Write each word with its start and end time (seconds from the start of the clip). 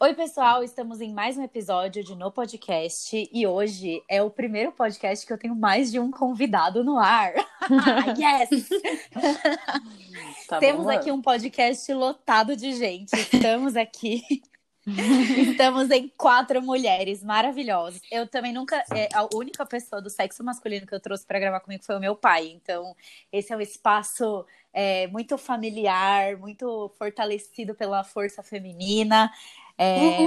Oi, 0.00 0.12
pessoal, 0.12 0.64
estamos 0.64 1.00
em 1.00 1.12
mais 1.12 1.38
um 1.38 1.42
episódio 1.44 2.02
de 2.02 2.16
No 2.16 2.30
Podcast 2.30 3.30
e 3.32 3.46
hoje 3.46 4.02
é 4.08 4.20
o 4.20 4.28
primeiro 4.28 4.72
podcast 4.72 5.24
que 5.24 5.32
eu 5.32 5.38
tenho 5.38 5.54
mais 5.54 5.92
de 5.92 6.00
um 6.00 6.10
convidado 6.10 6.82
no 6.82 6.98
ar. 6.98 7.32
yes! 8.18 8.68
Tá 10.48 10.58
Temos 10.58 10.88
aqui 10.88 11.12
um 11.12 11.22
podcast 11.22 11.92
lotado 11.94 12.56
de 12.56 12.72
gente. 12.72 13.12
Estamos 13.14 13.76
aqui 13.76 14.42
Estamos 14.86 15.90
em 15.90 16.08
quatro 16.08 16.60
mulheres 16.60 17.22
maravilhosas. 17.22 18.02
Eu 18.10 18.26
também 18.26 18.52
nunca. 18.52 18.84
É, 18.94 19.08
a 19.14 19.26
única 19.34 19.64
pessoa 19.64 20.00
do 20.00 20.10
sexo 20.10 20.44
masculino 20.44 20.86
que 20.86 20.94
eu 20.94 21.00
trouxe 21.00 21.26
para 21.26 21.38
gravar 21.38 21.60
comigo 21.60 21.82
foi 21.82 21.96
o 21.96 22.00
meu 22.00 22.14
pai. 22.14 22.48
Então, 22.48 22.94
esse 23.32 23.52
é 23.52 23.56
um 23.56 23.60
espaço 23.60 24.44
é, 24.72 25.06
muito 25.06 25.38
familiar, 25.38 26.36
muito 26.36 26.92
fortalecido 26.98 27.74
pela 27.74 28.04
força 28.04 28.42
feminina. 28.42 29.32
É... 29.78 30.18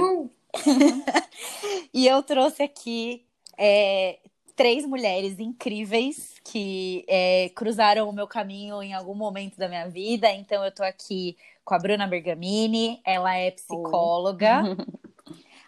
e 1.92 2.06
eu 2.06 2.22
trouxe 2.22 2.62
aqui 2.62 3.24
é, 3.56 4.18
três 4.56 4.84
mulheres 4.84 5.38
incríveis 5.38 6.34
que 6.44 7.04
é, 7.06 7.50
cruzaram 7.54 8.08
o 8.08 8.12
meu 8.12 8.26
caminho 8.26 8.82
em 8.82 8.92
algum 8.92 9.14
momento 9.14 9.56
da 9.56 9.68
minha 9.68 9.88
vida. 9.88 10.30
Então, 10.32 10.64
eu 10.64 10.72
tô 10.72 10.82
aqui 10.82 11.36
com 11.64 11.74
a 11.74 11.78
Bruna 11.78 12.06
Bergamini, 12.06 13.00
ela 13.04 13.36
é 13.36 13.50
psicóloga. 13.50 14.62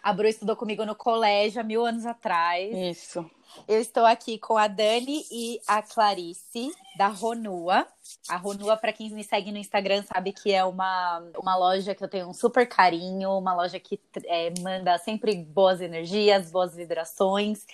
A 0.01 0.11
Bru 0.11 0.27
estudou 0.27 0.55
comigo 0.55 0.83
no 0.83 0.95
colégio 0.95 1.61
há 1.61 1.63
mil 1.63 1.85
anos 1.85 2.07
atrás. 2.07 2.75
Isso. 2.75 3.29
Eu 3.67 3.79
estou 3.79 4.05
aqui 4.05 4.37
com 4.37 4.57
a 4.57 4.67
Dani 4.67 5.25
e 5.31 5.59
a 5.67 5.81
Clarice, 5.81 6.73
da 6.97 7.07
Ronua. 7.07 7.85
A 8.27 8.37
Ronua, 8.37 8.77
para 8.77 8.93
quem 8.93 9.09
me 9.09 9.23
segue 9.23 9.51
no 9.51 9.57
Instagram, 9.57 10.03
sabe 10.03 10.33
que 10.33 10.51
é 10.51 10.63
uma, 10.63 11.19
uma 11.37 11.55
loja 11.55 11.93
que 11.93 12.03
eu 12.03 12.07
tenho 12.07 12.27
um 12.27 12.33
super 12.33 12.67
carinho, 12.67 13.37
uma 13.37 13.53
loja 13.53 13.79
que 13.79 13.99
é, 14.25 14.53
manda 14.61 14.97
sempre 14.97 15.35
boas 15.35 15.81
energias, 15.81 16.51
boas 16.51 16.75
vibrações. 16.75 17.65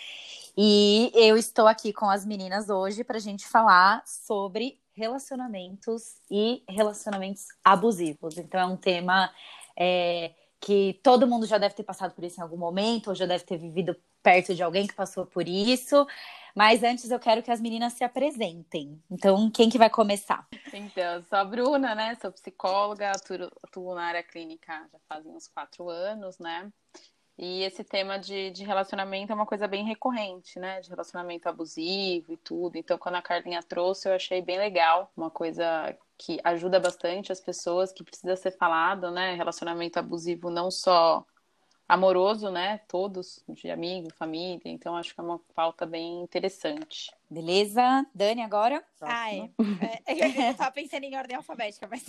E 0.58 1.12
eu 1.14 1.38
estou 1.38 1.68
aqui 1.68 1.94
com 1.94 2.10
as 2.10 2.26
meninas 2.26 2.70
hoje 2.70 3.04
para 3.04 3.18
a 3.18 3.22
gente 3.22 3.48
falar 3.48 4.04
sobre 4.06 4.80
relacionamentos 4.94 6.16
e 6.30 6.64
relacionamentos 6.68 7.46
abusivos. 7.64 8.38
Então, 8.38 8.60
é 8.60 8.66
um 8.66 8.76
tema 8.76 9.32
é, 9.78 10.34
que 10.60 11.00
todo 11.04 11.28
mundo 11.28 11.46
já 11.46 11.60
deve 11.60 11.76
ter 11.76 11.84
passado 11.84 12.14
por 12.14 12.24
isso 12.24 12.40
em 12.40 12.44
algum 12.44 12.58
momento, 12.58 13.10
ou 13.10 13.16
já 13.16 13.28
deve 13.28 13.44
ter 13.44 13.58
vivido 13.58 13.96
perto 14.28 14.54
de 14.54 14.62
alguém 14.62 14.86
que 14.86 14.94
passou 14.94 15.26
por 15.26 15.48
isso. 15.48 16.06
Mas 16.54 16.84
antes 16.84 17.10
eu 17.10 17.20
quero 17.20 17.42
que 17.42 17.50
as 17.50 17.62
meninas 17.62 17.94
se 17.94 18.04
apresentem. 18.04 19.02
Então, 19.10 19.50
quem 19.50 19.70
que 19.70 19.78
vai 19.78 19.90
começar? 19.90 20.46
Então, 20.74 21.24
sou 21.30 21.38
a 21.38 21.46
Bruna, 21.46 21.96
né? 21.96 22.18
Sou 22.20 22.30
psicóloga, 22.32 23.12
atuo, 23.12 23.96
na 23.96 24.04
área 24.04 24.24
clínica 24.24 24.74
já 24.92 25.00
fazem 25.08 25.32
uns 25.32 25.48
quatro 25.48 25.88
anos, 25.88 26.38
né? 26.40 26.70
E 27.38 27.62
esse 27.62 27.86
tema 27.86 28.18
de, 28.18 28.50
de 28.50 28.66
relacionamento 28.66 29.32
é 29.32 29.36
uma 29.36 29.46
coisa 29.46 29.66
bem 29.66 29.86
recorrente, 29.86 30.60
né? 30.60 30.82
De 30.82 30.90
relacionamento 30.90 31.48
abusivo 31.48 32.34
e 32.34 32.38
tudo. 32.38 32.76
Então, 32.76 32.98
quando 32.98 33.16
a 33.16 33.22
Carlinha 33.22 33.64
trouxe, 33.64 34.10
eu 34.10 34.14
achei 34.14 34.42
bem 34.42 34.58
legal. 34.58 35.10
Uma 35.16 35.30
coisa 35.30 35.96
que 36.18 36.38
ajuda 36.44 36.82
bastante 36.82 37.32
as 37.32 37.40
pessoas, 37.40 37.94
que 37.94 38.04
precisa 38.04 38.36
ser 38.36 38.52
falado, 38.58 39.10
né? 39.10 39.36
Relacionamento 39.36 40.00
abusivo 40.00 40.50
não 40.50 40.70
só 40.70 41.24
amoroso, 41.88 42.52
né? 42.52 42.82
Todos, 42.88 43.44
de 43.48 43.70
amigo, 43.72 44.12
família. 44.14 44.62
Então, 44.66 44.96
acho 44.96 45.14
que 45.14 45.20
é 45.20 45.24
uma 45.24 45.40
pauta 45.56 45.86
bem 45.86 46.22
interessante. 46.22 47.12
Beleza? 47.30 48.06
Dani, 48.14 48.42
agora? 48.42 48.84
Ah, 49.02 49.34
é. 49.34 49.50
é. 50.06 50.50
Eu 50.50 50.56
tava 50.56 50.72
pensando 50.72 51.04
em 51.04 51.16
ordem 51.16 51.38
alfabética, 51.38 51.88
mas. 51.90 52.06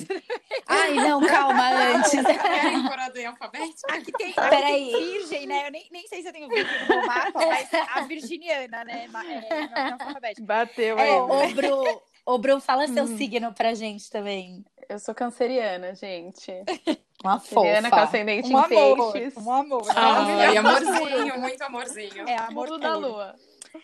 Ai, 0.66 0.94
não, 0.94 1.20
calma, 1.26 1.70
antes. 1.70 2.10
Querem 2.10 2.82
por 2.82 2.98
ordem 2.98 3.26
alfabética? 3.26 3.94
Aqui 3.94 4.12
tem, 4.12 4.30
aqui 4.30 4.50
Peraí. 4.50 4.90
tem 4.90 5.12
virgem, 5.12 5.46
né? 5.46 5.66
Eu 5.66 5.72
nem, 5.72 5.86
nem 5.90 6.06
sei 6.08 6.22
se 6.22 6.28
eu 6.28 6.32
tenho 6.32 6.48
virgem 6.48 6.88
no 6.88 7.06
mapa, 7.06 7.32
mas 7.46 7.68
a 7.74 8.00
virginiana, 8.02 8.84
né? 8.84 9.06
É, 9.06 9.62
ordem 9.62 10.06
alfabética. 10.06 10.46
Bateu 10.46 10.98
é, 10.98 11.02
aí. 11.02 11.10
É, 11.10 11.16
ô, 11.16 11.54
Bru, 11.54 12.02
ô, 12.26 12.38
Bru, 12.38 12.60
fala 12.60 12.86
seu 12.88 13.04
hum. 13.04 13.16
signo 13.16 13.52
pra 13.52 13.74
gente 13.74 14.10
também. 14.10 14.64
Eu 14.88 14.98
sou 14.98 15.14
canceriana, 15.14 15.94
gente. 15.94 16.52
Uma 17.22 17.40
canceriana 17.40 17.90
fofa. 17.90 18.00
com 18.02 18.08
ascendente 18.08 18.54
um 18.54 18.60
em 18.60 19.12
peixes. 19.12 19.36
Um 19.36 19.52
amor. 19.52 19.82
Ah, 19.94 20.52
e 20.52 20.56
amorzinho, 20.56 21.40
muito 21.40 21.62
amorzinho. 21.62 22.28
É, 22.28 22.36
amor 22.36 22.78
da 22.78 22.96
lua. 22.96 23.34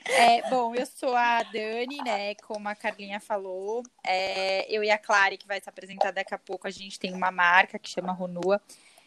É, 0.07 0.49
bom, 0.49 0.75
eu 0.75 0.87
sou 0.87 1.15
a 1.15 1.43
Dani, 1.43 1.99
né? 2.05 2.35
Como 2.37 2.69
a 2.69 2.75
Carlinha 2.75 3.21
falou. 3.21 3.83
É, 4.05 4.67
eu 4.73 4.83
e 4.85 4.91
a 4.91 4.99
Clary, 4.99 5.37
que 5.37 5.47
vai 5.47 5.61
se 5.61 5.69
apresentar 5.69 6.13
daqui 6.13 6.35
a 6.35 6.39
pouco, 6.39 6.67
a 6.67 6.71
gente 6.71 6.99
tem 6.99 7.13
uma 7.13 7.31
marca 7.31 7.79
que 7.79 7.91
chama 7.91 8.13
Ronua. 8.13 8.61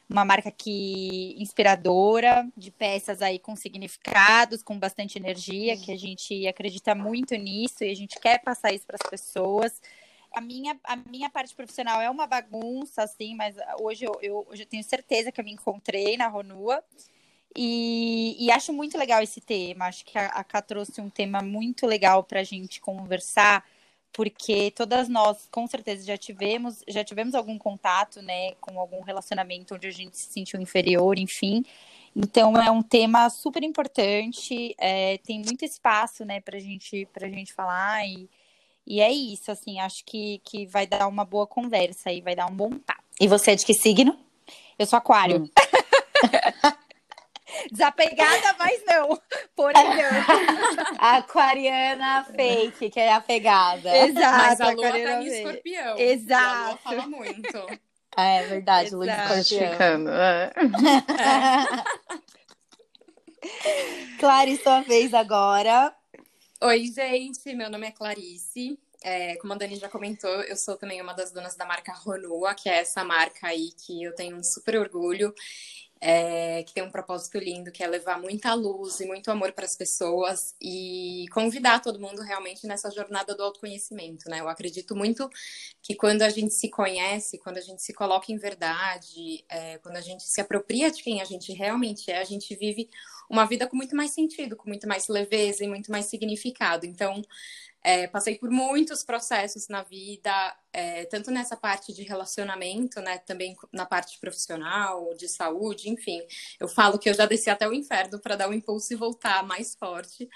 Uma 0.09 0.23
marca 0.23 0.49
que 0.49 1.35
inspiradora, 1.37 2.47
de 2.55 2.71
peças 2.71 3.21
aí 3.21 3.39
com 3.39 3.57
significados, 3.57 4.63
com 4.63 4.79
bastante 4.79 5.17
energia, 5.17 5.75
que 5.75 5.91
a 5.91 5.97
gente 5.97 6.47
acredita 6.47 6.95
muito 6.95 7.35
nisso 7.35 7.83
e 7.83 7.91
a 7.91 7.95
gente 7.95 8.17
quer 8.17 8.41
passar 8.41 8.71
isso 8.73 8.85
para 8.85 8.97
as 9.01 9.09
pessoas. 9.09 9.81
A 10.37 10.41
minha, 10.41 10.79
a 10.83 10.95
minha 10.95 11.31
parte 11.31 11.55
profissional 11.55 11.99
é 11.99 12.07
uma 12.11 12.27
bagunça, 12.27 13.01
assim, 13.01 13.33
mas 13.33 13.55
hoje 13.81 14.05
eu, 14.05 14.19
eu, 14.21 14.47
hoje 14.47 14.61
eu 14.61 14.67
tenho 14.67 14.83
certeza 14.83 15.31
que 15.31 15.41
eu 15.41 15.43
me 15.43 15.51
encontrei 15.51 16.15
na 16.15 16.27
Ronua. 16.27 16.83
E, 17.55 18.37
e, 18.39 18.51
acho 18.51 18.71
muito 18.71 18.99
legal 18.99 19.23
esse 19.23 19.41
tema. 19.41 19.85
Acho 19.85 20.05
que 20.05 20.15
a, 20.15 20.27
a 20.27 20.43
Ká 20.43 20.61
trouxe 20.61 21.01
um 21.01 21.09
tema 21.09 21.41
muito 21.41 21.87
legal 21.87 22.23
para 22.23 22.41
a 22.41 22.43
gente 22.43 22.79
conversar, 22.79 23.65
porque 24.13 24.69
todas 24.75 25.09
nós, 25.09 25.47
com 25.49 25.65
certeza, 25.65 26.05
já 26.05 26.17
tivemos, 26.19 26.83
já 26.87 27.03
tivemos 27.03 27.33
algum 27.33 27.57
contato, 27.57 28.21
né, 28.21 28.53
com 28.61 28.79
algum 28.79 29.01
relacionamento 29.01 29.73
onde 29.73 29.87
a 29.87 29.91
gente 29.91 30.15
se 30.15 30.31
sentiu 30.31 30.61
inferior, 30.61 31.17
enfim. 31.17 31.65
Então 32.15 32.55
é 32.61 32.69
um 32.69 32.83
tema 32.83 33.27
super 33.31 33.63
importante, 33.63 34.75
é, 34.77 35.17
tem 35.17 35.41
muito 35.41 35.65
espaço, 35.65 36.23
né, 36.23 36.39
para 36.41 36.59
gente, 36.59 37.07
a 37.19 37.27
gente 37.27 37.53
falar 37.53 38.07
e, 38.07 38.29
e 38.87 39.01
é 39.01 39.11
isso, 39.11 39.51
assim, 39.51 39.81
acho 39.81 40.05
que, 40.05 40.41
que 40.45 40.65
vai 40.65 40.87
dar 40.87 41.07
uma 41.07 41.25
boa 41.25 41.45
conversa 41.45 42.09
e 42.09 42.21
vai 42.21 42.33
dar 42.33 42.45
um 42.45 42.55
bom 42.55 42.69
papo. 42.69 43.03
E 43.19 43.27
você 43.27 43.51
é 43.51 43.55
de 43.55 43.65
que 43.65 43.73
signo? 43.73 44.17
Eu 44.79 44.85
sou 44.85 44.95
aquário. 44.95 45.43
Hum. 45.43 45.49
Desapegada, 47.69 48.55
mas 48.57 48.81
não. 48.85 49.19
Porém, 49.55 49.83
não. 49.83 50.85
Aquariana 50.99 52.23
fake, 52.33 52.89
que 52.89 52.99
é 52.99 53.11
apegada. 53.11 53.97
Exato. 53.97 54.37
Mas 54.37 54.61
a 54.61 54.69
lua 54.69 54.91
tá 54.91 54.99
em 55.21 55.27
escorpião. 55.27 55.97
Exato. 55.97 56.45
a 56.45 56.67
lua 56.67 56.77
fala 56.77 57.07
muito. 57.07 57.67
É 58.19 58.47
verdade, 58.47 58.95
lua 58.95 59.05
em 59.05 59.09
escorpião. 59.11 60.09
É. 60.09 60.51
Sua 64.63 64.81
vez 64.81 65.13
agora. 65.13 65.93
Oi, 66.61 66.85
gente. 66.87 67.53
Meu 67.53 67.69
nome 67.69 67.87
é 67.87 67.91
Clarice. 67.91 68.79
É, 69.03 69.35
como 69.37 69.53
a 69.53 69.55
Dani 69.55 69.75
já 69.75 69.87
comentou, 69.87 70.41
eu 70.43 70.55
sou 70.57 70.75
também 70.75 70.99
uma 71.01 71.13
das 71.13 71.31
donas 71.31 71.55
da 71.55 71.65
marca 71.65 71.93
Ronua, 71.93 72.55
que 72.55 72.67
é 72.67 72.79
essa 72.79 73.03
marca 73.03 73.47
aí 73.47 73.71
que 73.73 74.03
eu 74.03 74.15
tenho 74.15 74.35
um 74.37 74.43
super 74.43 74.75
orgulho 74.77 75.33
é, 75.99 76.63
que 76.63 76.73
tem 76.73 76.83
um 76.83 76.91
propósito 76.91 77.37
lindo, 77.37 77.71
que 77.71 77.83
é 77.83 77.87
levar 77.87 78.19
muita 78.19 78.53
luz 78.53 78.99
e 78.99 79.05
muito 79.05 79.29
amor 79.31 79.51
para 79.51 79.65
as 79.65 79.75
pessoas 79.75 80.55
e 80.61 81.25
convidar 81.31 81.81
todo 81.81 81.99
mundo 81.99 82.21
realmente 82.21 82.67
nessa 82.67 82.89
jornada 82.91 83.35
do 83.35 83.43
autoconhecimento, 83.43 84.29
né? 84.29 84.39
Eu 84.39 84.49
acredito 84.49 84.95
muito 84.95 85.29
que 85.81 85.95
quando 85.95 86.21
a 86.21 86.29
gente 86.29 86.53
se 86.53 86.69
conhece, 86.69 87.37
quando 87.37 87.57
a 87.57 87.61
gente 87.61 87.81
se 87.81 87.93
coloca 87.93 88.31
em 88.31 88.37
verdade, 88.37 89.43
é, 89.49 89.77
quando 89.79 89.97
a 89.97 90.01
gente 90.01 90.23
se 90.23 90.41
apropria 90.41 90.91
de 90.91 91.01
quem 91.01 91.21
a 91.21 91.25
gente 91.25 91.51
realmente 91.53 92.11
é, 92.11 92.19
a 92.19 92.23
gente 92.23 92.55
vive 92.55 92.89
uma 93.29 93.45
vida 93.45 93.67
com 93.67 93.75
muito 93.75 93.95
mais 93.95 94.11
sentido, 94.11 94.55
com 94.55 94.69
muito 94.69 94.87
mais 94.87 95.07
leveza 95.07 95.63
e 95.63 95.67
muito 95.67 95.91
mais 95.91 96.05
significado. 96.05 96.85
Então, 96.85 97.21
é, 97.83 98.07
passei 98.07 98.35
por 98.37 98.49
muitos 98.49 99.03
processos 99.03 99.67
na 99.67 99.83
vida, 99.83 100.31
é, 100.73 101.05
tanto 101.05 101.31
nessa 101.31 101.55
parte 101.55 101.93
de 101.93 102.03
relacionamento, 102.03 102.99
né, 103.01 103.17
também 103.19 103.55
na 103.71 103.85
parte 103.85 104.19
profissional, 104.19 105.13
de 105.15 105.27
saúde, 105.27 105.89
enfim. 105.89 106.21
Eu 106.59 106.67
falo 106.67 106.99
que 106.99 107.09
eu 107.09 107.13
já 107.13 107.25
desci 107.25 107.49
até 107.49 107.67
o 107.67 107.73
inferno 107.73 108.19
para 108.19 108.35
dar 108.35 108.49
um 108.49 108.53
impulso 108.53 108.93
e 108.93 108.95
voltar 108.95 109.43
mais 109.43 109.75
forte, 109.75 110.27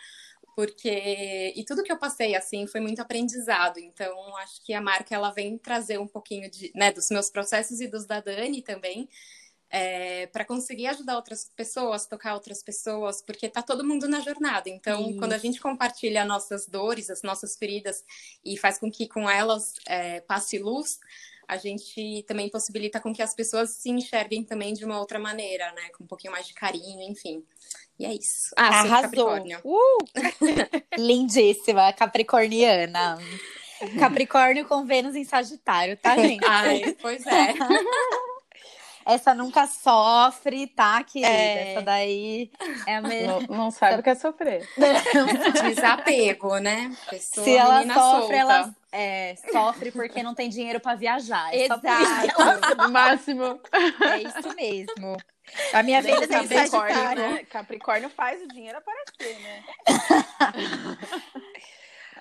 porque 0.55 1.53
e 1.55 1.63
tudo 1.65 1.83
que 1.83 1.91
eu 1.91 1.97
passei 1.99 2.35
assim 2.35 2.67
foi 2.67 2.81
muito 2.81 3.01
aprendizado. 3.01 3.79
Então 3.79 4.37
acho 4.37 4.63
que 4.63 4.73
a 4.73 4.81
marca 4.81 5.15
ela 5.15 5.31
vem 5.31 5.57
trazer 5.57 5.99
um 5.99 6.07
pouquinho 6.07 6.49
de, 6.49 6.71
né, 6.75 6.91
dos 6.91 7.09
meus 7.09 7.29
processos 7.29 7.81
e 7.81 7.87
dos 7.87 8.05
da 8.05 8.19
Dani 8.21 8.61
também. 8.61 9.09
É, 9.71 10.27
para 10.27 10.43
conseguir 10.43 10.87
ajudar 10.87 11.15
outras 11.15 11.49
pessoas, 11.55 12.05
tocar 12.05 12.33
outras 12.33 12.61
pessoas, 12.61 13.21
porque 13.21 13.47
tá 13.47 13.61
todo 13.61 13.85
mundo 13.85 14.07
na 14.07 14.19
jornada. 14.19 14.69
Então, 14.69 15.09
Isso. 15.09 15.17
quando 15.17 15.33
a 15.33 15.37
gente 15.37 15.61
compartilha 15.61 16.25
nossas 16.25 16.67
dores, 16.67 17.09
as 17.09 17.21
nossas 17.21 17.55
feridas 17.55 18.03
e 18.43 18.57
faz 18.57 18.77
com 18.77 18.91
que 18.91 19.07
com 19.07 19.29
elas 19.29 19.73
é, 19.87 20.19
passe 20.21 20.57
luz, 20.57 20.99
a 21.47 21.57
gente 21.57 22.23
também 22.27 22.49
possibilita 22.49 22.99
com 22.99 23.13
que 23.13 23.21
as 23.21 23.33
pessoas 23.33 23.71
se 23.71 23.89
enxerguem 23.89 24.43
também 24.43 24.73
de 24.73 24.85
uma 24.85 24.99
outra 24.99 25.19
maneira, 25.19 25.71
né? 25.73 25.89
Com 25.97 26.03
um 26.03 26.07
pouquinho 26.07 26.31
mais 26.33 26.47
de 26.47 26.53
carinho, 26.53 27.01
enfim. 27.09 27.43
E 27.99 28.05
é 28.05 28.13
isso. 28.13 28.53
Ah, 28.57 28.67
Arrasou. 28.67 29.01
Capricórnio. 29.01 29.59
Uh! 29.63 29.97
Lindíssima, 30.97 31.91
capricorniana. 31.93 33.17
Capricórnio 33.99 34.65
com 34.65 34.85
Vênus 34.85 35.15
em 35.15 35.23
Sagitário, 35.23 35.97
tá, 35.97 36.15
gente? 36.17 36.45
Ai, 36.45 36.95
pois 37.01 37.25
é. 37.25 37.53
Essa 39.13 39.33
nunca 39.33 39.67
sofre, 39.67 40.67
tá, 40.67 41.03
querida? 41.03 41.31
É... 41.31 41.71
Essa 41.73 41.81
daí 41.81 42.51
é 42.87 42.95
a 42.95 43.01
melhor. 43.01 43.47
Não, 43.47 43.57
não 43.57 43.71
sabe 43.71 43.99
o 43.99 44.03
que 44.03 44.09
é 44.09 44.15
sofrer. 44.15 44.67
Desapego, 45.63 46.57
né? 46.59 46.95
Pessoa, 47.09 47.43
Se 47.43 47.55
ela 47.55 47.83
sofre, 47.83 47.93
solta. 47.93 48.35
ela 48.35 48.75
é, 48.91 49.35
sofre 49.51 49.91
porque 49.91 50.21
não 50.21 50.33
tem 50.33 50.49
dinheiro 50.49 50.79
para 50.79 50.95
viajar. 50.95 51.53
É 51.53 51.65
Exato. 51.65 51.81
Máximo. 52.91 53.59
É 54.01 54.17
isso 54.19 54.55
mesmo. 54.55 55.17
A 55.73 55.83
minha 55.83 56.01
vida 56.01 56.27
tem 56.27 56.47
Capricórnio, 56.47 57.15
né? 57.15 57.43
Capricórnio 57.49 58.09
faz 58.09 58.41
o 58.41 58.47
dinheiro 58.47 58.77
aparecer, 58.77 59.39
né? 59.39 59.63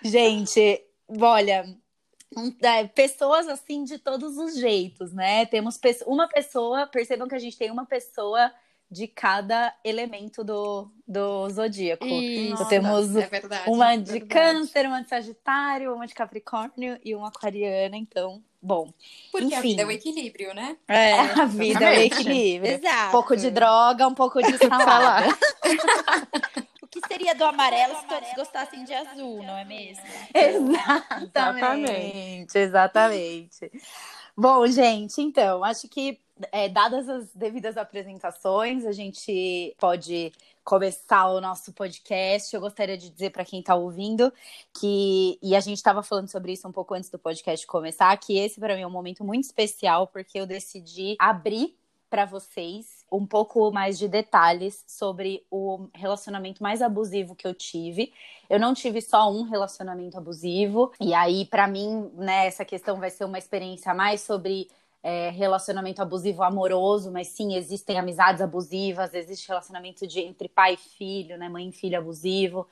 Gente, 0.03 0.83
olha, 1.21 1.65
é, 2.63 2.87
pessoas 2.87 3.49
assim 3.49 3.85
de 3.85 3.99
todos 3.99 4.37
os 4.39 4.57
jeitos, 4.57 5.13
né? 5.13 5.47
Temos 5.47 5.79
uma 6.07 6.29
pessoa, 6.29 6.87
percebam 6.87 7.29
que 7.29 7.35
a 7.35 7.39
gente 7.39 7.59
tem 7.59 7.71
uma 7.71 7.85
pessoa 7.85 8.53
de 8.91 9.07
cada 9.07 9.73
elemento 9.85 10.43
do, 10.43 10.91
do 11.07 11.49
zodíaco. 11.49 12.05
Então, 12.05 12.67
temos 12.67 13.15
é 13.15 13.27
verdade, 13.27 13.71
uma 13.71 13.95
é 13.95 13.97
de 13.97 14.21
câncer, 14.21 14.87
uma 14.87 15.01
de 15.01 15.09
sagitário, 15.09 15.95
uma 15.95 16.07
de 16.07 16.15
capricórnio 16.15 16.99
e 17.05 17.15
uma 17.15 17.29
aquariana, 17.29 17.97
então, 17.97 18.43
bom. 18.61 18.93
Porque 19.31 19.47
Enfim. 19.47 19.57
a 19.57 19.61
vida 19.61 19.83
é 19.83 19.87
o 19.87 19.91
equilíbrio, 19.93 20.55
né? 20.55 20.77
É, 20.89 21.15
a 21.21 21.45
vida 21.45 21.85
é 21.85 21.99
o 21.99 22.03
equilíbrio. 22.03 22.73
Exato. 22.73 23.09
Um 23.09 23.13
pouco 23.13 23.37
de 23.37 23.51
droga, 23.51 24.09
um 24.09 24.15
pouco 24.15 24.43
de 24.43 24.59
salada. 24.59 25.29
que 26.91 27.01
seria 27.07 27.35
do 27.35 27.45
amarelo 27.45 27.95
se 27.97 28.07
todos 28.07 28.29
gostassem 28.35 28.85
de 28.85 28.93
azul, 28.93 29.43
não 29.43 29.57
é 29.57 29.65
mesmo? 29.65 30.03
Exatamente, 30.35 32.59
exatamente. 32.59 33.71
Bom, 34.37 34.67
gente, 34.67 35.21
então, 35.21 35.63
acho 35.63 35.89
que 35.89 36.19
é, 36.51 36.69
dadas 36.69 37.09
as 37.09 37.33
devidas 37.35 37.77
apresentações, 37.77 38.85
a 38.85 38.93
gente 38.93 39.75
pode 39.79 40.33
começar 40.65 41.29
o 41.29 41.41
nosso 41.41 41.73
podcast. 41.73 42.55
Eu 42.55 42.61
gostaria 42.61 42.97
de 42.97 43.11
dizer 43.11 43.31
para 43.31 43.45
quem 43.45 43.61
está 43.61 43.75
ouvindo 43.75 44.33
que, 44.79 45.39
e 45.43 45.55
a 45.55 45.61
gente 45.61 45.77
estava 45.77 46.03
falando 46.03 46.29
sobre 46.29 46.53
isso 46.53 46.67
um 46.67 46.73
pouco 46.73 46.95
antes 46.95 47.11
do 47.11 47.19
podcast 47.19 47.67
começar, 47.67 48.17
que 48.17 48.39
esse 48.39 48.59
para 48.59 48.75
mim 48.75 48.83
é 48.83 48.87
um 48.87 48.91
momento 48.91 49.25
muito 49.25 49.45
especial, 49.45 50.07
porque 50.07 50.39
eu 50.39 50.47
decidi 50.47 51.17
abrir 51.19 51.77
para 52.11 52.25
vocês 52.25 53.05
um 53.11 53.25
pouco 53.25 53.71
mais 53.71 53.99
de 53.99 54.09
detalhes 54.09 54.85
sobre 54.87 55.47
o 55.51 55.89
relacionamento 55.95 56.63
mais 56.63 56.83
abusivo 56.83 57.35
que 57.35 57.47
eu 57.47 57.55
tive. 57.55 58.13
Eu 58.49 58.59
não 58.59 58.75
tive 58.75 59.01
só 59.01 59.31
um 59.31 59.43
relacionamento 59.43 60.19
abusivo, 60.19 60.93
e 61.01 61.15
aí, 61.15 61.45
para 61.47 61.67
mim, 61.69 62.11
né, 62.15 62.47
essa 62.47 62.65
questão 62.65 62.99
vai 62.99 63.11
ser 63.11 63.25
uma 63.25 63.39
experiência 63.39 63.95
mais 63.95 64.21
sobre 64.21 64.69
é, 65.03 65.31
relacionamento 65.31 66.03
abusivo 66.03 66.43
amoroso, 66.43 67.11
mas 67.11 67.29
sim, 67.29 67.55
existem 67.55 67.99
amizades 67.99 68.43
abusivas, 68.43 69.15
existe 69.15 69.49
relacionamento 69.49 70.07
de, 70.07 70.21
entre 70.21 70.49
pai 70.49 70.75
e 70.75 70.77
filho, 70.77 71.39
né, 71.39 71.49
mãe 71.49 71.69
e 71.69 71.73
filho 71.73 71.99
abusivo. 71.99 72.67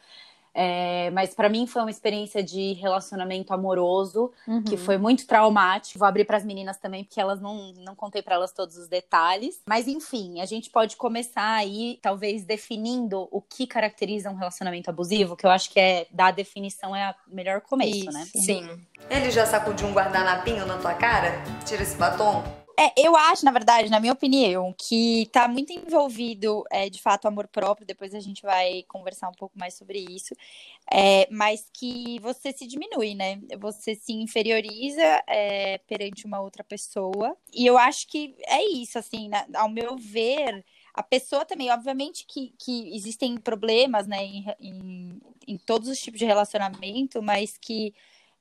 É, 0.60 1.08
mas 1.12 1.34
para 1.34 1.48
mim 1.48 1.68
foi 1.68 1.82
uma 1.82 1.90
experiência 1.90 2.42
de 2.42 2.72
relacionamento 2.72 3.54
amoroso 3.54 4.32
uhum. 4.44 4.64
que 4.64 4.76
foi 4.76 4.98
muito 4.98 5.24
traumático. 5.24 6.00
Vou 6.00 6.08
abrir 6.08 6.24
para 6.24 6.36
as 6.36 6.44
meninas 6.44 6.76
também, 6.78 7.04
porque 7.04 7.20
elas 7.20 7.40
não, 7.40 7.72
não 7.74 7.94
contei 7.94 8.22
para 8.22 8.34
elas 8.34 8.50
todos 8.50 8.76
os 8.76 8.88
detalhes. 8.88 9.62
Mas 9.68 9.86
enfim, 9.86 10.40
a 10.40 10.44
gente 10.46 10.68
pode 10.68 10.96
começar 10.96 11.54
aí, 11.54 12.00
talvez 12.02 12.42
definindo 12.42 13.28
o 13.30 13.40
que 13.40 13.68
caracteriza 13.68 14.30
um 14.30 14.34
relacionamento 14.34 14.90
abusivo, 14.90 15.36
que 15.36 15.46
eu 15.46 15.50
acho 15.50 15.70
que 15.70 15.78
é 15.78 16.08
dar 16.10 16.26
a 16.26 16.32
definição 16.32 16.96
é 16.96 17.14
o 17.30 17.34
melhor 17.36 17.60
começo, 17.60 17.96
Isso. 17.96 18.10
né? 18.10 18.24
Sim. 18.24 18.68
Ele 19.08 19.30
já 19.30 19.46
sacudiu 19.46 19.86
um 19.86 19.92
guardanapinho 19.92 20.66
na 20.66 20.76
tua 20.78 20.94
cara? 20.94 21.40
Tira 21.64 21.84
esse 21.84 21.96
batom? 21.96 22.42
É, 22.80 22.92
eu 22.96 23.16
acho, 23.16 23.44
na 23.44 23.50
verdade, 23.50 23.90
na 23.90 23.98
minha 23.98 24.12
opinião, 24.12 24.72
que 24.72 25.22
está 25.22 25.48
muito 25.48 25.72
envolvido, 25.72 26.62
é, 26.70 26.88
de 26.88 27.02
fato, 27.02 27.26
amor 27.26 27.48
próprio. 27.48 27.84
Depois 27.84 28.14
a 28.14 28.20
gente 28.20 28.40
vai 28.42 28.84
conversar 28.86 29.28
um 29.28 29.32
pouco 29.32 29.58
mais 29.58 29.74
sobre 29.74 29.98
isso. 29.98 30.32
É, 30.88 31.26
mas 31.28 31.68
que 31.72 32.20
você 32.20 32.52
se 32.52 32.68
diminui, 32.68 33.16
né? 33.16 33.40
Você 33.58 33.96
se 33.96 34.12
inferioriza 34.12 35.02
é, 35.26 35.78
perante 35.88 36.24
uma 36.24 36.40
outra 36.40 36.62
pessoa. 36.62 37.36
E 37.52 37.66
eu 37.66 37.76
acho 37.76 38.06
que 38.06 38.36
é 38.46 38.64
isso, 38.64 38.96
assim, 38.96 39.28
na, 39.28 39.44
ao 39.56 39.68
meu 39.68 39.96
ver. 39.96 40.64
A 40.94 41.02
pessoa 41.02 41.44
também, 41.44 41.72
obviamente 41.72 42.24
que, 42.28 42.54
que 42.60 42.94
existem 42.94 43.38
problemas, 43.38 44.06
né, 44.06 44.24
em, 44.24 44.46
em, 44.60 45.20
em 45.48 45.56
todos 45.58 45.88
os 45.88 45.98
tipos 45.98 46.20
de 46.20 46.24
relacionamento, 46.26 47.20
mas 47.22 47.58
que 47.58 47.92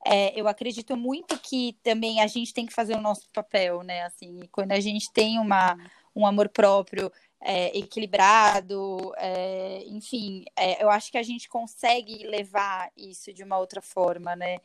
é, 0.06 0.40
eu 0.40 0.48
acredito 0.48 0.96
muito 0.96 1.38
que 1.40 1.78
também 1.84 2.22
a 2.22 2.28
gente 2.28 2.54
tem 2.54 2.66
que 2.66 2.74
fazer 2.74 2.96
o 2.96 3.02
nosso 3.02 3.30
papel, 3.32 3.84
né? 3.84 4.04
Assim, 4.04 4.42
quando 4.52 4.72
a 4.72 4.80
gente 4.80 5.12
tem 5.12 5.40
uma, 5.40 5.78
um 6.16 6.26
amor 6.26 6.50
próprio 6.50 7.12
é, 7.42 7.78
equilibrado, 7.78 9.14
é, 9.18 9.84
enfim, 9.88 10.46
é, 10.56 10.84
eu 10.84 10.90
acho 10.90 11.12
que 11.12 11.18
a 11.18 11.24
gente 11.24 11.50
consegue 11.50 12.26
levar 12.26 12.92
isso 12.96 13.34
de 13.34 13.44
uma 13.44 13.58
outra 13.58 13.82
forma, 13.82 14.36
né? 14.36 14.60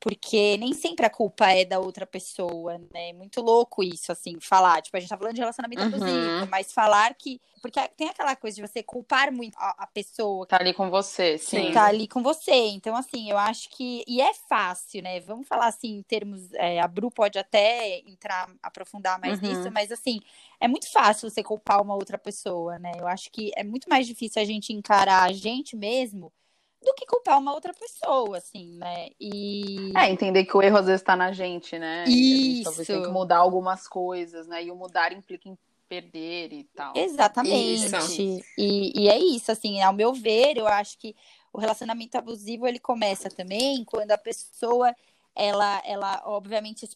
Porque 0.00 0.56
nem 0.56 0.72
sempre 0.72 1.04
a 1.04 1.10
culpa 1.10 1.52
é 1.52 1.62
da 1.62 1.78
outra 1.78 2.06
pessoa, 2.06 2.78
né? 2.92 3.12
Muito 3.12 3.42
louco 3.42 3.82
isso, 3.82 4.10
assim, 4.10 4.40
falar. 4.40 4.80
Tipo, 4.80 4.96
a 4.96 5.00
gente 5.00 5.10
tá 5.10 5.18
falando 5.18 5.34
de 5.34 5.40
relacionamento 5.40 5.82
uhum. 5.82 5.88
abusivo, 5.88 6.50
mas 6.50 6.72
falar 6.72 7.14
que. 7.14 7.38
Porque 7.60 7.78
tem 7.88 8.08
aquela 8.08 8.34
coisa 8.34 8.56
de 8.56 8.66
você 8.66 8.82
culpar 8.82 9.30
muito 9.30 9.54
a, 9.58 9.74
a 9.80 9.86
pessoa. 9.86 10.46
Tá 10.46 10.56
ali 10.58 10.72
com 10.72 10.88
você, 10.88 11.36
sim. 11.36 11.70
Tá 11.72 11.84
ali 11.84 12.08
com 12.08 12.22
você. 12.22 12.68
Então, 12.68 12.96
assim, 12.96 13.30
eu 13.30 13.36
acho 13.36 13.68
que. 13.68 14.02
E 14.08 14.22
é 14.22 14.32
fácil, 14.32 15.02
né? 15.02 15.20
Vamos 15.20 15.46
falar 15.46 15.66
assim, 15.66 15.98
em 15.98 16.02
termos. 16.02 16.50
É, 16.54 16.80
a 16.80 16.88
Bru 16.88 17.10
pode 17.10 17.38
até 17.38 17.98
entrar, 18.08 18.50
aprofundar 18.62 19.20
mais 19.20 19.38
uhum. 19.38 19.48
nisso, 19.48 19.70
mas 19.70 19.92
assim, 19.92 20.18
é 20.58 20.66
muito 20.66 20.90
fácil 20.90 21.28
você 21.28 21.42
culpar 21.42 21.82
uma 21.82 21.94
outra 21.94 22.16
pessoa, 22.16 22.78
né? 22.78 22.92
Eu 22.98 23.06
acho 23.06 23.30
que 23.30 23.52
é 23.54 23.62
muito 23.62 23.86
mais 23.90 24.06
difícil 24.06 24.40
a 24.40 24.46
gente 24.46 24.72
encarar 24.72 25.24
a 25.24 25.32
gente 25.32 25.76
mesmo 25.76 26.32
do 26.82 26.94
que 26.94 27.06
culpar 27.06 27.38
uma 27.38 27.52
outra 27.52 27.74
pessoa, 27.74 28.38
assim, 28.38 28.78
né? 28.78 29.08
E. 29.20 29.92
É, 29.96 30.10
entender 30.10 30.44
que 30.44 30.56
o 30.56 30.62
erro 30.62 30.78
às 30.78 30.86
vezes 30.86 31.02
tá 31.02 31.14
na 31.14 31.32
gente, 31.32 31.78
né? 31.78 32.04
Isso. 32.06 32.64
talvez 32.64 32.86
tem 32.86 33.02
que 33.02 33.08
mudar 33.08 33.38
algumas 33.38 33.86
coisas, 33.86 34.46
né? 34.46 34.64
E 34.64 34.70
o 34.70 34.76
mudar 34.76 35.12
implica 35.12 35.48
em 35.48 35.58
perder 35.88 36.52
e 36.52 36.64
tal. 36.64 36.92
Exatamente. 36.96 38.44
E, 38.56 39.02
e 39.02 39.08
é 39.08 39.18
isso, 39.18 39.50
assim, 39.50 39.82
ao 39.82 39.92
meu 39.92 40.14
ver, 40.14 40.56
eu 40.56 40.66
acho 40.66 40.96
que 40.96 41.16
o 41.52 41.58
relacionamento 41.58 42.16
abusivo 42.16 42.66
ele 42.66 42.78
começa 42.78 43.28
também 43.28 43.84
quando 43.84 44.12
a 44.12 44.18
pessoa 44.18 44.94
ela, 45.34 45.82
ela 45.84 46.22
obviamente 46.26 46.88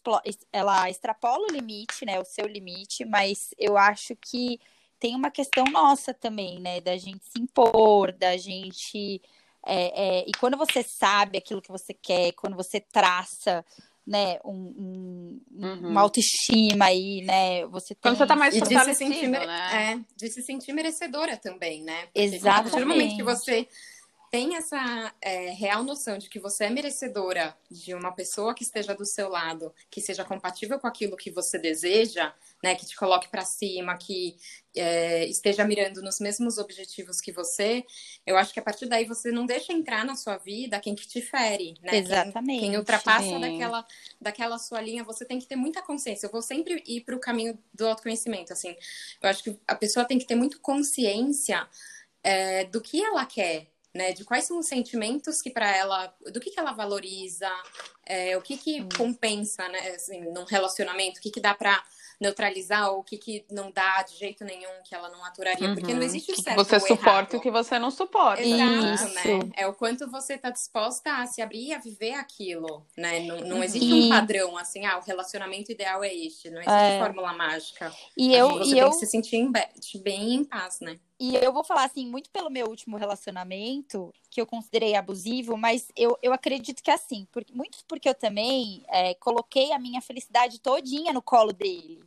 ela 0.51 0.89
extrapola 0.89 1.47
o 1.49 1.51
limite, 1.51 2.05
né, 2.05 2.19
o 2.19 2.25
seu 2.25 2.45
limite, 2.47 3.03
mas 3.03 3.53
eu 3.57 3.77
acho 3.77 4.15
que 4.15 4.59
tem 4.99 5.15
uma 5.15 5.29
questão 5.31 5.65
nossa 5.65 6.13
também, 6.13 6.59
né, 6.59 6.79
da 6.79 6.97
gente 6.97 7.25
se 7.25 7.39
impor, 7.39 8.11
da 8.13 8.37
gente 8.37 9.21
é, 9.65 10.19
é, 10.19 10.25
e 10.27 10.31
quando 10.39 10.57
você 10.57 10.83
sabe 10.83 11.37
aquilo 11.37 11.61
que 11.61 11.71
você 11.71 11.93
quer, 11.93 12.31
quando 12.33 12.55
você 12.55 12.79
traça 12.79 13.65
né, 14.05 14.37
um, 14.45 14.51
um, 14.51 15.41
uhum. 15.51 15.89
uma 15.89 16.01
autoestima 16.01 16.85
aí, 16.85 17.23
né? 17.25 17.65
Você 17.67 17.95
tem... 17.95 18.01
Quando 18.01 18.17
você 18.17 18.27
tá 18.27 18.35
mais 18.35 18.55
fortalecido, 18.55 19.09
de 19.09 19.15
se 19.15 19.21
sentir, 19.21 19.27
né? 19.27 19.93
É, 19.93 19.99
de 20.15 20.29
se 20.29 20.43
sentir 20.43 20.73
merecedora 20.73 21.35
também, 21.37 21.83
né? 21.83 22.03
Porque 22.05 22.19
Exatamente. 22.19 22.47
A 22.47 22.63
partir 22.63 22.79
do 22.81 22.87
momento 22.87 23.15
que 23.15 23.23
você 23.23 23.67
tem 24.31 24.55
essa 24.55 25.13
é, 25.21 25.49
real 25.51 25.83
noção 25.83 26.17
de 26.17 26.29
que 26.29 26.39
você 26.39 26.65
é 26.65 26.69
merecedora 26.69 27.55
de 27.69 27.93
uma 27.93 28.11
pessoa 28.11 28.53
que 28.53 28.63
esteja 28.63 28.93
do 28.93 29.05
seu 29.05 29.29
lado, 29.29 29.73
que 29.89 30.01
seja 30.01 30.23
compatível 30.23 30.79
com 30.79 30.87
aquilo 30.87 31.17
que 31.17 31.31
você 31.31 31.57
deseja, 31.57 32.33
né, 32.63 32.75
que 32.75 32.85
te 32.85 32.95
coloque 32.95 33.27
para 33.27 33.45
cima, 33.45 33.97
que 33.97 34.35
é, 34.75 35.25
esteja 35.25 35.63
mirando 35.63 36.01
nos 36.01 36.19
mesmos 36.19 36.57
objetivos 36.57 37.21
que 37.21 37.31
você, 37.31 37.85
eu 38.25 38.37
acho 38.37 38.53
que 38.53 38.59
a 38.59 38.63
partir 38.63 38.87
daí 38.87 39.05
você 39.05 39.31
não 39.31 39.45
deixa 39.45 39.71
entrar 39.71 40.03
na 40.03 40.15
sua 40.15 40.37
vida 40.37 40.79
quem 40.79 40.95
que 40.95 41.07
te 41.07 41.21
fere, 41.21 41.75
né? 41.81 41.97
Exatamente. 41.97 42.59
Quem, 42.59 42.71
quem 42.71 42.77
ultrapassa 42.77 43.39
daquela, 43.39 43.85
daquela 44.19 44.57
sua 44.57 44.81
linha, 44.81 45.03
você 45.03 45.23
tem 45.23 45.39
que 45.39 45.47
ter 45.47 45.55
muita 45.55 45.81
consciência. 45.81 46.27
Eu 46.27 46.31
vou 46.31 46.41
sempre 46.41 46.83
ir 46.85 47.01
para 47.01 47.15
o 47.15 47.19
caminho 47.19 47.57
do 47.73 47.87
autoconhecimento, 47.87 48.51
assim. 48.51 48.75
Eu 49.21 49.29
acho 49.29 49.43
que 49.43 49.57
a 49.67 49.75
pessoa 49.75 50.05
tem 50.05 50.19
que 50.19 50.25
ter 50.25 50.35
muito 50.35 50.59
consciência 50.59 51.67
é, 52.23 52.65
do 52.65 52.81
que 52.81 53.01
ela 53.01 53.25
quer, 53.25 53.67
né? 53.95 54.11
De 54.11 54.25
quais 54.25 54.43
são 54.43 54.59
os 54.59 54.67
sentimentos 54.67 55.41
que 55.41 55.49
para 55.49 55.75
ela, 55.75 56.13
do 56.31 56.39
que, 56.39 56.51
que 56.51 56.59
ela 56.59 56.73
valoriza, 56.73 57.49
é, 58.05 58.37
o 58.37 58.41
que 58.41 58.57
que 58.57 58.85
compensa, 58.97 59.67
né? 59.69 59.79
Assim, 59.95 60.19
num 60.31 60.43
relacionamento, 60.43 61.17
o 61.19 61.21
que 61.23 61.31
que 61.31 61.39
dá 61.39 61.55
para 61.55 61.81
neutralizar 62.19 62.91
ou 62.91 62.99
o 62.99 63.03
que, 63.03 63.17
que 63.17 63.45
não 63.51 63.71
dá 63.71 64.01
de 64.03 64.15
jeito 64.17 64.45
nenhum 64.45 64.69
que 64.85 64.95
ela 64.95 65.09
não 65.09 65.23
aturaria, 65.25 65.73
porque 65.73 65.91
não 65.93 65.99
Uhum. 65.99 66.05
existe 66.05 66.31
o 66.31 66.41
certo 66.41 66.55
você 66.63 66.79
suporta 66.79 67.35
o 67.35 67.41
que 67.41 67.51
você 67.51 67.77
não 67.77 67.91
suporta. 67.91 68.41
Exato, 68.41 68.93
Isso. 69.03 69.13
né? 69.15 69.23
É 69.57 69.67
o 69.67 69.73
quanto 69.73 70.09
você 70.09 70.37
tá 70.37 70.49
disposta 70.49 71.11
a 71.17 71.27
se 71.27 71.41
abrir 71.41 71.67
e 71.67 71.73
a 71.73 71.77
viver 71.79 72.13
aquilo, 72.13 72.85
né? 72.97 73.19
Não, 73.21 73.37
não 73.39 73.63
existe 73.63 73.87
E- 73.91 74.05
um 74.05 74.09
padrão 74.09 74.57
assim, 74.57 74.85
ah, 74.85 74.97
o 74.97 75.01
relacionamento 75.01 75.71
ideal 75.73 76.03
é 76.03 76.13
este, 76.13 76.49
não 76.49 76.61
existe 76.61 76.91
É. 76.93 76.99
fórmula 76.99 77.33
mágica. 77.33 77.93
E 78.17 78.33
eu, 78.33 78.49
você 78.49 78.69
e 78.69 78.71
tem 78.71 78.79
eu, 78.79 78.89
que 78.91 78.95
se 78.95 79.05
sentir 79.07 79.35
em 79.35 79.51
be- 79.51 79.69
bem 80.01 80.35
em 80.35 80.43
paz, 80.45 80.79
né? 80.79 80.97
E 81.19 81.35
eu 81.35 81.53
vou 81.53 81.63
falar 81.63 81.85
assim, 81.85 82.05
muito 82.05 82.29
pelo 82.29 82.49
meu 82.49 82.67
último 82.67 82.97
relacionamento, 82.97 84.13
que 84.29 84.41
eu 84.41 84.45
considerei 84.45 84.95
abusivo, 84.95 85.55
mas 85.55 85.87
eu, 85.95 86.17
eu 86.21 86.33
acredito 86.33 86.83
que 86.83 86.91
é 86.91 86.93
assim, 86.93 87.25
porque, 87.31 87.53
muito 87.53 87.77
porque 87.87 88.09
eu 88.09 88.13
também 88.13 88.83
é, 88.89 89.13
coloquei 89.13 89.71
a 89.71 89.79
minha 89.79 90.01
felicidade 90.01 90.59
todinha 90.59 91.13
no 91.13 91.21
colo 91.21 91.53
dele. 91.53 92.03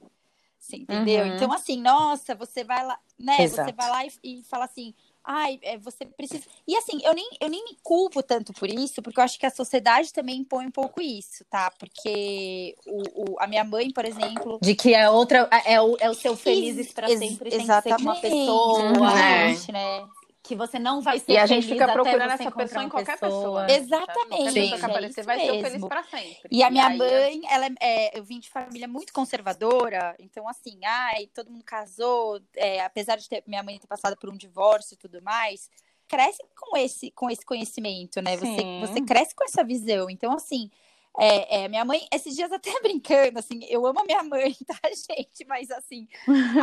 Você 0.59 0.77
entendeu? 0.77 1.25
Uhum. 1.25 1.35
Então, 1.35 1.53
assim, 1.53 1.81
nossa, 1.81 2.35
você 2.35 2.65
vai 2.65 2.85
lá, 2.85 2.99
né? 3.19 3.43
Exato. 3.43 3.71
Você 3.71 3.75
vai 3.75 3.89
lá 3.89 4.05
e, 4.05 4.13
e 4.23 4.43
fala 4.43 4.67
assim. 4.67 4.93
Ai, 5.31 5.59
é, 5.61 5.77
você 5.77 6.07
precisa. 6.07 6.43
E 6.67 6.75
assim, 6.75 7.01
eu 7.05 7.13
nem, 7.13 7.29
eu 7.39 7.51
nem 7.51 7.63
me 7.63 7.77
culpo 7.83 8.23
tanto 8.23 8.51
por 8.55 8.67
isso, 8.67 9.03
porque 9.03 9.21
eu 9.21 9.25
acho 9.25 9.39
que 9.39 9.45
a 9.45 9.51
sociedade 9.51 10.11
também 10.11 10.39
impõe 10.39 10.65
um 10.67 10.71
pouco 10.71 11.03
isso, 11.03 11.45
tá? 11.51 11.71
Porque 11.79 12.75
o, 12.87 13.33
o- 13.35 13.37
a 13.39 13.47
minha 13.47 13.63
mãe, 13.63 13.91
por 13.93 14.07
exemplo, 14.07 14.59
De 14.63 14.75
que 14.75 14.95
é 14.95 15.11
outra, 15.11 15.47
é 15.67 15.79
o, 15.83 15.99
é 16.01 16.09
o 16.09 16.15
seu 16.15 16.35
felizes 16.35 16.93
para 16.95 17.11
Ex- 17.11 17.19
sempre, 17.19 17.51
tem 17.51 17.59
que 17.61 17.67
ser 17.67 17.71
uma 18.01 18.15
exatamente, 18.15 18.23
pessoa. 18.23 18.83
exatamente, 18.91 19.73
né? 19.73 20.07
Que 20.49 20.57
você 20.57 20.79
não 20.79 21.03
vai 21.03 21.19
ser 21.19 21.33
E 21.33 21.37
a 21.37 21.45
gente 21.45 21.67
fica 21.67 21.93
procurando 21.93 22.31
você 22.31 22.43
essa 22.43 22.51
pessoa 22.51 22.83
em 22.83 22.89
qualquer 22.89 23.19
pessoa. 23.19 23.71
Exatamente, 23.71 24.15
Qualquer 24.15 24.55
pessoa 24.55 24.79
que 24.79 24.85
é 24.85 24.89
aparecer 24.89 25.21
isso 25.21 25.27
vai 25.27 25.41
ser 25.41 25.53
mesmo. 25.53 25.63
feliz 25.63 25.87
pra 25.87 26.03
sempre. 26.05 26.49
E 26.51 26.63
a 26.63 26.71
minha 26.71 26.87
aí, 26.87 26.97
mãe, 26.97 27.43
ela 27.51 27.67
é, 27.67 27.73
é, 27.81 28.19
eu 28.19 28.25
vim 28.25 28.41
de 28.41 28.49
família 28.49 28.89
muito 28.89 29.13
conservadora, 29.13 30.17
então 30.19 30.49
assim, 30.49 30.81
ai, 30.83 31.27
todo 31.35 31.51
mundo 31.51 31.63
casou, 31.65 32.41
é, 32.57 32.81
apesar 32.81 33.17
de 33.17 33.29
ter, 33.29 33.45
minha 33.47 33.63
mãe 33.63 33.79
ter 33.79 33.87
passado 33.87 34.17
por 34.17 34.31
um 34.31 34.37
divórcio 34.39 34.95
e 34.95 34.97
tudo 34.97 35.21
mais, 35.23 35.69
cresce 36.09 36.43
com 36.57 36.79
esse, 36.79 37.11
com 37.11 37.29
esse 37.29 37.45
conhecimento, 37.45 38.23
né? 38.23 38.35
Você, 38.39 38.47
Sim. 38.47 38.81
você 38.81 39.01
cresce 39.03 39.35
com 39.35 39.45
essa 39.45 39.63
visão. 39.63 40.09
Então, 40.09 40.33
assim, 40.33 40.71
é, 41.19 41.63
é, 41.65 41.69
minha 41.69 41.85
mãe, 41.85 42.07
esses 42.13 42.35
dias 42.37 42.51
até 42.53 42.71
brincando, 42.81 43.39
assim, 43.39 43.61
eu 43.69 43.85
amo 43.87 44.01
a 44.01 44.05
minha 44.05 44.23
mãe, 44.23 44.55
tá, 44.67 44.79
gente? 44.89 45.45
Mas 45.47 45.71
assim, 45.71 46.07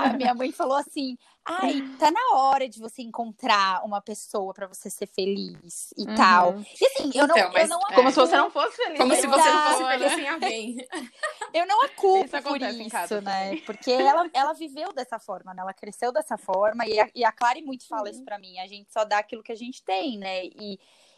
a 0.04 0.14
minha 0.14 0.34
mãe 0.34 0.52
falou 0.52 0.78
assim: 0.78 1.18
ai, 1.44 1.82
tá 2.00 2.10
na 2.10 2.38
hora 2.38 2.68
de 2.70 2.80
você 2.80 3.02
encontrar 3.02 3.84
uma 3.86 4.02
pessoa 4.02 4.54
pra 4.54 4.68
você 4.68 4.90
ser 4.90 5.08
feliz 5.08 5.94
e 5.98 6.08
Uhum. 6.08 6.16
tal. 6.16 6.62
E 6.82 6.86
assim, 6.86 7.12
eu 7.14 7.28
não, 7.28 7.38
Então, 7.38 7.52
mas- 7.54 7.70
eu 7.70 7.78
não 7.78 7.80
Como 7.96 8.08
É. 8.08 8.12
se 8.12 8.18
você 8.18 8.38
não 8.38 8.50
fosse 8.50 8.76
feliz. 8.78 8.98
Como 8.98 9.16
se 9.16 9.28
você 9.28 9.52
não 9.52 9.64
fosse 9.72 9.86
feliz 9.88 10.14
sem 10.14 10.28
alguém. 10.30 10.78
Eu 11.54 11.66
não 11.66 11.82
a 11.84 11.90
culpo 11.90 12.26
Isso 12.26 12.42
por 12.44 12.60
casa 12.60 13.16
isso, 13.16 13.22
né? 13.22 13.32
também. 13.50 13.62
Porque 13.62 13.92
ela, 13.92 14.30
ela 14.34 14.52
viveu 14.54 14.92
dessa 14.92 15.18
forma, 15.20 15.54
né? 15.54 15.62
Ela 15.62 15.74
cresceu 15.74 16.12
dessa 16.12 16.38
forma 16.38 16.86
e 16.86 17.00
a, 17.00 17.10
e 17.16 17.24
a 17.24 17.32
Clary 17.32 17.62
muito 17.62 17.88
fala 17.88 18.04
Uhum. 18.04 18.12
isso 18.12 18.24
pra 18.26 18.38
mim. 18.38 18.60
A 18.60 18.68
gente 18.68 18.92
só 18.92 19.06
dá 19.06 19.20
aquilo 19.20 19.42
que 19.42 19.54
a 19.54 19.56
gente 19.56 19.82
tem, 19.84 20.18
né? 20.18 20.46
E 20.46 20.78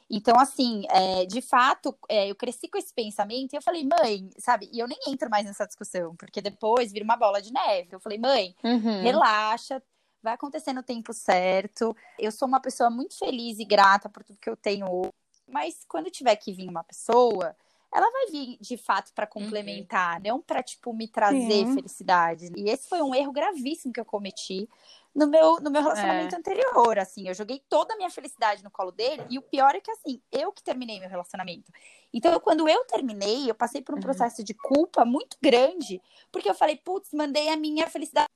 então, 0.09 0.39
assim, 0.39 0.83
é, 0.89 1.25
de 1.25 1.41
fato, 1.41 1.97
é, 2.07 2.29
eu 2.29 2.35
cresci 2.35 2.67
com 2.69 2.77
esse 2.77 2.93
pensamento 2.93 3.53
e 3.53 3.55
eu 3.57 3.61
falei, 3.61 3.83
mãe, 3.85 4.29
sabe? 4.37 4.69
E 4.71 4.79
eu 4.79 4.87
nem 4.87 4.97
entro 5.07 5.29
mais 5.29 5.45
nessa 5.45 5.65
discussão, 5.67 6.15
porque 6.15 6.41
depois 6.41 6.91
vira 6.91 7.03
uma 7.03 7.17
bola 7.17 7.41
de 7.41 7.51
neve. 7.51 7.89
Eu 7.91 7.99
falei, 7.99 8.17
mãe, 8.17 8.55
Uhum. 8.63 9.01
relaxa, 9.01 9.83
vai 10.23 10.33
acontecer 10.33 10.71
no 10.73 10.81
tempo 10.83 11.13
certo. 11.13 11.95
Eu 12.17 12.31
sou 12.31 12.47
uma 12.47 12.59
pessoa 12.61 12.89
muito 12.89 13.17
feliz 13.17 13.59
e 13.59 13.65
grata 13.65 14.09
por 14.09 14.23
tudo 14.23 14.39
que 14.39 14.49
eu 14.49 14.55
tenho 14.55 14.89
hoje, 14.89 15.11
mas 15.47 15.83
quando 15.87 16.09
tiver 16.09 16.35
que 16.37 16.53
vir 16.53 16.69
uma 16.69 16.83
pessoa, 16.83 17.55
ela 17.93 18.09
vai 18.11 18.27
vir 18.27 18.57
de 18.59 18.77
fato 18.77 19.13
para 19.13 19.25
complementar, 19.25 20.21
não 20.21 20.41
para 20.41 20.61
tipo 20.61 20.93
me 20.93 21.07
trazer 21.07 21.65
Sim. 21.65 21.73
felicidade. 21.73 22.51
E 22.55 22.69
esse 22.69 22.87
foi 22.89 23.01
um 23.01 23.15
erro 23.15 23.31
gravíssimo 23.31 23.93
que 23.93 23.99
eu 23.99 24.05
cometi 24.05 24.67
no 25.15 25.25
meu 25.27 25.59
no 25.61 25.71
meu 25.71 25.81
relacionamento 25.81 26.35
anterior, 26.35 26.99
assim, 26.99 27.27
eu 27.27 27.33
joguei 27.33 27.59
toda 27.67 27.93
a 27.93 27.97
minha 27.97 28.09
felicidade 28.09 28.63
no 28.63 28.69
colo 28.69 28.91
dele 28.91 29.25
e 29.29 29.39
o 29.39 29.41
pior 29.41 29.73
é 29.73 29.79
que 29.81 29.89
assim, 29.89 30.21
eu 30.31 30.51
que 30.51 30.61
terminei 30.61 30.99
meu 30.99 31.09
relacionamento. 31.09 31.71
Então, 32.13 32.39
quando 32.39 32.69
eu 32.69 32.85
terminei, 32.85 33.49
eu 33.49 33.55
passei 33.55 33.81
por 33.81 33.93
um 33.93 33.97
Uhum. 33.97 34.03
processo 34.03 34.43
de 34.43 34.53
culpa 34.53 35.03
muito 35.03 35.37
grande, 35.41 35.99
porque 36.31 36.49
eu 36.49 36.53
falei, 36.53 36.75
putz, 36.77 37.11
mandei 37.13 37.49
a 37.49 37.57
minha 37.57 37.87
felicidade 37.87 38.27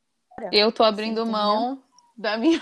Eu 0.51 0.71
tô 0.71 0.83
abrindo 0.83 1.21
Entendeu? 1.21 1.31
mão 1.33 1.83
da 2.17 2.37
minha, 2.37 2.61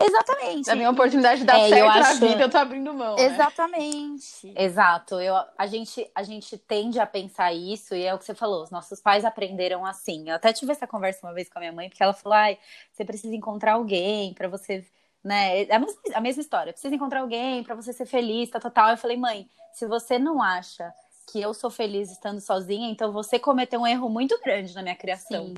Exatamente. 0.00 0.66
da 0.66 0.74
minha 0.74 0.90
oportunidade 0.90 1.40
de 1.40 1.46
dar 1.46 1.58
É, 1.58 1.64
eu 1.66 1.68
certo 1.68 1.86
na 1.86 2.08
acho- 2.08 2.20
vida, 2.20 2.42
eu 2.42 2.50
tô 2.50 2.58
abrindo 2.58 2.92
mão. 2.92 3.16
né? 3.16 3.22
Exatamente. 3.24 4.52
Exato, 4.56 5.20
eu, 5.20 5.34
a, 5.56 5.66
gente, 5.66 6.10
a 6.14 6.22
gente 6.22 6.56
tende 6.58 6.98
a 6.98 7.06
pensar 7.06 7.52
isso, 7.52 7.94
e 7.94 8.04
é 8.04 8.14
o 8.14 8.18
que 8.18 8.24
você 8.24 8.34
falou, 8.34 8.62
os 8.62 8.70
nossos 8.70 9.00
pais 9.00 9.24
aprenderam 9.24 9.84
assim. 9.86 10.28
Eu 10.28 10.34
até 10.36 10.52
tive 10.52 10.72
essa 10.72 10.86
conversa 10.86 11.26
uma 11.26 11.32
vez 11.34 11.48
com 11.48 11.58
a 11.58 11.60
minha 11.60 11.72
mãe, 11.72 11.88
porque 11.88 12.02
ela 12.02 12.12
falou: 12.12 12.36
ai, 12.36 12.58
você 12.92 13.04
precisa 13.04 13.34
encontrar 13.34 13.74
alguém 13.74 14.34
pra 14.34 14.48
você, 14.48 14.84
né? 15.24 15.62
É 15.62 15.74
a 15.74 15.78
mesma, 15.78 16.00
a 16.14 16.20
mesma 16.20 16.40
história, 16.42 16.72
precisa 16.72 16.94
encontrar 16.94 17.20
alguém 17.20 17.62
pra 17.62 17.74
você 17.74 17.92
ser 17.92 18.06
feliz, 18.06 18.50
tal, 18.50 18.60
tal, 18.60 18.70
tal. 18.70 18.90
Eu 18.90 18.96
falei, 18.96 19.16
mãe, 19.16 19.48
se 19.72 19.86
você 19.86 20.18
não 20.18 20.42
acha 20.42 20.92
que 21.32 21.40
eu 21.40 21.54
sou 21.54 21.70
feliz 21.70 22.10
estando 22.10 22.40
sozinha, 22.40 22.90
então 22.90 23.12
você 23.12 23.38
cometeu 23.38 23.80
um 23.80 23.86
erro 23.86 24.08
muito 24.08 24.38
grande 24.40 24.74
na 24.74 24.82
minha 24.82 24.96
criação. 24.96 25.46
Sim. 25.46 25.54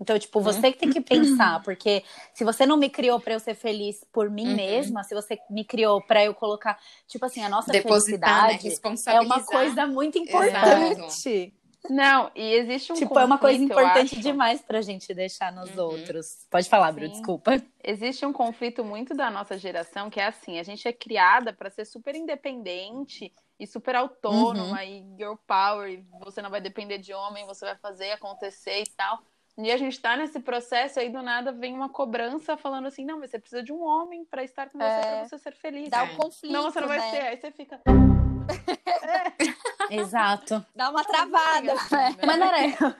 Então, 0.00 0.18
tipo, 0.18 0.40
você 0.40 0.72
que 0.72 0.78
tem 0.78 0.88
que 0.90 1.00
pensar, 1.00 1.60
porque 1.64 2.04
se 2.32 2.44
você 2.44 2.64
não 2.64 2.76
me 2.76 2.88
criou 2.88 3.18
pra 3.20 3.34
eu 3.34 3.40
ser 3.40 3.54
feliz 3.54 4.04
por 4.12 4.30
mim 4.30 4.46
Uhum. 4.48 4.54
mesma, 4.56 5.02
se 5.02 5.14
você 5.14 5.38
me 5.50 5.64
criou 5.64 6.00
pra 6.00 6.24
eu 6.24 6.34
colocar, 6.34 6.78
tipo 7.06 7.24
assim, 7.24 7.42
a 7.42 7.48
nossa 7.48 7.72
Depositar, 7.72 8.42
né? 8.42 8.48
felicidade 8.48 8.66
é 8.66 8.70
Responsabilizar. 8.70 9.38
uma 9.38 9.44
coisa 9.46 9.86
muito 9.86 10.18
importante. 10.18 11.54
Não, 11.90 12.30
e 12.34 12.52
existe 12.54 12.92
um 12.92 12.96
tipo, 12.96 13.18
é 13.18 13.24
uma 13.24 13.38
coisa 13.38 13.58
conflito, 13.58 13.72
importante 13.80 14.20
demais 14.20 14.60
pra 14.60 14.82
gente 14.82 15.14
deixar 15.14 15.50
nos 15.52 15.70
Uhum. 15.76 15.84
outros. 15.84 16.46
Pode 16.50 16.68
falar, 16.68 16.92
Bru, 16.92 17.08
desculpa. 17.08 17.62
Existe 17.82 18.26
um 18.26 18.32
conflito 18.32 18.84
muito 18.84 19.14
da 19.14 19.30
nossa 19.30 19.56
geração 19.56 20.10
que 20.10 20.20
é 20.20 20.26
assim, 20.26 20.58
a 20.58 20.62
gente 20.62 20.86
é 20.86 20.92
criada 20.92 21.52
para 21.52 21.70
ser 21.70 21.84
super 21.86 22.14
independente 22.14 23.32
e 23.58 23.66
super 23.66 23.94
autônoma 23.96 24.84
e 24.84 25.02
girl 25.16 25.34
power, 25.46 25.90
e 25.90 26.04
você 26.20 26.42
não 26.42 26.50
vai 26.50 26.60
depender 26.60 26.98
de 26.98 27.14
homem, 27.14 27.46
você 27.46 27.64
vai 27.64 27.76
fazer 27.76 28.10
acontecer 28.12 28.82
e 28.82 28.86
tal. 28.96 29.18
E 29.60 29.72
a 29.72 29.76
gente 29.76 30.00
tá 30.00 30.16
nesse 30.16 30.38
processo 30.38 31.00
aí 31.00 31.08
do 31.10 31.20
nada 31.20 31.50
vem 31.50 31.74
uma 31.74 31.88
cobrança 31.88 32.56
falando 32.56 32.86
assim, 32.86 33.04
não, 33.04 33.18
mas 33.18 33.30
você 33.30 33.40
precisa 33.40 33.60
de 33.62 33.72
um 33.72 33.82
homem 33.82 34.24
para 34.24 34.44
estar 34.44 34.70
com 34.70 34.78
você 34.78 34.84
É. 34.84 35.00
para 35.00 35.24
você 35.28 35.38
ser 35.38 35.52
feliz. 35.52 35.88
Dá 35.88 36.06
É. 36.06 36.12
o 36.12 36.16
conflito, 36.16 36.52
Não, 36.52 36.62
você 36.62 36.80
não 36.80 36.86
vai 36.88 36.98
né? 37.00 37.10
ser. 37.10 37.20
Aí 37.22 37.36
você 37.36 37.50
fica. 37.50 37.80
Exato. 39.90 40.64
Dá 40.76 40.90
uma 40.90 41.04
travada. 41.04 41.74
né? 41.74 42.16
Mas 42.24 42.38
não 42.38 42.46
era 42.46 42.66
eu. 42.68 42.94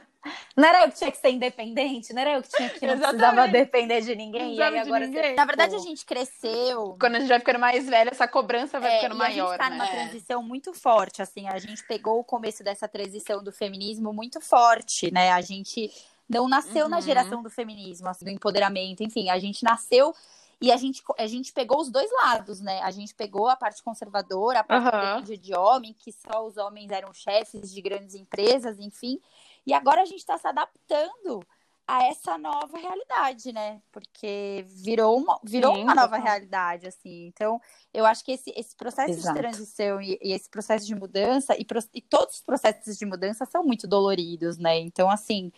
Não 0.56 0.68
era 0.68 0.82
eu 0.84 0.90
que 0.90 0.98
tinha 0.98 1.12
que 1.12 1.16
ser 1.16 1.30
independente, 1.30 2.12
não 2.12 2.20
era 2.20 2.32
eu 2.32 2.42
que 2.42 2.48
tinha 2.48 2.68
que 2.68 2.84
não 2.86 2.94
Exatamente. 2.94 3.20
precisava 3.20 3.48
depender 3.48 4.00
de 4.00 4.16
ninguém. 4.16 4.46
Não 4.48 4.54
e 4.54 4.62
aí 4.62 4.78
agora 4.78 5.06
ninguém. 5.06 5.22
você- 5.22 5.34
Na 5.36 5.44
verdade, 5.44 5.76
a 5.76 5.78
gente 5.78 6.04
cresceu. 6.04 6.96
Quando 7.00 7.14
a 7.14 7.20
gente 7.20 7.28
vai 7.28 7.38
ficando 7.38 7.60
mais 7.60 7.88
velha, 7.88 8.10
essa 8.10 8.26
cobrança 8.26 8.80
vai 8.80 8.94
É, 8.94 8.96
ficando 8.96 9.14
e 9.14 9.18
maior, 9.18 9.46
a 9.46 9.50
gente 9.50 9.58
tá 9.58 9.70
né? 9.70 9.76
numa 9.76 9.86
É. 9.86 9.90
transição 9.92 10.42
muito 10.42 10.74
forte, 10.74 11.22
assim, 11.22 11.46
a 11.48 11.56
gente 11.60 11.86
pegou 11.86 12.18
o 12.18 12.24
começo 12.24 12.64
dessa 12.64 12.88
transição 12.88 13.44
do 13.44 13.52
feminismo 13.52 14.12
muito 14.12 14.40
forte, 14.40 15.08
né? 15.12 15.30
A 15.30 15.40
gente 15.40 15.88
não 16.28 16.48
nasceu 16.48 16.88
na 16.88 16.96
Uhum. 16.96 17.02
geração 17.02 17.42
do 17.42 17.50
feminismo, 17.50 18.08
assim, 18.08 18.24
do 18.24 18.30
empoderamento, 18.30 19.02
enfim, 19.02 19.30
a 19.30 19.38
gente 19.38 19.64
nasceu 19.64 20.14
e 20.60 20.72
a 20.72 20.76
gente, 20.76 21.02
a 21.16 21.26
gente 21.26 21.52
pegou 21.52 21.80
os 21.80 21.88
dois 21.88 22.10
lados, 22.10 22.60
né? 22.60 22.80
A 22.82 22.90
gente 22.90 23.14
pegou 23.14 23.48
a 23.48 23.54
parte 23.56 23.82
conservadora, 23.82 24.60
a 24.60 24.64
parte 24.64 24.84
dependia 24.90 25.38
de 25.38 25.54
homem, 25.56 25.94
que 25.96 26.10
só 26.12 26.44
os 26.44 26.56
homens 26.56 26.90
eram 26.90 27.14
chefes 27.14 27.72
de 27.72 27.80
grandes 27.80 28.14
empresas, 28.16 28.78
enfim. 28.80 29.20
E 29.64 29.72
agora 29.72 30.02
a 30.02 30.04
gente 30.04 30.18
está 30.18 30.36
se 30.36 30.48
adaptando 30.48 31.46
a 31.86 32.04
essa 32.04 32.36
nova 32.36 32.76
realidade, 32.76 33.50
né? 33.52 33.80
Porque 33.90 34.62
virou 34.68 35.16
uma, 35.16 35.40
virou 35.42 35.74
Sim, 35.74 35.84
uma 35.84 35.94
nova 35.94 36.18
realidade, 36.18 36.86
assim. 36.86 37.26
Então, 37.26 37.58
eu 37.94 38.04
acho 38.04 38.22
que 38.24 38.32
esse, 38.32 38.52
esse 38.54 38.76
processo 38.76 39.12
Exato. 39.12 39.34
de 39.36 39.40
transição 39.42 40.02
e, 40.02 40.18
e 40.20 40.32
esse 40.32 40.50
processo 40.50 40.84
de 40.84 40.94
mudança, 40.94 41.56
e, 41.58 41.64
pro- 41.64 41.78
e 41.94 42.02
todos 42.02 42.34
os 42.34 42.42
processos 42.42 42.98
de 42.98 43.06
mudança 43.06 43.46
são 43.46 43.64
muito 43.64 43.86
doloridos, 43.86 44.58
né? 44.58 44.76
Então, 44.80 45.08
assim, 45.08 45.50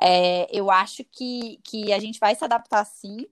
é, 0.00 0.46
eu 0.56 0.70
acho 0.70 1.04
que, 1.04 1.58
que 1.64 1.92
a 1.92 1.98
gente 1.98 2.18
vai 2.18 2.34
se 2.34 2.44
adaptar 2.44 2.84
sim, 2.84 3.26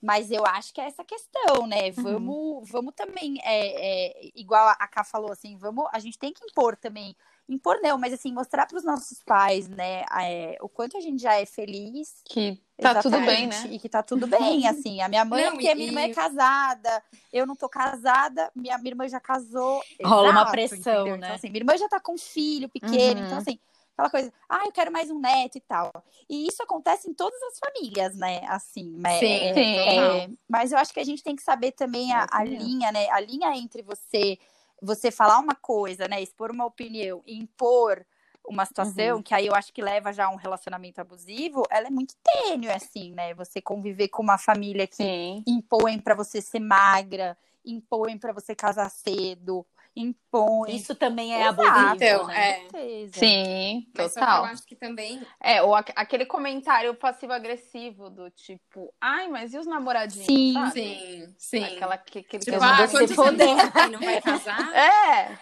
mas 0.00 0.30
eu 0.30 0.44
acho 0.44 0.72
que 0.74 0.80
é 0.80 0.84
essa 0.84 1.02
questão, 1.04 1.66
né? 1.66 1.90
Vamos, 1.92 2.68
vamos 2.70 2.94
também, 2.94 3.38
é, 3.42 4.10
é, 4.26 4.30
igual 4.34 4.68
a 4.68 4.86
Ká 4.86 5.02
falou, 5.02 5.32
assim, 5.32 5.56
vamos, 5.56 5.86
a 5.92 5.98
gente 5.98 6.18
tem 6.18 6.32
que 6.32 6.44
impor 6.44 6.76
também. 6.76 7.16
Impor 7.48 7.80
não, 7.82 7.96
mas 7.98 8.12
assim, 8.12 8.32
mostrar 8.32 8.66
para 8.66 8.76
os 8.78 8.84
nossos 8.84 9.22
pais, 9.22 9.66
né, 9.68 10.04
é, 10.20 10.56
o 10.60 10.68
quanto 10.68 10.96
a 10.96 11.00
gente 11.00 11.22
já 11.22 11.34
é 11.40 11.46
feliz 11.46 12.22
Que 12.24 12.58
tá 12.78 13.02
tudo 13.02 13.20
bem, 13.20 13.46
né? 13.46 13.68
E 13.70 13.78
que 13.78 13.88
tá 13.88 14.02
tudo 14.02 14.26
bem, 14.26 14.66
assim. 14.68 15.00
A 15.00 15.08
minha 15.08 15.24
mãe, 15.24 15.44
Não, 15.44 15.52
porque 15.52 15.68
a 15.68 15.72
e- 15.72 15.76
minha 15.76 15.88
irmã 15.88 16.00
é 16.00 16.08
casada, 16.08 17.02
eu 17.32 17.46
não 17.46 17.56
tô 17.56 17.68
casada, 17.68 18.50
minha, 18.54 18.76
minha 18.78 18.90
irmã 18.92 19.08
já 19.08 19.20
casou. 19.20 19.82
Rola 20.04 20.30
uma 20.30 20.40
Exato, 20.40 20.50
pressão, 20.52 20.92
entendeu? 20.92 21.16
né? 21.16 21.26
Então, 21.26 21.34
assim, 21.36 21.48
minha 21.48 21.60
irmã 21.60 21.76
já 21.78 21.88
tá 21.88 22.00
com 22.00 22.12
um 22.14 22.18
filho 22.18 22.68
pequeno, 22.68 23.20
Uhum. 23.20 23.26
então, 23.26 23.38
assim, 23.38 23.58
aquela 23.94 24.10
coisa, 24.10 24.32
ah, 24.48 24.64
eu 24.66 24.72
quero 24.72 24.92
mais 24.92 25.10
um 25.10 25.18
neto 25.18 25.56
e 25.56 25.60
tal. 25.60 25.90
E 26.28 26.46
isso 26.46 26.62
acontece 26.62 27.08
em 27.08 27.14
todas 27.14 27.40
as 27.44 27.58
famílias, 27.58 28.16
né? 28.16 28.42
Assim, 28.48 28.90
né? 28.98 29.18
Sim, 29.18 29.26
É, 29.26 29.54
sim. 29.54 29.78
é, 29.78 30.30
mas 30.48 30.72
eu 30.72 30.78
acho 30.78 30.92
que 30.92 31.00
a 31.00 31.04
gente 31.04 31.22
tem 31.22 31.36
que 31.36 31.42
saber 31.42 31.72
também 31.72 32.12
a, 32.12 32.26
a 32.30 32.44
linha, 32.44 32.90
né? 32.92 33.08
A 33.10 33.20
linha 33.20 33.56
entre 33.56 33.82
você, 33.82 34.38
você 34.82 35.10
falar 35.10 35.38
uma 35.38 35.54
coisa, 35.54 36.08
né? 36.08 36.20
Expor 36.20 36.50
uma 36.50 36.66
opinião 36.66 37.22
e 37.26 37.38
impor 37.38 38.04
uma 38.46 38.66
situação 38.66 39.16
uhum. 39.16 39.22
que 39.22 39.34
aí 39.34 39.46
eu 39.46 39.54
acho 39.54 39.72
que 39.72 39.80
leva 39.80 40.12
já 40.12 40.26
a 40.26 40.30
um 40.30 40.36
relacionamento 40.36 41.00
abusivo, 41.00 41.62
ela 41.70 41.86
é 41.86 41.90
muito 41.90 42.14
tênue, 42.22 42.70
assim, 42.70 43.12
né? 43.12 43.32
Você 43.34 43.60
conviver 43.60 44.08
com 44.08 44.22
uma 44.22 44.36
família 44.36 44.86
que 44.86 44.96
Sim. 44.96 45.42
impõe 45.46 45.98
para 45.98 46.14
você 46.14 46.42
ser 46.42 46.60
magra, 46.60 47.38
impõe 47.64 48.18
para 48.18 48.32
você 48.32 48.54
casar 48.54 48.90
cedo, 48.90 49.64
impõe. 49.96 50.74
Isso 50.74 50.94
também 50.94 51.34
é 51.34 51.46
abusivo, 51.46 51.94
então, 51.94 52.26
né? 52.26 52.66
É. 52.74 53.08
Sim, 53.12 53.86
Mas 53.96 54.14
total. 54.14 54.44
eu 54.44 54.50
acho 54.50 54.66
que 54.66 54.74
também... 54.74 55.24
É, 55.40 55.62
ou 55.62 55.74
aquele 55.74 56.26
comentário 56.26 56.94
passivo-agressivo 56.94 58.10
do 58.10 58.30
tipo, 58.30 58.92
ai, 59.00 59.28
mas 59.28 59.54
e 59.54 59.58
os 59.58 59.66
namoradinhos, 59.66 60.26
Sim, 60.26 60.52
sabe? 60.54 60.72
sim, 60.72 61.34
sim. 61.38 61.64
Aquela 61.64 61.96
que, 61.96 62.18
aquele 62.20 62.44
tipo, 62.44 62.58
que 62.58 62.64
ah, 62.64 62.86
você 62.86 63.14
poder. 63.14 63.54
não 63.90 64.00
vai 64.00 64.20
casar? 64.20 64.64
É. 64.74 65.38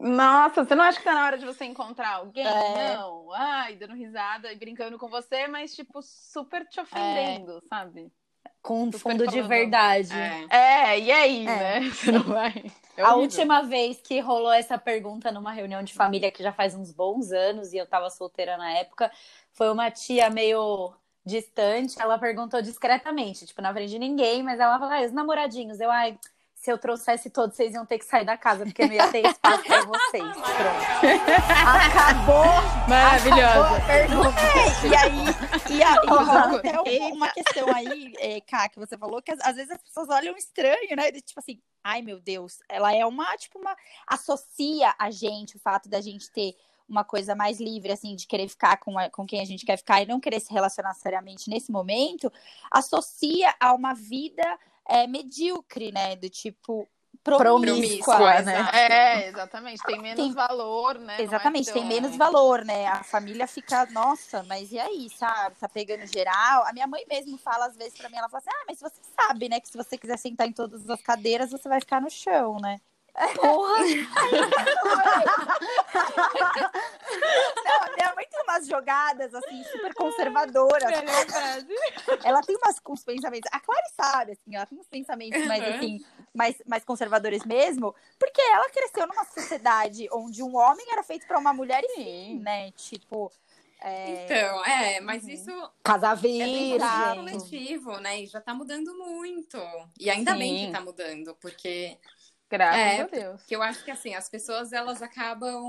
Nossa, 0.00 0.64
você 0.64 0.74
não 0.74 0.84
acha 0.84 0.98
que 0.98 1.04
tá 1.04 1.14
na 1.14 1.24
hora 1.24 1.38
de 1.38 1.46
você 1.46 1.64
encontrar 1.64 2.16
alguém? 2.16 2.46
É. 2.46 2.94
Não. 2.96 3.32
Ai, 3.32 3.76
dando 3.76 3.94
risada 3.94 4.52
e 4.52 4.56
brincando 4.56 4.98
com 4.98 5.08
você, 5.08 5.48
mas, 5.48 5.74
tipo, 5.74 6.00
super 6.02 6.66
te 6.66 6.80
ofendendo, 6.80 7.58
é. 7.58 7.68
sabe? 7.68 8.12
Com 8.68 8.82
um 8.82 8.92
fundo 8.92 9.26
de 9.26 9.40
verdade. 9.40 10.12
É. 10.12 10.90
é, 10.90 11.00
e 11.00 11.10
aí, 11.10 11.46
é. 11.46 11.80
né? 11.80 11.80
Você 11.88 12.12
não 12.12 12.22
vai. 12.22 12.70
É 12.98 13.02
a 13.02 13.14
última 13.14 13.62
vez 13.62 13.98
que 13.98 14.20
rolou 14.20 14.52
essa 14.52 14.76
pergunta 14.76 15.32
numa 15.32 15.52
reunião 15.52 15.82
de 15.82 15.94
família 15.94 16.30
que 16.30 16.42
já 16.42 16.52
faz 16.52 16.74
uns 16.74 16.92
bons 16.92 17.32
anos 17.32 17.72
e 17.72 17.78
eu 17.78 17.86
tava 17.86 18.10
solteira 18.10 18.58
na 18.58 18.70
época, 18.72 19.10
foi 19.52 19.70
uma 19.70 19.90
tia 19.90 20.28
meio 20.28 20.92
distante, 21.24 21.98
ela 21.98 22.18
perguntou 22.18 22.60
discretamente, 22.60 23.46
tipo, 23.46 23.62
na 23.62 23.72
frente 23.72 23.88
de 23.88 23.98
ninguém, 23.98 24.42
mas 24.42 24.60
ela 24.60 24.78
falou, 24.78 24.92
ah, 24.92 25.00
os 25.02 25.12
namoradinhos, 25.12 25.80
eu, 25.80 25.90
ai, 25.90 26.18
se 26.58 26.72
eu 26.72 26.78
trouxesse 26.78 27.30
todos, 27.30 27.56
vocês 27.56 27.72
iam 27.72 27.86
ter 27.86 27.98
que 27.98 28.04
sair 28.04 28.24
da 28.24 28.36
casa, 28.36 28.64
porque 28.64 28.84
não 28.84 28.92
ia 28.92 29.08
ter 29.12 29.24
espaço 29.24 29.62
para 29.62 29.84
vocês. 29.84 30.32
Pronto. 30.32 30.98
Acabou. 31.86 32.44
Maravilhosa. 32.88 33.76
Acabou 33.76 34.26
é, 34.26 34.88
e 34.88 34.96
aí, 34.96 35.24
e 35.70 35.82
aí 35.82 36.08
até 36.58 37.12
uma 37.12 37.28
questão 37.30 37.72
aí, 37.72 38.12
é, 38.18 38.40
Ká, 38.40 38.68
que 38.68 38.78
você 38.78 38.98
falou, 38.98 39.22
que 39.22 39.30
às 39.30 39.54
vezes 39.54 39.70
as 39.70 39.82
pessoas 39.82 40.08
olham 40.08 40.36
estranho, 40.36 40.96
né? 40.96 41.12
Tipo 41.12 41.38
assim, 41.38 41.60
ai 41.84 42.02
meu 42.02 42.20
Deus, 42.20 42.58
ela 42.68 42.92
é 42.92 43.06
uma, 43.06 43.36
tipo, 43.36 43.58
uma. 43.60 43.76
Associa 44.04 44.92
a 44.98 45.12
gente 45.12 45.56
o 45.56 45.60
fato 45.60 45.88
da 45.88 46.00
gente 46.00 46.28
ter 46.32 46.56
uma 46.88 47.04
coisa 47.04 47.36
mais 47.36 47.60
livre, 47.60 47.92
assim, 47.92 48.16
de 48.16 48.26
querer 48.26 48.48
ficar 48.48 48.78
com, 48.78 48.98
a, 48.98 49.08
com 49.10 49.24
quem 49.26 49.40
a 49.40 49.44
gente 49.44 49.64
quer 49.64 49.76
ficar 49.76 50.02
e 50.02 50.06
não 50.06 50.18
querer 50.18 50.40
se 50.40 50.52
relacionar 50.52 50.94
seriamente 50.94 51.50
nesse 51.50 51.70
momento, 51.70 52.32
associa 52.70 53.54
a 53.60 53.74
uma 53.74 53.94
vida 53.94 54.42
é, 54.88 55.06
medíocre, 55.06 55.92
né? 55.92 56.16
Do 56.16 56.28
tipo 56.28 56.88
promíscua, 57.22 58.16
promíscua 58.16 58.42
né? 58.42 58.70
É, 58.72 59.28
exatamente. 59.28 59.82
Tem 59.82 60.00
menos 60.00 60.24
tem... 60.24 60.32
valor, 60.32 60.98
né? 60.98 61.16
É 61.18 61.22
exatamente, 61.22 61.68
é 61.68 61.72
tão... 61.72 61.82
tem 61.82 61.88
menos 61.88 62.16
valor, 62.16 62.64
né? 62.64 62.86
A 62.86 63.02
família 63.02 63.46
fica, 63.46 63.86
nossa, 63.86 64.42
mas 64.44 64.72
e 64.72 64.78
aí, 64.78 65.08
sabe? 65.10 65.56
Tá 65.56 65.68
pegando 65.68 66.06
geral. 66.06 66.64
A 66.66 66.72
minha 66.72 66.86
mãe 66.86 67.04
mesmo 67.08 67.36
fala 67.36 67.66
às 67.66 67.76
vezes 67.76 67.98
pra 67.98 68.08
mim, 68.08 68.16
ela 68.16 68.28
fala 68.28 68.38
assim: 68.38 68.50
ah, 68.50 68.64
mas 68.66 68.80
você 68.80 69.00
sabe, 69.20 69.48
né? 69.48 69.60
Que 69.60 69.68
se 69.68 69.76
você 69.76 69.98
quiser 69.98 70.16
sentar 70.16 70.46
em 70.46 70.52
todas 70.52 70.88
as 70.88 71.02
cadeiras, 71.02 71.50
você 71.50 71.68
vai 71.68 71.80
ficar 71.80 72.00
no 72.00 72.10
chão, 72.10 72.56
né? 72.60 72.80
Porra! 73.34 73.78
Não, 77.64 77.82
a 77.82 77.90
minha 77.96 78.14
mãe 78.14 78.26
tem 78.30 78.42
umas 78.42 78.66
jogadas, 78.66 79.34
assim, 79.34 79.64
super 79.64 79.94
conservadoras. 79.94 80.92
ela 82.24 82.42
tem 82.42 82.56
umas, 82.56 82.76
uns 82.88 83.04
pensamentos. 83.04 83.50
A 83.52 83.60
Clara 83.60 83.86
sabe, 83.96 84.32
assim, 84.32 84.54
ela 84.54 84.66
tem 84.66 84.78
uns 84.78 84.88
pensamentos 84.88 85.44
mais, 85.46 85.64
assim, 85.64 86.04
mais, 86.34 86.56
mais 86.66 86.84
conservadores 86.84 87.44
mesmo, 87.44 87.94
porque 88.18 88.40
ela 88.40 88.70
cresceu 88.70 89.06
numa 89.06 89.24
sociedade 89.24 90.08
onde 90.12 90.42
um 90.42 90.56
homem 90.56 90.86
era 90.90 91.02
feito 91.02 91.26
para 91.26 91.38
uma 91.38 91.52
mulher 91.52 91.82
e 91.84 91.94
fim, 91.94 92.38
né? 92.40 92.70
Tipo. 92.72 93.32
É... 93.80 94.24
Então, 94.24 94.64
é, 94.64 95.00
mas 95.00 95.22
uhum. 95.24 95.30
isso. 95.30 95.70
Casa 95.82 96.14
virgem. 96.14 96.74
É 96.74 97.14
coletivo, 97.14 97.98
né? 97.98 98.22
E 98.22 98.26
já 98.26 98.40
tá 98.40 98.52
mudando 98.52 98.92
muito. 98.96 99.58
E 99.98 100.10
ainda 100.10 100.32
Sim. 100.32 100.38
bem 100.38 100.66
que 100.66 100.72
tá 100.72 100.80
mudando, 100.80 101.36
porque 101.40 101.96
Graças 102.50 102.80
é, 102.80 103.00
a 103.00 103.06
Deus. 103.06 103.42
Que 103.42 103.54
eu 103.54 103.62
acho 103.62 103.84
que 103.84 103.90
assim, 103.90 104.14
as 104.14 104.28
pessoas 104.28 104.72
elas 104.72 105.02
acabam. 105.02 105.62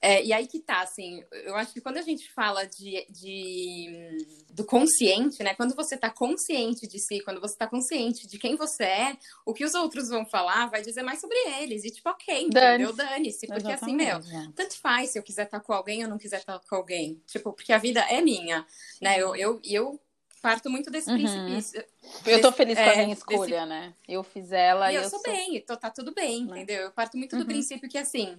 É, 0.00 0.22
e 0.22 0.34
aí 0.34 0.46
que 0.46 0.60
tá, 0.60 0.82
assim, 0.82 1.24
eu 1.32 1.56
acho 1.56 1.72
que 1.72 1.80
quando 1.80 1.96
a 1.96 2.02
gente 2.02 2.30
fala 2.30 2.66
de, 2.66 3.06
de 3.08 4.18
do 4.50 4.62
consciente, 4.62 5.42
né? 5.42 5.54
Quando 5.54 5.74
você 5.74 5.96
tá 5.96 6.10
consciente 6.10 6.86
de 6.86 6.98
si, 6.98 7.20
quando 7.20 7.40
você 7.40 7.56
tá 7.56 7.66
consciente 7.66 8.26
de 8.26 8.38
quem 8.38 8.54
você 8.54 8.84
é, 8.84 9.16
o 9.46 9.54
que 9.54 9.64
os 9.64 9.72
outros 9.72 10.10
vão 10.10 10.26
falar 10.26 10.66
vai 10.66 10.82
dizer 10.82 11.02
mais 11.02 11.22
sobre 11.22 11.38
eles. 11.58 11.84
E 11.84 11.90
tipo, 11.90 12.10
ok, 12.10 12.42
entendeu? 12.42 12.92
Dane-se. 12.92 13.46
Porque 13.46 13.72
assim, 13.72 13.96
meu, 13.96 14.20
tanto 14.54 14.78
faz 14.78 15.10
se 15.10 15.18
eu 15.18 15.22
quiser 15.22 15.44
estar 15.44 15.60
tá 15.60 15.64
com 15.64 15.72
alguém 15.72 16.04
ou 16.04 16.10
não 16.10 16.18
quiser 16.18 16.40
estar 16.40 16.58
tá 16.58 16.68
com 16.68 16.76
alguém. 16.76 17.22
Tipo, 17.26 17.54
porque 17.54 17.72
a 17.72 17.78
vida 17.78 18.00
é 18.00 18.20
minha, 18.20 18.66
né? 19.00 19.18
Eu, 19.18 19.34
eu, 19.34 19.58
eu 19.64 19.98
parto 20.44 20.68
muito 20.68 20.90
desse 20.90 21.10
uhum. 21.10 21.16
princípio. 21.16 21.86
Eu 22.26 22.38
tô 22.42 22.52
feliz 22.52 22.78
com 22.78 22.84
a 22.84 22.96
minha 22.96 23.14
escolha, 23.14 23.60
desse... 23.60 23.66
né? 23.66 23.94
Eu 24.06 24.22
fiz 24.22 24.52
ela 24.52 24.92
e, 24.92 24.94
e 24.94 24.96
eu, 24.98 25.02
eu 25.04 25.08
sou, 25.08 25.22
bem, 25.22 25.58
tô, 25.62 25.74
tá 25.74 25.88
tudo 25.88 26.12
bem, 26.12 26.44
né? 26.44 26.58
entendeu? 26.58 26.82
Eu 26.82 26.90
parto 26.90 27.16
muito 27.16 27.32
uhum. 27.32 27.38
do 27.38 27.46
princípio 27.46 27.88
que, 27.88 27.96
assim, 27.96 28.38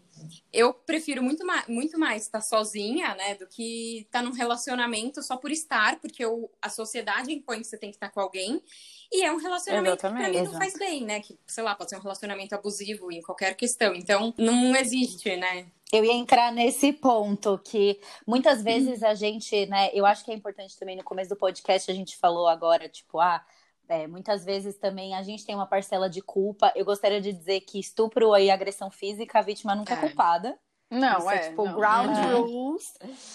eu 0.53 0.71
prefiro 0.71 1.23
muito, 1.23 1.43
ma 1.43 1.63
muito 1.67 1.97
mais 1.97 2.21
estar 2.21 2.41
sozinha, 2.41 3.15
né, 3.15 3.33
do 3.33 3.47
que 3.47 4.01
estar 4.01 4.21
num 4.21 4.33
relacionamento 4.33 5.23
só 5.23 5.35
por 5.35 5.49
estar, 5.49 5.99
porque 5.99 6.23
eu, 6.23 6.47
a 6.61 6.69
sociedade 6.69 7.33
impõe 7.33 7.57
que 7.57 7.65
você 7.65 7.77
tem 7.77 7.89
que 7.89 7.95
estar 7.95 8.11
com 8.11 8.19
alguém. 8.19 8.61
E 9.11 9.23
é 9.23 9.31
um 9.31 9.37
relacionamento 9.37 9.95
Exatamente, 9.95 10.25
que 10.25 10.31
pra 10.31 10.41
mim 10.41 10.47
não 10.47 10.59
faz 10.59 10.73
bem, 10.77 11.03
né? 11.03 11.21
Que, 11.21 11.39
sei 11.47 11.63
lá, 11.63 11.73
pode 11.73 11.89
ser 11.89 11.97
um 11.97 12.01
relacionamento 12.01 12.53
abusivo 12.53 13.11
em 13.11 13.21
qualquer 13.23 13.55
questão. 13.55 13.95
Então, 13.95 14.31
não 14.37 14.75
existe, 14.75 15.35
né? 15.35 15.65
Eu 15.93 16.03
ia 16.03 16.13
entrar 16.13 16.51
nesse 16.51 16.91
ponto 16.91 17.59
que 17.63 17.99
muitas 18.25 18.61
vezes 18.61 19.03
a 19.03 19.13
gente, 19.13 19.65
né? 19.67 19.89
Eu 19.93 20.05
acho 20.05 20.25
que 20.25 20.31
é 20.31 20.33
importante 20.33 20.77
também 20.77 20.95
no 20.95 21.03
começo 21.03 21.29
do 21.29 21.35
podcast 21.35 21.89
a 21.89 21.93
gente 21.93 22.17
falou 22.17 22.47
agora, 22.47 22.89
tipo, 22.89 23.19
ah, 23.19 23.45
é, 23.87 24.07
muitas 24.07 24.43
vezes 24.43 24.77
também 24.77 25.15
a 25.15 25.21
gente 25.21 25.45
tem 25.45 25.55
uma 25.55 25.67
parcela 25.67 26.09
de 26.09 26.21
culpa. 26.21 26.71
Eu 26.75 26.85
gostaria 26.85 27.21
de 27.21 27.31
dizer 27.31 27.61
que 27.61 27.79
estupro 27.79 28.35
e 28.37 28.49
agressão 28.49 28.89
física, 28.89 29.39
a 29.39 29.41
vítima 29.43 29.75
nunca 29.75 29.93
é, 29.93 29.97
é 29.97 29.99
culpada. 29.99 30.59
Não, 30.89 31.17
Isso 31.19 31.29
é, 31.29 31.35
é 31.35 31.49
tipo 31.49 31.65
não, 31.65 31.75
ground 31.75 32.17
não. 32.17 32.41
rules. 32.43 32.93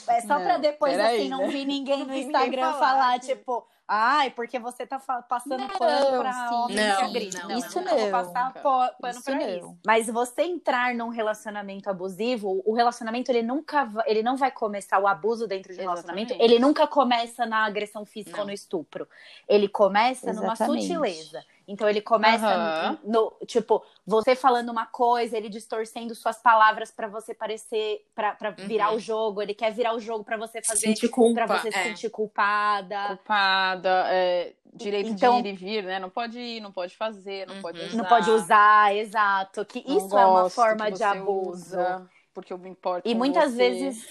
É 0.09 0.21
só 0.23 0.41
pra 0.41 0.59
depois, 0.59 0.99
assim, 0.99 1.23
aí, 1.23 1.29
não 1.29 1.41
né? 1.41 1.49
vir 1.49 1.65
ninguém 1.65 2.05
no 2.05 2.15
Instagram 2.17 2.73
falar, 2.75 3.19
tipo, 3.21 3.67
Ai, 3.93 4.31
porque 4.31 4.57
você 4.57 4.87
tá 4.87 5.01
passando 5.01 5.59
não, 5.59 5.69
pano 5.69 6.21
pra 6.21 6.51
homem 6.53 6.77
não, 6.77 6.97
que 6.97 7.03
agride. 7.03 7.39
Não, 7.39 7.59
isso 7.59 7.81
não. 7.81 7.91
não. 7.91 7.99
Vou 7.99 8.11
passar 8.13 8.53
pano 8.53 8.93
isso 9.11 9.25
pra 9.25 9.35
não. 9.35 9.49
isso. 9.49 9.79
Mas 9.85 10.07
você 10.07 10.43
entrar 10.43 10.95
num 10.95 11.09
relacionamento 11.09 11.91
abusivo, 11.91 12.63
o 12.65 12.73
relacionamento 12.73 13.33
ele 13.33 13.43
nunca 13.43 13.91
ele 14.07 14.23
não 14.23 14.37
vai 14.37 14.53
começar 14.53 15.01
o 15.01 15.09
abuso 15.09 15.49
dentro 15.49 15.75
de 15.75 15.81
um 15.81 15.83
relacionamento, 15.83 16.33
ele 16.39 16.61
nunca 16.61 16.87
começa 16.87 17.45
na 17.45 17.65
agressão 17.65 18.07
física 18.07 18.39
ou 18.41 18.47
no 18.47 18.53
estupro. 18.53 19.09
Ele 19.49 19.67
começa 19.67 20.31
Exatamente. 20.31 20.61
numa 20.61 20.79
sutileza. 20.79 21.45
Então 21.71 21.89
ele 21.89 22.01
começa 22.01 22.99
uhum. 23.05 23.13
no, 23.13 23.47
tipo, 23.47 23.85
você 24.05 24.35
falando 24.35 24.71
uma 24.71 24.87
coisa, 24.87 25.37
ele 25.37 25.49
distorcendo 25.49 26.17
suas 26.17 26.37
palavras 26.43 26.91
para 26.91 27.07
você 27.07 27.33
parecer 27.33 28.05
para 28.13 28.37
uhum. 28.43 28.67
virar 28.67 28.93
o 28.93 28.99
jogo, 28.99 29.41
ele 29.41 29.55
quer 29.55 29.71
virar 29.73 29.95
o 29.95 30.01
jogo 30.01 30.25
para 30.25 30.37
você 30.37 30.61
fazer 30.61 30.89
para 31.33 31.47
você 31.47 31.69
é. 31.69 31.71
se 31.71 31.83
sentir 31.85 32.11
culpada. 32.11 33.07
Culpada, 33.07 34.05
é, 34.09 34.53
direito 34.75 35.11
então, 35.11 35.41
de 35.41 35.49
ir 35.49 35.53
e 35.53 35.57
vir, 35.57 35.85
né? 35.85 36.01
Não 36.01 36.11
pode 36.11 36.41
ir, 36.41 36.61
não 36.61 36.73
pode 36.73 36.97
fazer, 36.97 37.47
não 37.47 37.55
uhum. 37.55 37.63
pode 37.63 37.81
usar. 37.81 37.97
Não 37.97 38.05
pode 38.05 38.31
usar, 38.31 38.97
exato, 38.97 39.65
que 39.65 39.85
não 39.87 39.97
isso 39.97 40.19
é 40.19 40.27
uma 40.27 40.51
forma 40.51 40.91
de 40.91 41.05
abuso. 41.05 41.77
Usa, 41.79 42.11
porque 42.35 42.53
eu 42.53 42.59
me 42.59 42.69
importo 42.69 43.09
E 43.09 43.15
muitas 43.15 43.53
você. 43.53 43.57
vezes 43.57 44.09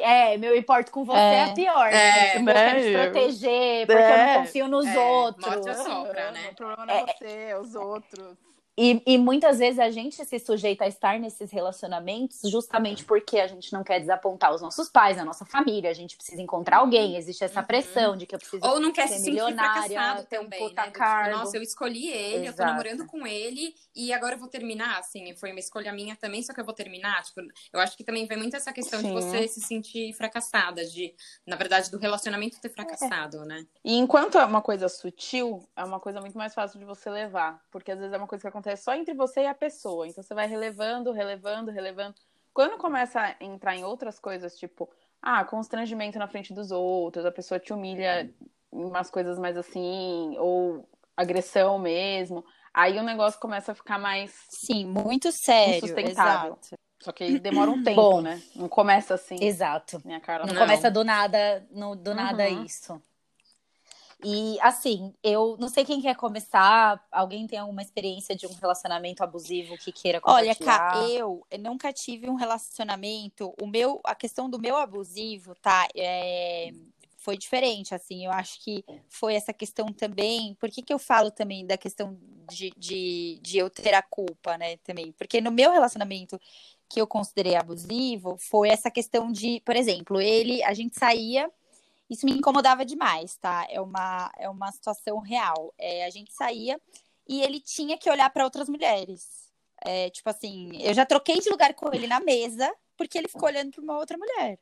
é, 0.00 0.38
meu 0.38 0.56
importo 0.56 0.90
com 0.90 1.04
você 1.04 1.18
é, 1.18 1.48
é 1.48 1.54
pior. 1.54 1.88
É, 1.88 2.38
né? 2.38 2.52
né? 2.52 2.74
me 2.74 2.92
proteger, 2.92 3.86
porque 3.86 4.02
é, 4.02 4.12
eu 4.12 4.26
não 4.26 4.40
confio 4.40 4.68
nos 4.68 4.86
é, 4.86 4.98
outros. 4.98 5.46
Morte 5.46 5.68
assopra, 5.68 6.30
né? 6.32 6.48
O 6.50 6.54
problema 6.54 6.86
não 6.86 6.94
é, 6.94 7.00
é 7.00 7.06
você, 7.06 7.26
é 7.50 7.58
os 7.58 7.74
outros. 7.74 8.36
E, 8.78 9.02
e, 9.06 9.18
muitas 9.18 9.58
vezes 9.58 9.78
a 9.78 9.90
gente 9.90 10.24
se 10.24 10.38
sujeita 10.38 10.84
a 10.84 10.88
estar 10.88 11.20
nesses 11.20 11.50
relacionamentos 11.50 12.40
justamente 12.50 13.04
porque 13.04 13.38
a 13.38 13.46
gente 13.46 13.70
não 13.70 13.84
quer 13.84 14.00
desapontar 14.00 14.54
os 14.54 14.62
nossos 14.62 14.88
pais, 14.88 15.18
a 15.18 15.24
nossa 15.24 15.44
família, 15.44 15.90
a 15.90 15.94
gente 15.94 16.16
precisa 16.16 16.40
encontrar 16.40 16.78
alguém, 16.78 17.16
existe 17.16 17.44
essa 17.44 17.60
uhum. 17.60 17.66
pressão 17.66 18.16
de 18.16 18.24
que 18.24 18.34
eu 18.34 18.38
preciso 18.38 18.64
Ou 18.64 18.80
não 18.80 18.90
quer 18.90 19.08
ser 19.08 19.18
se 19.18 19.24
sentir 19.24 19.54
fracassado 19.54 20.24
também, 20.24 20.62
um 20.62 20.72
né? 20.72 20.90
Tipo, 20.90 21.30
nossa, 21.30 21.56
eu 21.58 21.62
escolhi 21.62 22.08
ele, 22.08 22.46
Exato. 22.46 22.48
eu 22.48 22.56
tô 22.56 22.64
namorando 22.64 23.06
com 23.06 23.26
ele 23.26 23.74
e 23.94 24.10
agora 24.10 24.36
eu 24.36 24.38
vou 24.38 24.48
terminar, 24.48 24.98
assim, 24.98 25.34
foi 25.36 25.50
uma 25.50 25.60
escolha 25.60 25.92
minha 25.92 26.16
também, 26.16 26.42
só 26.42 26.54
que 26.54 26.60
eu 26.60 26.64
vou 26.64 26.74
terminar, 26.74 27.22
tipo, 27.24 27.42
eu 27.72 27.78
acho 27.78 27.94
que 27.94 28.02
também 28.02 28.26
vem 28.26 28.38
muito 28.38 28.56
essa 28.56 28.72
questão 28.72 29.00
Sim. 29.00 29.08
de 29.08 29.12
você 29.12 29.46
se 29.48 29.60
sentir 29.60 30.14
fracassada, 30.14 30.82
de, 30.86 31.14
na 31.46 31.56
verdade, 31.56 31.90
do 31.90 31.98
relacionamento 31.98 32.58
ter 32.58 32.70
fracassado, 32.70 33.42
é. 33.42 33.44
né? 33.44 33.66
E 33.84 33.98
enquanto 33.98 34.38
é 34.38 34.44
uma 34.46 34.62
coisa 34.62 34.88
sutil, 34.88 35.68
é 35.76 35.84
uma 35.84 36.00
coisa 36.00 36.22
muito 36.22 36.38
mais 36.38 36.54
fácil 36.54 36.78
de 36.78 36.86
você 36.86 37.10
levar, 37.10 37.60
porque 37.70 37.92
às 37.92 37.98
vezes 37.98 38.14
é 38.14 38.16
uma 38.16 38.26
coisa 38.26 38.40
que 38.40 38.48
acontece 38.48 38.61
acontece 38.62 38.84
só 38.84 38.94
entre 38.94 39.12
você 39.12 39.42
e 39.42 39.46
a 39.46 39.54
pessoa. 39.54 40.06
Então 40.06 40.22
você 40.22 40.34
vai 40.34 40.46
relevando, 40.46 41.12
relevando, 41.12 41.70
relevando. 41.70 42.14
Quando 42.54 42.78
começa 42.78 43.20
a 43.20 43.44
entrar 43.44 43.76
em 43.76 43.84
outras 43.84 44.18
coisas, 44.18 44.56
tipo, 44.56 44.88
ah, 45.20 45.44
constrangimento 45.44 46.18
na 46.18 46.28
frente 46.28 46.54
dos 46.54 46.70
outros, 46.70 47.26
a 47.26 47.32
pessoa 47.32 47.58
te 47.58 47.72
humilha 47.72 48.30
em 48.72 48.84
umas 48.84 49.10
coisas 49.10 49.38
mais 49.38 49.56
assim, 49.56 50.36
ou 50.38 50.88
agressão 51.16 51.78
mesmo, 51.78 52.44
aí 52.72 52.98
o 52.98 53.02
negócio 53.02 53.40
começa 53.40 53.72
a 53.72 53.74
ficar 53.74 53.98
mais. 53.98 54.32
Sim, 54.48 54.86
muito 54.86 55.30
sério. 55.32 55.76
Insustentável. 55.76 56.58
Exato. 56.62 56.76
Só 57.00 57.10
que 57.12 57.38
demora 57.38 57.70
um 57.70 57.82
tempo, 57.82 57.96
Bom, 57.96 58.20
né? 58.20 58.40
Não 58.54 58.68
começa 58.68 59.14
assim. 59.14 59.36
Exato. 59.40 60.00
Minha 60.04 60.20
Carla 60.20 60.46
Não, 60.46 60.54
Não. 60.54 60.60
começa 60.60 60.90
do 60.90 61.02
nada, 61.04 61.66
no, 61.70 61.96
do 61.96 62.14
nada 62.14 62.48
Uhum. 62.48 62.64
isso. 62.64 63.02
E 64.24 64.58
assim, 64.60 65.12
eu 65.22 65.56
não 65.58 65.68
sei 65.68 65.84
quem 65.84 66.00
quer 66.00 66.14
começar. 66.14 67.04
Alguém 67.10 67.46
tem 67.46 67.58
alguma 67.58 67.82
experiência 67.82 68.36
de 68.36 68.46
um 68.46 68.54
relacionamento 68.54 69.22
abusivo 69.22 69.76
que 69.76 69.90
queira 69.90 70.20
Olha, 70.22 70.54
compartilhar? 70.54 70.92
Cá, 70.92 71.08
eu 71.08 71.46
nunca 71.60 71.92
tive 71.92 72.30
um 72.30 72.34
relacionamento. 72.34 73.52
O 73.60 73.66
meu, 73.66 74.00
a 74.04 74.14
questão 74.14 74.48
do 74.48 74.58
meu 74.58 74.76
abusivo, 74.76 75.54
tá? 75.56 75.88
É, 75.96 76.72
foi 77.18 77.36
diferente, 77.36 77.94
assim. 77.94 78.24
Eu 78.24 78.32
acho 78.32 78.62
que 78.62 78.84
foi 79.08 79.34
essa 79.34 79.52
questão 79.52 79.92
também. 79.92 80.54
Por 80.54 80.70
que, 80.70 80.82
que 80.82 80.92
eu 80.92 80.98
falo 80.98 81.30
também 81.30 81.66
da 81.66 81.76
questão 81.76 82.16
de, 82.50 82.72
de, 82.76 83.38
de 83.42 83.58
eu 83.58 83.70
ter 83.70 83.94
a 83.94 84.02
culpa, 84.02 84.58
né? 84.58 84.76
Também. 84.78 85.12
Porque 85.12 85.40
no 85.40 85.50
meu 85.50 85.70
relacionamento 85.70 86.38
que 86.88 87.00
eu 87.00 87.06
considerei 87.06 87.56
abusivo 87.56 88.36
foi 88.38 88.68
essa 88.68 88.90
questão 88.90 89.32
de, 89.32 89.60
por 89.64 89.74
exemplo, 89.74 90.20
ele, 90.20 90.62
a 90.62 90.74
gente 90.74 90.98
saía. 90.98 91.50
Isso 92.12 92.26
me 92.26 92.32
incomodava 92.32 92.84
demais, 92.84 93.36
tá? 93.36 93.66
É 93.70 93.80
uma, 93.80 94.30
é 94.36 94.46
uma 94.46 94.70
situação 94.70 95.18
real. 95.18 95.72
É, 95.78 96.04
a 96.04 96.10
gente 96.10 96.30
saía 96.30 96.78
e 97.26 97.40
ele 97.40 97.58
tinha 97.58 97.96
que 97.96 98.10
olhar 98.10 98.28
para 98.28 98.44
outras 98.44 98.68
mulheres. 98.68 99.50
É, 99.82 100.10
tipo 100.10 100.28
assim, 100.28 100.70
eu 100.82 100.92
já 100.92 101.06
troquei 101.06 101.40
de 101.40 101.48
lugar 101.48 101.72
com 101.72 101.92
ele 101.92 102.06
na 102.06 102.20
mesa 102.20 102.70
porque 102.98 103.16
ele 103.16 103.28
ficou 103.28 103.48
olhando 103.48 103.70
para 103.70 103.82
uma 103.82 103.98
outra 103.98 104.18
mulher. 104.18 104.58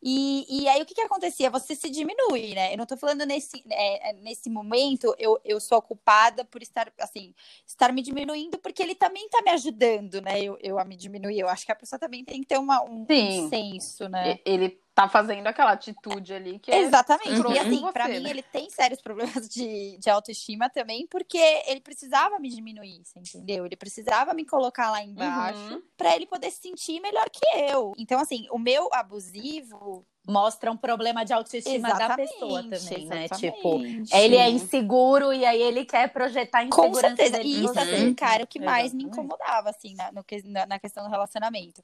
E, 0.00 0.46
e 0.48 0.68
aí 0.68 0.80
o 0.80 0.86
que, 0.86 0.94
que 0.94 1.00
acontecia? 1.00 1.50
Você 1.50 1.74
se 1.74 1.90
diminui, 1.90 2.54
né? 2.54 2.72
Eu 2.72 2.78
não 2.78 2.86
tô 2.86 2.96
falando 2.96 3.26
nesse, 3.26 3.64
é, 3.68 4.10
é, 4.10 4.12
nesse 4.12 4.48
momento, 4.48 5.12
eu, 5.18 5.40
eu 5.44 5.58
sou 5.58 5.78
a 5.78 5.82
culpada 5.82 6.44
por 6.44 6.62
estar, 6.62 6.92
assim, 7.00 7.34
estar 7.66 7.92
me 7.92 8.00
diminuindo, 8.00 8.58
porque 8.58 8.80
ele 8.80 8.94
também 8.94 9.28
tá 9.28 9.42
me 9.42 9.50
ajudando, 9.50 10.20
né? 10.20 10.40
Eu, 10.40 10.56
eu 10.62 10.78
a 10.78 10.84
me 10.84 10.96
diminuir. 10.96 11.40
Eu 11.40 11.48
acho 11.48 11.66
que 11.66 11.72
a 11.72 11.76
pessoa 11.76 11.98
também 11.98 12.24
tem 12.24 12.42
que 12.42 12.46
ter 12.46 12.58
uma, 12.58 12.84
um, 12.84 13.04
um 13.10 13.48
senso, 13.48 14.08
né? 14.08 14.38
Ele 14.44 14.78
tá 14.96 15.06
fazendo 15.10 15.46
aquela 15.46 15.72
atitude 15.72 16.32
ali 16.32 16.58
que 16.58 16.72
é 16.72 16.80
Exatamente. 16.80 17.32
escroto 17.32 17.54
E 17.54 17.58
assim, 17.58 17.92
pra 17.92 18.06
você, 18.08 18.18
mim, 18.18 18.24
né? 18.24 18.30
ele 18.30 18.42
tem 18.42 18.70
sérios 18.70 19.02
problemas 19.02 19.46
de, 19.46 19.98
de 19.98 20.08
autoestima 20.08 20.70
também, 20.70 21.06
porque 21.06 21.36
ele 21.66 21.82
precisava 21.82 22.38
me 22.38 22.48
diminuir, 22.48 23.02
você 23.04 23.18
entendeu? 23.18 23.66
Ele 23.66 23.76
precisava 23.76 24.32
me 24.32 24.46
colocar 24.46 24.90
lá 24.90 25.02
embaixo 25.02 25.74
Uhum. 25.74 25.82
pra 25.98 26.16
ele 26.16 26.24
poder 26.26 26.50
se 26.50 26.62
sentir 26.62 26.98
melhor 27.00 27.28
que 27.28 27.44
eu. 27.70 27.92
Então, 27.98 28.18
assim, 28.18 28.46
o 28.50 28.58
meu 28.58 28.88
abusivo. 28.92 30.06
Mostra 30.28 30.72
um 30.72 30.76
problema 30.76 31.24
de 31.24 31.32
autoestima 31.32 31.88
da 31.90 31.94
Exatamente, 31.94 32.32
pessoa 32.32 32.62
também, 32.64 33.06
né? 33.06 33.24
exatamente. 33.28 33.52
Tipo, 33.52 34.16
ele 34.16 34.34
é 34.34 34.50
inseguro 34.50 35.32
e 35.32 35.44
aí 35.46 35.62
ele 35.62 35.84
quer 35.84 36.12
projetar 36.12 36.58
a 36.58 36.64
Com 36.64 36.82
insegurança 36.88 37.16
certeza. 37.16 37.36
dele 37.36 37.48
E 37.48 37.64
isso, 37.64 37.78
assim, 37.78 38.14
cara, 38.14 38.42
o 38.42 38.46
que 38.46 38.58
mais 38.58 38.92
me 38.92 39.04
Exatamente. 39.04 39.04
incomodava, 39.04 39.70
assim, 39.70 39.94
na, 39.94 40.10
no 40.10 40.24
na 40.66 40.78
questão 40.80 41.04
do 41.04 41.10
relacionamento. 41.10 41.80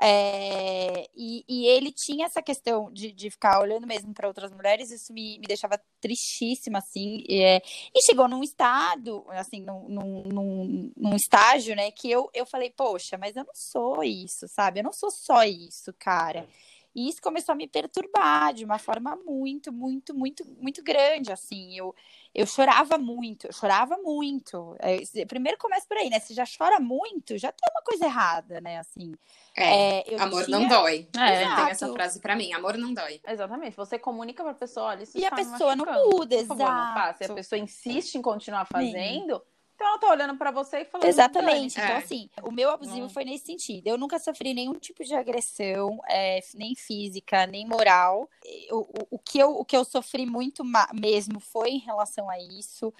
É, 0.00 1.08
e, 1.16 1.44
e 1.48 1.66
ele 1.66 1.92
tinha 1.92 2.26
essa 2.26 2.42
questão 2.42 2.92
de, 2.92 3.12
de 3.12 3.30
ficar 3.30 3.60
olhando 3.60 3.86
mesmo 3.86 4.12
para 4.12 4.26
outras 4.26 4.50
mulheres, 4.50 4.90
isso 4.90 5.12
me, 5.12 5.38
me 5.38 5.46
deixava 5.46 5.80
tristíssima, 6.00 6.78
assim. 6.78 7.22
E, 7.28 7.42
é, 7.42 7.62
e 7.94 8.02
chegou 8.04 8.28
num 8.28 8.42
estado, 8.42 9.24
assim, 9.30 9.60
num, 9.60 9.88
num, 9.88 10.92
num, 10.96 11.16
estágio, 11.16 11.76
né, 11.76 11.90
que 11.90 12.10
eu, 12.10 12.28
eu 12.34 12.44
falei, 12.44 12.70
poxa, 12.70 13.16
mas 13.16 13.36
eu 13.36 13.44
não 13.44 13.54
sou 13.54 14.02
isso, 14.02 14.46
sabe? 14.48 14.80
Eu 14.80 14.84
não 14.84 14.92
sou 14.92 15.10
só 15.10 15.44
isso, 15.44 15.92
cara. 15.98 16.46
E 16.94 17.08
isso 17.08 17.20
começou 17.20 17.52
a 17.52 17.56
me 17.56 17.66
perturbar 17.66 18.54
de 18.54 18.64
uma 18.64 18.78
forma 18.78 19.16
muito, 19.26 19.72
muito, 19.72 20.14
muito, 20.14 20.44
muito 20.60 20.82
grande, 20.82 21.32
assim. 21.32 21.76
Eu, 21.76 21.94
eu 22.32 22.46
chorava 22.46 22.96
muito, 22.98 23.48
eu 23.48 23.52
chorava 23.52 23.96
muito. 23.98 24.76
É, 24.78 25.04
se- 25.04 25.26
primeiro 25.26 25.58
começa 25.58 25.86
por 25.88 25.96
aí, 25.96 26.08
né? 26.08 26.20
Se 26.20 26.32
já 26.32 26.44
chora 26.46 26.78
muito, 26.78 27.36
já 27.36 27.50
tem 27.50 27.68
uma 27.74 27.82
coisa 27.82 28.04
errada, 28.04 28.60
né? 28.60 28.78
Assim, 28.78 29.12
É, 29.56 29.98
é, 30.00 30.14
eu 30.14 30.22
amor 30.22 30.44
tinha- 30.44 30.58
não 30.58 30.68
dói. 30.68 31.08
É. 31.18 31.42
Eu 31.42 31.54
tenho 31.56 31.68
essa 31.68 31.84
Exato. 31.86 31.92
frase 31.94 32.20
pra 32.20 32.36
mim, 32.36 32.52
amor 32.52 32.76
não 32.78 32.94
dói. 32.94 33.20
Exatamente. 33.26 33.76
Você 33.76 33.98
comunica 33.98 34.44
pra 34.44 34.54
pessoa, 34.54 34.86
olha, 34.86 35.02
isso 35.02 35.18
E 35.18 35.24
a 35.24 35.30
pessoa 35.32 35.74
não 35.74 35.84
muda, 35.86 36.36
Por 36.38 36.46
favor, 36.46 36.64
não 36.72 36.94
faça. 36.94 37.22
E 37.22 37.24
a 37.24 37.26
exato. 37.26 37.34
pessoa 37.34 37.58
insiste 37.58 38.14
em 38.14 38.22
continuar 38.22 38.66
fazendo, 38.66 39.42
então 39.74 39.86
ela 39.86 39.98
tá 39.98 40.08
olhando 40.10 40.36
pra 40.36 40.50
você 40.50 40.78
e 40.78 40.84
falando. 40.84 41.06
Exatamente. 41.06 41.72
Então, 41.78 41.84
É. 41.94 41.96
assim, 41.98 42.28
o 42.42 42.50
meu 42.50 42.70
abusivo 42.70 43.00
Não. 43.00 43.08
foi 43.10 43.24
nesse 43.24 43.46
sentido. 43.46 43.86
Eu 43.88 43.98
nunca 43.98 44.18
sofri 44.18 44.54
nenhum 44.54 44.74
tipo 44.78 45.04
de 45.04 45.14
agressão, 45.14 45.98
é, 46.08 46.40
nem 46.54 46.74
física, 46.74 47.46
nem 47.46 47.66
moral. 47.66 48.28
O, 48.70 48.76
o, 48.78 49.06
o 49.12 49.18
que 49.18 49.38
eu, 49.38 49.50
o 49.50 49.64
que 49.64 49.76
eu 49.76 49.84
sofri 49.84 50.24
muito 50.26 50.62
mesmo 50.92 51.40
foi 51.40 51.70
em 51.70 51.78
relação 51.78 52.28
a 52.30 52.38
isso. 52.38 52.92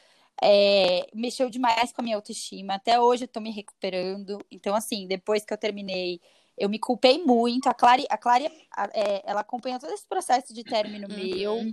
É, 0.43 1.07
mexeu 1.15 1.49
demais 1.49 1.93
com 1.93 2.01
a 2.01 2.05
minha 2.05 2.17
autoestima. 2.17 2.75
Até 2.75 3.01
hoje 3.01 3.25
eu 3.25 3.29
tô 3.29 3.41
me 3.41 3.51
recuperando. 3.51 4.39
Então, 4.51 4.75
assim, 4.75 5.07
depois 5.07 5.45
que 5.45 5.53
eu 5.53 5.59
terminei, 5.59 6.21
eu 6.59 6.69
me 6.69 6.79
culpei 6.79 7.23
muito. 7.25 7.69
A 7.69 7.75
Clary, 7.75 8.05
a 8.11 8.19
Clary 8.19 8.47
a- 8.77 8.91
é, 8.93 9.23
ela 9.25 9.41
acompanhou 9.43 9.79
todo 9.79 9.93
esse 9.93 10.07
processo 10.07 10.53
de 10.53 10.65
término 10.65 11.07
meu. 11.09 11.73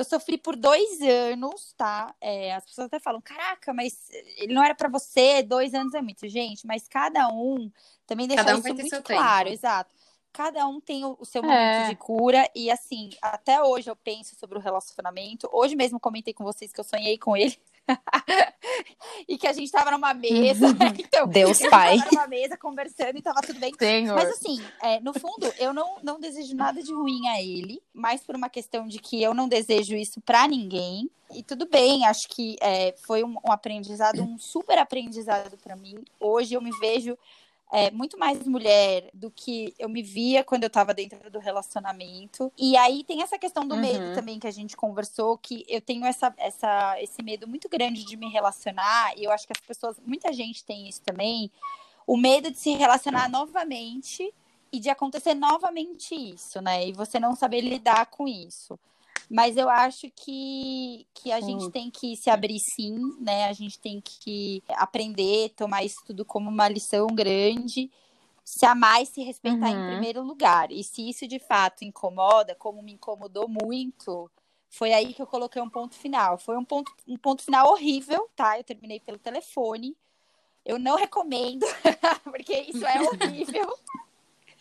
Eu 0.00 0.04
sofri 0.04 0.38
por 0.38 0.56
dois 0.56 1.00
anos, 1.02 1.74
tá? 1.76 2.14
É, 2.20 2.54
as 2.54 2.64
pessoas 2.64 2.86
até 2.86 2.98
falam, 2.98 3.20
caraca, 3.20 3.74
mas 3.74 4.08
ele 4.38 4.54
não 4.54 4.64
era 4.64 4.74
pra 4.74 4.88
você, 4.88 5.42
dois 5.42 5.74
anos 5.74 5.92
é 5.92 6.00
muito. 6.00 6.26
Gente, 6.26 6.66
mas 6.66 6.88
cada 6.88 7.28
um 7.28 7.70
também 8.06 8.26
deixar 8.26 8.44
Cada 8.44 8.56
um 8.56 8.60
isso 8.60 8.68
muito 8.68 8.88
seu 8.88 9.02
claro, 9.02 9.44
tempo. 9.50 9.58
exato. 9.58 9.94
Cada 10.32 10.66
um 10.66 10.80
tem 10.80 11.04
o, 11.04 11.16
o 11.20 11.26
seu 11.26 11.42
É. 11.42 11.46
momento 11.46 11.90
de 11.90 11.96
cura, 11.96 12.48
e 12.54 12.70
assim, 12.70 13.10
até 13.20 13.62
hoje 13.62 13.90
eu 13.90 13.96
penso 13.96 14.34
sobre 14.36 14.56
o 14.56 14.60
relacionamento. 14.60 15.50
Hoje 15.52 15.76
mesmo 15.76 16.00
comentei 16.00 16.32
com 16.32 16.44
vocês 16.44 16.72
que 16.72 16.80
eu 16.80 16.84
sonhei 16.84 17.18
com 17.18 17.36
ele. 17.36 17.58
e 19.28 19.36
que 19.36 19.46
a 19.46 19.52
gente 19.52 19.70
tava 19.70 19.90
numa 19.90 20.14
mesa. 20.14 20.66
então, 20.98 21.26
Deus 21.26 21.58
a 21.58 21.62
gente 21.62 21.70
Pai. 21.70 21.98
tava 21.98 22.10
numa 22.12 22.26
mesa 22.26 22.56
conversando 22.56 23.16
e 23.16 23.22
tava 23.22 23.40
tudo 23.42 23.58
bem. 23.58 23.72
Senhor. 23.78 24.14
Mas 24.14 24.30
assim, 24.30 24.62
é, 24.82 25.00
no 25.00 25.12
fundo, 25.12 25.52
eu 25.58 25.72
não, 25.72 25.96
não 26.02 26.20
desejo 26.20 26.54
nada 26.54 26.82
de 26.82 26.92
ruim 26.92 27.28
a 27.28 27.42
ele, 27.42 27.82
mas 27.92 28.22
por 28.22 28.34
uma 28.34 28.48
questão 28.48 28.86
de 28.86 28.98
que 28.98 29.22
eu 29.22 29.34
não 29.34 29.48
desejo 29.48 29.94
isso 29.94 30.20
pra 30.20 30.46
ninguém. 30.46 31.10
E 31.32 31.42
tudo 31.42 31.68
bem, 31.68 32.06
acho 32.06 32.28
que 32.28 32.56
é, 32.60 32.94
foi 33.06 33.22
um, 33.22 33.36
um 33.46 33.52
aprendizado, 33.52 34.20
um 34.20 34.36
super 34.36 34.78
aprendizado 34.78 35.56
pra 35.58 35.76
mim. 35.76 36.02
Hoje 36.18 36.54
eu 36.54 36.60
me 36.60 36.72
vejo 36.80 37.16
é, 37.72 37.90
muito 37.90 38.18
mais 38.18 38.46
mulher 38.46 39.08
do 39.14 39.30
que 39.30 39.72
eu 39.78 39.88
me 39.88 40.02
via 40.02 40.42
quando 40.42 40.64
eu 40.64 40.70
tava 40.70 40.92
dentro 40.92 41.30
do 41.30 41.38
relacionamento. 41.38 42.52
E 42.58 42.76
aí 42.76 43.04
tem 43.04 43.22
essa 43.22 43.38
questão 43.38 43.66
do 43.66 43.74
Uhum. 43.76 43.80
medo 43.80 44.10
também 44.12 44.40
que 44.40 44.46
a 44.46 44.50
gente 44.50 44.76
conversou, 44.76 45.38
que 45.38 45.64
eu 45.68 45.80
tenho 45.80 46.04
essa, 46.04 46.34
essa, 46.36 47.00
esse 47.00 47.22
medo 47.22 47.46
muito 47.46 47.68
grande 47.68 48.04
de 48.04 48.16
me 48.16 48.28
relacionar, 48.28 49.16
e 49.16 49.24
eu 49.24 49.30
acho 49.30 49.46
que 49.46 49.52
as 49.52 49.60
pessoas, 49.60 49.96
muita 50.04 50.32
gente 50.32 50.64
tem 50.64 50.88
isso 50.88 51.00
também, 51.02 51.50
o 52.06 52.16
medo 52.16 52.50
de 52.50 52.58
se 52.58 52.72
relacionar 52.74 53.28
novamente 53.28 54.34
e 54.72 54.80
de 54.80 54.88
acontecer 54.88 55.34
novamente 55.34 56.14
isso, 56.14 56.60
né? 56.60 56.88
E 56.88 56.92
você 56.92 57.20
não 57.20 57.36
saber 57.36 57.60
lidar 57.60 58.06
com 58.06 58.26
isso. 58.26 58.78
Mas 59.30 59.56
eu 59.56 59.68
acho 59.70 60.10
que, 60.10 61.06
que 61.14 61.30
a 61.30 61.40
gente 61.40 61.70
tem 61.70 61.88
que 61.88 62.16
se 62.16 62.28
abrir 62.28 62.58
sim, 62.58 62.98
né? 63.20 63.44
A 63.44 63.52
gente 63.52 63.78
tem 63.78 64.00
que 64.00 64.60
aprender, 64.70 65.50
tomar 65.50 65.84
isso 65.84 66.02
tudo 66.04 66.24
como 66.24 66.50
uma 66.50 66.68
lição 66.68 67.06
grande, 67.06 67.88
se 68.44 68.66
amar 68.66 69.00
e 69.00 69.06
se 69.06 69.22
respeitar 69.22 69.70
Uhum. 69.70 69.82
em 69.82 69.86
primeiro 69.86 70.20
lugar. 70.24 70.72
E 70.72 70.82
se 70.82 71.08
isso 71.08 71.28
de 71.28 71.38
fato 71.38 71.84
incomoda, 71.84 72.56
como 72.56 72.82
me 72.82 72.94
incomodou 72.94 73.46
muito, 73.48 74.28
foi 74.68 74.92
aí 74.92 75.14
que 75.14 75.22
eu 75.22 75.26
coloquei 75.28 75.62
um 75.62 75.70
ponto 75.70 75.94
final. 75.94 76.36
Foi 76.36 76.56
um 76.56 76.64
ponto, 76.64 76.92
um 77.06 77.16
ponto 77.16 77.44
final 77.44 77.70
horrível, 77.70 78.28
tá? 78.34 78.58
Eu 78.58 78.64
terminei 78.64 78.98
pelo 78.98 79.18
telefone. 79.18 79.96
Eu 80.64 80.76
não 80.76 80.96
recomendo, 80.96 81.64
porque 82.24 82.56
isso 82.62 82.84
é 82.84 83.00
horrível. 83.00 83.78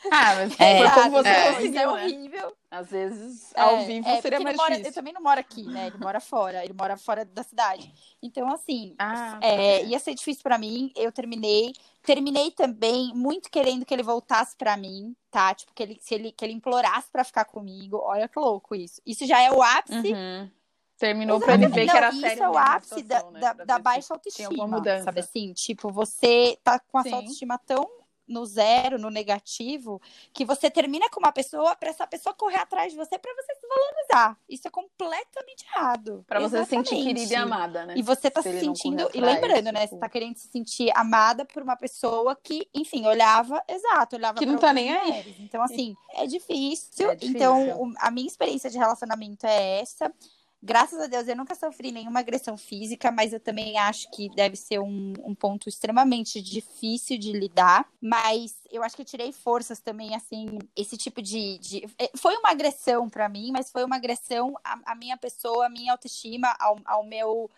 Ah, 0.12 0.36
mas 0.36 0.60
É. 0.60 0.90
como 0.92 1.12
você 1.12 1.28
É. 1.30 1.40
Isso 1.42 1.50
é 1.50 1.54
conseguiu, 1.56 1.74
né? 1.74 1.88
horrível. 1.88 2.54
Às 2.72 2.90
vezes, 2.90 3.52
ao 3.56 3.78
É, 3.78 3.86
vivo, 3.86 4.08
é, 4.08 4.22
seria 4.22 4.40
mais 4.40 4.54
ele 4.54 4.58
mora- 4.58 4.70
difícil. 4.76 4.90
Eu 4.92 4.94
também 4.96 5.14
não 5.14 5.22
moro 5.22 5.40
aqui, 5.40 5.64
né? 5.64 5.88
Ele 5.88 5.98
mora 5.98 6.20
fora. 6.20 6.64
Ele 6.64 6.74
mora 6.74 6.96
fora 6.98 7.26
da 7.26 7.44
cidade. 7.44 7.92
Então, 8.22 8.48
assim, 8.52 8.96
Ah, 8.98 9.40
é, 9.42 9.84
ia 9.86 10.00
ser 10.00 10.14
difícil 10.14 10.42
pra 10.44 10.58
mim. 10.58 10.92
Eu 10.96 11.12
terminei. 11.12 11.74
Terminei 12.04 12.52
também 12.52 13.12
muito 13.14 13.50
querendo 13.52 13.86
que 13.86 13.94
ele 13.94 14.04
voltasse 14.04 14.56
pra 14.56 14.78
mim, 14.78 15.14
tá? 15.30 15.54
Tipo, 15.54 15.74
que 15.74 15.84
ele, 15.84 15.98
se 16.02 16.16
ele, 16.16 16.32
que 16.32 16.46
ele 16.46 16.54
implorasse 16.54 17.10
pra 17.12 17.24
ficar 17.26 17.44
comigo. 17.46 17.98
Olha 18.02 18.28
que 18.30 18.40
louco 18.40 18.74
isso. 18.76 19.02
Isso 19.06 19.26
já 19.26 19.42
é 19.42 19.52
o 19.52 19.62
ápice. 19.62 20.14
Uhum. 20.14 20.50
Terminou 20.98 21.40
pra 21.40 21.54
ele 21.56 21.68
ver 21.68 21.86
Não, 21.86 21.92
que 21.94 21.98
era 21.98 22.10
isso 22.10 22.20
sério. 22.22 22.44
é 22.44 22.50
o 22.50 22.58
ápice 22.58 23.04
da, 23.04 23.24
né? 23.32 23.40
da, 23.66 23.80
baixa 23.80 24.14
autoestima. 24.14 24.50
alguma 24.50 24.68
mudança. 24.78 25.04
Sabe 25.06 25.20
assim? 25.22 25.54
Tipo, 25.54 25.90
você 25.92 26.58
tá 26.64 26.78
com 26.80 26.98
a 26.98 27.04
sua 27.04 27.16
autoestima 27.18 27.58
tão 27.66 27.88
no 28.30 28.46
zero, 28.46 29.00
no 29.00 29.10
negativo, 29.10 30.00
que 30.32 30.46
você 30.46 30.70
termina 30.70 31.10
com 31.10 31.20
uma 31.20 31.32
pessoa 31.32 31.76
pra 31.76 31.90
essa 31.90 32.06
pessoa 32.06 32.34
correr 32.34 32.58
atrás 32.58 32.92
de 32.94 32.98
você 32.98 33.18
pra 33.18 33.34
você 33.34 33.56
se 33.56 33.68
valorizar. 33.68 34.38
Isso 34.48 34.68
é 34.68 34.72
completamente 34.72 35.66
errado. 35.76 36.24
Pra 36.28 36.40
você 36.40 36.64
se 36.64 36.70
sentir 36.70 37.04
querida 37.04 37.34
e 37.34 37.36
amada, 37.36 37.86
né? 37.86 37.96
E 37.98 38.02
você 38.04 38.30
tá 38.30 38.42
Se 38.44 38.52
se 38.52 38.60
sentindo, 38.60 39.04
correr 39.04 39.18
e 39.18 39.20
atrás, 39.20 39.42
lembrando, 39.42 39.72
né? 39.74 39.82
tipo- 39.82 39.96
Você 39.96 40.00
tá 40.00 40.08
querendo 40.10 40.38
se 40.38 40.48
sentir 40.48 40.92
amada 40.96 41.44
por 41.44 41.64
uma 41.64 41.76
pessoa 41.76 42.36
que, 42.36 42.70
enfim, 42.74 43.06
olhava, 43.08 43.62
exato, 43.68 44.16
olhava 44.16 44.38
Que 44.38 44.46
não 44.46 44.58
tá 44.58 44.72
nem 44.72 44.94
aí. 44.96 45.08
mulheres. 45.08 45.36
Então, 45.40 45.62
assim, 45.64 45.96
é 46.14 46.28
difícil. 46.28 47.10
É 47.10 47.16
difícil. 47.16 47.36
Então, 47.36 47.94
a 48.00 48.12
minha 48.12 48.28
experiência 48.28 48.70
de 48.70 48.78
relacionamento 48.78 49.46
é 49.48 49.80
essa. 49.82 50.14
Graças 50.62 51.00
a 51.00 51.08
Deus 51.08 51.28
eu 51.28 51.36
nunca 51.38 51.56
sofri 51.56 51.92
nenhuma 51.92 52.20
agressão 52.20 52.58
física, 52.58 53.12
mas 53.12 53.32
eu 53.32 53.40
também 53.40 53.78
acho 53.78 54.12
que 54.12 54.30
deve 54.36 54.58
ser 54.58 54.80
um, 54.80 55.14
um 55.24 55.34
ponto 55.34 55.70
extremamente 55.70 56.42
difícil 56.42 57.18
de 57.18 57.32
lidar. 57.32 57.88
Mas 58.02 58.56
eu 58.70 58.84
acho 58.84 58.96
que 58.96 59.02
eu 59.02 59.06
tirei 59.06 59.32
forças 59.32 59.80
também, 59.80 60.16
assim, 60.16 60.60
esse 60.76 60.98
tipo 60.98 61.22
de. 61.22 61.58
de... 61.60 61.86
É, 61.98 62.12
foi 62.16 62.36
uma 62.36 62.52
agressão 62.52 63.10
para 63.10 63.30
mim, 63.30 63.52
mas 63.52 63.72
foi 63.72 63.86
uma 63.86 63.96
agressão 63.96 64.54
à, 64.64 64.92
à 64.92 64.96
minha 64.96 65.16
pessoa, 65.16 65.68
à 65.68 65.70
minha 65.70 65.94
autoestima, 65.94 66.54
ao, 66.60 66.78
ao 66.86 67.04
meu 67.06 67.50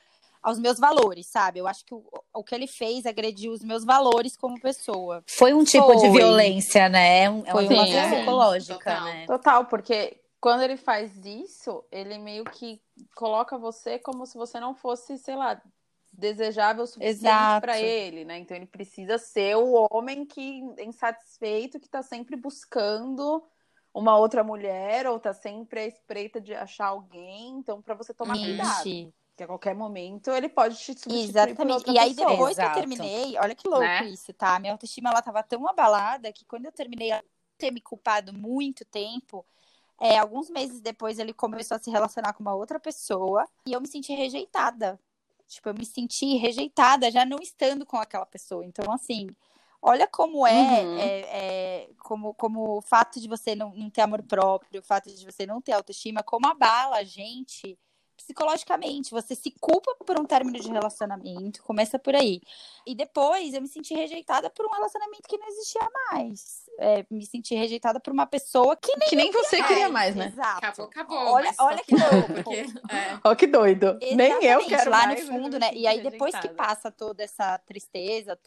aos 0.41 0.57
meus 0.57 0.79
valores, 0.79 1.27
sabe? 1.27 1.59
Eu 1.59 1.67
acho 1.67 1.85
que 1.85 1.93
o, 1.93 2.03
o 2.33 2.43
que 2.43 2.55
ele 2.55 2.65
fez 2.65 3.05
agrediu 3.05 3.51
os 3.51 3.61
meus 3.61 3.85
valores 3.85 4.35
como 4.35 4.59
pessoa. 4.59 5.23
Foi 5.27 5.53
um 5.53 5.63
tipo 5.63 5.85
Foi. 5.85 5.97
de 5.97 6.09
violência, 6.09 6.89
né? 6.89 7.25
É 7.25 7.29
uma 7.29 7.61
violência 7.61 7.99
é. 7.99 8.15
psicológica, 8.15 8.91
Total. 8.91 9.03
né? 9.05 9.25
Total, 9.27 9.65
porque 9.65 10.17
quando 10.41 10.63
ele 10.63 10.75
faz 10.75 11.23
isso, 11.23 11.85
ele 11.91 12.17
meio 12.17 12.43
que 12.43 12.81
coloca 13.15 13.59
você 13.59 13.99
como 13.99 14.25
se 14.25 14.35
você 14.35 14.59
não 14.59 14.73
fosse, 14.73 15.15
sei 15.19 15.35
lá, 15.35 15.61
desejável 16.11 16.83
o 16.83 16.87
suficiente 16.87 17.61
para 17.61 17.79
ele, 17.79 18.25
né? 18.25 18.39
Então 18.39 18.57
ele 18.57 18.65
precisa 18.65 19.19
ser 19.19 19.55
o 19.55 19.87
homem 19.91 20.25
que 20.25 20.59
insatisfeito 20.79 21.79
que 21.79 21.87
tá 21.87 22.01
sempre 22.01 22.35
buscando 22.35 23.43
uma 23.93 24.17
outra 24.17 24.43
mulher 24.43 25.05
ou 25.05 25.19
tá 25.19 25.31
sempre 25.31 25.81
à 25.81 25.85
espreita 25.85 26.41
de 26.41 26.55
achar 26.55 26.87
alguém. 26.87 27.59
Então 27.59 27.79
para 27.79 27.93
você 27.93 28.11
tomar 28.11 28.35
Ixi. 28.35 28.45
cuidado. 28.45 29.13
Que 29.37 29.43
a 29.43 29.47
qualquer 29.47 29.75
momento 29.75 30.31
ele 30.31 30.49
pode 30.49 30.75
te 30.75 30.93
substituir 30.93 31.29
Exatamente. 31.29 31.89
e 31.89 31.97
aí, 31.99 32.15
pessoa. 32.15 32.31
depois 32.31 32.57
Exato. 32.57 32.73
que 32.73 32.79
eu 32.79 32.81
terminei, 32.81 33.37
olha 33.37 33.55
que 33.55 33.67
louco 33.67 33.85
né? 33.85 34.05
isso, 34.09 34.33
tá? 34.33 34.59
Minha 34.59 34.73
autoestima 34.73 35.09
ela 35.09 35.21
tava 35.21 35.41
tão 35.43 35.67
abalada 35.67 36.33
que 36.33 36.43
quando 36.45 36.65
eu 36.65 36.71
terminei, 36.71 37.11
ter 37.57 37.71
me 37.71 37.79
culpado 37.79 38.33
muito 38.33 38.83
tempo, 38.83 39.45
é, 40.01 40.17
alguns 40.17 40.49
meses 40.49 40.81
depois 40.81 41.19
ele 41.19 41.31
começou 41.31 41.77
a 41.77 41.79
se 41.79 41.91
relacionar 41.91 42.33
com 42.33 42.41
uma 42.41 42.55
outra 42.55 42.79
pessoa 42.79 43.45
e 43.67 43.73
eu 43.73 43.79
me 43.79 43.87
senti 43.87 44.11
rejeitada. 44.13 44.99
Tipo, 45.47 45.69
eu 45.69 45.75
me 45.75 45.85
senti 45.85 46.37
rejeitada 46.37 47.11
já 47.11 47.23
não 47.23 47.37
estando 47.39 47.85
com 47.85 47.97
aquela 47.97 48.25
pessoa. 48.25 48.65
Então, 48.65 48.91
assim, 48.91 49.27
olha 49.79 50.07
como 50.07 50.47
é, 50.47 50.81
uhum. 50.81 50.97
é, 50.97 51.19
é, 51.19 51.89
como, 51.99 52.33
como 52.33 52.77
o 52.77 52.81
fato 52.81 53.19
de 53.19 53.27
você 53.27 53.53
não, 53.53 53.75
não 53.75 53.91
ter 53.91 54.01
amor 54.01 54.23
próprio, 54.23 54.81
o 54.81 54.83
fato 54.83 55.13
de 55.13 55.23
você 55.23 55.45
não 55.45 55.61
ter 55.61 55.73
autoestima, 55.73 56.23
como 56.23 56.47
abala 56.47 56.97
a 56.97 57.03
gente 57.03 57.77
psicologicamente. 58.21 59.11
Você 59.11 59.35
se 59.35 59.51
culpa 59.59 59.95
por 60.05 60.19
um 60.19 60.25
término 60.25 60.59
de 60.59 60.69
relacionamento, 60.69 61.63
começa 61.63 61.99
por 61.99 62.15
aí. 62.15 62.41
E 62.85 62.95
depois 62.95 63.53
eu 63.53 63.61
me 63.61 63.67
senti 63.67 63.93
rejeitada 63.93 64.49
por 64.49 64.65
um 64.65 64.69
relacionamento 64.69 65.27
que 65.27 65.37
não 65.37 65.47
existia 65.47 65.87
mais. 66.11 66.65
É, 66.79 67.05
me 67.09 67.25
senti 67.25 67.53
rejeitada 67.55 67.99
por 67.99 68.11
uma 68.11 68.25
pessoa 68.25 68.75
que 68.75 68.95
nem, 68.97 69.09
que 69.09 69.15
nem 69.15 69.31
você 69.31 69.57
mais. 69.57 69.67
queria 69.67 69.89
mais, 69.89 70.15
né? 70.15 70.27
Exato. 70.27 70.57
Acabou, 70.57 70.85
acabou. 70.85 71.17
Olha, 71.17 71.53
olha 71.59 71.83
que 71.83 71.95
louco. 71.95 72.33
Porque, 72.33 72.55
é. 72.55 73.19
Olha 73.23 73.35
que 73.35 73.47
doido. 73.47 73.97
Exatamente, 74.01 74.15
nem 74.15 74.45
eu 74.45 74.65
quero 74.65 74.89
lá 74.89 75.07
mais, 75.07 75.27
no 75.27 75.33
fundo, 75.33 75.59
né? 75.59 75.71
E 75.73 75.85
aí 75.85 76.01
depois 76.01 76.33
rejeitada. 76.33 76.47
que 76.47 76.53
passa 76.55 76.91
toda 76.91 77.23
essa 77.23 77.57
tristeza, 77.59 78.37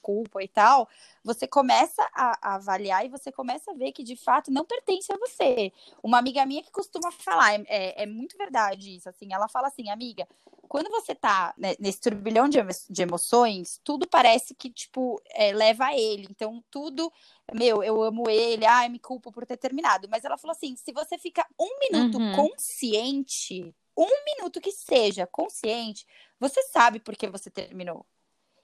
culpa 0.00 0.42
e 0.42 0.48
tal, 0.48 0.88
você 1.22 1.46
começa 1.46 2.02
a, 2.14 2.38
a, 2.42 2.54
avaliar 2.56 3.04
e 3.04 3.08
você 3.08 3.30
começa 3.30 3.70
a 3.70 3.74
ver 3.74 3.92
que 3.92 4.02
de 4.02 4.16
fato 4.16 4.50
não 4.50 4.64
pertence 4.64 5.12
a 5.12 5.16
você. 5.16 5.72
Uma 6.02 6.18
amiga 6.18 6.44
minha 6.46 6.62
que 6.62 6.70
costuma 6.70 7.10
falar, 7.10 7.54
é, 7.54 7.64
é, 7.68 8.02
é 8.02 8.06
muito 8.06 8.36
verdade 8.36 8.96
isso, 8.96 9.08
assim, 9.08 9.32
ela 9.32 9.48
fala 9.48 9.68
assim, 9.68 9.90
amiga, 9.90 10.26
quando 10.70 10.88
você 10.88 11.16
tá 11.16 11.52
né, 11.58 11.74
nesse 11.80 12.00
turbilhão 12.00 12.48
de, 12.48 12.60
de, 12.88 13.02
emoções, 13.02 13.80
tudo 13.82 14.06
parece 14.06 14.54
que, 14.54 14.70
tipo, 14.70 15.20
é, 15.30 15.52
leva 15.52 15.86
a 15.86 15.98
ele. 15.98 16.28
Então, 16.30 16.62
tudo, 16.70 17.12
meu, 17.52 17.82
eu 17.82 18.00
amo 18.00 18.30
ele, 18.30 18.64
ai, 18.64 18.88
me 18.88 19.00
culpo 19.00 19.32
por 19.32 19.44
ter 19.44 19.56
terminado. 19.56 20.08
Mas 20.08 20.24
ela 20.24 20.38
falou 20.38 20.52
assim: 20.52 20.76
se 20.76 20.92
você 20.92 21.18
fica 21.18 21.44
um 21.58 21.76
minuto 21.80 22.18
uhum. 22.18 22.36
consciente, 22.36 23.74
um 23.96 24.08
minuto 24.24 24.60
que 24.60 24.70
seja 24.70 25.26
consciente, 25.26 26.06
você 26.38 26.62
sabe 26.62 27.00
por 27.00 27.16
que 27.16 27.26
você 27.26 27.50
terminou. 27.50 28.06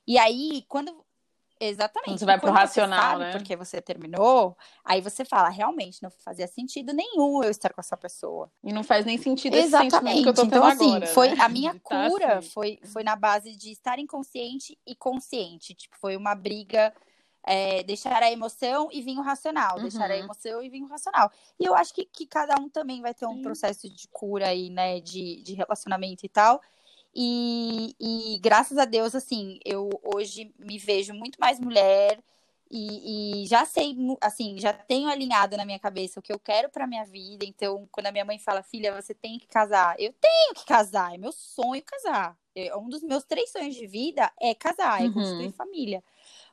E 0.07 0.17
aí, 0.17 0.65
quando 0.69 1.05
Exatamente. 1.59 2.19
Você 2.19 2.25
vai 2.27 2.39
pro 2.39 2.51
racional, 2.51 3.01
você 3.01 3.11
sabe 3.11 3.25
né? 3.25 3.33
Porque 3.33 3.57
você 3.57 3.81
terminou, 3.81 4.57
aí 4.85 5.01
você 5.01 5.25
fala, 5.25 5.49
realmente 5.49 6.03
não 6.03 6.11
fazia 6.11 6.47
sentido 6.47 6.93
nenhum 6.93 7.43
eu 7.43 7.51
estar 7.51 7.73
com 7.73 7.81
essa 7.81 7.97
pessoa. 7.97 8.51
E 8.63 8.73
não 8.73 8.85
faz 8.85 9.07
nem 9.07 9.17
sentido 9.17 9.57
Exatamente. 9.57 10.23
que 10.23 10.29
eu 10.29 10.35
tô 10.35 10.45
então, 10.45 10.65
assim, 10.65 10.97
agora, 10.97 11.07
foi 11.07 11.29
né? 11.31 11.37
a 11.41 11.49
minha 11.49 11.73
tá 11.81 12.09
cura 12.09 12.39
assim. 12.39 12.51
foi, 12.51 12.79
foi 12.93 13.03
na 13.03 13.17
base 13.17 13.57
de 13.57 13.71
estar 13.71 13.99
inconsciente 13.99 14.79
e 14.87 14.95
consciente. 14.95 15.75
Tipo, 15.75 15.97
foi 15.97 16.17
uma 16.17 16.35
briga 16.35 16.93
é, 17.47 17.83
deixar 17.85 18.23
a 18.23 18.31
emoção 18.31 18.89
e 18.93 19.01
vir 19.01 19.17
o 19.17 19.23
racional, 19.23 19.77
uhum. 19.77 19.83
deixar 19.83 20.11
a 20.11 20.15
uhum. 20.15 20.25
emoção 20.25 20.63
e 20.63 20.69
vir 20.69 20.83
o 20.83 20.89
racional. 20.89 21.31
E 21.59 21.65
eu 21.65 21.75
acho 21.75 21.95
que, 21.95 22.05
que 22.05 22.27
cada 22.27 22.61
um 22.61 22.69
também 22.69 23.01
vai 23.01 23.15
ter 23.15 23.27
um 23.27 23.37
Sim. 23.37 23.43
processo 23.43 23.89
de 23.89 24.09
cura 24.09 24.49
aí, 24.49 24.69
né, 24.69 25.01
de, 25.01 25.43
de 25.43 25.55
relacionamento 25.55 26.27
e 26.27 26.29
tal. 26.29 26.61
E, 27.19 27.97
e, 27.99 28.39
graças 28.41 28.77
a 28.77 28.85
Deus, 28.85 29.15
assim, 29.15 29.59
eu 29.65 29.89
hoje 30.05 30.53
me 30.59 30.77
vejo 30.77 31.15
muito 31.15 31.41
mais 31.41 31.59
mulher 31.59 32.23
e, 32.71 33.43
e, 33.43 33.47
já 33.47 33.65
sei, 33.65 33.97
assim, 34.21 34.59
já 34.59 34.75
tenho 34.75 35.09
alinhado 35.09 35.57
na 35.57 35.65
minha 35.65 35.79
cabeça 35.79 36.21
o 36.21 36.23
que 36.23 36.31
eu 36.31 36.39
quero 36.39 36.69
para 36.69 36.87
minha 36.87 37.07
vida. 37.07 37.47
Então, 37.47 37.89
quando 37.91 38.09
a 38.09 38.13
minha 38.13 38.25
mãe 38.25 38.39
fala, 38.39 38.63
filha, 38.63 38.93
você 38.93 39.15
tem 39.15 39.39
que 39.39 39.47
casar, 39.47 39.99
eu 39.99 40.13
tenho 40.21 40.55
que 40.55 40.67
casar, 40.67 41.15
é 41.15 41.17
meu 41.17 41.33
sonho 41.33 41.83
casar. 41.83 42.37
É, 42.55 42.77
um 42.77 42.87
dos 42.87 43.03
meus 43.03 43.25
três 43.25 43.51
sonhos 43.51 43.75
de 43.75 43.87
vida 43.87 44.31
é 44.39 44.55
casar, 44.55 45.03
é 45.03 45.11
construir 45.11 45.47
uhum. 45.47 45.53
família. 45.53 46.05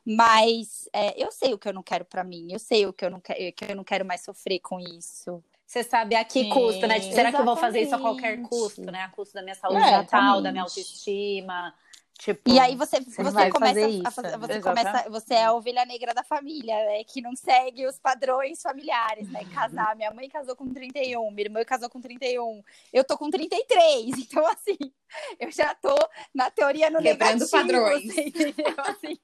Mas 0.02 0.88
é, 0.94 1.22
eu 1.22 1.30
sei 1.30 1.52
o 1.52 1.58
que 1.58 1.68
eu 1.68 1.74
não 1.74 1.82
quero 1.82 2.06
para 2.06 2.24
mim, 2.24 2.48
eu 2.50 2.58
sei 2.58 2.86
o 2.86 2.92
que 2.92 3.04
eu 3.04 3.10
não 3.10 3.20
quero, 3.20 3.52
que 3.52 3.64
eu 3.70 3.76
não 3.76 3.84
quero 3.84 4.04
mais 4.04 4.22
sofrer 4.22 4.60
com 4.60 4.80
isso. 4.80 5.44
Você 5.74 5.82
sabe 5.82 6.14
a 6.14 6.24
que 6.24 6.44
Sim, 6.44 6.50
custo, 6.50 6.86
né? 6.86 7.00
Tipo, 7.00 7.14
será 7.16 7.32
que 7.32 7.40
eu 7.40 7.44
vou 7.44 7.56
fazer 7.56 7.80
isso 7.80 7.96
a 7.96 7.98
qualquer 7.98 8.40
custo, 8.42 8.92
né? 8.92 9.02
A 9.02 9.08
custo 9.08 9.34
da 9.34 9.42
minha 9.42 9.56
saúde 9.56 9.80
mental, 9.80 10.40
da 10.40 10.52
minha 10.52 10.62
autoestima. 10.62 11.74
Tipo, 12.16 12.48
e 12.48 12.60
aí 12.60 12.76
você, 12.76 13.00
você, 13.00 13.24
você 13.24 13.50
começa 13.50 13.86
a 14.04 14.10
fazer, 14.12 14.38
você 14.38 14.60
começa, 14.60 15.10
você 15.10 15.34
é 15.34 15.46
a 15.46 15.52
ovelha 15.52 15.84
negra 15.84 16.14
da 16.14 16.22
família, 16.22 16.76
né? 16.76 17.02
Que 17.02 17.20
não 17.20 17.34
segue 17.34 17.88
os 17.88 17.98
padrões 17.98 18.62
familiares, 18.62 19.28
né? 19.32 19.44
Casar, 19.52 19.96
minha 19.96 20.12
mãe 20.12 20.28
casou 20.28 20.54
com 20.54 20.72
31, 20.72 21.28
minha 21.32 21.46
irmã 21.46 21.64
casou 21.64 21.90
com 21.90 22.00
31, 22.00 22.62
eu 22.92 23.02
tô 23.02 23.18
com 23.18 23.28
33, 23.28 24.16
então 24.16 24.46
assim, 24.46 24.78
eu 25.40 25.50
já 25.50 25.74
tô 25.74 25.96
na 26.32 26.52
teoria 26.52 26.88
no 26.88 27.02
Quebrando 27.02 27.40
negativo, 27.40 27.50
padrões. 27.50 28.04
entendeu? 28.04 28.74
Assim, 28.78 29.18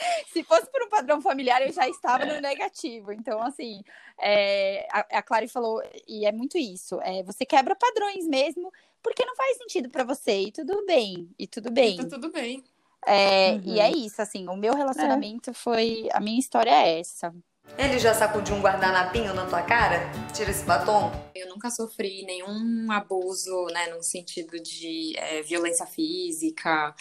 se 0.32 0.42
fosse 0.44 0.70
por 0.70 0.82
um 0.82 0.88
padrão 0.88 1.20
familiar, 1.20 1.62
eu 1.62 1.72
já 1.72 1.88
estava 1.88 2.24
no 2.24 2.40
negativo. 2.40 3.12
Então, 3.12 3.42
assim, 3.42 3.82
é, 4.18 4.86
a, 4.90 5.18
a 5.18 5.22
Clary 5.22 5.48
falou, 5.48 5.82
e 6.06 6.26
é 6.26 6.32
muito 6.32 6.58
isso. 6.58 7.00
É, 7.02 7.22
você 7.22 7.44
quebra 7.44 7.74
padrões 7.74 8.26
mesmo, 8.26 8.72
porque 9.02 9.24
não 9.24 9.36
faz 9.36 9.56
sentido 9.58 9.88
para 9.88 10.04
você. 10.04 10.40
E 10.40 10.52
tudo 10.52 10.84
bem. 10.86 11.28
E 11.38 11.46
tudo 11.46 11.70
bem. 11.70 11.94
E 11.94 12.02
tá 12.04 12.08
tudo 12.08 12.30
bem. 12.30 12.64
É, 13.06 13.52
uhum. 13.52 13.62
E 13.64 13.80
é 13.80 13.90
isso, 13.90 14.20
assim, 14.20 14.46
o 14.48 14.56
meu 14.56 14.74
relacionamento 14.74 15.50
é. 15.50 15.54
foi. 15.54 16.08
A 16.12 16.20
minha 16.20 16.38
história 16.38 16.70
é 16.70 17.00
essa. 17.00 17.34
Ele 17.78 17.98
já 17.98 18.12
sacudiu 18.12 18.54
um 18.56 18.60
guardanapinho 18.60 19.32
na 19.32 19.46
tua 19.46 19.62
cara? 19.62 20.10
Tira 20.34 20.50
esse 20.50 20.64
batom? 20.64 21.10
Eu 21.34 21.48
nunca 21.48 21.70
sofri 21.70 22.24
nenhum 22.24 22.90
abuso, 22.90 23.66
né, 23.66 23.86
no 23.94 24.02
sentido 24.02 24.60
de 24.60 25.14
é, 25.16 25.42
violência 25.42 25.86
física. 25.86 26.94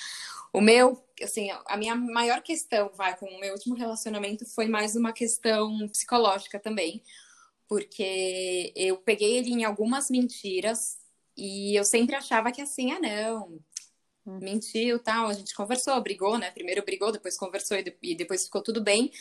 O 0.53 0.61
meu, 0.61 1.03
assim, 1.21 1.49
a 1.65 1.77
minha 1.77 1.95
maior 1.95 2.41
questão, 2.41 2.91
vai, 2.95 3.17
com 3.17 3.25
o 3.25 3.39
meu 3.39 3.53
último 3.53 3.75
relacionamento 3.75 4.45
foi 4.45 4.67
mais 4.67 4.95
uma 4.95 5.13
questão 5.13 5.87
psicológica 5.89 6.59
também. 6.59 7.03
Porque 7.67 8.73
eu 8.75 8.97
peguei 8.97 9.37
ele 9.37 9.51
em 9.51 9.63
algumas 9.63 10.09
mentiras 10.09 10.97
e 11.37 11.75
eu 11.77 11.85
sempre 11.85 12.15
achava 12.15 12.51
que 12.51 12.61
assim, 12.61 12.91
ah, 12.91 12.99
não, 12.99 13.59
hum. 14.25 14.39
mentiu, 14.41 14.99
tal, 14.99 15.27
a 15.27 15.33
gente 15.33 15.53
conversou, 15.53 16.01
brigou, 16.01 16.37
né? 16.37 16.51
Primeiro 16.51 16.83
brigou, 16.83 17.11
depois 17.11 17.37
conversou 17.37 17.77
e 18.01 18.15
depois 18.15 18.45
ficou 18.45 18.61
tudo 18.61 18.81
bem. 18.81 19.11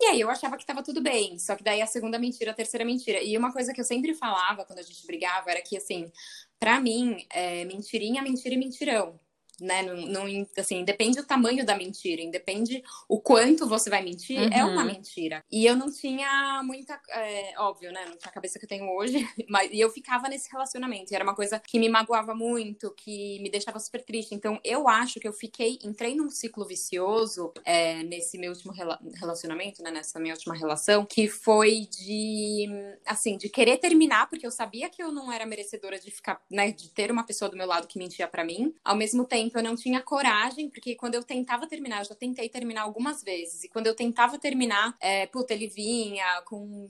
E 0.00 0.06
aí 0.06 0.20
eu 0.20 0.30
achava 0.30 0.56
que 0.56 0.66
tava 0.66 0.82
tudo 0.82 1.00
bem, 1.00 1.38
só 1.38 1.54
que 1.54 1.62
daí 1.62 1.80
a 1.80 1.86
segunda 1.86 2.18
mentira, 2.18 2.50
a 2.50 2.54
terceira 2.54 2.84
mentira. 2.84 3.22
E 3.22 3.36
uma 3.38 3.52
coisa 3.52 3.72
que 3.72 3.80
eu 3.80 3.84
sempre 3.84 4.14
falava 4.14 4.64
quando 4.64 4.80
a 4.80 4.82
gente 4.82 5.06
brigava 5.06 5.50
era 5.50 5.62
que, 5.62 5.76
assim, 5.76 6.10
para 6.58 6.80
mim, 6.80 7.24
é, 7.30 7.64
mentirinha, 7.64 8.22
mentira 8.22 8.54
e 8.54 8.58
mentirão 8.58 9.20
né? 9.60 9.82
Não, 9.82 9.96
não, 10.26 10.46
assim, 10.58 10.84
depende 10.84 11.16
do 11.16 11.26
tamanho 11.26 11.64
da 11.64 11.76
mentira, 11.76 12.22
independe 12.22 12.82
o 13.08 13.20
quanto 13.20 13.68
você 13.68 13.90
vai 13.90 14.02
mentir, 14.02 14.38
uhum. 14.38 14.50
é 14.52 14.64
uma 14.64 14.82
uhum. 14.82 14.86
mentira. 14.86 15.44
E 15.50 15.66
eu 15.66 15.76
não 15.76 15.90
tinha 15.90 16.62
muita, 16.64 17.00
é, 17.10 17.54
óbvio, 17.58 17.92
né? 17.92 18.04
Não 18.06 18.16
tinha 18.16 18.30
a 18.30 18.34
cabeça 18.34 18.58
que 18.58 18.64
eu 18.64 18.68
tenho 18.68 18.88
hoje, 18.96 19.26
mas 19.48 19.70
e 19.72 19.80
eu 19.80 19.90
ficava 19.90 20.28
nesse 20.28 20.50
relacionamento. 20.50 21.12
E 21.12 21.14
era 21.14 21.24
uma 21.24 21.34
coisa 21.34 21.58
que 21.58 21.78
me 21.78 21.88
magoava 21.88 22.34
muito, 22.34 22.92
que 22.96 23.40
me 23.40 23.50
deixava 23.50 23.78
super 23.78 24.02
triste. 24.04 24.34
Então 24.34 24.60
eu 24.64 24.88
acho 24.88 25.20
que 25.20 25.28
eu 25.28 25.32
fiquei, 25.32 25.78
entrei 25.82 26.14
num 26.14 26.30
ciclo 26.30 26.64
vicioso 26.66 27.52
é, 27.64 28.02
nesse 28.02 28.38
meu 28.38 28.52
último 28.52 28.72
rela 28.72 28.98
relacionamento, 29.16 29.82
né? 29.82 29.90
Nessa 29.90 30.18
minha 30.18 30.34
última 30.34 30.54
relação, 30.54 31.04
que 31.04 31.28
foi 31.28 31.86
de, 31.90 32.68
assim, 33.06 33.36
de 33.36 33.48
querer 33.48 33.78
terminar, 33.78 34.28
porque 34.28 34.46
eu 34.46 34.50
sabia 34.50 34.88
que 34.88 35.02
eu 35.02 35.12
não 35.12 35.32
era 35.32 35.46
merecedora 35.46 35.98
de 35.98 36.10
ficar, 36.10 36.40
né? 36.50 36.72
De 36.72 36.88
ter 36.90 37.10
uma 37.10 37.24
pessoa 37.24 37.48
do 37.48 37.56
meu 37.56 37.66
lado 37.66 37.86
que 37.86 37.98
mentia 37.98 38.26
para 38.26 38.44
mim. 38.44 38.74
Ao 38.84 38.96
mesmo 38.96 39.24
tempo, 39.24 39.43
tempo 39.44 39.58
eu 39.58 39.62
não 39.62 39.76
tinha 39.76 40.02
coragem, 40.02 40.68
porque 40.68 40.94
quando 40.94 41.14
eu 41.14 41.22
tentava 41.22 41.66
terminar, 41.66 42.00
eu 42.00 42.04
já 42.06 42.14
tentei 42.14 42.48
terminar 42.48 42.82
algumas 42.82 43.22
vezes, 43.22 43.64
e 43.64 43.68
quando 43.68 43.86
eu 43.86 43.94
tentava 43.94 44.38
terminar, 44.38 44.96
é, 45.00 45.26
puta, 45.26 45.54
ele 45.54 45.68
vinha 45.68 46.42
com 46.42 46.88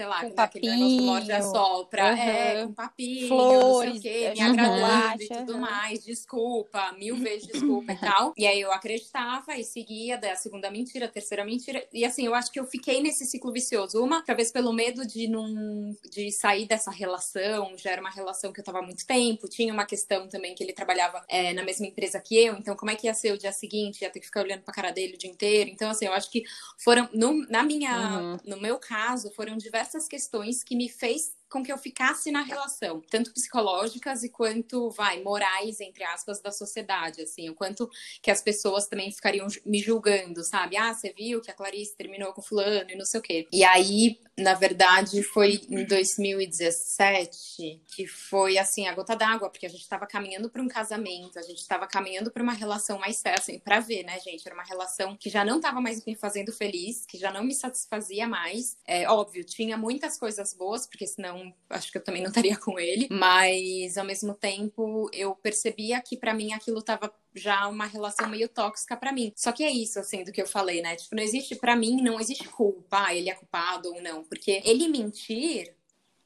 sei 0.00 0.06
lá, 0.06 0.20
Com 0.22 0.30
com 0.30 0.40
aquele 0.40 0.70
negócio 0.70 1.02
morde 1.02 1.32
a 1.32 1.42
sopra, 1.42 2.18
é, 2.18 2.60
Uhum. 2.62 2.68
com 2.68 2.72
papinho, 2.72 3.28
Flores, 3.28 3.94
não 3.94 4.00
sei 4.00 4.30
o 4.30 4.32
quê, 4.32 4.40
me 4.40 4.46
uhum. 4.46 4.52
agradando 4.52 5.22
e 5.22 5.28
tudo 5.28 5.52
uhum. 5.52 5.60
mais, 5.60 6.04
desculpa, 6.04 6.92
mil 6.92 7.16
vezes 7.16 7.46
desculpa 7.46 7.92
e 7.92 7.98
tal. 7.98 8.32
E 8.34 8.46
aí 8.46 8.58
eu 8.62 8.72
acreditava 8.72 9.54
e 9.56 9.62
seguia, 9.64 10.16
daí 10.16 10.30
a 10.30 10.36
segunda 10.36 10.70
mentira, 10.70 11.04
a 11.04 11.08
terceira 11.08 11.44
mentira. 11.44 11.86
E 11.92 12.02
assim, 12.02 12.24
eu 12.24 12.34
acho 12.34 12.50
que 12.50 12.58
eu 12.58 12.64
fiquei 12.64 13.02
nesse 13.02 13.26
ciclo 13.26 13.52
vicioso. 13.52 14.02
Uma, 14.02 14.22
talvez 14.22 14.50
pelo 14.50 14.72
medo 14.72 15.06
de 15.06 15.28
não 15.28 15.94
de 16.10 16.32
sair 16.32 16.66
dessa 16.66 16.90
relação, 16.90 17.76
já 17.76 17.90
era 17.90 18.00
uma 18.00 18.10
relação 18.10 18.52
que 18.54 18.60
eu 18.60 18.64
tava 18.64 18.78
há 18.78 18.82
muito 18.82 19.06
tempo, 19.06 19.48
tinha 19.48 19.70
uma 19.72 19.84
questão 19.84 20.28
também 20.28 20.54
que 20.54 20.64
ele 20.64 20.72
trabalhava 20.72 21.22
é, 21.28 21.52
na 21.52 21.62
mesma 21.62 21.86
empresa 21.86 22.18
que 22.20 22.36
eu, 22.42 22.54
então 22.56 22.74
como 22.74 22.90
é 22.90 22.94
que 22.96 23.06
ia 23.06 23.12
ser 23.14 23.32
o 23.34 23.38
dia 23.38 23.52
seguinte? 23.52 24.00
Ia 24.02 24.08
ter 24.10 24.20
que 24.20 24.26
ficar 24.26 24.40
olhando 24.42 24.62
pra 24.62 24.72
cara 24.72 24.90
dele 24.92 25.14
o 25.14 25.18
dia 25.18 25.30
inteiro. 25.30 25.68
Então, 25.68 25.90
assim, 25.90 26.06
eu 26.06 26.14
acho 26.14 26.30
que 26.30 26.42
foram, 26.78 27.06
no, 27.12 27.46
na 27.50 27.62
minha, 27.62 27.90
Uhum. 27.90 28.38
no 28.46 28.60
meu 28.60 28.78
caso, 28.78 29.30
foram 29.32 29.56
diversas 29.56 29.89
questões 30.08 30.62
que 30.62 30.76
me 30.76 30.88
fez 30.88 31.32
com 31.50 31.62
que 31.62 31.72
eu 31.72 31.78
ficasse 31.78 32.30
na 32.30 32.42
relação, 32.42 33.02
tanto 33.10 33.32
psicológicas 33.32 34.22
e 34.22 34.28
quanto, 34.28 34.90
vai, 34.90 35.20
morais, 35.22 35.80
entre 35.80 36.04
aspas, 36.04 36.40
da 36.40 36.52
sociedade, 36.52 37.22
assim, 37.22 37.50
o 37.50 37.54
quanto 37.54 37.90
que 38.22 38.30
as 38.30 38.40
pessoas 38.40 38.86
também 38.86 39.10
ficariam 39.10 39.48
me 39.66 39.80
julgando, 39.80 40.44
sabe? 40.44 40.76
Ah, 40.76 40.94
você 40.94 41.12
viu 41.12 41.40
que 41.40 41.50
a 41.50 41.54
Clarice 41.54 41.96
terminou 41.96 42.32
com 42.32 42.40
fulano 42.40 42.90
e 42.90 42.96
não 42.96 43.04
sei 43.04 43.18
o 43.20 43.22
quê. 43.22 43.48
E 43.52 43.64
aí, 43.64 44.20
na 44.38 44.54
verdade, 44.54 45.22
foi 45.22 45.60
em 45.68 45.84
2017 45.84 47.82
que 47.86 48.06
foi, 48.06 48.56
assim, 48.56 48.86
a 48.86 48.94
gota 48.94 49.16
d'água, 49.16 49.50
porque 49.50 49.66
a 49.66 49.70
gente 49.70 49.88
tava 49.88 50.06
caminhando 50.06 50.48
para 50.48 50.62
um 50.62 50.68
casamento, 50.68 51.38
a 51.38 51.42
gente 51.42 51.66
tava 51.66 51.86
caminhando 51.86 52.30
para 52.30 52.42
uma 52.42 52.52
relação 52.52 52.98
mais 52.98 53.16
séria, 53.16 53.38
assim, 53.38 53.58
pra 53.58 53.80
ver, 53.80 54.04
né, 54.04 54.20
gente? 54.20 54.46
Era 54.46 54.54
uma 54.54 54.64
relação 54.64 55.16
que 55.16 55.28
já 55.28 55.44
não 55.44 55.60
tava 55.60 55.80
mais 55.80 56.04
me 56.04 56.14
fazendo 56.14 56.52
feliz, 56.52 57.04
que 57.04 57.18
já 57.18 57.32
não 57.32 57.42
me 57.42 57.54
satisfazia 57.54 58.28
mais. 58.28 58.76
É 58.86 59.08
óbvio, 59.08 59.44
tinha 59.44 59.76
muitas 59.76 60.16
coisas 60.16 60.54
boas, 60.54 60.86
porque 60.86 61.06
senão 61.06 61.39
acho 61.68 61.90
que 61.92 61.98
eu 61.98 62.04
também 62.04 62.22
não 62.22 62.28
estaria 62.28 62.56
com 62.58 62.78
ele, 62.78 63.08
mas 63.10 63.96
ao 63.98 64.04
mesmo 64.04 64.34
tempo 64.34 65.08
eu 65.12 65.34
percebia 65.34 66.00
que 66.00 66.16
pra 66.16 66.34
mim 66.34 66.52
aquilo 66.52 66.82
tava 66.82 67.12
já 67.34 67.66
uma 67.68 67.86
relação 67.86 68.28
meio 68.28 68.48
tóxica 68.48 68.96
pra 68.96 69.12
mim. 69.12 69.32
Só 69.36 69.52
que 69.52 69.62
é 69.64 69.70
isso, 69.70 69.98
assim, 70.00 70.24
do 70.24 70.32
que 70.32 70.42
eu 70.42 70.46
falei, 70.46 70.82
né? 70.82 70.96
Tipo, 70.96 71.14
não 71.16 71.22
existe, 71.22 71.54
pra 71.54 71.76
mim, 71.76 72.02
não 72.02 72.18
existe 72.20 72.48
culpa, 72.48 73.06
ah, 73.06 73.14
ele 73.14 73.30
é 73.30 73.34
culpado 73.34 73.92
ou 73.94 74.00
não, 74.02 74.24
porque 74.24 74.60
ele 74.64 74.88
mentir 74.88 75.74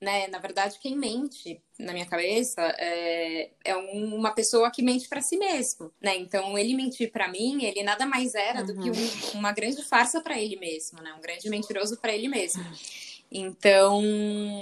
né? 0.01 0.27
Na 0.27 0.39
verdade, 0.39 0.79
quem 0.81 0.95
mente 0.99 1.63
na 1.79 1.95
minha 1.95 2.05
cabeça 2.05 2.61
é, 2.79 3.53
é 3.65 3.75
um- 3.75 4.15
uma 4.15 4.33
pessoa 4.33 4.71
que 4.71 4.83
mente 4.83 5.09
pra 5.09 5.23
si 5.23 5.39
mesmo, 5.39 5.91
né? 5.99 6.15
Então, 6.19 6.59
ele 6.59 6.75
mentir 6.75 7.11
pra 7.11 7.27
mim, 7.27 7.65
ele 7.65 7.83
nada 7.83 8.05
mais 8.05 8.35
era 8.35 8.63
do 8.63 8.75
que 8.75 8.91
um- 8.91 9.39
uma 9.39 9.51
grande 9.53 9.83
farsa 9.83 10.21
pra 10.21 10.39
ele 10.39 10.57
mesmo, 10.57 11.01
né? 11.01 11.15
Um 11.15 11.23
grande 11.23 11.49
mentiroso 11.49 11.97
pra 11.99 12.13
ele 12.13 12.29
mesmo. 12.29 12.63
Então, 13.37 14.01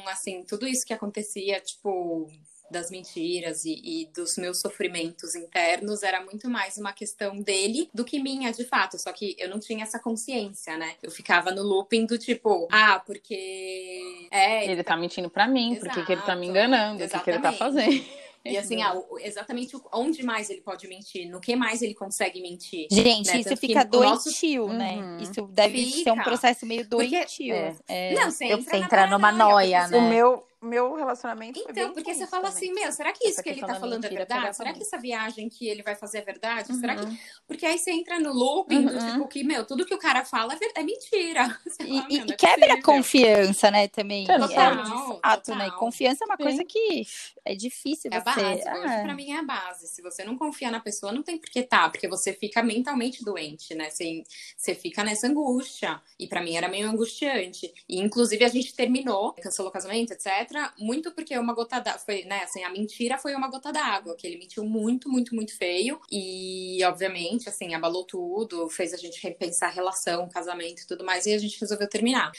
assim, 0.07 0.43
tudo 0.45 0.67
isso 0.67 0.87
que 0.87 0.95
acontecia, 0.95 1.61
tipo, 1.61 2.27
das 2.71 2.91
mentiras 2.91 3.67
e, 3.67 3.81
e 3.85 4.07
dos 4.07 4.37
meus 4.39 4.61
sofrimentos 4.61 5.35
internos 5.35 6.03
era 6.03 6.25
muito 6.25 6.49
mais 6.49 6.79
uma 6.79 6.93
questão 6.93 7.39
dele 7.39 7.91
do 7.93 8.03
que 8.03 8.19
minha, 8.19 8.51
de 8.51 8.65
fato. 8.65 8.99
Só 8.99 9.13
que 9.13 9.37
eu 9.39 9.51
não 9.51 9.61
tinha 9.61 9.85
essa 9.85 9.99
consciência, 9.99 10.77
né? 10.79 10.95
Eu 11.03 11.11
ficava 11.11 11.53
no 11.53 11.63
looping 11.63 12.07
do 12.07 12.17
tipo, 12.19 12.67
ah, 12.73 12.99
porque. 13.07 14.29
É, 14.31 14.65
Ele 14.65 14.83
tá 14.83 14.97
mentindo 14.97 15.29
pra 15.29 15.47
mim, 15.47 15.77
por 15.79 15.91
que 15.91 16.05
que 16.05 16.13
ele 16.13 16.23
tá 16.23 16.35
me 16.35 16.47
Exato, 16.47 16.51
enganando, 16.51 17.05
o 17.05 17.09
que 17.09 17.21
que 17.21 17.31
ele 17.31 17.39
tá 17.41 17.53
fazendo. 17.53 18.22
E 18.52 18.57
assim, 18.57 18.83
ah, 18.83 19.00
exatamente 19.20 19.76
onde 19.92 20.22
mais 20.22 20.50
ele 20.50 20.61
pode 20.61 20.88
mentir, 20.88 21.28
no 21.31 21.40
que 21.40 21.55
mais 21.55 21.81
ele 21.81 21.94
consegue 21.94 22.40
mentir. 22.42 22.87
Gente, 22.90 23.28
né? 23.28 23.37
isso 23.40 23.48
Tanto 23.50 23.61
fica 23.61 23.81
o 23.92 24.00
nosso- 24.02 24.24
doentio, 24.24 24.68
né? 24.68 24.96
Uhum. 24.96 25.16
Isso 25.18 25.42
deve 25.46 25.85
ser 25.90 26.11
um 26.11 26.14
Fica. 26.14 26.24
processo 26.24 26.66
meio 26.66 26.87
Porque- 26.88 27.09
doentio. 27.09 27.55
é. 27.55 27.76
É. 27.88 28.14
Não, 28.14 28.31
você 28.31 28.44
Eu- 28.46 28.59
entra, 28.59 28.70
você 28.70 28.76
entra 28.85 29.07
numa 29.07 29.31
noia, 29.31 29.81
porque 29.83 29.96
né? 29.96 29.98
O 29.98 30.09
meu, 30.09 30.44
meu 30.62 30.94
relacionamento 30.94 31.61
foi 31.61 31.72
Então, 31.72 31.85
bem 31.87 31.92
porque 31.94 32.14
você 32.14 32.27
fala 32.27 32.51
também. 32.51 32.70
assim, 32.70 32.72
meu, 32.81 32.92
será 32.92 33.12
que 33.12 33.25
isso 33.25 33.33
Essa 33.35 33.42
que 33.42 33.48
ele 33.51 33.61
tá 33.61 33.75
falando 33.75 34.05
é 34.05 34.09
mentira 34.09 34.14
verdade? 34.20 34.40
pegava 34.40 34.53
Será 34.55 34.72
que 34.72 34.83
essa 34.83 34.98
viagem 34.98 35.48
que 35.48 35.68
ele 35.68 35.83
vai 35.83 35.96
fazer 35.96 36.18
é 36.18 36.22
verdade? 36.22 36.75
Será 36.77 36.94
que. 36.96 37.05
Uhum. 37.05 37.18
Porque 37.46 37.66
aí 37.66 37.79
você 37.79 37.90
entra 37.90 38.18
no 38.20 38.33
looping 38.33 38.87
do 38.87 38.92
Uhum. 38.92 39.12
tipo 39.12 39.29
que, 39.29 39.42
meu, 39.44 39.66
tudo 39.66 39.85
que 39.85 39.94
o 39.94 39.98
cara 39.98 40.25
fala 40.25 40.55
é, 40.55 40.57
ver- 40.57 40.72
é 40.77 40.83
mentira. 40.83 41.59
E, 41.83 42.01
fala, 42.01 42.07
e- 42.11 42.16
meu, 42.18 42.27
e 42.27 42.33
é 42.33 42.37
quebra 42.37 42.75
a 42.75 42.83
confiança, 42.83 43.70
né, 43.70 43.88
também. 43.88 44.27
Total, 44.27 44.40
É, 44.72 44.83
de 44.83 45.20
fato, 45.20 45.51
né? 45.55 45.64
total. 45.64 45.79
Confiança 45.79 46.25
é 46.25 46.27
uma 46.27 46.37
Sim. 46.37 46.42
coisa 46.44 46.64
que 46.64 47.07
é 47.44 47.55
difícil 47.55 48.11
É 48.12 48.16
a 48.16 48.20
você. 48.20 48.25
base. 48.40 48.61
Hoje, 48.79 48.94
Ah, 48.94 49.03
pra 49.03 49.14
mim, 49.14 49.33
é 49.33 49.38
a 49.38 49.42
base. 49.42 49.88
Se 49.88 50.01
você 50.01 50.22
não 50.25 50.37
confia 50.38 50.70
na 50.70 50.79
pessoa, 50.81 51.12
não 51.12 51.22
tem 51.22 51.38
por 51.38 51.51
que 51.51 51.62
tá. 51.62 51.88
Porque 51.90 52.07
você 52.09 52.33
fica 52.33 52.62
mentalmente 52.62 53.25
doente, 53.25 53.75
né? 53.75 53.90
Você, 53.90 54.22
você 54.57 54.75
fica 54.75 55.03
nessa 55.03 55.27
angústia. 55.27 56.01
E 56.18 56.27
pra 56.27 56.40
mim 56.42 56.57
era 56.57 56.68
meio 56.68 56.88
angustiante. 56.88 57.72
E, 57.88 57.98
inclusive, 58.01 58.44
a 58.44 58.48
gente 58.48 58.75
terminou, 58.75 59.33
cancelou 59.35 59.70
o 59.70 59.72
casamento, 59.72 60.12
etc. 60.12 60.52
Muito 60.79 61.11
porque 61.12 61.37
uma 61.38 61.55
gota. 61.55 61.83
Foi, 61.99 62.25
né? 62.25 62.43
Assim, 62.45 62.62
a 62.65 62.71
mentira 62.71 63.19
foi 63.19 63.35
uma 63.35 63.49
gota 63.49 63.73
d'água. 63.73 64.17
Que 64.17 64.27
ele 64.27 64.38
mentiu 64.38 64.65
muito, 64.65 65.09
muito, 65.09 65.35
muito 65.35 65.57
feio. 65.57 66.01
E, 66.11 66.83
obviamente, 66.85 67.49
assim, 67.49 67.75
abalou 67.75 68.05
tudo. 68.05 68.69
Fez 68.69 68.93
a 68.95 68.97
gente 68.97 69.23
repensar 69.23 69.69
a 69.69 69.73
relação, 69.73 70.29
casamento 70.29 70.83
e 70.83 70.87
tudo 70.87 71.05
mais. 71.05 71.27
E 71.27 71.35
a 71.35 71.38
gente 71.38 71.61
resolveu 71.61 71.88
terminar. 71.88 72.33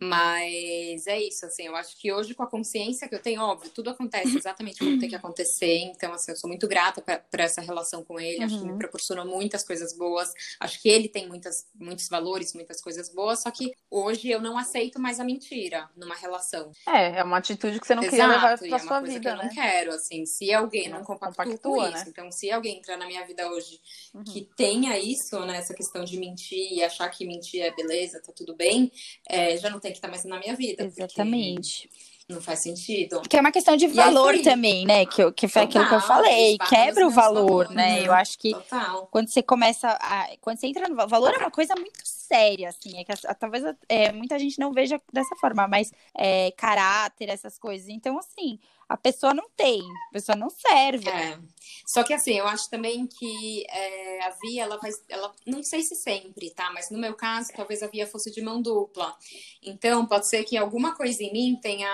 Mas 0.00 1.06
é 1.06 1.20
isso, 1.20 1.44
assim, 1.46 1.64
eu 1.66 1.74
acho 1.76 1.96
que 1.98 2.12
hoje, 2.12 2.34
com 2.34 2.42
a 2.42 2.46
consciência 2.46 3.08
que 3.08 3.14
eu 3.14 3.20
tenho, 3.20 3.42
óbvio, 3.42 3.70
tudo 3.70 3.90
acontece 3.90 4.36
exatamente 4.38 4.78
como 4.82 4.96
tem 4.98 5.08
que 5.08 5.14
acontecer. 5.16 5.78
Então, 5.78 6.12
assim, 6.12 6.30
eu 6.32 6.36
sou 6.36 6.48
muito 6.48 6.68
grata 6.68 7.02
por 7.02 7.40
essa 7.40 7.60
relação 7.60 8.04
com 8.04 8.18
ele. 8.18 8.42
Acho 8.42 8.58
que 8.58 8.64
me 8.64 8.74
proporcionou 8.74 9.26
muitas 9.26 9.64
coisas 9.64 9.92
boas. 9.96 10.32
Acho 10.60 10.80
que 10.80 10.88
ele 10.88 11.08
tem 11.08 11.28
muitas, 11.28 11.66
muitos 11.74 12.08
valores, 12.08 12.54
muitas 12.54 12.80
coisas 12.80 13.08
boas. 13.12 13.42
Só 13.42 13.50
que 13.50 13.74
hoje 13.90 14.28
eu 14.30 14.40
não 14.40 14.56
aceito 14.56 15.00
mais 15.00 15.18
a 15.20 15.24
mentira 15.24 15.90
numa 15.96 16.14
relação. 16.14 16.70
É, 16.88 17.18
é 17.18 17.24
uma 17.24 17.38
atitude 17.38 17.78
que 17.80 17.86
você 17.86 17.94
não 17.94 18.02
queria 18.06 18.24
Exato, 18.24 18.34
levar 18.34 18.58
e 18.64 18.68
pra 18.68 18.78
é 18.78 18.82
uma 18.82 18.88
sua 18.88 19.00
coisa 19.00 19.14
vida, 19.14 19.20
que 19.20 19.28
eu 19.28 19.36
né? 19.36 19.44
não 19.44 19.50
quero, 19.50 19.92
assim. 19.92 20.24
Se 20.26 20.52
alguém 20.52 20.88
não 20.88 20.98
Não 20.98 21.04
compactua, 21.04 21.58
com 21.58 21.72
compactua, 21.72 21.88
isso. 21.90 22.04
né? 22.04 22.04
Então, 22.08 22.32
se 22.32 22.50
alguém 22.50 22.78
entrar 22.78 22.96
na 22.96 23.06
minha 23.06 23.24
vida 23.26 23.50
hoje 23.50 23.80
Uhum. 24.14 24.24
que 24.24 24.42
tenha 24.56 24.98
isso, 24.98 25.38
né, 25.46 25.58
essa 25.58 25.74
questão 25.74 26.04
de 26.04 26.16
mentir 26.18 26.72
e 26.72 26.82
achar 26.82 27.08
que 27.10 27.24
mentir 27.26 27.62
é 27.62 27.70
beleza, 27.74 28.20
tá 28.20 28.32
tudo 28.32 28.54
bem, 28.56 28.90
é, 29.28 29.56
já 29.56 29.70
não 29.70 29.79
tem 29.80 29.90
que 29.92 29.98
estar 29.98 30.08
mais 30.08 30.24
na 30.24 30.38
minha 30.38 30.54
vida. 30.54 30.84
Exatamente. 30.84 31.88
Não 32.28 32.40
faz 32.40 32.60
sentido. 32.60 33.22
Que 33.22 33.36
é 33.36 33.40
uma 33.40 33.50
questão 33.50 33.76
de 33.76 33.86
aí 33.86 33.92
valor 33.92 34.34
foi- 34.34 34.42
também, 34.42 34.86
né? 34.86 35.04
Que, 35.04 35.32
que 35.32 35.48
foi 35.48 35.62
aquilo 35.62 35.88
que 35.88 35.94
eu 35.94 36.00
Total, 36.00 36.16
falei. 36.18 36.56
Quebra 36.58 37.04
o 37.04 37.10
valor, 37.10 37.44
valores, 37.44 37.70
né? 37.72 38.00
né? 38.02 38.06
Eu 38.06 38.12
acho 38.12 38.38
que 38.38 38.52
Total. 38.52 39.08
quando 39.10 39.28
você 39.28 39.42
começa 39.42 39.88
a. 40.00 40.28
Quando 40.40 40.58
você 40.58 40.68
entra 40.68 40.88
no 40.88 40.94
va- 40.94 41.06
valor, 41.06 41.34
é 41.34 41.38
uma 41.38 41.50
coisa 41.50 41.74
muito 41.74 41.98
séria, 42.04 42.68
assim. 42.68 42.98
É 43.00 43.04
que 43.04 43.10
as- 43.10 43.22
talvez 43.36 43.64
é, 43.88 44.12
muita 44.12 44.38
gente 44.38 44.60
não 44.60 44.72
veja 44.72 45.00
dessa 45.12 45.34
forma, 45.40 45.66
mas 45.66 45.92
é, 46.16 46.52
caráter, 46.52 47.28
essas 47.28 47.58
coisas. 47.58 47.88
Então, 47.88 48.16
assim, 48.16 48.60
a 48.90 48.96
pessoa 48.96 49.32
não 49.32 49.48
tem, 49.56 49.80
a 49.80 50.12
pessoa 50.12 50.34
não 50.34 50.50
serve. 50.50 51.08
É. 51.08 51.38
Só 51.86 52.02
que 52.02 52.12
assim, 52.12 52.32
eu 52.32 52.46
acho 52.48 52.68
também 52.68 53.06
que 53.06 53.64
é, 53.70 54.24
a 54.24 54.30
via, 54.30 54.64
ela 54.64 54.76
vai. 54.78 54.90
Ela, 55.08 55.32
não 55.46 55.62
sei 55.62 55.82
se 55.82 55.94
sempre, 55.94 56.50
tá? 56.50 56.72
Mas 56.72 56.90
no 56.90 56.98
meu 56.98 57.14
caso, 57.14 57.52
talvez 57.54 57.84
a 57.84 57.86
via 57.86 58.04
fosse 58.04 58.32
de 58.32 58.42
mão 58.42 58.60
dupla. 58.60 59.16
Então, 59.62 60.04
pode 60.06 60.28
ser 60.28 60.42
que 60.42 60.56
alguma 60.56 60.92
coisa 60.96 61.22
em 61.22 61.32
mim 61.32 61.58
tenha 61.62 61.88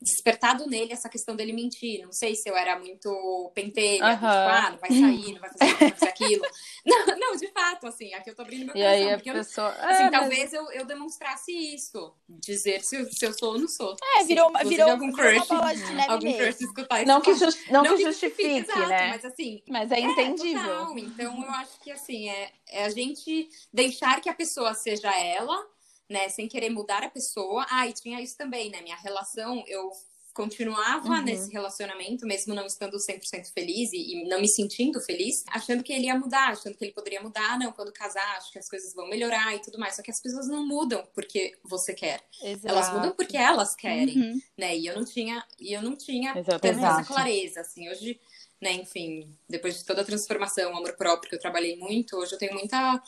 despertado 0.00 0.66
nele 0.66 0.92
essa 0.92 1.08
questão 1.08 1.34
dele 1.36 1.52
mentir. 1.52 2.02
Não 2.04 2.12
sei 2.12 2.34
se 2.34 2.48
eu 2.48 2.56
era 2.56 2.78
muito 2.78 3.50
pentelha, 3.54 4.06
do 4.10 4.14
tipo, 4.14 4.26
ah, 4.26 4.70
não 4.70 4.78
vai 4.78 4.90
sair, 4.90 5.32
não 5.34 5.40
vai 5.40 5.50
fazer 5.50 5.64
isso, 5.64 5.72
não 5.72 5.78
vai 5.78 5.90
fazer 5.90 6.08
aquilo. 6.08 6.42
Não, 6.84 7.06
não, 7.16 7.36
de 7.36 7.46
fato, 7.52 7.86
assim, 7.86 8.12
aqui 8.12 8.30
eu 8.30 8.34
tô 8.34 8.42
abrindo 8.42 8.66
meu 8.66 8.74
E 8.76 8.80
coração, 8.80 8.90
aí 9.06 9.10
a 9.12 9.14
porque 9.16 9.30
eu, 9.30 9.34
pessoa. 9.34 9.68
assim, 9.68 10.02
É, 10.02 10.10
mas- 10.10 10.20
talvez 10.20 10.52
eu, 10.52 10.70
eu 10.72 10.84
demonstrasse 10.84 11.52
isso. 11.52 12.12
Dizer 12.28 12.82
se, 12.82 12.96
eu- 12.96 13.04
se 13.12 13.24
eu 13.24 13.32
sou 13.32 13.52
ou 13.52 13.58
não 13.60 13.68
sou. 13.68 13.96
É, 14.16 14.24
virou 14.24 14.48
uma, 14.48 14.58
Inclusive, 14.60 14.76
virou, 14.82 14.90
algum 14.92 15.12
virou 15.12 15.32
uma 15.32 15.46
crush, 15.46 15.48
bola 15.48 15.74
de 15.74 15.92
neve 15.94 16.10
algum 16.12 16.24
mesmo. 16.26 16.38
crush 16.38 16.60
escutar 16.60 16.98
isso. 16.98 17.06
Não 17.08 17.20
que, 17.20 17.34
fala, 17.36 17.50
jus- 17.52 17.66
não 17.70 17.82
que 17.84 17.96
que 17.96 18.02
justifique, 18.02 18.48
exato, 18.58 18.88
né? 18.88 19.08
Mas 19.10 19.24
assim, 19.24 19.62
Mas 19.68 19.90
é 19.92 20.00
entendível. 20.00 20.62
total. 20.62 20.98
Então, 20.98 21.42
eu 21.44 21.50
acho 21.50 21.80
que 21.80 21.90
assim, 21.92 22.28
é, 22.28 22.50
é 22.68 22.84
a 22.84 22.90
gente 22.90 23.48
deixar 23.72 24.20
que 24.20 24.28
a 24.28 24.34
pessoa 24.34 24.74
seja 24.74 25.16
ela, 25.16 25.64
né? 26.12 26.28
Sem 26.28 26.46
querer 26.48 26.70
mudar 26.70 27.02
a 27.02 27.10
pessoa. 27.10 27.66
Ah, 27.70 27.86
e 27.88 27.92
tinha 27.92 28.20
isso 28.20 28.36
também, 28.36 28.70
né? 28.70 28.80
Minha 28.82 28.96
relação, 28.96 29.64
eu 29.66 29.90
continuava 30.34 31.10
Uhum. 31.10 31.22
nesse 31.24 31.52
relacionamento, 31.52 32.24
mesmo 32.26 32.54
não 32.54 32.64
estando 32.64 32.96
100% 32.98 33.52
feliz 33.52 33.92
e, 33.92 34.14
e 34.22 34.28
não 34.28 34.40
me 34.40 34.48
sentindo 34.48 34.98
feliz, 35.00 35.44
achando 35.48 35.82
que 35.82 35.92
ele 35.92 36.06
ia 36.06 36.18
mudar, 36.18 36.52
achando 36.52 36.74
que 36.74 36.84
ele 36.86 36.92
poderia 36.94 37.20
mudar. 37.20 37.58
Não, 37.58 37.70
quando 37.70 37.92
casar, 37.92 38.38
acho 38.38 38.50
que 38.50 38.58
as 38.58 38.66
coisas 38.66 38.94
vão 38.94 39.06
melhorar 39.10 39.54
e 39.54 39.60
tudo 39.60 39.78
mais. 39.78 39.94
Só 39.96 40.00
que 40.02 40.10
as 40.10 40.22
pessoas 40.22 40.48
não 40.48 40.66
mudam 40.66 41.06
porque 41.14 41.58
você 41.62 41.92
quer. 41.92 42.22
Elas 42.64 42.90
mudam 42.94 43.12
porque 43.14 43.36
elas 43.36 43.74
querem, 43.74 44.16
Uhum. 44.18 44.40
né? 44.56 44.74
E 44.76 44.86
eu 44.86 44.94
não 44.96 45.04
tinha, 45.04 45.44
e 45.60 45.72
eu 45.74 45.82
não 45.82 45.94
tinha 45.96 46.32
tanto 46.32 46.64
essa 46.66 46.78
Exato. 46.78 47.08
clareza, 47.08 47.60
assim. 47.60 47.90
Hoje, 47.90 48.18
né, 48.58 48.72
enfim, 48.72 49.36
depois 49.46 49.76
de 49.76 49.84
toda 49.84 50.00
a 50.00 50.04
transformação, 50.04 50.74
amor 50.74 50.96
próprio 50.96 51.28
que 51.28 51.36
eu 51.36 51.40
trabalhei 51.40 51.76
muito, 51.76 52.16
hoje 52.16 52.32
eu 52.32 52.38
tenho 52.38 52.54
muita 52.54 53.02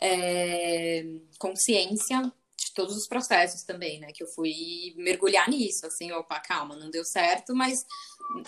é, 0.00 1.04
consciência 1.38 2.32
todos 2.76 2.96
os 2.96 3.08
processos 3.08 3.62
também, 3.64 3.98
né? 3.98 4.08
Que 4.14 4.22
eu 4.22 4.28
fui 4.28 4.94
mergulhar 4.96 5.48
nisso, 5.48 5.86
assim, 5.86 6.12
opa, 6.12 6.38
calma, 6.38 6.76
não 6.76 6.90
deu 6.90 7.04
certo, 7.04 7.54
mas 7.56 7.84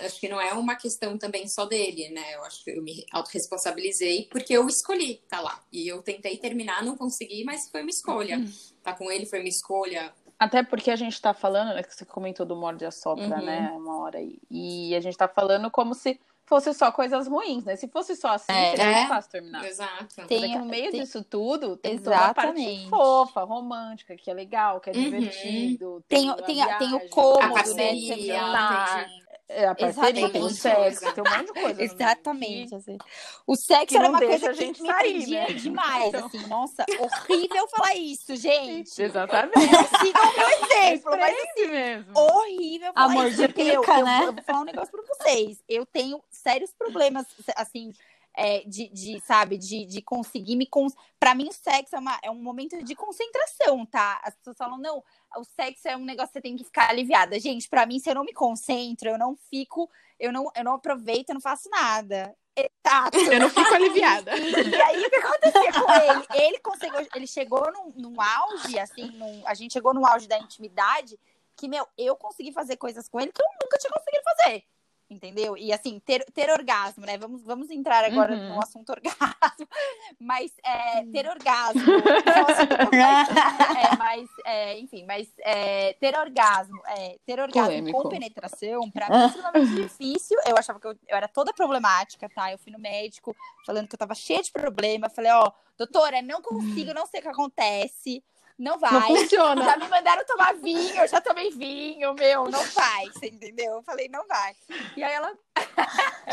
acho 0.05 0.21
que 0.21 0.29
não 0.29 0.41
é 0.41 0.53
uma 0.53 0.77
questão 0.77 1.17
também 1.19 1.49
só 1.49 1.65
dele, 1.65 2.11
né? 2.11 2.35
Eu 2.35 2.45
acho 2.45 2.63
que 2.63 2.71
eu 2.71 2.83
me 2.83 3.05
autorresponsabilizei 3.11 4.29
porque 4.31 4.53
eu 4.53 4.67
escolhi 4.69 5.23
tá 5.29 5.41
lá. 5.41 5.61
E 5.73 5.89
eu 5.89 6.03
tentei 6.03 6.37
terminar, 6.37 6.85
não 6.85 6.97
consegui, 6.97 7.43
mas 7.45 7.69
foi 7.71 7.81
uma 7.81 7.91
escolha. 7.91 8.45
Tá 8.83 8.93
com 8.93 9.11
ele 9.11 9.27
foi 9.27 9.41
uma 9.41 9.49
escolha 9.49 10.13
Até 10.39 10.63
porque 10.63 10.91
a 10.91 10.97
gente 10.97 11.21
tá 11.21 11.35
falando, 11.35 11.75
né, 11.75 11.83
que 11.83 11.93
você 11.95 12.05
comentou 12.05 12.47
do 12.47 12.55
morde 12.55 12.85
a 12.85 12.91
sopra, 12.93 13.25
Uhum. 13.39 13.45
né, 13.45 13.71
uma 13.75 13.99
hora 13.99 14.19
aí. 14.19 14.39
E 14.51 14.95
a 14.95 15.01
gente 15.01 15.17
tá 15.17 15.27
falando 15.27 15.69
como 15.71 15.95
se 15.95 16.21
fosse 16.49 16.73
só 16.75 16.91
coisas 16.91 17.27
ruins, 17.29 17.65
né? 17.65 17.77
Se 17.77 17.87
fosse 17.89 18.17
só 18.17 18.29
assim, 18.31 18.51
É. 18.53 18.71
seria 18.71 18.85
É. 18.85 18.95
muito 18.97 19.09
fácil 19.09 19.31
terminar. 19.31 19.65
Exato. 19.67 20.07
Tem- 20.27 20.41
Mas 20.41 20.51
no 20.61 20.65
meio 20.67 20.91
tem- 20.91 21.01
disso 21.01 21.23
tudo, 21.23 21.77
tem 21.77 21.99
toda 21.99 22.17
a 22.17 22.35
parte 22.35 22.51
Exatamente. 22.61 22.89
fofa, 22.89 23.45
romântica, 23.45 24.17
que 24.17 24.31
é 24.31 24.35
legal, 24.35 24.81
que 24.81 24.91
é 24.91 24.93
Uhum. 24.93 25.03
divertido. 25.05 26.05
Tem, 26.09 26.29
a 26.31 26.35
tem, 26.35 26.63
a- 26.63 26.79
tem 26.79 26.95
o 26.95 27.09
cômodo, 27.09 27.41
A 27.43 27.49
né? 27.49 27.55
parceria, 27.55 28.17
de 28.17 28.23
você 28.23 28.33
tá- 28.33 29.01
entendi. 29.07 29.28
É, 29.49 29.67
a 29.67 29.75
parceria, 29.75 30.29
tem 30.31 30.43
o 30.43 30.47
Exatamente. 30.47 30.55
sexo, 30.95 31.15
tem 31.15 31.25
um 31.25 31.31
monte 31.39 31.47
de 31.55 31.61
coisa. 31.61 31.83
Exatamente. 31.83 32.75
assim. 32.75 32.99
O 33.47 33.57
sexo 33.57 33.87
que 33.87 33.97
era 33.97 34.05
não 34.05 34.11
uma 34.11 34.19
deixa 34.19 34.47
coisa 34.47 34.51
a 34.51 34.53
gente 34.53 34.77
que 34.77 34.83
me 34.83 34.89
sair, 34.89 35.13
prendia 35.15 35.41
né? 35.41 35.53
demais. 35.55 36.09
Então. 36.09 36.27
Assim, 36.27 36.47
nossa, 36.47 36.85
horrível 36.99 37.69
falar 37.69 37.95
isso, 37.95 38.37
gente. 38.37 38.91
Exatamente. 39.03 39.59
Sigam 39.59 40.23
o 40.23 40.37
meu 40.37 40.49
exemplo, 40.49 41.11
mas 41.19 41.35
assim 41.39 41.67
mesmo. 41.69 42.13
horrível 42.19 42.93
falar 42.93 43.07
Amor 43.13 43.27
isso. 43.29 43.37
de 43.37 43.49
porque 43.49 43.63
eu, 43.63 43.81
pica, 43.81 43.99
eu- 43.99 44.05
né? 44.05 44.21
eu 44.27 44.33
vou 44.35 44.43
falar 44.45 44.61
um 44.61 44.65
negócio 44.65 44.91
pra 44.93 45.03
vocês. 45.15 45.59
Eu 45.69 45.87
tenho 45.87 46.23
sérios 46.31 46.73
problemas, 46.79 47.25
assim, 47.57 47.93
é, 48.41 48.61
de, 48.65 48.89
de, 48.91 49.21
sabe, 49.21 49.59
de, 49.59 49.85
de 49.85 50.01
conseguir 50.01 50.55
me. 50.55 50.65
Con... 50.67 50.87
Pra 51.19 51.35
mim, 51.35 51.49
o 51.49 51.53
sexo 51.53 51.97
é, 51.97 51.99
uma- 51.99 52.21
é 52.23 52.31
um 52.31 52.41
momento 52.41 52.81
de 52.85 52.95
concentração, 52.95 53.85
tá? 53.85 54.21
As 54.23 54.37
pessoas 54.37 54.57
falam, 54.57 54.79
não, 54.79 55.03
o 55.37 55.45
sexo 55.45 55.89
é 55.89 55.97
um 55.97 56.05
negócio 56.05 56.29
que 56.29 56.35
você 56.35 56.41
tem 56.43 56.57
que 56.57 56.63
ficar 56.65 56.89
aliviada. 56.89 57.39
Gente, 57.41 57.69
pra 57.69 57.85
mim, 57.85 57.99
se 57.99 58.09
eu 58.09 58.15
não 58.15 58.23
me 58.25 58.33
concentro, 58.33 59.09
eu 59.09 59.19
não 59.19 59.37
fico, 59.51 59.91
eu 60.21 60.33
não, 60.33 60.49
eu 60.55 60.63
não 60.63 60.75
aproveito, 60.75 61.31
eu 61.31 61.35
não 61.35 61.41
faço 61.41 61.69
nada. 61.69 62.33
Exato. 62.57 63.19
Eu 63.19 63.41
não 63.41 63.51
fico 63.51 63.75
aliviada. 63.75 64.37
E, 64.37 64.51
e 64.71 64.83
aí, 64.83 65.05
o 65.05 65.11
que 65.11 65.17
acontecia 65.17 65.73
com 65.73 65.93
ele? 65.93 66.27
Ele 66.45 66.59
conseguiu, 66.61 67.09
ele 67.15 67.27
chegou 67.27 67.73
num, 67.73 67.93
num 67.97 68.21
auge, 68.21 68.79
assim, 68.79 69.11
num- 69.13 69.43
a 69.47 69.55
gente 69.55 69.73
chegou 69.73 69.93
no 69.93 70.07
auge 70.07 70.29
da 70.29 70.39
intimidade, 70.39 71.19
que, 71.57 71.67
meu, 71.69 71.87
eu 71.99 72.15
consegui 72.17 72.53
fazer 72.53 72.77
coisas 72.77 73.09
com 73.09 73.19
ele 73.21 73.33
que 73.33 73.43
eu 73.43 73.47
nunca 73.63 73.79
tinha 73.79 73.91
conseguido 73.91 74.23
fazer. 74.25 74.65
Entendeu? 75.11 75.57
E 75.57 75.73
assim, 75.73 75.99
ter, 76.01 76.23
ter 76.35 76.51
orgasmo, 76.51 77.07
né? 77.07 77.17
Vamos, 77.17 77.43
vamos 77.43 77.71
entrar 77.71 78.05
agora 78.05 78.35
Uhum. 78.35 78.49
no 78.57 78.63
assunto 78.63 78.91
orgasmo. 78.91 79.19
Mas 80.21 80.53
é, 80.63 81.03
ter 81.07 81.27
orgasmo. 81.27 81.81
é 81.81 82.41
um 82.43 82.47
assunto 82.47 82.75
um 82.75 82.77
pouco 82.77 82.97
mais- 82.97 83.29
é, 83.29 83.97
mas, 83.97 84.29
é, 84.45 84.79
enfim, 84.81 85.05
mas 85.07 85.29
é, 85.41 85.93
ter 85.95 86.17
orgasmo, 86.19 86.81
é, 86.89 87.19
ter 87.25 87.41
orgasmo 87.41 87.69
Polêmico. 87.71 88.03
com 88.03 88.09
penetração, 88.09 88.91
pra 88.91 89.09
mim 89.09 89.17
é 89.17 89.27
extremamente 89.27 89.75
difícil. 89.89 90.37
Eu 90.47 90.57
achava 90.59 90.79
que 90.81 90.87
eu, 90.87 90.93
eu 91.09 91.17
era 91.17 91.29
toda 91.29 91.53
problemática, 91.55 92.29
tá? 92.29 92.53
Eu 92.53 92.59
fui 92.59 92.71
no 92.73 92.79
médico 92.79 93.35
falando 93.65 93.89
que 93.89 93.95
eu 93.95 93.99
tava 93.99 94.15
cheia 94.15 94.43
de 94.43 94.51
problema. 94.53 95.09
Falei, 95.09 95.31
ó, 95.33 95.51
doutora, 95.79 96.21
não 96.23 96.43
consigo, 96.43 96.93
não 96.93 97.07
sei 97.07 97.21
o 97.21 97.23
que 97.23 97.29
acontece. 97.29 98.23
Não 98.59 98.77
vai. 98.79 98.91
Não 98.93 99.03
funciona. 99.03 99.65
Já 99.65 99.77
me 99.77 99.87
mandaram 99.89 100.25
tomar 100.27 100.53
vinho, 100.55 100.97
eu 100.97 101.07
já 101.07 101.21
tomei 101.21 101.51
vinho, 101.51 102.13
meu, 102.15 102.49
não 102.51 102.63
vai, 102.65 103.07
você 103.07 103.27
entendeu? 103.29 103.75
Eu 103.75 103.83
falei, 103.83 104.09
não 104.09 104.27
vai. 104.27 104.55
E 104.97 105.03
aí 105.05 105.13
ela, 105.13 105.33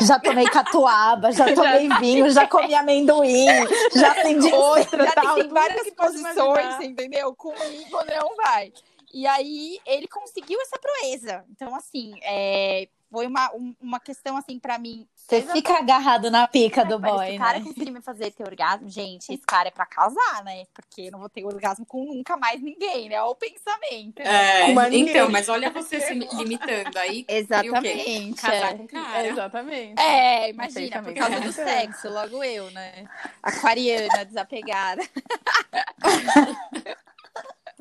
Já 0.00 0.18
tomei 0.18 0.44
catuaba, 0.46 1.30
já 1.32 1.44
tomei 1.54 1.88
vinho, 2.00 2.28
já 2.30 2.46
comi 2.48 2.74
amendoim, 2.74 3.46
já 3.94 4.10
acendi 4.12 4.52
Outra, 4.52 5.04
já 5.04 5.12
tal, 5.12 5.36
tudo 5.36 5.54
várias 5.54 5.90
posições, 5.90 6.80
entendeu? 6.80 7.34
Comigo 7.36 7.98
não 8.04 8.34
vai. 8.36 8.72
E 9.14 9.26
aí 9.26 9.78
ele 9.86 10.08
conseguiu 10.08 10.60
essa 10.62 10.78
proeza. 10.78 11.44
Então, 11.50 11.74
assim, 11.76 12.18
é, 12.22 12.88
foi 13.10 13.26
uma, 13.26 13.50
um- 13.54 13.74
uma 13.80 14.00
questão, 14.00 14.36
assim, 14.36 14.58
pra 14.58 14.78
mim. 14.78 15.06
Você 15.28 15.42
fica 15.42 15.78
agarrado 15.78 16.30
na 16.30 16.46
pica 16.46 16.84
do 16.84 17.00
Mas 17.00 17.12
boy, 17.12 17.26
Se 17.30 17.34
o 17.34 17.38
cara 17.38 17.58
né? 17.58 17.64
conseguir 17.64 17.90
me 17.90 18.00
fazer 18.00 18.30
ter 18.30 18.44
orgasmo, 18.44 18.88
gente, 18.88 19.32
esse 19.32 19.42
cara 19.44 19.66
é 19.66 19.70
pra 19.72 19.84
casar, 19.84 20.44
né? 20.44 20.66
Porque 20.72 21.02
eu 21.02 21.10
não 21.10 21.18
vou 21.18 21.28
ter 21.28 21.44
orgasmo 21.44 21.84
com 21.84 22.04
nunca 22.04 22.36
mais 22.36 22.62
ninguém, 22.62 23.08
né? 23.08 23.20
Olha 23.20 23.30
o 23.30 23.34
pensamento. 23.34 24.20
É, 24.20 24.72
Mas 24.72 24.94
então, 24.94 25.28
mas 25.28 25.48
olha 25.48 25.68
você 25.70 26.00
se 26.00 26.14
limitando 26.32 26.96
aí. 26.96 27.24
Exatamente. 27.26 28.40
Casar 28.40 28.72
é. 28.72 28.74
com 28.74 28.86
cara. 28.86 29.26
Exatamente. 29.26 30.00
É, 30.00 30.52
Não 30.52 30.70
sei 30.70 30.86
imagina, 30.86 31.02
por 31.02 31.14
causa 31.14 31.40
do 31.40 31.48
é. 31.48 31.52
sexo, 31.52 32.08
logo 32.08 32.44
eu, 32.44 32.70
né? 32.70 33.04
Aquariana, 33.42 34.24
desapegada. 34.24 35.02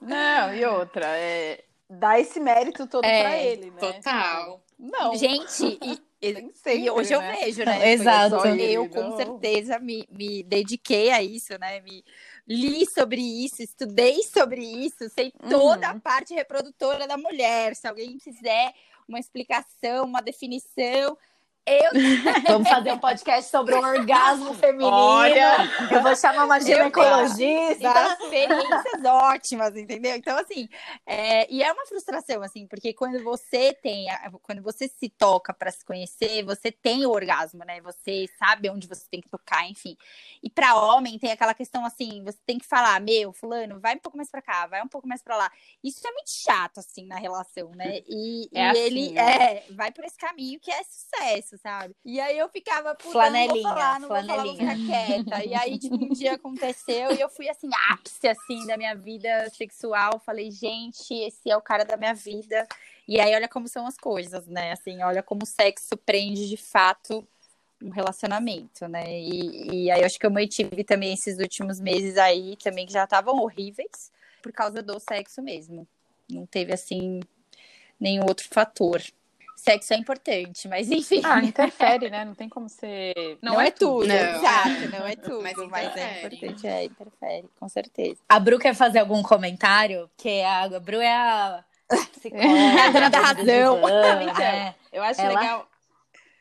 Não, 0.01 0.53
e 0.53 0.65
outra, 0.65 1.05
é 1.05 1.63
dar 1.89 2.19
esse 2.19 2.39
mérito 2.39 2.87
todo 2.87 3.05
É, 3.05 3.21
pra 3.21 3.37
ele, 3.37 3.71
né? 3.71 3.79
Total. 3.79 4.61
Não. 4.77 5.15
Gente, 5.15 5.79
e, 5.81 6.01
sempre, 6.33 6.77
e 6.77 6.89
hoje 6.89 7.13
eu 7.13 7.21
né? 7.21 7.37
vejo, 7.39 7.63
né? 7.65 7.91
Exato. 7.91 8.35
Eu, 8.47 8.89
com 8.89 9.09
não. 9.09 9.17
certeza, 9.17 9.79
me, 9.79 10.07
me 10.09 10.43
dediquei 10.43 11.11
a 11.11 11.21
isso, 11.21 11.57
né? 11.59 11.81
Me 11.81 12.03
li 12.47 12.85
sobre 12.85 13.21
isso, 13.21 13.61
estudei 13.61 14.21
sobre 14.23 14.61
isso, 14.63 15.09
sei 15.09 15.31
toda 15.49 15.89
Uhum. 15.91 15.97
a 15.97 15.99
parte 15.99 16.33
reprodutora 16.33 17.07
da 17.07 17.17
mulher. 17.17 17.75
Se 17.75 17.87
alguém 17.87 18.17
quiser 18.17 18.73
uma 19.07 19.19
explicação, 19.19 20.05
uma 20.05 20.21
definição, 20.21 21.17
eu 21.65 21.91
Vamos 22.47 22.69
fazer 22.69 22.91
um 22.91 22.99
podcast 22.99 23.49
sobre 23.49 23.73
o 23.73 23.79
orgasmo 23.79 24.53
feminino. 24.53 24.95
Olha! 24.95 25.57
Eu 25.91 26.01
vou 26.01 26.15
chamar 26.15 26.45
uma 26.45 26.59
e 26.59 26.61
ginecologista. 26.61 27.93
das 27.93 28.19
experiências 28.19 29.03
ótimas, 29.03 29.75
entendeu? 29.75 30.15
Então, 30.15 30.37
assim, 30.37 30.69
é, 31.05 31.51
e 31.51 31.63
é 31.63 31.71
uma 31.71 31.85
frustração, 31.87 32.43
assim, 32.43 32.67
porque 32.67 32.93
quando 32.93 33.23
você 33.23 33.73
tem, 33.73 34.05
quando 34.43 34.61
você 34.61 34.87
se 34.87 35.09
toca 35.09 35.53
para 35.53 35.71
se 35.71 35.83
conhecer, 35.83 36.43
você 36.43 36.71
tem 36.71 37.05
o 37.05 37.11
orgasmo, 37.11 37.63
né? 37.65 37.81
Você 37.81 38.27
sabe 38.37 38.69
onde 38.69 38.87
você 38.87 39.05
tem 39.09 39.21
que 39.21 39.29
tocar, 39.29 39.67
enfim. 39.67 39.97
E 40.43 40.49
para 40.49 40.75
homem 40.75 41.17
tem 41.17 41.31
aquela 41.31 41.53
questão 41.55 41.83
assim, 41.83 42.23
você 42.23 42.37
tem 42.45 42.59
que 42.59 42.65
falar, 42.65 42.99
meu, 43.01 43.33
fulano, 43.33 43.79
vai 43.79 43.95
um 43.95 43.99
pouco 43.99 44.17
mais 44.17 44.29
para 44.29 44.41
cá, 44.41 44.67
vai 44.67 44.83
um 44.83 44.87
pouco 44.87 45.07
mais 45.07 45.23
para 45.23 45.35
lá. 45.35 45.51
Isso 45.83 46.07
é 46.07 46.11
muito 46.11 46.29
chato, 46.29 46.77
assim, 46.79 47.07
na 47.07 47.17
relação, 47.17 47.71
né? 47.71 48.01
E, 48.07 48.49
É 48.53 48.59
e 48.59 48.69
assim, 48.69 48.79
ele 48.79 49.11
né? 49.13 49.53
é, 49.55 49.65
vai 49.71 49.91
por 49.91 50.05
esse 50.05 50.17
caminho 50.17 50.59
que 50.59 50.71
é 50.71 50.83
sucesso, 50.83 51.54
sabe? 51.57 51.95
E 52.03 52.19
aí 52.19 52.37
eu 52.37 52.49
ficava, 52.49 52.95
puta, 52.95 53.11
Flanelinha, 53.11 53.47
não 53.47 53.53
vou 53.53 53.63
falar, 53.63 53.99
não 53.99 54.07
vou 54.07 54.17
falar, 54.17 54.43
vou 54.43 54.55
flanelinha. 54.55 54.77
ficar 54.77 55.05
quieta. 55.07 55.45
E 55.45 55.53
aí, 55.53 55.79
tipo, 55.79 55.95
um 55.95 56.09
dia 56.09 56.33
aconteceu 56.33 57.13
e 57.13 57.21
eu 57.21 57.29
fui, 57.29 57.49
assim, 57.49 57.69
ápice, 57.89 58.27
assim, 58.27 58.65
da 58.67 58.77
minha 58.77 58.95
vida 58.95 59.49
sexual. 59.51 60.19
Falei, 60.19 60.51
gente, 60.51 61.13
esse 61.13 61.49
é 61.49 61.57
o 61.57 61.61
cara 61.61 61.83
da 61.83 61.97
minha 61.97 62.13
vida. 62.13 62.67
E 63.07 63.19
aí, 63.19 63.35
olha 63.35 63.47
como 63.47 63.67
são 63.67 63.85
as 63.85 63.97
coisas, 63.97 64.47
né? 64.47 64.71
Assim, 64.71 65.01
olha 65.03 65.21
como 65.21 65.43
o 65.43 65.47
sexo 65.47 65.95
prende, 65.97 66.49
de 66.49 66.57
fato, 66.57 67.27
um 67.81 67.89
relacionamento, 67.89 68.87
né? 68.87 69.19
E, 69.19 69.85
e 69.85 69.91
aí, 69.91 70.01
eu 70.01 70.05
acho 70.05 70.19
que 70.19 70.25
eu 70.25 70.31
mantive 70.31 70.83
também 70.83 71.13
esses 71.13 71.37
últimos 71.37 71.79
meses 71.79 72.17
aí, 72.17 72.55
também, 72.57 72.85
que 72.85 72.93
já 72.93 73.03
estavam 73.03 73.35
horríveis, 73.39 74.11
por 74.41 74.51
causa 74.51 74.81
do 74.81 74.99
sexo 74.99 75.41
mesmo. 75.41 75.87
Não 76.29 76.45
teve, 76.45 76.73
assim, 76.73 77.19
nenhum 77.99 78.25
outro 78.25 78.47
fator. 78.49 79.01
Sexo 79.55 79.93
é 79.93 79.97
importante, 79.97 80.67
mas 80.67 80.91
enfim. 80.91 81.21
Ah, 81.23 81.39
interfere, 81.39 82.09
né? 82.09 82.23
Não 82.25 82.35
tem 82.35 82.47
como 82.49 82.67
ser. 82.69 83.37
Não, 83.41 83.59
é 83.59 83.71
tudo, 83.71 84.05
Não. 84.07 84.15
exato, 84.15 84.89
não 84.91 85.07
é 85.07 85.15
tudo, 85.17 85.41
Mas 85.41 85.55
mas, 85.69 85.95
é 85.95 86.19
importante, 86.19 86.67
é, 86.67 86.83
interfere, 86.85 87.49
com 87.59 87.67
certeza. 87.69 88.17
A 88.29 88.39
Bru 88.39 88.59
quer 88.59 88.75
fazer 88.75 88.99
algum 88.99 89.23
comentário? 89.23 90.09
Que 90.17 90.41
a, 90.41 90.63
a 90.63 90.79
Bru 90.79 90.99
é 91.01 91.13
a 91.15 91.63
psicóloga. 92.17 92.47
É 92.47 92.81
a 92.81 92.89
dona 92.91 93.09
da 93.09 93.19
razão. 93.19 93.43
divã, 93.75 94.23
Então, 94.23 94.33
né? 94.39 94.75
Eu 94.91 95.03
acho 95.03 95.21
Ela- 95.21 95.39
legal. 95.39 95.67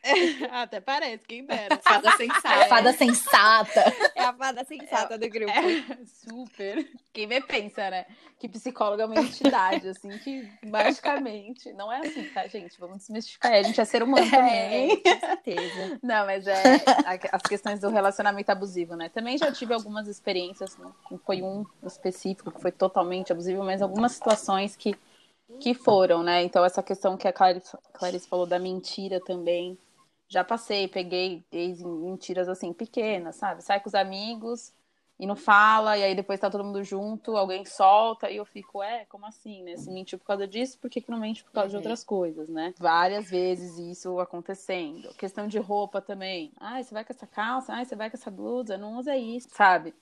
Até 0.51 0.79
parece, 0.79 1.25
quem 1.25 1.45
dera. 1.45 1.77
Fada 1.77 2.09
A 2.09 2.17
sensata. 2.17 2.67
fada 2.67 2.93
sensata. 2.93 3.93
É 4.15 4.23
a 4.23 4.33
fada 4.33 4.63
sensata 4.63 5.17
do 5.17 5.29
grupo. 5.29 5.51
É, 5.51 6.05
super. 6.05 6.87
Quem 7.13 7.27
vê 7.27 7.41
pensa, 7.41 7.89
né? 7.89 8.05
Que 8.39 8.47
psicólogo 8.47 9.01
é 9.01 9.05
uma 9.05 9.19
entidade, 9.19 9.87
assim, 9.87 10.09
que 10.19 10.49
magicamente. 10.65 11.71
Não 11.73 11.91
é 11.91 11.99
assim, 11.99 12.23
tá, 12.29 12.45
gente? 12.47 12.79
Vamos 12.79 12.99
desmistificar. 12.99 13.51
A 13.53 13.63
gente 13.63 13.79
é 13.79 13.85
ser 13.85 14.03
humano 14.03 14.29
também. 14.29 14.91
É, 14.91 14.95
com 14.97 15.19
certeza. 15.19 15.99
Não, 16.03 16.25
mas 16.25 16.45
é 16.47 16.61
as 17.31 17.41
questões 17.41 17.79
do 17.79 17.89
relacionamento 17.89 18.51
abusivo, 18.51 18.95
né? 18.95 19.09
Também 19.09 19.37
já 19.37 19.51
tive 19.51 19.73
algumas 19.73 20.07
experiências, 20.07 20.77
né? 20.77 20.91
não 21.09 21.17
foi 21.17 21.41
um 21.41 21.65
específico 21.83 22.51
que 22.51 22.61
foi 22.61 22.71
totalmente 22.71 23.31
abusivo, 23.31 23.63
mas 23.63 23.81
algumas 23.81 24.11
situações 24.11 24.75
que, 24.75 24.95
que 25.59 25.73
foram, 25.73 26.21
né? 26.23 26.43
Então, 26.43 26.63
essa 26.63 26.83
questão 26.83 27.17
que 27.17 27.27
a 27.27 27.33
Clarice, 27.33 27.75
Clarice 27.93 28.27
falou 28.27 28.45
da 28.45 28.59
mentira 28.59 29.19
também. 29.19 29.77
Já 30.27 30.43
passei, 30.43 30.87
peguei 30.87 31.45
em 31.51 31.75
mentiras 32.01 32.47
assim, 32.49 32.73
pequenas, 32.73 33.35
sabe? 33.35 33.61
Sai 33.63 33.79
com 33.79 33.87
os 33.87 33.95
amigos 33.95 34.73
e 35.19 35.25
não 35.25 35.35
fala, 35.35 35.97
e 35.97 36.03
aí 36.03 36.13
depois 36.15 36.39
tá 36.39 36.49
todo 36.49 36.63
mundo 36.63 36.83
junto, 36.83 37.37
alguém 37.37 37.63
solta, 37.63 38.29
e 38.29 38.35
eu 38.37 38.43
fico, 38.45 38.83
é, 38.83 39.05
como 39.05 39.25
assim, 39.25 39.63
né? 39.63 39.77
Se 39.77 39.89
mentiu 39.89 40.19
por 40.19 40.25
causa 40.25 40.45
disso, 40.47 40.77
por 40.79 40.89
que, 40.89 40.99
que 40.99 41.09
não 41.09 41.19
mente 41.19 41.43
por 41.43 41.51
causa 41.53 41.69
de 41.69 41.75
Uhum. 41.75 41.79
outras 41.79 42.03
coisas, 42.03 42.49
né? 42.49 42.73
Várias 42.77 43.29
vezes 43.29 43.77
isso 43.77 44.19
acontecendo. 44.19 45.13
Questão 45.15 45.47
de 45.47 45.57
roupa 45.57 46.01
também. 46.01 46.51
Ai, 46.59 46.83
você 46.83 46.93
vai 46.93 47.05
com 47.05 47.13
essa 47.13 47.27
calça, 47.27 47.71
ai, 47.73 47.85
você 47.85 47.95
vai 47.95 48.09
com 48.09 48.17
essa 48.17 48.29
blusa, 48.29 48.77
não 48.77 48.97
usa 48.97 49.15
isso, 49.15 49.47
sabe? 49.51 49.93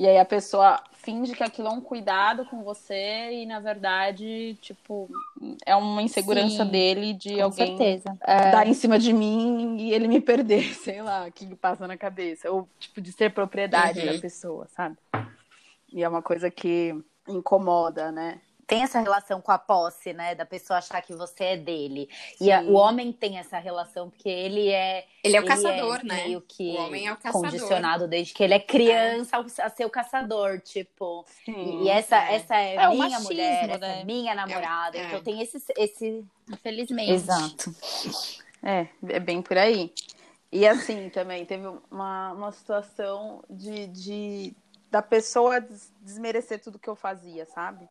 E 0.00 0.08
aí 0.08 0.16
a 0.16 0.24
pessoa 0.24 0.82
finge 0.94 1.34
que 1.34 1.42
aquilo 1.44 1.68
é 1.68 1.70
um 1.72 1.80
cuidado 1.82 2.46
com 2.46 2.64
você 2.64 3.32
e, 3.32 3.44
na 3.44 3.60
verdade, 3.60 4.56
tipo, 4.58 5.10
é 5.66 5.76
uma 5.76 6.00
insegurança 6.00 6.64
Sim, 6.64 6.70
dele 6.70 7.12
de 7.12 7.34
Com 7.36 7.42
alguém 7.42 7.76
certeza. 7.76 8.18
dar 8.50 8.66
em 8.66 8.72
cima 8.72 8.98
de 8.98 9.12
mim 9.12 9.76
e 9.78 9.92
ele 9.92 10.08
me 10.08 10.18
perder, 10.18 10.72
sei 10.72 11.02
lá, 11.02 11.26
o 11.26 11.30
que 11.30 11.54
passa 11.54 11.86
na 11.86 11.98
cabeça. 11.98 12.50
Ou, 12.50 12.66
tipo, 12.78 12.98
de 12.98 13.12
ser 13.12 13.34
propriedade 13.34 14.00
Uhum. 14.00 14.06
da 14.06 14.18
pessoa, 14.18 14.66
sabe? 14.74 14.96
E 15.92 16.02
é 16.02 16.08
uma 16.08 16.22
coisa 16.22 16.50
que 16.50 16.94
incomoda, 17.28 18.10
né? 18.10 18.40
Tem 18.70 18.84
essa 18.84 19.00
relação 19.00 19.40
com 19.40 19.50
a 19.50 19.58
posse, 19.58 20.12
né? 20.12 20.32
Da 20.36 20.46
pessoa 20.46 20.78
achar 20.78 21.02
que 21.02 21.12
você 21.12 21.42
é 21.42 21.56
dele. 21.56 22.08
E 22.40 22.52
a, 22.52 22.62
o 22.62 22.74
homem 22.74 23.12
tem 23.12 23.36
essa 23.36 23.58
relação 23.58 24.08
porque 24.08 24.28
ele 24.28 24.68
é. 24.68 25.06
Ele 25.24 25.36
é 25.36 25.40
o 25.40 25.44
caçador, 25.44 25.98
é 25.98 26.04
né? 26.04 26.24
Meio 26.26 26.40
que 26.40 26.70
o 26.70 26.76
homem 26.76 27.08
é 27.08 27.12
o 27.12 27.16
caçador. 27.16 27.50
condicionado 27.50 28.06
desde 28.06 28.32
que 28.32 28.44
ele 28.44 28.54
é 28.54 28.60
criança 28.60 29.38
é. 29.58 29.62
a 29.62 29.68
ser 29.68 29.84
o 29.84 29.90
caçador, 29.90 30.60
tipo. 30.60 31.26
Sim, 31.44 31.82
e 31.82 31.88
essa 31.88 32.16
é, 32.16 32.36
essa 32.36 32.54
é, 32.54 32.76
é 32.76 32.88
minha 32.90 33.08
machismo, 33.08 33.24
mulher, 33.24 33.66
né? 33.66 33.74
essa 33.74 33.86
é 33.86 34.04
minha 34.04 34.34
namorada. 34.36 34.96
É, 34.96 35.04
então 35.04 35.20
tem 35.20 35.42
esse, 35.42 35.60
esse. 35.76 36.24
Infelizmente. 36.48 37.10
Exato. 37.10 37.74
É, 38.62 38.86
é 39.08 39.18
bem 39.18 39.42
por 39.42 39.58
aí. 39.58 39.92
E 40.52 40.64
assim, 40.64 41.10
também 41.10 41.44
teve 41.44 41.66
uma, 41.90 42.32
uma 42.32 42.52
situação 42.52 43.42
de, 43.50 43.88
de 43.88 44.56
da 44.88 45.02
pessoa 45.02 45.60
desmerecer 46.00 46.60
tudo 46.62 46.78
que 46.78 46.88
eu 46.88 46.94
fazia, 46.94 47.46
sabe? 47.46 47.88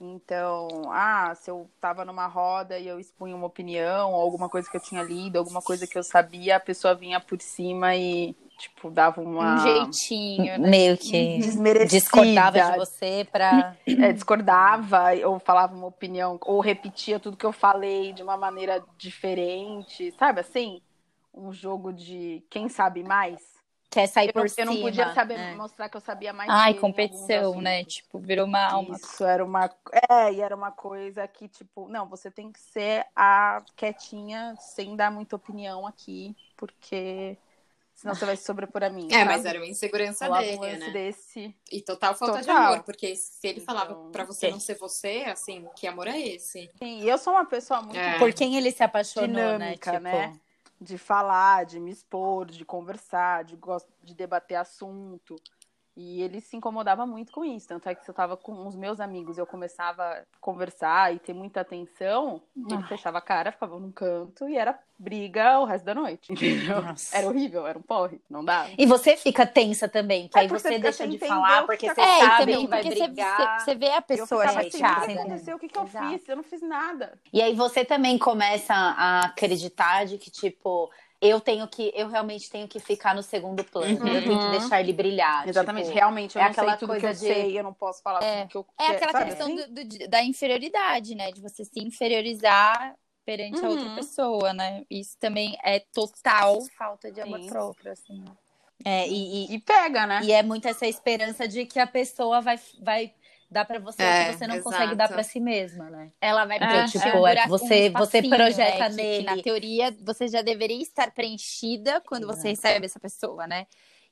Então, 0.00 0.68
ah, 0.90 1.34
se 1.34 1.50
eu 1.50 1.70
tava 1.80 2.04
numa 2.04 2.26
roda 2.26 2.78
e 2.78 2.86
eu 2.86 2.98
expunha 2.98 3.34
uma 3.34 3.46
opinião, 3.46 4.12
ou 4.12 4.20
alguma 4.20 4.48
coisa 4.48 4.68
que 4.68 4.76
eu 4.76 4.80
tinha 4.80 5.02
lido, 5.02 5.38
alguma 5.38 5.62
coisa 5.62 5.86
que 5.86 5.96
eu 5.96 6.02
sabia, 6.02 6.56
a 6.56 6.60
pessoa 6.60 6.94
vinha 6.94 7.20
por 7.20 7.40
cima 7.40 7.94
e, 7.94 8.34
tipo, 8.58 8.90
dava 8.90 9.20
uma... 9.20 9.54
Um 9.54 9.58
jeitinho, 9.58 10.58
né? 10.58 10.68
Meio 10.68 10.98
que 10.98 11.38
discordava 11.86 12.60
de 12.60 12.76
você 12.76 13.26
pra... 13.30 13.76
É, 13.86 14.12
discordava, 14.12 15.12
ou 15.24 15.38
falava 15.38 15.74
uma 15.74 15.86
opinião, 15.86 16.38
ou 16.42 16.60
repetia 16.60 17.20
tudo 17.20 17.36
que 17.36 17.46
eu 17.46 17.52
falei 17.52 18.12
de 18.12 18.22
uma 18.22 18.36
maneira 18.36 18.84
diferente, 18.98 20.12
sabe 20.18 20.40
assim? 20.40 20.82
Um 21.32 21.52
jogo 21.52 21.92
de 21.92 22.44
quem 22.50 22.68
sabe 22.68 23.02
mais 23.02 23.54
quer 23.94 24.08
sair 24.08 24.28
eu 24.28 24.32
por 24.32 24.42
não, 24.42 24.48
cima. 24.48 24.72
Eu 24.72 24.74
não 24.74 24.82
podia 24.82 25.14
saber 25.14 25.34
é. 25.34 25.54
mostrar 25.54 25.88
que 25.88 25.96
eu 25.96 26.00
sabia 26.00 26.32
mais. 26.32 26.50
Ai, 26.50 26.74
competição, 26.74 27.60
né? 27.60 27.84
Tipo, 27.84 28.18
virou 28.18 28.46
uma, 28.46 28.76
uma. 28.76 28.96
Isso 28.96 29.24
era 29.24 29.44
uma. 29.44 29.70
É, 30.10 30.32
e 30.32 30.40
era 30.40 30.54
uma 30.54 30.72
coisa 30.72 31.26
que, 31.28 31.48
tipo, 31.48 31.88
não, 31.88 32.08
você 32.08 32.30
tem 32.30 32.50
que 32.50 32.60
ser 32.60 33.06
a 33.14 33.62
quietinha, 33.76 34.56
sem 34.58 34.96
dar 34.96 35.10
muita 35.10 35.36
opinião 35.36 35.86
aqui, 35.86 36.36
porque. 36.56 37.38
Senão 37.94 38.12
você 38.12 38.26
vai 38.26 38.36
se 38.36 38.44
sobrepor 38.44 38.82
a 38.82 38.90
mim. 38.90 39.06
É, 39.06 39.18
sabe? 39.18 39.24
mas 39.24 39.44
era 39.44 39.58
uma 39.58 39.68
insegurança 39.68 40.28
dele, 40.28 40.58
um 40.58 40.78
né? 40.78 40.90
Desse... 40.90 41.54
E 41.70 41.80
total 41.80 42.12
falta 42.16 42.40
total. 42.40 42.42
de 42.42 42.50
amor, 42.50 42.82
porque 42.82 43.14
se 43.14 43.46
ele 43.46 43.60
falava 43.60 43.92
então, 43.92 44.10
pra 44.10 44.24
você 44.24 44.48
é. 44.48 44.50
não 44.50 44.58
ser 44.58 44.76
você, 44.76 45.22
assim, 45.28 45.64
que 45.76 45.86
amor 45.86 46.08
é 46.08 46.18
esse? 46.18 46.68
Sim, 46.76 47.02
e 47.02 47.08
eu 47.08 47.16
sou 47.16 47.32
uma 47.32 47.44
pessoa 47.44 47.80
muito... 47.82 47.96
É. 47.96 48.18
Por 48.18 48.32
quem 48.32 48.56
ele 48.56 48.72
se 48.72 48.82
apaixonou, 48.82 49.28
né? 49.28 49.76
dinâmica, 49.76 50.00
né? 50.00 50.10
Tipo... 50.10 50.34
né? 50.34 50.40
De 50.84 50.98
falar, 50.98 51.66
de 51.66 51.80
me 51.80 51.90
expor, 51.90 52.46
de 52.46 52.64
conversar, 52.64 53.44
de, 53.44 53.58
de 54.02 54.14
debater 54.14 54.56
assunto. 54.56 55.36
E 55.96 56.22
ele 56.22 56.40
se 56.40 56.56
incomodava 56.56 57.06
muito 57.06 57.32
com 57.32 57.44
isso. 57.44 57.68
Tanto 57.68 57.88
é 57.88 57.94
que 57.94 58.04
se 58.04 58.10
eu 58.10 58.12
estava 58.12 58.36
com 58.36 58.66
os 58.66 58.74
meus 58.74 58.98
amigos 58.98 59.38
eu 59.38 59.46
começava 59.46 60.02
a 60.02 60.22
conversar 60.40 61.14
e 61.14 61.18
ter 61.20 61.32
muita 61.32 61.60
atenção, 61.60 62.42
ele 62.68 62.82
fechava 62.84 63.18
a 63.18 63.20
cara, 63.20 63.52
ficava 63.52 63.78
num 63.78 63.92
canto 63.92 64.48
e 64.48 64.56
era 64.56 64.78
briga 64.98 65.60
o 65.60 65.64
resto 65.64 65.84
da 65.84 65.94
noite. 65.94 66.32
Era 67.12 67.28
horrível, 67.28 67.66
era 67.66 67.78
um 67.78 67.82
porre, 67.82 68.20
não 68.28 68.44
dá. 68.44 68.66
E 68.76 68.86
você 68.86 69.16
fica 69.16 69.46
tensa 69.46 69.88
também, 69.88 70.28
que 70.28 70.38
é, 70.38 70.42
aí 70.42 70.48
você 70.48 70.78
deixa 70.78 71.06
de 71.06 71.18
falar 71.18 71.64
porque 71.64 71.92
você 71.92 72.00
é, 72.00 72.20
sabe 72.20 72.38
também, 72.38 72.60
que 72.60 72.66
vai 72.66 72.82
brigar. 72.82 73.60
Você, 73.60 73.64
você 73.64 73.74
vê 73.74 73.90
a 73.90 74.02
pessoa 74.02 74.48
chateada. 74.48 75.04
Assim, 75.04 75.12
o 75.12 75.14
que 75.14 75.18
aconteceu? 75.18 75.56
O 75.56 75.58
que, 75.58 75.68
que 75.68 75.78
eu 75.78 75.86
fiz? 75.86 76.28
Eu 76.28 76.36
não 76.36 76.42
fiz 76.42 76.62
nada. 76.62 77.18
E 77.32 77.40
aí 77.40 77.54
você 77.54 77.84
também 77.84 78.18
começa 78.18 78.74
a 78.74 79.26
acreditar 79.26 80.06
de 80.06 80.18
que, 80.18 80.30
tipo, 80.30 80.90
eu 81.24 81.40
tenho 81.40 81.66
que, 81.66 81.90
eu 81.94 82.08
realmente 82.08 82.50
tenho 82.50 82.68
que 82.68 82.78
ficar 82.78 83.14
no 83.14 83.22
segundo 83.22 83.64
plano. 83.64 83.98
Uhum. 83.98 84.08
Eu 84.08 84.22
tenho 84.22 84.38
que 84.38 84.58
deixar 84.58 84.80
ele 84.80 84.92
brilhar. 84.92 85.48
Exatamente, 85.48 85.86
tipo, 85.86 85.96
realmente, 85.96 86.36
eu 86.36 86.42
é 86.42 86.44
não 86.44 86.50
aquela 86.50 86.70
sei 86.72 86.78
tudo 86.78 86.88
coisa 86.88 87.00
que 87.00 87.06
eu 87.06 87.12
de... 87.12 87.18
sei, 87.18 87.58
eu 87.58 87.62
não 87.64 87.72
posso 87.72 88.02
falar 88.02 88.22
é, 88.22 88.42
tudo 88.42 88.48
que 88.48 88.56
eu 88.58 88.66
É 88.78 88.90
aquela 88.90 89.12
sabe? 89.12 89.24
questão 89.24 89.54
do, 89.54 89.66
do, 89.68 90.08
da 90.08 90.22
inferioridade, 90.22 91.14
né? 91.14 91.32
De 91.32 91.40
você 91.40 91.64
se 91.64 91.80
inferiorizar 91.80 92.94
perante 93.24 93.58
uhum. 93.58 93.66
a 93.66 93.70
outra 93.70 93.86
uhum. 93.86 93.96
pessoa, 93.96 94.52
né? 94.52 94.84
Isso 94.90 95.16
também 95.18 95.56
é 95.64 95.80
total 95.80 96.58
falta 96.76 97.10
de 97.10 97.22
amor 97.22 97.40
Sim. 97.40 97.48
próprio, 97.48 97.92
assim. 97.92 98.24
É, 98.84 99.08
e, 99.08 99.46
e, 99.46 99.54
e, 99.54 99.60
pega, 99.60 100.06
né? 100.06 100.20
E 100.22 100.30
é 100.30 100.42
muito 100.42 100.68
essa 100.68 100.86
esperança 100.86 101.48
de 101.48 101.64
que 101.64 101.78
a 101.78 101.86
pessoa 101.86 102.42
vai, 102.42 102.60
vai 102.82 103.14
dar 103.54 103.64
para 103.64 103.78
você 103.78 104.02
é, 104.02 104.26
que 104.26 104.36
você 104.36 104.46
não 104.46 104.56
exato. 104.56 104.70
consegue 104.70 104.94
dar 104.96 105.08
para 105.08 105.22
si 105.22 105.40
mesma, 105.40 105.88
né? 105.88 106.10
Ela 106.20 106.44
vai 106.44 106.58
preencher 106.58 106.98
é, 106.98 107.00
tipo, 107.02 107.26
é, 107.26 107.46
você, 107.46 107.90
você 107.90 108.22
projeta 108.22 108.88
né? 108.88 108.96
nele. 108.96 109.24
Na 109.24 109.40
teoria, 109.40 109.96
você 110.02 110.28
já 110.28 110.42
deveria 110.42 110.82
estar 110.82 111.12
preenchida 111.12 112.02
quando 112.02 112.26
você 112.26 112.48
recebe 112.48 112.84
essa 112.84 112.98
pessoa, 112.98 113.46
né? 113.46 113.66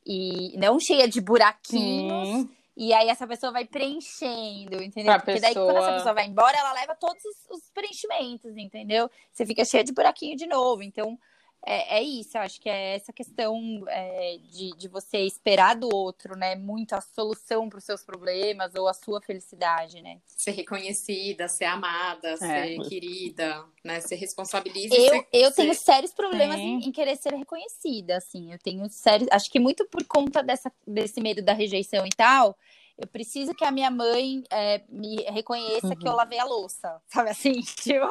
E 0.07 0.57
não 0.57 0.79
cheia 0.79 1.09
de 1.09 1.21
buraquinhos. 1.21 2.29
Sim. 2.29 2.51
E 2.75 2.95
aí 2.95 3.09
essa 3.09 3.27
pessoa 3.27 3.53
vai 3.53 3.67
preenchendo, 3.67 4.83
entendeu? 4.83 5.13
Pra 5.13 5.19
Porque 5.19 5.41
pessoa... 5.41 5.41
daí 5.41 5.55
quando 5.55 5.77
essa 5.77 5.93
pessoa 5.93 6.15
vai 6.15 6.27
embora, 6.27 6.57
ela 6.57 6.73
leva 6.73 6.95
todos 6.95 7.23
os, 7.23 7.59
os 7.59 7.71
preenchimentos, 7.71 8.57
entendeu? 8.57 9.11
Você 9.31 9.45
fica 9.45 9.65
cheia 9.65 9.85
de 9.85 9.93
buraquinho 9.93 10.37
de 10.37 10.47
novo. 10.47 10.83
Então, 10.83 11.19
é, 11.65 11.99
é 11.99 12.03
isso, 12.03 12.37
eu 12.37 12.43
acho 12.43 12.61
que 12.61 12.69
é 12.69 12.97
essa 12.97 13.13
questão 13.13 13.85
é, 13.87 14.39
de, 14.51 14.77
de 14.77 14.89
você 14.89 15.19
esperar 15.19 15.77
do 15.77 15.89
outro, 15.95 16.37
né? 16.37 16.57
Muito 16.57 16.93
a 16.93 17.01
solução 17.01 17.69
para 17.69 17.79
os 17.79 17.85
seus 17.85 18.03
problemas 18.03 18.75
ou 18.75 18.89
a 18.89 18.93
sua 18.93 19.21
felicidade, 19.21 20.03
né? 20.03 20.21
Ser 20.27 20.51
reconhecida, 20.53 21.47
ser 21.47 21.67
amada, 21.67 22.31
é. 22.31 22.37
ser 22.37 22.89
querida, 22.89 23.65
né? 23.85 24.01
Ser 24.01 24.17
responsabiliza. 24.17 24.93
Eu, 24.97 25.09
ser, 25.09 25.29
eu 25.33 25.51
ser... 25.51 25.63
tenho 25.63 25.75
sérios 25.75 26.13
problemas 26.13 26.59
em, 26.59 26.79
em, 26.79 26.91
querer 26.91 27.17
ser 27.17 27.33
reconhecida, 27.33 28.17
assim. 28.17 28.53
Eu 28.53 28.59
tenho 28.59 28.89
sérios. 28.91 29.29
Acho 29.31 29.49
que 29.49 29.61
muito 29.61 29.87
por 29.87 30.05
conta 30.05 30.43
dessa, 30.43 30.73
desse 30.85 31.21
medo 31.21 31.43
da 31.43 31.53
rejeição 31.53 32.05
e 32.05 32.11
tal. 32.11 32.59
Eu 32.99 33.07
preciso 33.07 33.55
que 33.55 33.65
a 33.65 33.71
minha 33.71 33.91
mãe 33.91 34.43
é, 34.51 34.83
me 34.89 35.17
reconheça 35.31 35.87
uhum. 35.87 35.97
que 35.97 36.07
eu 36.07 36.11
uhum. 36.11 36.17
lavei 36.17 36.41
a 36.41 36.45
louça, 36.45 37.01
sabe 37.07 37.31
assim? 37.31 37.61
Tipo, 37.83 38.09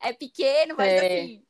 é 0.00 0.12
pequeno, 0.12 0.76
mas 0.76 1.02
assim 1.02 1.49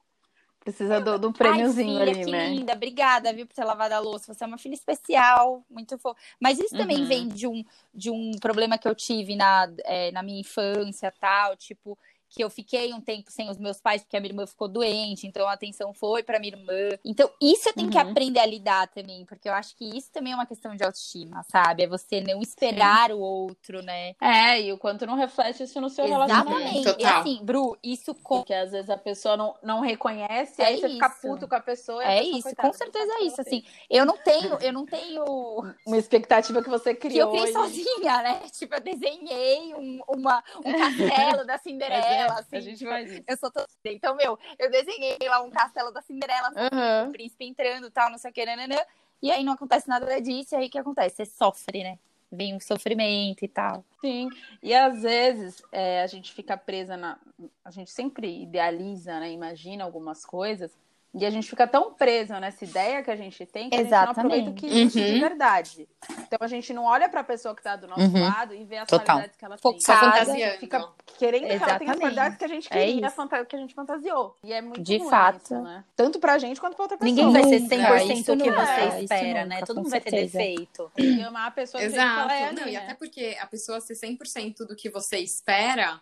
Precisa 0.70 1.00
do, 1.00 1.18
do 1.18 1.32
prêmiozinho 1.32 1.98
Ai, 1.98 2.06
filha, 2.06 2.12
ali, 2.12 2.24
que 2.24 2.30
né? 2.30 2.48
linda, 2.50 2.72
obrigada, 2.72 3.32
viu, 3.32 3.46
por 3.46 3.54
ter 3.54 3.64
lavado 3.64 3.94
a 3.94 3.98
louça. 3.98 4.32
Você 4.32 4.44
é 4.44 4.46
uma 4.46 4.58
filha 4.58 4.74
especial, 4.74 5.64
muito 5.68 5.98
fofa. 5.98 6.18
Mas 6.40 6.58
isso 6.58 6.76
também 6.76 7.00
uhum. 7.00 7.06
vem 7.06 7.28
de 7.28 7.46
um, 7.46 7.64
de 7.94 8.10
um 8.10 8.32
problema 8.40 8.78
que 8.78 8.86
eu 8.86 8.94
tive 8.94 9.34
na, 9.34 9.68
é, 9.84 10.12
na 10.12 10.22
minha 10.22 10.40
infância, 10.40 11.12
tal, 11.20 11.56
tipo, 11.56 11.98
que 12.30 12.42
eu 12.42 12.48
fiquei 12.48 12.94
um 12.94 13.00
tempo 13.00 13.30
sem 13.30 13.50
os 13.50 13.58
meus 13.58 13.80
pais 13.80 14.02
porque 14.02 14.16
a 14.16 14.20
minha 14.20 14.30
irmã 14.30 14.46
ficou 14.46 14.68
doente, 14.68 15.26
então 15.26 15.48
a 15.48 15.52
atenção 15.52 15.92
foi 15.92 16.22
para 16.22 16.38
minha 16.38 16.54
irmã. 16.54 16.96
Então, 17.04 17.28
isso 17.42 17.68
eu 17.68 17.72
tenho 17.72 17.86
uhum. 17.88 17.92
que 17.92 17.98
aprender 17.98 18.38
a 18.38 18.46
lidar 18.46 18.86
também, 18.88 19.24
porque 19.26 19.48
eu 19.48 19.52
acho 19.52 19.76
que 19.76 19.84
isso 19.96 20.10
também 20.12 20.32
é 20.32 20.36
uma 20.36 20.46
questão 20.46 20.74
de 20.76 20.84
autoestima, 20.84 21.44
sabe? 21.50 21.82
É 21.82 21.88
você 21.88 22.20
não 22.20 22.40
esperar 22.40 23.08
Sim. 23.08 23.14
o 23.14 23.18
outro, 23.18 23.82
né? 23.82 24.14
É, 24.20 24.62
e 24.62 24.72
o 24.72 24.78
quanto 24.78 25.04
não 25.06 25.16
reflete 25.16 25.64
isso 25.64 25.80
no 25.80 25.90
seu 25.90 26.04
Exatamente. 26.04 26.30
relacionamento. 26.30 26.88
Exatamente. 26.88 27.02
E 27.02 27.06
assim, 27.06 27.44
Bru, 27.44 27.76
isso 27.82 28.14
com... 28.14 28.38
Porque 28.38 28.54
às 28.54 28.70
vezes 28.70 28.90
a 28.90 28.96
pessoa 28.96 29.36
não, 29.36 29.54
não 29.62 29.80
reconhece, 29.80 30.62
é 30.62 30.66
aí 30.66 30.74
isso. 30.74 30.82
você 30.82 30.88
fica 30.92 31.10
puto 31.10 31.48
com 31.48 31.54
a 31.56 31.60
pessoa. 31.60 32.04
é 32.04 32.20
pessoa, 32.20 32.36
isso, 32.36 32.42
coitada, 32.42 32.68
com 32.68 32.74
certeza 32.74 33.12
é 33.12 33.24
isso, 33.24 33.40
assim. 33.40 33.64
Eu 33.88 34.06
não 34.06 34.16
tenho, 34.16 34.58
eu 34.60 34.72
não 34.72 34.86
tenho 34.86 35.24
uma 35.84 35.98
expectativa 35.98 36.62
que 36.62 36.70
você 36.70 36.94
criou. 36.94 37.30
Que 37.30 37.36
eu 37.36 37.40
criei 37.42 37.52
sozinha, 37.52 38.22
né? 38.22 38.40
Tipo, 38.52 38.76
eu 38.76 38.80
desenhei 38.80 39.74
um, 39.74 40.00
uma, 40.08 40.44
um 40.64 40.72
castelo 40.78 41.44
da 41.44 41.58
Cinderela, 41.58 42.19
é, 42.26 42.30
assim. 42.32 42.56
A 42.56 42.60
gente 42.60 42.84
vai 42.84 43.06
faz 43.06 43.12
isso. 43.12 43.24
Eu 43.26 43.36
sou 43.36 43.50
toda. 43.50 43.66
Então, 43.84 44.14
meu, 44.16 44.38
eu 44.58 44.70
desenhei 44.70 45.18
lá 45.28 45.42
um 45.42 45.50
castelo 45.50 45.90
da 45.92 46.02
Cinderela, 46.02 46.50
uhum. 46.50 47.08
o 47.08 47.12
príncipe 47.12 47.44
entrando 47.44 47.90
tal, 47.90 48.10
não 48.10 48.18
sei 48.18 48.30
o 48.30 48.34
que, 48.34 48.44
nananã, 48.44 48.78
e 49.22 49.30
aí 49.30 49.44
não 49.44 49.52
acontece 49.52 49.88
nada 49.88 50.20
disso, 50.20 50.54
e 50.54 50.56
aí 50.56 50.66
o 50.66 50.70
que 50.70 50.78
acontece? 50.78 51.16
Você 51.16 51.26
sofre, 51.26 51.82
né? 51.82 51.98
Vem 52.32 52.54
um 52.54 52.60
sofrimento 52.60 53.44
e 53.44 53.48
tal. 53.48 53.84
Sim, 54.00 54.28
e 54.62 54.72
às 54.72 55.02
vezes 55.02 55.60
é, 55.72 56.00
a 56.00 56.06
gente 56.06 56.32
fica 56.32 56.56
presa 56.56 56.96
na. 56.96 57.18
A 57.64 57.72
gente 57.72 57.90
sempre 57.90 58.42
idealiza, 58.42 59.18
né? 59.18 59.32
Imagina 59.32 59.82
algumas 59.82 60.24
coisas 60.24 60.70
e 61.12 61.26
a 61.26 61.30
gente 61.30 61.50
fica 61.50 61.66
tão 61.66 61.92
preso 61.92 62.32
nessa 62.34 62.64
ideia 62.64 63.02
que 63.02 63.10
a 63.10 63.16
gente 63.16 63.44
tem 63.44 63.68
que 63.68 63.76
Exatamente. 63.76 63.92
a 63.92 64.06
gente 64.06 64.16
não 64.16 64.22
aproveita 64.22 64.50
o 64.50 64.54
que 64.54 64.66
existe 64.66 65.00
uhum. 65.00 65.14
de 65.14 65.20
verdade. 65.20 65.88
Então 66.20 66.38
a 66.40 66.46
gente 66.46 66.72
não 66.72 66.84
olha 66.84 67.08
para 67.08 67.20
a 67.20 67.24
pessoa 67.24 67.52
que 67.52 67.60
está 67.60 67.74
do 67.74 67.88
nosso 67.88 68.00
uhum. 68.00 68.22
lado 68.22 68.54
e 68.54 68.64
vê 68.64 68.78
as 68.78 68.88
Total. 68.88 69.06
qualidades 69.06 69.36
que 69.36 69.44
ela 69.44 69.58
tem. 69.58 69.80
Só 69.80 69.96
fantasiando. 69.96 70.58
Fica 70.58 70.88
querendo 71.18 71.46
Exatamente. 71.46 71.58
que 71.58 71.64
ela 71.64 71.78
tenha 71.78 71.92
as 71.92 71.98
qualidades 71.98 72.38
que 72.38 72.44
a 72.44 72.48
gente 72.48 72.66
é 72.66 72.70
queria, 72.70 73.06
é 73.06 73.44
que 73.44 73.56
a 73.56 73.58
gente 73.58 73.74
fantasiou. 73.74 74.36
E 74.44 74.52
é 74.52 74.62
muito 74.62 74.82
De 74.82 75.00
fato. 75.10 75.42
Isso, 75.42 75.60
né? 75.60 75.84
Tanto 75.96 76.20
pra 76.20 76.38
gente 76.38 76.60
quanto 76.60 76.76
pra 76.76 76.84
outra 76.84 76.96
pessoa. 76.96 77.16
Ninguém 77.16 77.32
vai 77.32 77.42
ser 77.44 77.60
100% 77.60 78.34
o 78.34 78.42
que 78.42 78.50
você 78.50 78.70
é, 78.70 79.02
espera, 79.02 79.46
né? 79.46 79.62
Todo 79.62 79.78
mundo 79.78 79.90
vai 79.90 80.00
ter 80.00 80.12
defeito. 80.12 80.92
E 80.96 81.22
amar 81.22 81.48
a 81.48 81.50
pessoa 81.50 81.82
Exato. 81.82 82.30
É, 82.30 82.52
não, 82.52 82.64
né? 82.66 82.70
E 82.70 82.76
até 82.76 82.94
porque 82.94 83.36
a 83.40 83.46
pessoa 83.46 83.80
ser 83.80 83.94
100% 83.94 84.58
do 84.58 84.76
que 84.76 84.88
você 84.88 85.18
espera 85.18 86.00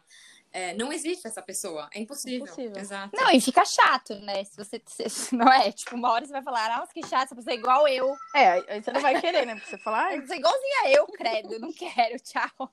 é, 0.52 0.74
não 0.74 0.92
existe 0.92 1.26
essa 1.26 1.42
pessoa. 1.42 1.88
É 1.92 2.00
impossível. 2.00 2.46
impossível. 2.46 2.76
Exato. 2.76 3.14
Não, 3.14 3.30
e 3.30 3.40
fica 3.40 3.64
chato, 3.64 4.14
né? 4.16 4.44
Se 4.44 4.56
você. 4.56 4.80
Se, 4.86 5.34
não 5.34 5.50
é? 5.52 5.70
Tipo, 5.70 5.96
uma 5.96 6.10
hora 6.10 6.24
você 6.24 6.32
vai 6.32 6.42
falar, 6.42 6.78
nossa, 6.78 6.92
que 6.92 7.06
chato, 7.06 7.26
essa 7.26 7.34
pessoa 7.34 7.54
é 7.54 7.58
igual 7.58 7.86
eu. 7.86 8.14
É, 8.34 8.48
aí 8.68 8.82
você 8.82 8.92
não 8.92 9.00
vai 9.00 9.20
querer, 9.20 9.46
né? 9.46 9.54
Porque 9.54 9.70
você 9.70 9.78
falar. 9.78 10.10
Você 10.20 10.34
é 10.34 10.36
igualzinha 10.36 10.90
eu, 10.90 11.06
credo. 11.06 11.58
Não 11.58 11.72
quero, 11.72 12.18
tchau. 12.20 12.70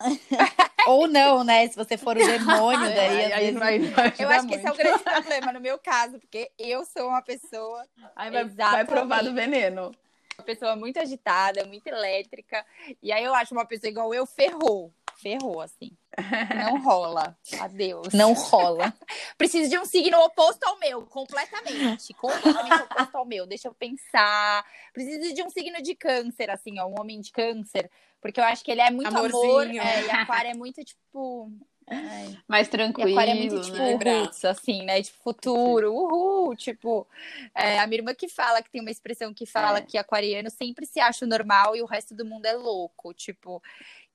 Ou 0.86 1.06
não, 1.06 1.44
né? 1.44 1.68
Se 1.68 1.76
você 1.76 1.96
for 1.96 2.16
o 2.16 2.26
demônio, 2.26 2.94
daí. 2.94 3.24
aí, 3.24 3.32
aí 3.32 3.52
vai, 3.52 3.78
vai 3.78 4.14
eu 4.18 4.28
acho 4.30 4.46
que 4.48 4.54
esse 4.54 4.66
é 4.66 4.70
o 4.70 4.76
grande 4.76 5.02
problema 5.02 5.52
no 5.52 5.60
meu 5.60 5.78
caso, 5.78 6.18
porque 6.18 6.50
eu 6.58 6.84
sou 6.84 7.08
uma 7.08 7.22
pessoa. 7.22 7.86
Aí 8.16 8.30
vai, 8.30 8.44
vai 8.44 8.84
provar 8.84 9.22
do 9.22 9.34
veneno. 9.34 9.92
Uma 10.38 10.44
pessoa 10.44 10.74
muito 10.74 10.98
agitada, 10.98 11.66
muito 11.66 11.86
elétrica. 11.86 12.64
E 13.02 13.12
aí 13.12 13.22
eu 13.24 13.34
acho 13.34 13.54
uma 13.54 13.66
pessoa 13.66 13.90
igual 13.90 14.14
eu 14.14 14.24
ferrou 14.24 14.90
ferrou, 15.20 15.60
assim. 15.60 15.90
Não 16.64 16.82
rola. 16.82 17.36
Adeus. 17.60 18.12
Não 18.12 18.32
rola. 18.32 18.92
Preciso 19.38 19.70
de 19.70 19.78
um 19.78 19.84
signo 19.84 20.18
oposto 20.18 20.64
ao 20.64 20.78
meu, 20.78 21.02
completamente. 21.06 22.12
Completamente 22.14 22.82
oposto 22.82 23.16
ao 23.16 23.24
meu. 23.24 23.46
Deixa 23.46 23.68
eu 23.68 23.74
pensar. 23.74 24.64
Preciso 24.92 25.34
de 25.34 25.42
um 25.42 25.50
signo 25.50 25.80
de 25.82 25.94
câncer, 25.94 26.50
assim, 26.50 26.78
ó, 26.80 26.86
um 26.86 27.00
homem 27.00 27.20
de 27.20 27.30
câncer. 27.30 27.90
Porque 28.20 28.38
eu 28.40 28.44
acho 28.44 28.62
que 28.64 28.70
ele 28.70 28.80
é 28.82 28.90
muito 28.90 29.08
Amorzinho. 29.08 29.42
amor. 29.42 29.66
É, 29.66 30.06
e 30.06 30.10
aquário 30.10 30.50
é 30.50 30.54
muito, 30.54 30.84
tipo. 30.84 31.50
ai, 31.88 32.36
Mais 32.46 32.66
e 32.66 32.70
tranquilo, 32.70 33.10
aquário 33.12 33.30
é 33.30 33.34
muito, 33.34 33.62
tipo, 33.62 33.76
né? 33.78 33.92
roots, 33.94 34.44
assim, 34.44 34.82
né? 34.84 35.02
Tipo, 35.02 35.18
futuro, 35.22 35.90
uhul, 35.94 36.54
tipo... 36.54 37.06
é, 37.54 37.78
a 37.78 37.86
minha 37.86 38.00
irmã 38.00 38.14
que 38.14 38.28
fala, 38.28 38.60
que 38.62 38.70
tem 38.70 38.80
uma 38.82 38.90
expressão 38.90 39.32
que 39.32 39.46
fala 39.46 39.78
É. 39.78 39.82
que 39.82 39.96
aquariano 39.96 40.50
sempre 40.50 40.84
se 40.84 41.00
acha 41.00 41.24
o 41.24 41.28
normal 41.28 41.74
e 41.74 41.82
o 41.82 41.86
resto 41.86 42.14
do 42.14 42.24
mundo 42.26 42.44
é 42.44 42.52
louco, 42.52 43.14
tipo... 43.14 43.62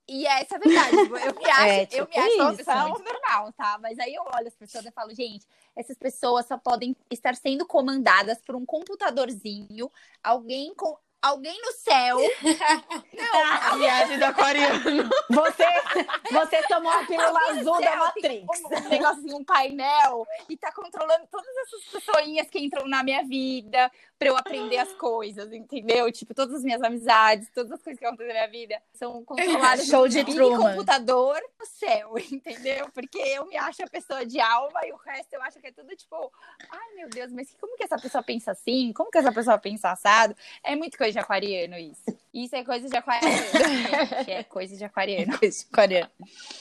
E 0.07 0.27
essa 0.27 0.55
é 0.55 0.57
a 0.57 0.59
verdade, 0.59 0.97
tipo, 0.97 1.17
eu 1.17 1.35
me 1.35 1.45
acho, 1.49 1.63
É, 1.63 1.83
eu 1.83 2.05
tipo 2.05 2.09
me 2.09 2.17
acho 2.17 2.41
uma 2.41 2.55
pessoa 2.55 2.87
muito 2.89 3.03
normal, 3.03 3.53
tá? 3.53 3.77
Mas 3.81 3.97
aí 3.97 4.13
eu 4.13 4.23
olho 4.23 4.47
as 4.47 4.55
pessoas 4.55 4.85
e 4.85 4.91
falo, 4.91 5.13
gente, 5.15 5.45
essas 5.75 5.97
pessoas 5.97 6.45
só 6.45 6.57
podem 6.57 6.95
estar 7.09 7.35
sendo 7.35 7.65
comandadas 7.65 8.39
por 8.41 8.55
um 8.55 8.65
computadorzinho, 8.65 9.91
alguém 10.23 10.73
com... 10.75 10.97
Alguém 11.25 11.59
no 11.59 11.71
céu. 11.71 12.17
Não, 13.17 13.43
A 13.43 13.75
viagem 13.77 14.19
do 14.19 14.25
aquariano. 14.25 15.09
Você, 15.27 15.65
você 16.31 16.61
tomou 16.67 16.91
a 16.91 17.03
pílula 17.03 17.27
Alguém 17.27 17.59
azul 17.61 17.81
da 17.81 17.95
Matrix. 17.95 18.61
Um, 18.61 18.75
um 18.75 18.89
negocinho, 18.89 19.37
um 19.37 19.43
painel, 19.43 20.27
e 20.47 20.55
tá 20.55 20.71
controlando 20.71 21.25
todas 21.31 21.49
essas 21.63 21.83
pessoinhas 21.85 22.47
que 22.47 22.59
entram 22.59 22.87
na 22.87 23.01
minha 23.01 23.23
vida 23.23 23.91
pra 24.19 24.29
eu 24.29 24.37
aprender 24.37 24.77
as 24.77 24.93
coisas, 24.93 25.51
entendeu? 25.51 26.11
Tipo, 26.11 26.35
todas 26.35 26.55
as 26.55 26.63
minhas 26.63 26.81
amizades, 26.83 27.49
todas 27.53 27.71
as 27.71 27.81
coisas 27.81 27.99
que 27.99 28.05
acontecem 28.05 28.33
na 28.33 28.47
minha 28.47 28.51
vida 28.51 28.81
são 28.93 29.23
controladas 29.25 29.87
Show 29.87 30.07
de 30.07 30.19
um 30.19 30.57
computador 30.57 31.41
no 31.59 31.65
céu, 31.65 32.13
entendeu? 32.31 32.87
Porque 32.93 33.17
eu 33.17 33.47
me 33.47 33.57
acho 33.57 33.83
a 33.83 33.87
pessoa 33.87 34.25
de 34.25 34.39
alma 34.39 34.85
e 34.85 34.91
o 34.91 34.97
resto 34.97 35.33
eu 35.33 35.41
acho 35.41 35.59
que 35.59 35.67
é 35.67 35.71
tudo 35.71 35.95
tipo, 35.95 36.31
ai 36.69 36.95
meu 36.95 37.09
Deus, 37.09 37.31
mas 37.31 37.53
como 37.59 37.75
que 37.75 37.83
essa 37.83 37.97
pessoa 37.97 38.23
pensa 38.23 38.51
assim? 38.51 38.93
Como 38.93 39.09
que 39.09 39.17
essa 39.17 39.31
pessoa 39.31 39.57
pensa 39.57 39.91
assado? 39.91 40.35
É 40.63 40.75
muito 40.75 40.97
coisa 40.97 41.14
de 41.15 41.19
aquariano 41.19 41.77
isso. 41.77 42.03
Isso 42.33 42.55
é 42.55 42.63
coisa 42.63 42.89
de 42.89 42.97
aquariano. 42.97 43.35
É 44.27 44.43
coisa 44.43 44.75
de 44.75 44.83
aquariano. 44.83 45.39
Coreano. 45.73 46.09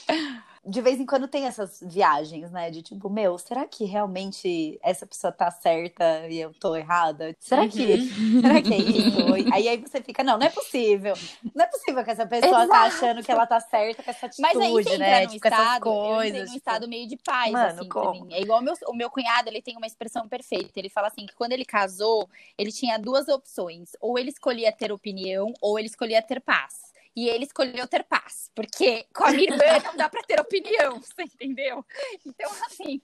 De 0.07 0.54
vez 0.81 0.99
em 0.99 1.05
quando 1.05 1.27
tem 1.27 1.45
essas 1.45 1.79
viagens, 1.81 2.49
né? 2.51 2.69
De 2.71 2.81
tipo, 2.81 3.09
meu, 3.09 3.37
será 3.37 3.65
que 3.67 3.85
realmente 3.85 4.79
essa 4.81 5.05
pessoa 5.05 5.31
tá 5.31 5.51
certa 5.51 6.27
e 6.27 6.39
eu 6.39 6.53
tô 6.53 6.75
errada? 6.75 7.35
Será 7.39 7.67
que, 7.67 7.97
será 8.41 8.61
que 8.61 8.73
é 8.73 8.77
isso? 8.77 9.17
Aí, 9.53 9.67
aí 9.67 9.77
você 9.77 10.01
fica, 10.01 10.23
não, 10.23 10.37
não 10.37 10.45
é 10.47 10.49
possível. 10.49 11.13
Não 11.53 11.65
é 11.65 11.67
possível 11.67 12.03
que 12.03 12.11
essa 12.11 12.25
pessoa 12.25 12.51
tá 12.51 12.63
Exato. 12.63 12.95
achando 13.05 13.23
que 13.23 13.31
ela 13.31 13.45
tá 13.45 13.59
certa 13.59 14.01
com 14.01 14.09
essa 14.09 14.25
atitude, 14.25 14.41
Mas 14.41 14.57
aí 14.57 14.71
você 14.71 14.93
entra 14.93 14.97
né? 14.97 15.21
num 15.25 15.27
Tipo, 15.33 15.47
estado, 15.47 15.87
eu 15.87 15.93
coisas. 16.15 16.39
num 16.39 16.45
tipo- 16.45 16.57
estado 16.57 16.87
meio 16.87 17.07
de 17.07 17.17
paz, 17.17 17.51
Mano, 17.51 17.79
assim, 17.79 17.89
como? 17.89 18.11
pra 18.11 18.25
mim. 18.25 18.33
É 18.33 18.41
igual 18.41 18.59
o 18.59 18.63
meu, 18.63 18.73
o 18.87 18.93
meu 18.93 19.09
cunhado, 19.09 19.49
ele 19.49 19.61
tem 19.61 19.77
uma 19.77 19.87
expressão 19.87 20.27
perfeita. 20.27 20.71
Ele 20.79 20.89
fala 20.89 21.07
assim, 21.07 21.25
que 21.25 21.35
quando 21.35 21.51
ele 21.51 21.65
casou, 21.65 22.27
ele 22.57 22.71
tinha 22.71 22.97
duas 22.97 23.27
opções. 23.27 23.91
Ou 24.01 24.17
ele 24.17 24.29
escolhia 24.29 24.71
ter 24.71 24.91
opinião, 24.91 25.53
ou 25.61 25.77
ele 25.77 25.87
escolhia 25.87 26.21
ter 26.21 26.39
paz. 26.41 26.94
E 27.15 27.29
ele 27.29 27.45
escolheu 27.45 27.87
ter 27.87 28.03
paz, 28.03 28.51
porque 28.53 29.05
com 29.15 29.23
a 29.23 29.31
minha 29.31 29.49
irmã 29.49 29.63
não 29.85 29.95
dá 29.95 30.09
pra 30.09 30.21
ter 30.23 30.39
opinião, 30.39 30.99
você 31.01 31.23
entendeu? 31.23 31.85
Então, 32.25 32.51
assim, 32.65 33.01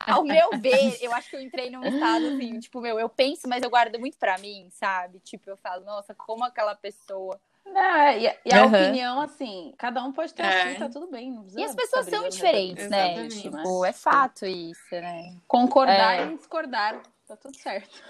ao 0.00 0.24
meu 0.24 0.58
ver, 0.58 0.98
eu 1.00 1.12
acho 1.12 1.30
que 1.30 1.36
eu 1.36 1.40
entrei 1.40 1.70
num 1.70 1.86
estado 1.86 2.26
assim, 2.26 2.58
tipo, 2.58 2.80
meu, 2.80 2.98
eu 2.98 3.08
penso, 3.08 3.48
mas 3.48 3.62
eu 3.62 3.70
guardo 3.70 3.98
muito 4.00 4.18
pra 4.18 4.36
mim, 4.38 4.68
sabe? 4.72 5.20
Tipo, 5.20 5.48
eu 5.50 5.56
falo, 5.56 5.84
nossa, 5.84 6.12
como 6.14 6.44
aquela 6.44 6.74
pessoa. 6.74 7.40
Não, 7.64 7.80
é, 7.80 8.18
e, 8.18 8.38
e 8.46 8.52
a 8.52 8.64
Aham. 8.64 8.66
opinião, 8.66 9.20
assim, 9.20 9.72
cada 9.78 10.02
um 10.04 10.12
pode 10.12 10.34
ter 10.34 10.42
a 10.42 10.48
É. 10.48 10.62
sua, 10.62 10.74
tá 10.74 10.88
tudo 10.88 11.06
bem. 11.08 11.32
E 11.56 11.64
as 11.64 11.74
pessoas 11.74 12.06
são 12.06 12.28
diferentes, 12.28 12.88
né? 12.90 13.12
Exatamente. 13.14 13.42
Tipo, 13.42 13.84
é 13.84 13.92
fato 13.92 14.44
isso, 14.44 14.90
né? 14.90 15.36
Concordar 15.46 16.18
É. 16.20 16.32
e 16.32 16.36
discordar, 16.36 17.00
tá 17.26 17.36
tudo 17.36 17.56
certo. 17.56 18.02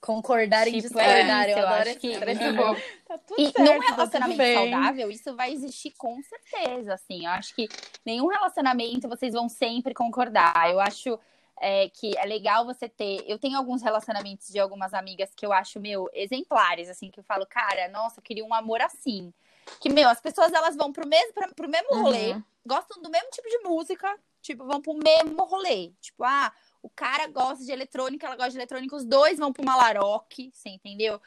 Concordar 0.00 0.66
em 0.66 0.72
Tipo, 0.72 0.82
discordar. 0.82 1.48
é 1.48 1.52
eu 1.52 1.58
eu 1.58 1.66
adoro 1.68 1.96
que- 1.98 2.08
expressão. 2.12 2.76
Tá 3.06 3.18
tudo 3.18 3.40
E 3.40 3.44
certo, 3.44 3.58
num 3.60 3.66
tá 3.66 3.72
tudo 3.74 3.94
relacionamento 3.96 4.38
bem. 4.38 4.54
saudável, 4.72 5.10
isso 5.10 5.36
vai 5.36 5.52
existir 5.52 5.90
com 5.98 6.18
certeza, 6.22 6.94
assim. 6.94 7.26
Eu 7.26 7.32
acho 7.32 7.54
que 7.54 7.68
nenhum 8.06 8.26
relacionamento 8.26 9.06
vocês 9.08 9.34
vão 9.34 9.48
sempre 9.50 9.92
concordar. 9.92 10.70
Eu 10.70 10.80
acho 10.80 11.18
é, 11.60 11.88
que 11.90 12.16
é 12.16 12.24
legal 12.24 12.64
você 12.64 12.88
ter. 12.88 13.22
Eu 13.28 13.38
tenho 13.38 13.56
alguns 13.58 13.82
relacionamentos 13.82 14.48
de 14.48 14.58
algumas 14.58 14.94
amigas 14.94 15.30
que 15.36 15.44
eu 15.44 15.52
acho, 15.52 15.78
meu, 15.78 16.08
exemplares, 16.14 16.88
assim, 16.88 17.10
que 17.10 17.20
eu 17.20 17.24
falo, 17.24 17.46
cara, 17.46 17.86
nossa, 17.88 18.18
eu 18.18 18.22
queria 18.22 18.44
um 18.44 18.54
amor 18.54 18.80
assim. 18.80 19.32
Que, 19.78 19.88
meu, 19.90 20.08
as 20.08 20.20
pessoas 20.20 20.52
elas 20.52 20.74
vão 20.74 20.90
pro 20.92 21.06
mesmo, 21.06 21.32
pra, 21.34 21.48
pro 21.48 21.68
mesmo 21.68 22.02
rolê, 22.02 22.32
Uhum. 22.32 22.42
gostam 22.66 23.00
do 23.02 23.10
mesmo 23.10 23.28
tipo 23.30 23.48
de 23.48 23.58
música, 23.58 24.18
tipo, 24.40 24.64
vão 24.64 24.80
pro 24.80 24.94
mesmo 24.94 25.44
rolê. 25.44 25.92
Tipo, 26.00 26.24
ah, 26.24 26.50
o 26.82 26.90
cara 26.90 27.26
gosta 27.28 27.64
de 27.64 27.70
eletrônica, 27.72 28.26
ela 28.26 28.36
gosta 28.36 28.50
de 28.50 28.58
eletrônica, 28.58 28.96
os 28.96 29.04
dois 29.04 29.38
vão 29.38 29.52
pro 29.52 29.64
Malaroque, 29.64 30.50
você 30.52 30.68
entendeu? 30.70 31.20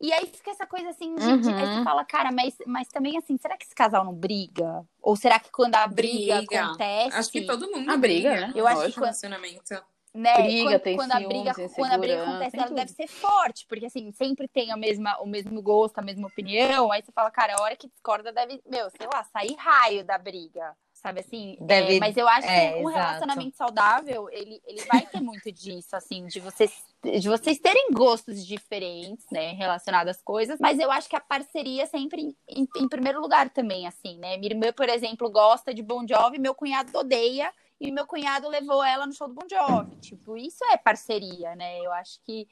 E 0.00 0.12
aí 0.12 0.26
fica 0.26 0.50
essa 0.50 0.66
coisa 0.66 0.90
assim, 0.90 1.14
de, 1.14 1.36
de- 1.38 1.48
aí 1.54 1.64
Uhum. 1.64 1.72
você 1.78 1.84
fala, 1.84 2.04
cara, 2.04 2.32
mas, 2.32 2.56
mas 2.66 2.88
também 2.88 3.16
assim, 3.16 3.36
será 3.38 3.56
que 3.56 3.64
esse 3.64 3.74
casal 3.74 4.04
não 4.04 4.12
briga? 4.14 4.84
Ou 5.00 5.14
será 5.14 5.38
que 5.38 5.50
quando 5.50 5.74
a 5.76 5.86
briga, 5.86 6.36
Briga. 6.38 6.64
acontece, 6.66 7.16
Acho 7.16 7.30
que 7.30 7.42
todo 7.42 7.70
mundo 7.70 7.88
A 7.90 7.96
briga, 7.96 8.30
né? 8.34 8.52
Eu 8.54 8.66
acho 8.66 8.86
que 8.86 8.92
quando- 8.94 9.04
relacionamento. 9.04 9.74
né? 10.14 10.34
Briga, 10.34 10.62
quando, 10.70 10.80
tem 10.80 10.96
quando 10.96 11.12
a 11.12 11.18
ciúmes, 11.18 11.28
briga, 11.54 11.68
quando 11.74 11.92
a 11.92 11.98
briga 11.98 12.22
acontece, 12.22 12.56
ela 12.56 12.66
tudo. 12.66 12.76
deve 12.76 12.90
ser 12.90 13.06
forte, 13.08 13.66
porque 13.68 13.86
assim, 13.86 14.10
sempre 14.12 14.48
tem 14.48 14.72
a 14.72 14.76
mesma, 14.76 15.18
o 15.20 15.26
mesmo 15.26 15.62
gosto, 15.62 15.98
a 15.98 16.02
mesma 16.02 16.26
opinião. 16.26 16.90
Aí 16.92 17.00
você 17.02 17.12
fala, 17.12 17.30
cara, 17.30 17.54
a 17.56 17.62
hora 17.62 17.76
que 17.76 17.88
discorda 17.88 18.32
deve, 18.32 18.60
meu, 18.66 18.90
sei 18.90 19.06
lá, 19.12 19.22
sair 19.24 19.54
raio 19.56 20.04
da 20.04 20.18
briga. 20.18 20.76
Sabe 21.02 21.18
assim? 21.18 21.56
Deve- 21.60 21.96
É, 21.96 21.98
mas 21.98 22.16
eu 22.16 22.28
acho 22.28 22.46
é, 22.46 22.74
que 22.74 22.78
um 22.78 22.88
exato. 22.88 22.96
relacionamento 23.06 23.56
saudável, 23.56 24.28
ele, 24.30 24.62
ele 24.64 24.82
vai 24.84 25.04
ter 25.04 25.20
muito 25.20 25.50
disso, 25.50 25.96
assim, 25.96 26.26
de 26.28 26.38
vocês, 26.38 26.72
de 27.02 27.28
vocês 27.28 27.58
terem 27.58 27.90
gostos 27.92 28.46
diferentes, 28.46 29.26
né, 29.32 29.50
relacionados 29.52 30.12
às 30.16 30.22
coisas. 30.22 30.60
Mas 30.60 30.78
eu 30.78 30.92
acho 30.92 31.08
que 31.08 31.16
a 31.16 31.20
parceria 31.20 31.82
é 31.82 31.86
sempre 31.86 32.22
em, 32.22 32.36
em, 32.48 32.68
em 32.76 32.88
primeiro 32.88 33.20
lugar 33.20 33.50
também, 33.50 33.84
assim, 33.84 34.16
né? 34.18 34.36
Minha 34.36 34.52
irmã, 34.52 34.72
por 34.72 34.88
exemplo, 34.88 35.28
gosta 35.28 35.74
de 35.74 35.82
Bon 35.82 36.06
Jovi, 36.06 36.38
meu 36.38 36.54
cunhado 36.54 36.96
odeia. 36.96 37.52
E 37.80 37.90
meu 37.90 38.06
cunhado 38.06 38.48
levou 38.48 38.80
ela 38.84 39.04
no 39.08 39.12
show 39.12 39.26
do 39.26 39.34
Bon 39.34 39.46
Jovi. 39.50 39.96
Tipo, 39.96 40.36
isso 40.36 40.64
é 40.66 40.76
parceria, 40.76 41.56
né? 41.56 41.80
Eu 41.80 41.90
acho 41.92 42.20
que 42.24 42.46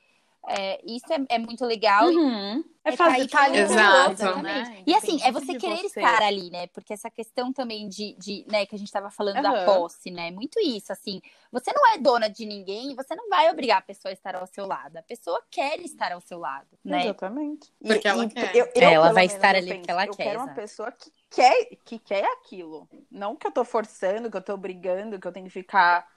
é, 0.49 0.81
isso 0.85 1.13
é, 1.13 1.35
é 1.35 1.39
muito 1.39 1.65
legal. 1.65 2.11
e 2.11 2.17
Uhum. 2.17 2.65
É 2.83 2.93
É 2.93 2.97
cair 2.97 3.29
tá 3.29 3.43
ali 3.45 3.53
do 3.53 3.59
Exato. 3.59 4.43
né? 4.43 4.83
E 4.87 4.95
assim, 4.95 5.21
é 5.23 5.31
você 5.31 5.55
querer 5.55 5.83
você. 5.83 6.01
estar 6.01 6.23
ali, 6.23 6.51
né? 6.51 6.67
Porque 6.69 6.95
essa 6.95 7.11
questão 7.11 7.53
também 7.53 7.87
de, 7.89 8.15
de 8.19 8.45
né, 8.49 8.65
que 8.65 8.75
a 8.75 8.79
gente 8.79 8.91
tava 8.91 9.11
falando 9.11 9.43
da 9.43 9.51
Aham. 9.51 9.65
posse, 9.67 10.11
né? 10.11 10.31
Muito 10.31 10.59
isso, 10.61 10.91
assim. 10.91 11.21
Você 11.53 11.73
não 11.73 11.93
é 11.93 11.99
dona 11.99 12.29
de 12.29 12.47
ninguém, 12.47 12.95
você 12.95 13.15
não 13.15 13.29
vai 13.29 13.51
obrigar 13.51 13.79
a 13.79 13.83
pessoa 13.83 14.11
a 14.11 14.15
estar 14.15 14.35
ao 14.35 14.47
seu 14.47 14.67
lado. 14.67 14.97
A 14.97 15.03
pessoa 15.03 15.43
quer 15.51 15.79
estar 15.81 16.13
ao 16.13 16.21
seu 16.23 16.39
lado, 16.39 16.67
né? 16.83 17.05
Exatamente. 17.05 17.71
Porque 17.83 18.09
ela 18.09 18.27
quer. 18.29 18.57
eu- 18.57 18.67
eu, 18.75 18.83
É, 18.83 18.93
ela 18.95 19.13
vai 19.13 19.27
menos, 19.27 19.35
estar 19.35 19.55
eu 19.55 19.59
ali 19.59 19.75
porque 19.75 19.91
ela 19.91 20.07
eu 20.07 20.15
quer, 20.15 20.25
quero 20.25 20.41
uma 20.41 20.49
pessoa 20.55 20.91
que 20.93 21.13
quer, 21.29 21.67
que 21.85 21.99
quer 21.99 22.25
aquilo. 22.25 22.89
Não 23.11 23.37
que 23.37 23.47
eu 23.47 23.53
tô 23.53 23.65
forçando, 23.65 24.31
que 24.31 24.37
eu 24.37 24.43
tô 24.43 24.57
brigando, 24.57 25.21
que 25.21 25.27
eu 25.29 25.33
tenho 25.33 25.47
que 25.47 25.53
ficar, 25.53 26.09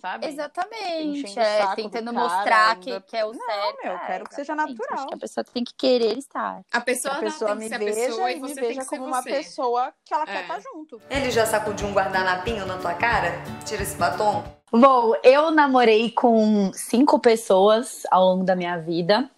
sabe? 0.00 0.26
Exatamente. 0.26 1.38
É, 1.38 1.74
tentando 1.74 2.12
cara, 2.12 2.28
mostrar 2.28 2.76
que, 2.80 2.90
ainda- 2.90 3.00
que 3.02 3.16
é 3.16 3.24
o 3.24 3.32
Não, 3.32 3.44
certo. 3.46 3.76
meu, 3.82 3.92
eu 3.92 3.98
É, 3.98 4.06
quero 4.06 4.24
que 4.28 4.34
seja 4.34 4.54
natural. 4.54 4.98
Acho 4.98 5.06
que 5.06 5.14
a 5.14 5.18
pessoa 5.18 5.44
tem 5.44 5.64
que 5.64 5.74
querer 5.74 6.16
estar. 6.18 6.62
A 6.72 6.80
pessoa, 6.80 7.14
a 7.14 7.16
não 7.16 7.24
pessoa 7.24 7.50
tem 7.50 7.58
me 7.58 7.62
que 7.64 7.68
ser 7.68 7.74
a 7.74 7.78
veja 7.78 7.94
pessoa 8.08 8.30
e 8.30 8.36
e 8.36 8.40
me 8.40 8.48
você 8.48 8.54
tem 8.54 8.68
veja 8.68 8.80
que 8.80 8.86
ser 8.86 8.96
como 8.98 9.08
uma 9.08 9.22
você. 9.22 9.30
pessoa 9.30 9.92
que 10.04 10.14
ela 10.14 10.26
quer 10.26 10.36
É. 10.38 10.42
estar 10.42 10.60
junto. 10.60 11.00
Ele 11.10 11.30
já 11.30 11.46
sacudiu 11.46 11.86
um 11.86 11.92
guardanapinho 11.92 12.66
na 12.66 12.78
tua 12.78 12.94
cara? 12.94 13.32
Tira 13.64 13.82
esse 13.82 13.96
batom. 13.96 14.44
Bom, 14.72 15.14
eu 15.22 15.50
namorei 15.50 16.10
com 16.10 16.72
cinco 16.72 17.18
pessoas 17.20 18.02
ao 18.10 18.24
longo 18.24 18.44
da 18.44 18.56
minha 18.56 18.76
vida. 18.78 19.30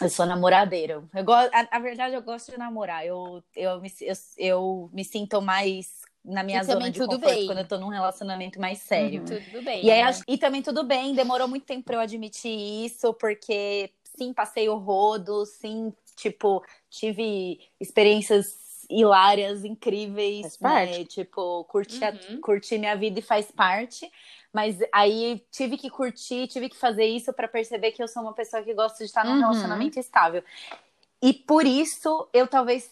Eu 0.00 0.08
sou 0.08 0.24
namoradeira. 0.24 1.02
Eu 1.12 1.24
gosto, 1.24 1.50
a, 1.52 1.66
a 1.72 1.78
verdade, 1.80 2.14
eu 2.14 2.22
gosto 2.22 2.52
de 2.52 2.56
namorar. 2.56 3.04
Eu, 3.04 3.42
eu, 3.56 3.80
me, 3.80 3.92
eu, 4.00 4.14
eu 4.38 4.90
me 4.92 5.04
sinto 5.04 5.42
mais 5.42 5.97
na 6.28 6.42
minha 6.42 6.60
E 6.60 6.64
zona 6.64 6.78
também 6.78 6.92
de 6.92 6.98
tudo 6.98 7.10
conforto 7.18 7.34
bem. 7.34 7.46
quando 7.46 7.58
eu 7.58 7.68
tô 7.68 7.78
num 7.78 7.88
relacionamento 7.88 8.60
mais 8.60 8.78
sério. 8.78 9.24
Tudo 9.24 9.62
bem. 9.62 9.84
E, 9.84 9.90
aí, 9.90 10.02
né? 10.04 10.20
e 10.28 10.38
também 10.38 10.62
tudo 10.62 10.84
bem, 10.84 11.14
demorou 11.14 11.48
muito 11.48 11.64
tempo 11.66 11.84
pra 11.84 11.96
eu 11.96 12.00
admitir 12.00 12.50
isso, 12.84 13.12
porque 13.14 13.90
sim, 14.16 14.32
passei 14.32 14.68
o 14.68 14.76
rodo, 14.76 15.46
sim, 15.46 15.92
tipo, 16.16 16.62
tive 16.90 17.60
experiências 17.80 18.84
hilárias, 18.90 19.64
incríveis, 19.64 20.42
Faz 20.42 20.56
parte. 20.56 20.98
né? 21.00 21.04
Tipo, 21.04 21.64
curti, 21.64 22.02
a- 22.04 22.10
Uhum. 22.30 22.40
curti 22.40 22.78
minha 22.78 22.96
vida 22.96 23.18
e 23.18 23.22
faz 23.22 23.50
parte. 23.50 24.10
Mas 24.52 24.78
aí 24.90 25.44
tive 25.50 25.76
que 25.76 25.90
curtir, 25.90 26.46
tive 26.48 26.68
que 26.70 26.76
fazer 26.76 27.04
isso 27.04 27.32
pra 27.34 27.46
perceber 27.46 27.92
que 27.92 28.02
eu 28.02 28.08
sou 28.08 28.22
uma 28.22 28.32
pessoa 28.32 28.62
que 28.62 28.72
gosta 28.72 28.98
de 28.98 29.04
estar 29.04 29.24
num 29.24 29.32
Uhum. 29.32 29.40
relacionamento 29.40 29.98
estável. 30.00 30.42
E 31.20 31.32
por 31.34 31.66
isso 31.66 32.28
eu 32.32 32.46
talvez 32.46 32.90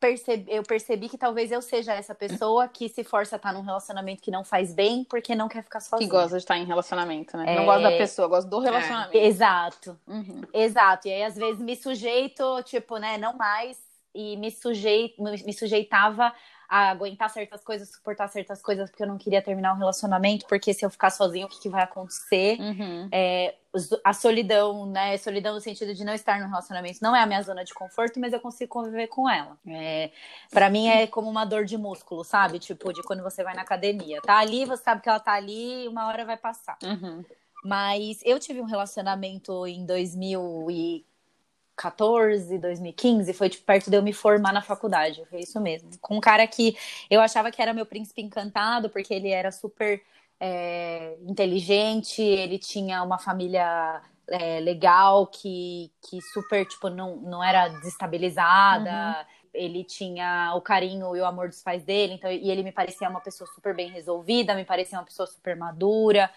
percebi, 0.00 0.50
eu 0.50 0.62
percebi 0.62 1.08
que 1.08 1.18
talvez 1.18 1.52
eu 1.52 1.60
seja 1.60 1.92
essa 1.92 2.14
pessoa 2.14 2.66
que 2.66 2.88
se 2.88 3.04
força 3.04 3.36
a 3.36 3.38
estar 3.38 3.52
num 3.52 3.60
relacionamento 3.60 4.22
que 4.22 4.30
não 4.30 4.42
faz 4.42 4.72
bem 4.74 5.04
porque 5.04 5.34
não 5.34 5.46
quer 5.48 5.62
ficar 5.62 5.78
Que 5.78 5.84
sozinha. 5.84 6.08
gosta 6.10 6.30
de 6.30 6.42
estar 6.42 6.56
em 6.56 6.64
relacionamento, 6.64 7.36
né? 7.36 7.44
É. 7.52 7.56
Não 7.56 7.66
gosta 7.66 7.82
da 7.82 7.96
pessoa, 7.98 8.26
gosta 8.26 8.48
do 8.48 8.58
relacionamento. 8.58 9.16
Exato, 9.16 9.98
Uhum. 10.08 10.40
exato. 10.52 11.06
E 11.06 11.12
aí, 11.12 11.22
às 11.22 11.36
vezes, 11.36 11.60
me 11.60 11.76
sujeito, 11.76 12.62
tipo, 12.64 12.96
né, 12.96 13.18
não 13.18 13.34
mais, 13.36 13.78
e 14.14 14.36
me, 14.38 14.50
sujeito, 14.50 15.22
me 15.22 15.52
sujeitava 15.52 16.32
a 16.68 16.90
aguentar 16.90 17.28
certas 17.30 17.62
coisas, 17.62 17.90
suportar 17.92 18.28
certas 18.28 18.62
coisas, 18.62 18.88
porque 18.90 19.02
eu 19.02 19.06
não 19.08 19.18
queria 19.18 19.42
terminar 19.42 19.74
um 19.74 19.78
relacionamento, 19.78 20.46
porque 20.48 20.72
se 20.72 20.84
eu 20.84 20.90
ficar 20.90 21.10
sozinho, 21.10 21.46
o 21.46 21.50
que, 21.50 21.60
que 21.60 21.68
vai 21.68 21.82
acontecer? 21.82 22.58
Uhum. 22.60 23.08
É, 23.12 23.54
a 24.02 24.12
solidão, 24.12 24.84
né? 24.86 25.16
Solidão 25.16 25.54
no 25.54 25.60
sentido 25.60 25.94
de 25.94 26.04
não 26.04 26.12
estar 26.12 26.40
no 26.40 26.48
relacionamento 26.48 26.98
não 27.00 27.14
é 27.14 27.22
a 27.22 27.26
minha 27.26 27.40
zona 27.42 27.64
de 27.64 27.72
conforto, 27.72 28.18
mas 28.18 28.32
eu 28.32 28.40
consigo 28.40 28.68
conviver 28.68 29.06
com 29.06 29.30
ela. 29.30 29.56
É, 29.66 30.10
para 30.50 30.68
mim 30.68 30.88
é 30.88 31.06
como 31.06 31.30
uma 31.30 31.44
dor 31.44 31.64
de 31.64 31.78
músculo, 31.78 32.24
sabe? 32.24 32.58
Tipo, 32.58 32.92
de 32.92 33.00
quando 33.02 33.22
você 33.22 33.44
vai 33.44 33.54
na 33.54 33.62
academia. 33.62 34.20
Tá 34.22 34.38
ali, 34.38 34.64
você 34.64 34.82
sabe 34.82 35.02
que 35.02 35.08
ela 35.08 35.20
tá 35.20 35.34
ali 35.34 35.84
e 35.84 35.88
uma 35.88 36.08
hora 36.08 36.24
vai 36.24 36.36
passar. 36.36 36.76
Uhum. 36.82 37.24
Mas 37.64 38.20
eu 38.24 38.40
tive 38.40 38.60
um 38.60 38.64
relacionamento 38.64 39.64
em 39.66 39.86
2014, 39.86 42.58
2015, 42.58 43.32
foi 43.34 43.50
tipo, 43.50 43.64
perto 43.64 43.88
de 43.88 43.96
eu 43.96 44.02
me 44.02 44.12
formar 44.12 44.52
na 44.52 44.62
faculdade, 44.62 45.24
foi 45.30 45.38
isso 45.40 45.60
mesmo. 45.60 45.90
Com 46.00 46.16
um 46.16 46.20
cara 46.20 46.44
que 46.46 46.76
eu 47.08 47.20
achava 47.20 47.52
que 47.52 47.62
era 47.62 47.72
meu 47.72 47.86
príncipe 47.86 48.20
encantado, 48.22 48.90
porque 48.90 49.14
ele 49.14 49.28
era 49.28 49.52
super 49.52 50.02
é, 50.40 51.16
inteligente, 51.26 52.22
ele 52.22 52.58
tinha 52.58 53.02
uma 53.02 53.18
família 53.18 54.00
é, 54.28 54.58
legal, 54.60 55.26
que, 55.26 55.92
que 56.02 56.20
super, 56.22 56.64
tipo, 56.66 56.88
não, 56.88 57.16
não 57.16 57.44
era 57.44 57.68
desestabilizada. 57.68 58.90
Uhum. 58.90 59.24
Ele 59.52 59.84
tinha 59.84 60.52
o 60.54 60.60
carinho 60.60 61.14
e 61.16 61.20
o 61.20 61.26
amor 61.26 61.48
dos 61.48 61.60
pais 61.62 61.82
dele, 61.82 62.14
então, 62.14 62.30
e 62.30 62.50
ele 62.50 62.62
me 62.62 62.72
parecia 62.72 63.08
uma 63.08 63.20
pessoa 63.20 63.50
super 63.52 63.74
bem 63.74 63.90
resolvida, 63.90 64.54
me 64.54 64.64
parecia 64.64 64.96
uma 64.96 65.04
pessoa 65.04 65.26
super 65.26 65.56
madura. 65.56 66.30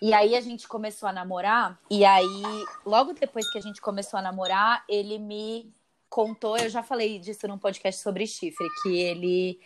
E 0.00 0.14
aí 0.14 0.34
a 0.36 0.40
gente 0.40 0.66
começou 0.66 1.08
a 1.08 1.12
namorar, 1.12 1.78
e 1.90 2.04
aí, 2.04 2.42
logo 2.86 3.12
depois 3.12 3.50
que 3.50 3.58
a 3.58 3.60
gente 3.60 3.80
começou 3.80 4.18
a 4.18 4.22
namorar, 4.22 4.84
ele 4.88 5.18
me 5.18 5.72
contou, 6.12 6.58
eu 6.58 6.68
já 6.68 6.82
falei 6.82 7.18
disso 7.18 7.48
num 7.48 7.56
podcast 7.56 8.02
sobre 8.02 8.26
chifre, 8.26 8.66
que 8.82 8.98
ele 9.00 9.58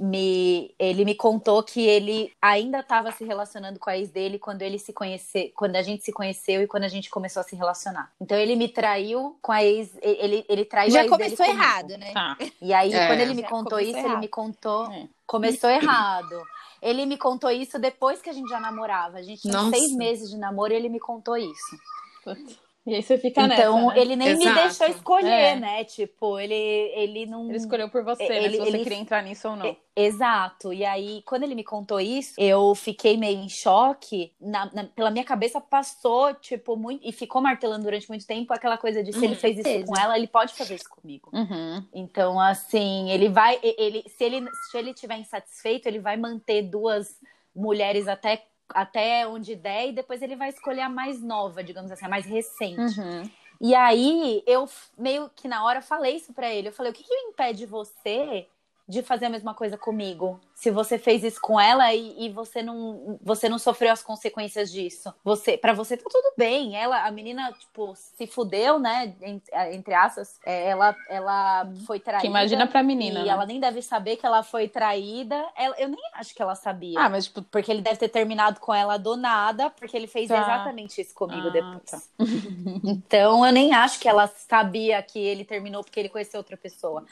me, 0.00 0.74
ele 0.80 1.04
me 1.04 1.14
contou 1.14 1.62
que 1.62 1.80
ele 1.86 2.32
ainda 2.42 2.80
estava 2.80 3.12
se 3.12 3.24
relacionando 3.24 3.78
com 3.78 3.88
a 3.88 3.96
ex 3.96 4.10
dele 4.10 4.36
quando 4.36 4.62
ele 4.62 4.80
se 4.80 4.92
conheceu, 4.92 5.48
quando 5.54 5.76
a 5.76 5.82
gente 5.82 6.02
se 6.02 6.12
conheceu 6.12 6.60
e 6.60 6.66
quando 6.66 6.82
a 6.82 6.88
gente 6.88 7.08
começou 7.08 7.40
a 7.40 7.44
se 7.44 7.54
relacionar. 7.54 8.10
Então 8.20 8.36
ele 8.36 8.56
me 8.56 8.68
traiu 8.68 9.38
com 9.40 9.52
a 9.52 9.62
ex, 9.62 9.96
ele, 10.02 10.44
ele 10.48 10.64
traiu 10.64 10.90
já 10.90 11.00
a 11.00 11.02
ex 11.04 11.10
começou 11.10 11.46
dele 11.46 11.50
errado, 11.50 11.88
né? 11.98 12.12
Tá. 12.12 12.36
E 12.60 12.74
aí, 12.74 12.92
É. 12.92 13.06
quando 13.06 13.20
ele 13.20 13.34
me 13.34 13.42
Já 13.42 13.48
contou 13.48 13.78
isso, 13.78 13.96
ele 13.96 14.06
errado. 14.06 14.20
me 14.20 14.28
contou. 14.28 14.90
É. 14.90 15.08
Começou 15.24 15.70
errado. 15.70 16.42
Ele 16.82 17.06
me 17.06 17.16
contou 17.16 17.50
isso 17.50 17.78
depois 17.78 18.20
que 18.20 18.28
a 18.28 18.32
gente 18.32 18.48
já 18.48 18.58
namorava. 18.58 19.18
A 19.18 19.22
gente 19.22 19.42
tinha 19.42 19.52
Nossa. 19.54 19.70
seis 19.70 19.92
meses 19.92 20.28
de 20.30 20.36
namoro 20.36 20.72
e 20.72 20.76
ele 20.76 20.88
me 20.88 20.98
contou 20.98 21.36
isso. 21.36 21.78
E 22.86 22.94
aí 22.94 23.02
você 23.02 23.18
fica 23.18 23.42
então, 23.42 23.86
nessa, 23.86 23.94
né? 23.96 24.00
ele 24.00 24.14
nem 24.16 24.36
me 24.36 24.44
Exato. 24.44 24.60
deixou 24.60 24.86
escolher, 24.86 25.28
É. 25.28 25.56
né? 25.56 25.82
Tipo, 25.84 26.38
ele, 26.38 26.54
ele 26.54 27.26
não. 27.26 27.48
Ele 27.48 27.56
escolheu 27.56 27.88
por 27.90 28.04
você, 28.04 28.28
né? 28.28 28.44
Ele- 28.44 28.50
Se 28.52 28.58
você 28.58 28.68
ele- 28.68 28.82
queria 28.84 28.98
entrar 28.98 29.22
nisso 29.24 29.48
ou 29.48 29.56
não. 29.56 29.76
Exato. 29.96 30.72
E 30.72 30.84
aí, 30.84 31.22
quando 31.26 31.42
ele 31.42 31.54
me 31.56 31.64
contou 31.64 31.98
isso, 31.98 32.34
eu 32.38 32.74
fiquei 32.76 33.16
meio 33.16 33.38
em 33.40 33.48
choque. 33.48 34.32
Na- 34.40 34.70
na- 34.72 34.84
pela 34.84 35.10
minha 35.10 35.24
cabeça 35.24 35.60
passou, 35.60 36.32
tipo, 36.34 36.76
muito. 36.76 37.00
E 37.04 37.10
ficou 37.10 37.42
martelando 37.42 37.82
durante 37.84 38.08
muito 38.08 38.24
tempo 38.26 38.52
aquela 38.52 38.78
coisa 38.78 39.02
de 39.02 39.12
se 39.12 39.24
ele 39.24 39.34
Hum, 39.34 39.38
fez 39.38 39.58
isso 39.58 39.84
com 39.86 39.96
ela, 39.98 40.16
ele 40.16 40.28
pode 40.28 40.54
fazer 40.54 40.76
isso 40.76 40.88
comigo. 40.88 41.30
Uhum. 41.32 41.82
Então, 41.92 42.38
assim, 42.38 43.10
ele 43.10 43.28
vai. 43.28 43.58
Ele, 43.62 44.04
se 44.08 44.22
ele 44.22 44.46
se 44.70 44.78
ele 44.78 44.90
estiver 44.90 45.18
insatisfeito, 45.18 45.88
ele 45.88 45.98
vai 45.98 46.16
manter 46.16 46.62
duas 46.62 47.18
mulheres 47.54 48.06
até, 48.06 48.44
até 48.70 49.26
onde 49.26 49.54
der, 49.54 49.88
e 49.88 49.92
depois 49.92 50.22
ele 50.22 50.36
vai 50.36 50.48
escolher 50.48 50.82
a 50.82 50.88
mais 50.88 51.22
nova, 51.22 51.62
digamos 51.62 51.90
assim, 51.90 52.04
a 52.04 52.08
mais 52.08 52.26
recente. 52.26 53.00
Uhum. 53.00 53.30
E 53.60 53.74
aí, 53.74 54.42
eu 54.46 54.68
meio 54.98 55.30
que 55.34 55.48
na 55.48 55.64
hora 55.64 55.80
falei 55.80 56.16
isso 56.16 56.32
pra 56.32 56.52
ele. 56.52 56.68
Eu 56.68 56.72
falei, 56.72 56.92
o 56.92 56.94
que, 56.94 57.02
que 57.02 57.14
impede 57.14 57.64
você 57.64 58.46
de 58.88 59.02
fazer 59.02 59.26
a 59.26 59.30
mesma 59.30 59.52
coisa 59.52 59.76
comigo? 59.76 60.38
Se 60.54 60.70
você 60.70 60.96
fez 60.98 61.22
isso 61.24 61.40
com 61.40 61.60
ela 61.60 61.92
e, 61.92 62.24
e 62.26 62.28
você 62.30 62.62
não 62.62 63.18
você 63.22 63.48
não 63.48 63.58
sofreu 63.58 63.92
as 63.92 64.02
consequências 64.02 64.70
disso. 64.70 65.12
Você, 65.24 65.58
para 65.58 65.72
você 65.72 65.96
tá 65.96 66.04
tudo 66.08 66.32
bem. 66.36 66.76
Ela, 66.76 67.04
a 67.04 67.10
menina, 67.10 67.52
tipo, 67.52 67.94
se 67.96 68.26
fudeu, 68.26 68.78
né? 68.78 69.14
Entre, 69.20 69.92
aspas. 69.94 70.38
É, 70.46 70.68
Ela, 70.70 70.94
ela 71.08 71.68
foi 71.86 71.98
traída. 72.00 72.22
Que 72.22 72.26
imagina 72.28 72.66
pra 72.66 72.82
menina, 72.82 73.20
E 73.20 73.24
né? 73.24 73.28
ela 73.28 73.44
nem 73.44 73.60
deve 73.60 73.82
saber 73.82 74.16
que 74.16 74.24
ela 74.24 74.42
foi 74.42 74.68
traída. 74.68 75.44
Ela- 75.56 75.76
eu 75.78 75.88
nem 75.88 76.00
acho 76.14 76.34
que 76.34 76.40
ela 76.40 76.54
sabia. 76.54 76.98
Ah, 77.00 77.08
mas 77.10 77.26
tipo, 77.26 77.42
Porque 77.42 77.70
ele 77.70 77.82
deve 77.82 77.96
ter 77.98 78.08
terminado 78.08 78.60
com 78.60 78.72
ela 78.72 78.96
do 78.96 79.16
nada, 79.16 79.68
porque 79.70 79.96
ele 79.96 80.06
fez 80.06 80.28
Tá. 80.28 80.40
exatamente 80.40 81.00
isso 81.00 81.14
comigo 81.14 81.48
Ah, 81.48 81.50
depois. 81.50 81.90
tá. 81.90 82.00
então 82.84 83.44
eu 83.44 83.52
nem 83.52 83.74
acho 83.74 83.98
que 84.00 84.08
ela 84.08 84.26
sabia 84.26 85.02
que 85.02 85.18
ele 85.18 85.44
terminou 85.44 85.82
porque 85.82 85.98
ele 86.00 86.08
conheceu 86.08 86.38
outra 86.38 86.56
pessoa. 86.56 87.04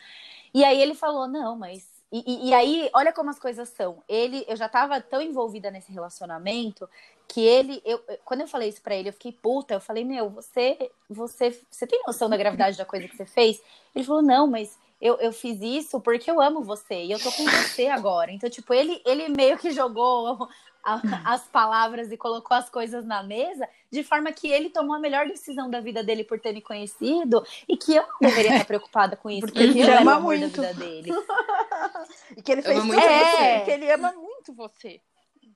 E 0.55 0.65
aí 0.65 0.81
ele 0.81 0.95
falou: 0.95 1.27
não, 1.29 1.57
mas. 1.57 1.93
E, 2.13 2.23
e- 2.27 2.49
e 2.51 2.55
aí, 2.55 2.89
olha 2.95 3.13
como 3.13 3.31
as 3.31 3.39
coisas 3.41 3.69
são. 3.71 4.03
Ele, 4.09 4.45
eu 4.47 4.57
já 4.57 4.69
tava 4.69 5.01
tão 5.01 5.21
envolvida 5.21 5.71
nesse 5.71 5.91
relacionamento 5.93 6.89
que 7.27 7.41
ele, 7.41 7.83
eu, 7.85 8.01
quando 8.25 8.43
eu 8.43 8.47
falei 8.47 8.69
isso 8.69 8.81
pra 8.83 8.95
ele, 8.95 9.09
eu 9.09 9.13
fiquei 9.13 9.33
puta. 9.33 9.75
Eu 9.75 9.81
falei, 9.81 10.05
meu, 10.05 10.31
você, 10.31 10.91
você, 11.11 11.51
você 11.71 11.87
tem 11.87 12.01
noção 12.07 12.29
da 12.31 12.37
gravidade 12.37 12.77
da 12.79 12.85
coisa 12.85 13.09
que 13.09 13.17
você 13.17 13.27
fez? 13.27 13.61
Ele 13.95 14.05
falou, 14.05 14.23
não, 14.23 14.47
mas 14.47 14.79
eu, 15.05 15.17
eu 15.21 15.33
fiz 15.33 15.61
isso 15.61 16.01
porque 16.01 16.31
eu 16.31 16.41
amo 16.41 16.63
você 16.63 17.05
e 17.05 17.13
eu 17.13 17.19
tô 17.21 17.31
com 17.31 17.45
você 17.45 17.87
agora. 17.93 18.33
Então, 18.33 18.49
tipo, 18.49 18.73
ele, 18.73 19.03
ele 19.05 19.29
meio 19.29 19.59
que 19.59 19.71
jogou 19.71 20.49
a- 20.83 21.01
as 21.27 21.43
palavras 21.49 22.11
e 22.11 22.17
colocou 22.17 22.57
as 22.57 22.71
coisas 22.71 23.05
na 23.05 23.23
mesa 23.23 23.69
de 23.91 24.03
forma 24.03 24.33
que 24.33 24.49
ele 24.49 24.71
tomou 24.71 24.97
a 24.97 24.99
melhor 24.99 25.27
decisão 25.27 25.69
da 25.71 25.81
vida 25.81 26.03
dele 26.03 26.25
por 26.25 26.41
ter 26.41 26.53
me 26.55 26.61
conhecido 26.63 27.45
e 27.69 27.77
que 27.77 27.95
eu 27.95 28.03
não 28.03 28.29
deveria 28.31 28.53
estar 28.53 28.65
preocupada 28.65 29.15
com 29.17 29.29
isso, 29.31 29.43
Porque 29.47 29.63
porque, 29.65 29.79
ele 29.81 29.93
ama 29.93 30.15
amor 30.15 30.37
muito. 30.39 30.61
da 30.61 30.73
vida 30.73 30.85
dele. 30.85 31.11
E 32.37 32.43
que 32.43 32.53
ele 32.53 32.63
fez 32.63 32.77
tudo 32.77 32.87
muito 32.87 33.01
você. 33.01 33.09
você. 33.09 33.61
Que 33.65 33.71
ele 33.71 33.91
ama 33.93 34.13
muito 34.13 34.53
você. 34.55 35.01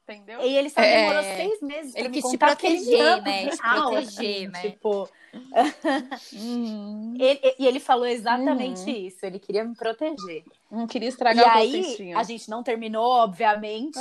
Entendeu? 0.09 0.41
E 0.41 0.57
ele 0.57 0.71
só 0.71 0.81
É. 0.81 0.97
demorou 0.97 1.23
seis 1.23 1.61
meses 1.61 1.93
pra 1.93 2.01
Ele 2.01 2.09
me 2.09 2.15
quis 2.15 2.25
te 2.25 2.31
contar 2.33 2.47
me 2.51 2.57
proteger, 2.57 3.23
né? 3.23 3.49
Te 3.51 3.59
proteger, 3.59 4.51
né? 4.51 4.63
Tipo, 4.63 5.09
Uhum. 5.35 5.51
ele, 7.21 7.55
e 7.59 7.67
ele 7.67 7.81
falou 7.81 8.07
exatamente 8.07 8.91
Uhum. 8.91 9.07
isso. 9.07 9.25
Ele 9.27 9.39
queria 9.39 9.65
me 9.65 9.75
proteger. 9.75 10.45
Não 10.71 10.87
queria 10.87 11.09
E 11.09 11.11
estragar 11.11 11.57
o 11.57 11.59
aí, 11.59 12.13
a 12.15 12.23
gente 12.23 12.49
não 12.49 12.63
terminou, 12.63 13.05
obviamente. 13.11 13.99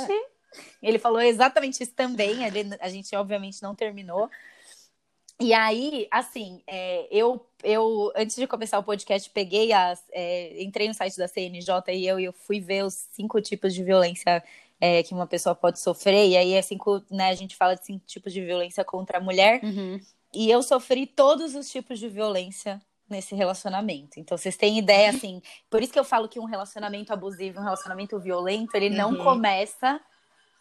Ele 0.82 0.98
falou 0.98 1.20
exatamente 1.20 1.82
isso 1.82 1.92
também. 1.94 2.42
ele- 2.44 2.76
a 2.80 2.88
gente, 2.88 3.14
obviamente, 3.14 3.62
não 3.62 3.74
terminou. 3.74 4.30
E 5.40 5.54
aí, 5.54 6.08
assim, 6.10 6.62
é, 6.66 7.06
eu, 7.12 7.46
eu, 7.62 8.10
antes 8.16 8.34
de 8.34 8.46
começar 8.46 8.78
o 8.78 8.82
podcast, 8.82 9.30
peguei 9.30 9.72
as. 9.72 10.02
é, 10.10 10.60
entrei 10.62 10.88
no 10.88 10.94
site 10.94 11.16
da 11.16 11.28
CNJ 11.28 11.92
e 11.94 12.06
eu, 12.06 12.18
eu 12.18 12.32
fui 12.32 12.58
ver 12.60 12.84
os 12.84 12.94
cinco 13.12 13.40
tipos 13.40 13.72
de 13.72 13.84
violência 13.84 14.42
é, 14.80 15.02
que 15.02 15.14
uma 15.14 15.26
pessoa 15.26 15.54
pode 15.54 15.80
sofrer. 15.80 16.28
E 16.28 16.36
aí, 16.36 16.52
é 16.54 16.62
cinco, 16.62 17.02
né, 17.10 17.30
a 17.30 17.34
gente 17.34 17.56
fala 17.56 17.74
de 17.74 17.84
cinco 17.84 18.04
tipos 18.06 18.32
de 18.32 18.40
violência 18.44 18.84
contra 18.84 19.18
a 19.18 19.20
mulher. 19.20 19.60
Uhum. 19.62 20.00
E 20.34 20.50
eu 20.50 20.62
sofri 20.62 21.06
todos 21.06 21.54
os 21.54 21.70
tipos 21.70 21.98
de 21.98 22.08
violência 22.08 22.80
nesse 23.08 23.34
relacionamento. 23.34 24.20
Então, 24.20 24.36
vocês 24.36 24.56
têm 24.56 24.78
ideia, 24.78 25.08
assim. 25.10 25.40
Por 25.70 25.82
isso 25.82 25.92
que 25.92 25.98
eu 25.98 26.04
falo 26.04 26.28
que 26.28 26.38
um 26.38 26.44
relacionamento 26.44 27.12
abusivo, 27.12 27.58
um 27.60 27.64
relacionamento 27.64 28.18
violento, 28.20 28.74
ele 28.74 28.90
não 28.90 29.12
Uhum. 29.12 29.24
começa 29.24 30.00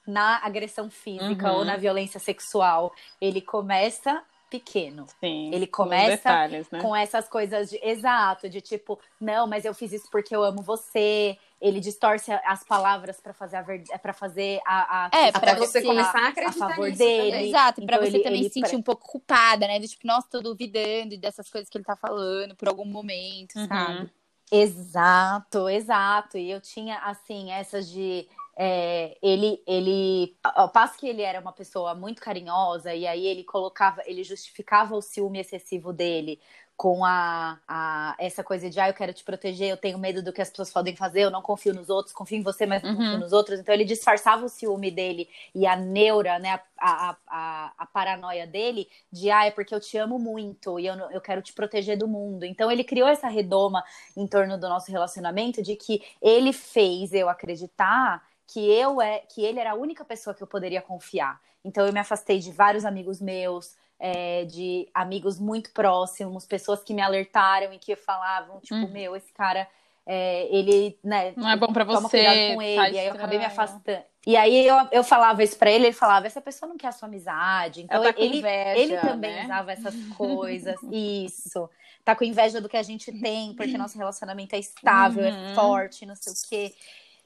na 0.07 0.37
agressão 0.45 0.89
física 0.89 1.51
Uhum. 1.51 1.57
ou 1.59 1.65
na 1.65 1.75
violência 1.75 2.19
sexual. 2.19 2.93
Ele 3.19 3.41
começa 3.41 4.23
pequeno. 4.49 5.05
Sim. 5.19 5.53
Ele 5.53 5.67
com 5.67 5.83
começa 5.83 6.11
detalhes, 6.15 6.69
né? 6.71 6.79
Com 6.81 6.95
essas 6.95 7.27
coisas 7.27 7.69
de 7.69 7.77
exato, 7.83 8.47
de 8.49 8.61
tipo, 8.61 8.97
não, 9.19 9.45
mas 9.45 9.65
eu 9.65 9.73
fiz 9.73 9.91
isso 9.91 10.07
porque 10.09 10.33
eu 10.33 10.41
amo 10.41 10.61
você. 10.61 11.37
Ele 11.59 11.79
distorce 11.79 12.31
as 12.45 12.63
palavras 12.63 13.19
pra 13.19 13.33
fazer 13.33 13.57
a 13.57 13.61
verdade, 13.63 13.99
para 13.99 14.13
fazer 14.13 14.59
a, 14.65 15.05
a 15.07 15.17
É, 15.17 15.31
Pra 15.31 15.41
pra 15.41 15.55
você 15.55 15.81
começar 15.81 16.19
a 16.19 16.27
acreditar 16.27 16.65
a 16.65 16.69
favor 16.69 16.85
nisso 16.87 16.99
dele. 16.99 17.31
também. 17.31 17.49
Exato, 17.49 17.75
pra 17.85 17.95
Então, 17.95 17.99
você 18.07 18.15
ele- 18.17 18.23
também 18.23 18.43
se 18.43 18.49
sentir 18.51 18.67
pre- 18.69 18.75
um 18.77 18.81
pouco 18.83 19.07
culpada, 19.07 19.67
né? 19.67 19.79
Do 19.79 19.87
tipo, 19.87 20.05
nossa, 20.05 20.27
tô 20.29 20.39
duvidando 20.41 21.17
dessas 21.17 21.49
coisas 21.49 21.67
que 21.69 21.77
ele 21.77 21.85
tá 21.85 21.95
falando 21.95 22.55
por 22.55 22.67
algum 22.67 22.85
momento, 22.85 23.55
Uhum. 23.55 23.67
sabe? 23.67 24.11
Exato, 24.51 25.67
exato. 25.67 26.37
E 26.37 26.49
eu 26.51 26.61
tinha, 26.61 26.99
assim, 26.99 27.51
essas 27.51 27.89
de. 27.89 28.27
é, 28.59 29.15
ele, 29.21 29.61
ele, 29.67 30.35
ao 30.43 30.69
passo 30.69 30.97
que 30.97 31.07
ele 31.07 31.21
era 31.21 31.39
uma 31.39 31.53
pessoa 31.53 31.93
muito 31.93 32.19
carinhosa, 32.21 32.91
e 32.93 33.05
aí 33.05 33.25
ele 33.27 33.43
colocava, 33.43 34.01
ele 34.05 34.23
justificava 34.23 34.95
o 34.95 35.01
ciúme 35.01 35.39
excessivo 35.39 35.93
dele 35.93 36.39
com 36.77 37.03
a, 37.03 37.59
a 37.67 38.15
essa 38.19 38.43
coisa 38.43 38.69
de, 38.69 38.79
ah, 38.79 38.87
eu 38.87 38.93
quero 38.93 39.11
te 39.11 39.23
proteger, 39.23 39.67
eu 39.69 39.77
tenho 39.77 39.97
medo 39.97 40.21
do 40.23 40.31
que 40.31 40.41
as 40.41 40.49
pessoas 40.51 40.69
podem 40.71 40.95
fazer, 40.95 41.21
eu 41.21 41.31
não 41.31 41.41
confio 41.41 41.73
nos 41.73 41.89
outros, 41.89 42.13
confio 42.13 42.37
em 42.37 42.43
você, 42.43 42.67
mas 42.67 42.83
não 42.83 42.91
Uhum. 42.91 42.95
confio 42.95 43.17
nos 43.17 43.33
outros. 43.33 43.59
Então 43.59 43.73
ele 43.73 43.83
disfarçava 43.83 44.45
o 44.45 44.49
ciúme 44.49 44.91
dele 44.91 45.27
e 45.55 45.65
a 45.65 45.75
neura, 45.75 46.37
né, 46.39 46.59
a, 46.77 47.09
a, 47.09 47.17
a, 47.27 47.73
a 47.79 47.85
paranoia 47.87 48.45
dele 48.45 48.87
de, 49.11 49.31
ah, 49.31 49.45
é 49.45 49.51
porque 49.51 49.73
eu 49.73 49.79
te 49.79 49.97
amo 49.97 50.19
muito 50.19 50.79
e 50.79 50.85
eu, 50.85 50.95
eu 51.11 51.19
quero 51.19 51.41
te 51.41 51.51
proteger 51.51 51.97
do 51.97 52.07
mundo. 52.07 52.45
Então 52.45 52.71
ele 52.71 52.83
criou 52.83 53.07
essa 53.09 53.27
redoma 53.27 53.83
em 54.15 54.27
torno 54.27 54.57
do 54.57 54.69
nosso 54.69 54.91
relacionamento 54.91 55.63
de 55.63 55.75
que 55.75 56.03
ele 56.21 56.53
fez 56.53 57.11
eu 57.11 57.27
acreditar 57.27 58.23
que 58.47 58.59
eu 58.71 59.01
é 59.01 59.19
que 59.19 59.43
ele 59.43 59.59
era 59.59 59.71
a 59.71 59.75
única 59.75 60.05
pessoa 60.05 60.33
que 60.33 60.41
eu 60.43 60.47
poderia 60.47 60.81
confiar. 60.81 61.41
Então 61.65 61.85
eu 61.85 61.91
me 61.91 61.99
afastei 61.99 62.39
de 62.39 62.51
vários 62.51 62.85
amigos 62.85 63.19
meus, 63.19 63.75
é, 63.99 64.45
de 64.45 64.87
amigos 64.93 65.39
muito 65.39 65.71
próximos, 65.73 66.45
pessoas 66.45 66.83
que 66.83 66.93
me 66.93 67.01
alertaram 67.01 67.73
e 67.73 67.79
que 67.79 67.95
falavam 67.95 68.59
tipo 68.59 68.75
Uhum. 68.75 68.91
meu 68.91 69.15
esse 69.15 69.31
cara 69.33 69.67
é, 70.09 70.47
ele, 70.55 70.97
né, 71.03 71.33
Não 71.35 71.49
é 71.49 71.57
bom 71.57 71.67
pra 71.73 71.83
toma 71.85 72.01
você. 72.07 72.17
cuidado 72.17 72.35
com 72.55 72.57
tá 72.59 72.65
ele, 72.65 72.95
e 72.95 72.99
aí 72.99 73.07
eu 73.07 73.13
acabei 73.13 73.39
me 73.39 73.43
afastando. 73.45 74.03
E 74.25 74.37
aí 74.37 74.65
eu, 74.67 74.75
eu 74.91 75.03
falava 75.03 75.43
isso 75.43 75.57
pra 75.57 75.69
ele, 75.69 75.87
ele 75.87 75.93
falava, 75.93 76.25
essa 76.27 76.39
pessoa 76.39 76.69
não 76.69 76.77
quer 76.77 76.87
a 76.87 76.91
sua 76.93 77.07
amizade. 77.09 77.81
Então 77.81 78.01
tá 78.01 78.13
ele, 78.17 78.37
inveja, 78.37 78.79
ele 78.79 78.97
também 78.99 79.33
né? 79.33 79.43
usava 79.43 79.71
essas 79.73 79.95
coisas. 80.15 80.79
Isso. 80.91 81.69
Tá 82.05 82.15
com 82.15 82.23
inveja 82.23 82.61
do 82.61 82.69
que 82.69 82.77
a 82.77 82.83
gente 82.83 83.11
tem, 83.19 83.53
porque 83.53 83.77
nosso 83.77 83.97
relacionamento 83.97 84.55
é 84.55 84.59
estável, 84.59 85.23
Uhum. 85.23 85.29
é 85.29 85.53
forte, 85.53 86.05
não 86.05 86.15
sei 86.15 86.31
o 86.31 86.35
quê. 86.49 86.73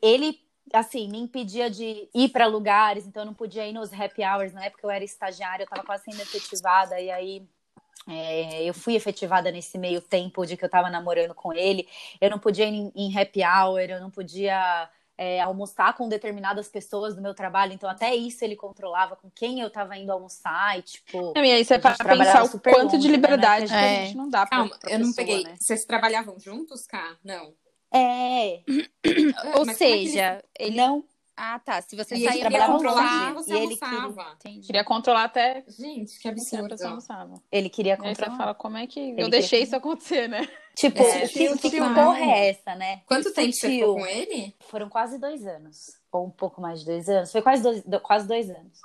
Ele, 0.02 0.40
assim, 0.74 1.10
me 1.10 1.20
impedia 1.20 1.70
de 1.70 2.08
ir 2.14 2.30
pra 2.30 2.46
lugares, 2.46 3.06
então 3.06 3.24
eu 3.24 3.28
não 3.28 3.34
podia 3.34 3.68
ir 3.68 3.74
nos 3.74 3.92
happy 3.94 4.24
hours. 4.24 4.54
Na 4.54 4.66
época 4.66 4.86
eu 4.86 4.90
era 4.92 5.04
estagiária, 5.04 5.64
eu 5.64 5.68
tava 5.70 5.84
quase 5.84 6.04
sendo 6.06 6.22
efetivada, 6.22 7.00
e 7.00 7.10
aí. 7.12 7.44
é, 8.08 8.64
eu 8.64 8.74
fui 8.74 8.96
efetivada 8.96 9.52
nesse 9.52 9.78
meio 9.78 10.02
tempo 10.02 10.46
de 10.46 10.58
que 10.58 10.66
eu 10.66 10.70
tava 10.70 10.90
namorando 10.90 11.34
com 11.36 11.54
ele. 11.54 11.88
Eu 12.20 12.30
não 12.30 12.40
podia 12.40 12.66
ir 12.66 12.74
em, 12.74 12.92
em 12.96 13.18
happy 13.20 13.42
hour, 13.44 13.80
eu 13.82 14.00
não 14.00 14.10
podia 14.10 14.90
é, 15.18 15.40
almoçar 15.40 15.94
com 15.96 16.10
determinadas 16.10 16.68
pessoas 16.68 17.16
do 17.16 17.22
meu 17.22 17.36
trabalho. 17.36 17.74
Então, 17.74 17.88
até 17.88 18.16
isso 18.16 18.44
ele 18.44 18.56
controlava 18.56 19.16
com 19.16 19.30
quem 19.30 19.60
eu 19.60 19.70
tava 19.70 19.96
indo 19.96 20.12
almoçar. 20.12 20.80
E, 20.80 20.82
tipo, 20.82 21.34
Não, 21.36 21.46
e 21.46 21.52
aí 21.52 21.64
você 21.64 21.78
para 21.78 21.96
pensar 21.96 22.44
o 22.44 22.60
quanto 22.60 22.94
longe, 22.94 22.98
de 22.98 23.08
né, 23.08 23.16
liberdade 23.18 23.72
né? 23.72 23.80
que 23.80 23.86
É. 23.86 24.02
a 24.02 24.06
gente 24.06 24.18
não 24.18 24.30
dá 24.30 24.48
pra, 24.48 24.58
Calma, 24.58 24.78
pra 24.80 24.90
eu 24.92 24.98
não 24.98 25.08
pessoa, 25.08 25.28
peguei. 25.28 25.44
né? 25.44 25.56
Vocês 25.60 25.86
trabalhavam 25.86 26.40
juntos, 26.40 26.88
Cá? 26.88 27.18
Não. 27.24 27.54
É, 27.94 28.62
Ou 29.58 29.66
Mas 29.66 29.82
é 29.82 29.86
que 29.86 30.08
seja, 30.08 30.44
ele. 30.60 30.76
não. 30.78 31.04
Ah, 31.44 31.58
tá. 31.60 31.82
Se 31.82 31.96
você 31.96 32.16
E 32.16 32.24
sair 32.24 32.40
ele 32.42 32.50
queria 32.50 32.68
controlar 32.68 33.26
quem 33.26 33.34
você 33.34 33.54
e 33.54 33.58
ele 33.58 33.78
almoçava. 33.82 34.32
Entendi. 34.36 34.68
Queria 34.68 34.84
controlar 34.84 35.24
até 35.24 35.64
Gente, 35.68 36.20
que 36.20 36.28
absurdo. 36.28 36.70
pessoa 36.70 36.90
almoçava. 36.90 37.42
Ele 37.52 37.70
queria 37.70 37.96
você 37.96 38.04
controlar. 38.04 38.38
fala, 38.38 38.54
como 38.54 38.78
é 38.78 38.86
que 38.86 39.00
eu 39.00 39.16
queria 39.16 39.30
deixei 39.30 39.64
isso 39.64 39.76
acontecer, 39.76 40.28
né? 40.28 40.48
Tipo, 40.76 41.02
É, 41.02 41.28
que, 41.28 41.58
que 41.58 41.72
total. 41.72 41.94
porra 41.96 42.20
é 42.20 42.50
essa, 42.50 42.76
né? 42.76 43.02
Quanto 43.08 43.34
tempo 43.34 43.54
você 43.54 43.70
ficou 43.70 43.96
com 43.96 44.06
ele? 44.06 44.54
Foram 44.68 44.88
quase 44.88 45.18
dois 45.18 45.46
anos. 45.48 45.98
Ou 46.12 46.28
um 46.28 46.30
pouco 46.30 46.62
mais 46.62 46.82
de 46.82 46.86
dois 46.86 47.10
anos. 47.10 47.32
Foi 47.32 47.42
quase 47.42 47.64
dois, 47.64 47.82
do- 47.84 48.00
quase 48.02 48.28
dois 48.28 48.50
anos. 48.50 48.80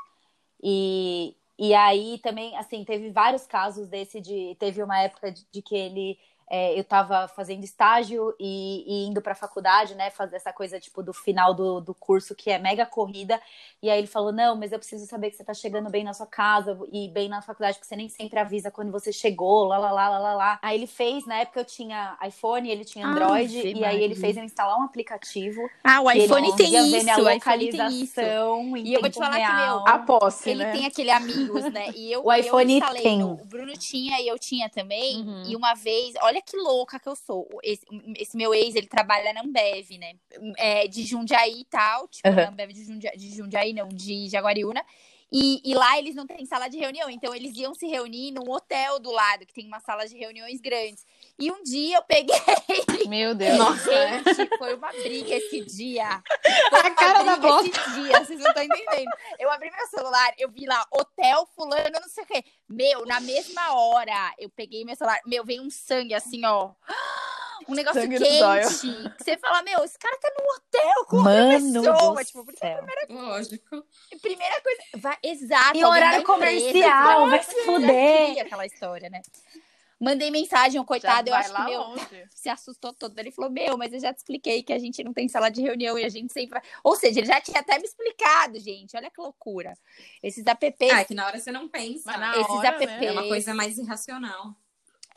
E, 0.62 1.36
e 1.58 1.74
aí 1.74 2.18
também, 2.22 2.56
assim, 2.56 2.84
teve 2.84 3.10
vários 3.10 3.44
casos 3.46 3.88
desse 3.88 4.20
de. 4.20 4.56
Teve 4.58 4.82
uma 4.82 4.98
época 5.00 5.30
de, 5.30 5.44
de 5.52 5.60
que 5.62 5.74
ele. 5.76 6.18
É, 6.48 6.78
eu 6.78 6.84
tava 6.84 7.26
fazendo 7.28 7.64
estágio 7.64 8.34
e, 8.38 8.84
e 8.86 9.06
indo 9.08 9.20
pra 9.20 9.34
faculdade, 9.34 9.94
né? 9.94 10.10
Fazer 10.10 10.36
essa 10.36 10.52
coisa, 10.52 10.78
tipo, 10.78 11.02
do 11.02 11.12
final 11.12 11.52
do, 11.52 11.80
do 11.80 11.92
curso, 11.94 12.34
que 12.34 12.50
é 12.50 12.58
mega 12.58 12.86
corrida. 12.86 13.40
E 13.82 13.90
aí 13.90 13.98
ele 13.98 14.06
falou: 14.06 14.32
Não, 14.32 14.54
mas 14.56 14.70
eu 14.70 14.78
preciso 14.78 15.06
saber 15.06 15.30
que 15.30 15.36
você 15.36 15.44
tá 15.44 15.52
chegando 15.52 15.90
bem 15.90 16.04
na 16.04 16.14
sua 16.14 16.26
casa 16.26 16.78
e 16.92 17.08
bem 17.08 17.28
na 17.28 17.42
faculdade, 17.42 17.76
porque 17.78 17.88
você 17.88 17.96
nem 17.96 18.08
sempre 18.08 18.38
avisa 18.38 18.70
quando 18.70 18.92
você 18.92 19.12
chegou, 19.12 19.64
lá, 19.64 19.76
lá, 19.76 19.90
lá, 19.90 20.08
lá, 20.08 20.18
lá, 20.18 20.34
lá. 20.34 20.58
Aí 20.62 20.76
ele 20.76 20.86
fez, 20.86 21.26
na 21.26 21.38
época 21.38 21.60
eu 21.60 21.64
tinha 21.64 22.16
iPhone, 22.24 22.70
ele 22.70 22.84
tinha 22.84 23.06
Android, 23.06 23.58
Ave 23.58 23.72
e 23.74 23.84
aí 23.84 24.02
ele 24.02 24.14
fez 24.14 24.36
eu 24.36 24.44
instalar 24.44 24.78
um 24.78 24.82
aplicativo. 24.82 25.68
Ah, 25.82 26.00
o 26.00 26.06
que 26.06 26.18
ele 26.18 26.24
iPhone 26.26 26.56
tem 26.56 26.76
isso. 26.76 27.04
minha 27.04 27.18
O 27.18 27.30
iPhone 27.30 27.70
tem 27.70 28.02
isso. 28.02 28.20
E 28.20 28.94
eu 28.94 29.00
vou 29.00 29.10
te 29.10 29.18
falar 29.18 29.36
que, 29.36 29.38
real. 29.40 29.84
meu, 29.84 29.88
A 29.88 29.98
posse, 29.98 30.50
Ele 30.50 30.64
né? 30.64 30.72
tem 30.72 30.86
aquele 30.86 31.10
amigos, 31.10 31.64
né? 31.72 31.90
E 31.94 32.12
eu, 32.12 32.24
O 32.24 32.32
iPhone 32.32 32.72
eu 32.72 32.78
instalei 32.78 33.02
tem. 33.02 33.22
o 33.22 33.34
Bruno 33.44 33.72
tinha 33.76 34.20
e 34.20 34.28
eu 34.28 34.38
tinha 34.38 34.68
também. 34.68 35.22
Uhum. 35.22 35.44
E 35.48 35.56
uma 35.56 35.74
vez, 35.74 36.14
olha 36.22 36.35
que 36.40 36.56
louca 36.56 36.98
que 36.98 37.08
eu 37.08 37.16
sou. 37.16 37.48
Esse, 37.62 37.84
esse 38.16 38.36
meu 38.36 38.54
ex, 38.54 38.74
ele 38.74 38.86
trabalha 38.86 39.32
na 39.32 39.42
Ambev, 39.42 39.90
né? 39.98 40.14
É, 40.58 40.86
de 40.88 41.04
Jundiaí 41.04 41.60
e 41.60 41.64
tal. 41.64 42.08
Tipo, 42.08 42.28
Uhum. 42.28 42.34
na 42.34 42.48
Ambev 42.48 42.72
de 42.72 42.84
Jundiaí, 42.84 43.16
de 43.16 43.36
Jundiaí, 43.36 43.72
não, 43.72 43.88
de 43.88 44.28
Jaguariúna. 44.28 44.84
E, 45.32 45.60
e 45.64 45.74
lá 45.74 45.98
eles 45.98 46.14
não 46.14 46.26
têm 46.26 46.46
sala 46.46 46.68
de 46.68 46.78
reunião, 46.78 47.10
então 47.10 47.34
eles 47.34 47.56
iam 47.56 47.74
se 47.74 47.86
reunir 47.88 48.30
num 48.30 48.48
hotel 48.48 49.00
do 49.00 49.10
lado, 49.10 49.44
que 49.44 49.52
tem 49.52 49.66
uma 49.66 49.80
sala 49.80 50.06
de 50.06 50.16
reuniões 50.16 50.60
grandes. 50.60 51.04
E 51.38 51.50
um 51.52 51.62
dia 51.62 51.96
eu 51.98 52.02
peguei. 52.02 52.34
Meu 53.08 53.34
Deus. 53.36 53.58
Nossa, 53.58 53.92
é. 53.92 54.22
Gente, 54.34 54.56
foi 54.58 54.74
uma 54.74 54.88
briga 54.90 55.34
esse 55.34 55.60
dia. 55.66 56.22
Foi 56.70 56.80
A 56.80 56.90
cara 56.94 57.22
da 57.22 57.36
bosta. 57.36 57.68
esse 57.68 57.90
dia, 58.00 58.24
vocês 58.24 58.40
não 58.40 58.48
estão 58.48 58.62
entendendo. 58.62 59.10
Eu 59.38 59.50
abri 59.50 59.70
meu 59.70 59.86
celular, 59.88 60.32
eu 60.38 60.50
vi 60.50 60.64
lá, 60.66 60.84
hotel 60.90 61.46
fulano, 61.54 61.90
não 62.00 62.08
sei 62.08 62.24
o 62.24 62.26
quê. 62.26 62.44
Meu, 62.68 63.04
na 63.04 63.20
mesma 63.20 63.74
hora, 63.74 64.32
eu 64.38 64.48
peguei 64.48 64.84
meu 64.84 64.96
celular, 64.96 65.20
meu, 65.26 65.44
veio 65.44 65.62
um 65.62 65.70
sangue 65.70 66.14
assim, 66.14 66.44
ó. 66.46 66.70
Um 67.68 67.74
negócio 67.74 68.00
Sangue 68.00 68.18
quente. 68.18 69.12
Que 69.16 69.24
você 69.24 69.36
fala, 69.38 69.62
meu, 69.62 69.82
esse 69.84 69.98
cara 69.98 70.16
tá 70.18 70.30
no 70.38 70.44
hotel 70.54 71.04
com 71.06 71.16
outra 71.16 71.32
Mano 71.32 71.82
pessoa. 71.82 72.14
do 72.14 72.24
Tipo, 72.24 72.44
porque 72.44 72.58
céu. 72.60 72.84
Lógico. 73.08 73.84
primeira 74.22 74.60
coisa. 74.60 74.80
Vai, 74.96 75.16
exato. 75.22 75.76
E 75.76 75.84
horário 75.84 76.20
empresa, 76.20 76.24
comercial, 76.24 77.28
vai 77.28 77.42
se 77.42 77.64
fuder. 77.64 78.40
aquela 78.40 78.66
história, 78.66 79.10
né? 79.10 79.20
Mandei 79.98 80.30
mensagem, 80.30 80.78
o 80.78 80.84
coitado, 80.84 81.30
eu 81.30 81.34
acho 81.34 81.54
que, 81.54 81.62
meu, 81.64 81.80
longe. 81.80 82.28
se 82.30 82.48
assustou 82.50 82.92
todo. 82.92 83.18
Ele 83.18 83.30
falou: 83.30 83.50
Meu, 83.50 83.78
mas 83.78 83.92
eu 83.94 84.00
já 84.00 84.12
te 84.12 84.18
expliquei 84.18 84.62
que 84.62 84.72
a 84.72 84.78
gente 84.78 85.02
não 85.02 85.12
tem 85.12 85.26
sala 85.26 85.48
de 85.48 85.62
reunião 85.62 85.98
e 85.98 86.04
a 86.04 86.08
gente 86.10 86.32
sempre 86.32 86.60
vai. 86.60 86.62
Ou 86.84 86.94
seja, 86.96 87.20
ele 87.20 87.26
já 87.26 87.40
tinha 87.40 87.60
até 87.60 87.78
me 87.78 87.84
explicado, 87.84 88.58
gente. 88.60 88.94
Olha 88.94 89.10
que 89.10 89.20
loucura. 89.20 89.72
Esses 90.22 90.44
apps. 90.44 90.90
Ah, 90.92 91.00
é 91.00 91.04
que 91.04 91.14
na 91.14 91.26
hora 91.26 91.38
você 91.38 91.50
não 91.50 91.66
pensa. 91.66 92.02
Mas 92.04 92.20
na 92.20 92.36
Esses 92.36 92.50
hora, 92.50 92.68
apps. 92.68 92.86
né? 92.86 93.06
É 93.06 93.12
uma 93.12 93.26
coisa 93.26 93.54
mais 93.54 93.78
irracional. 93.78 94.54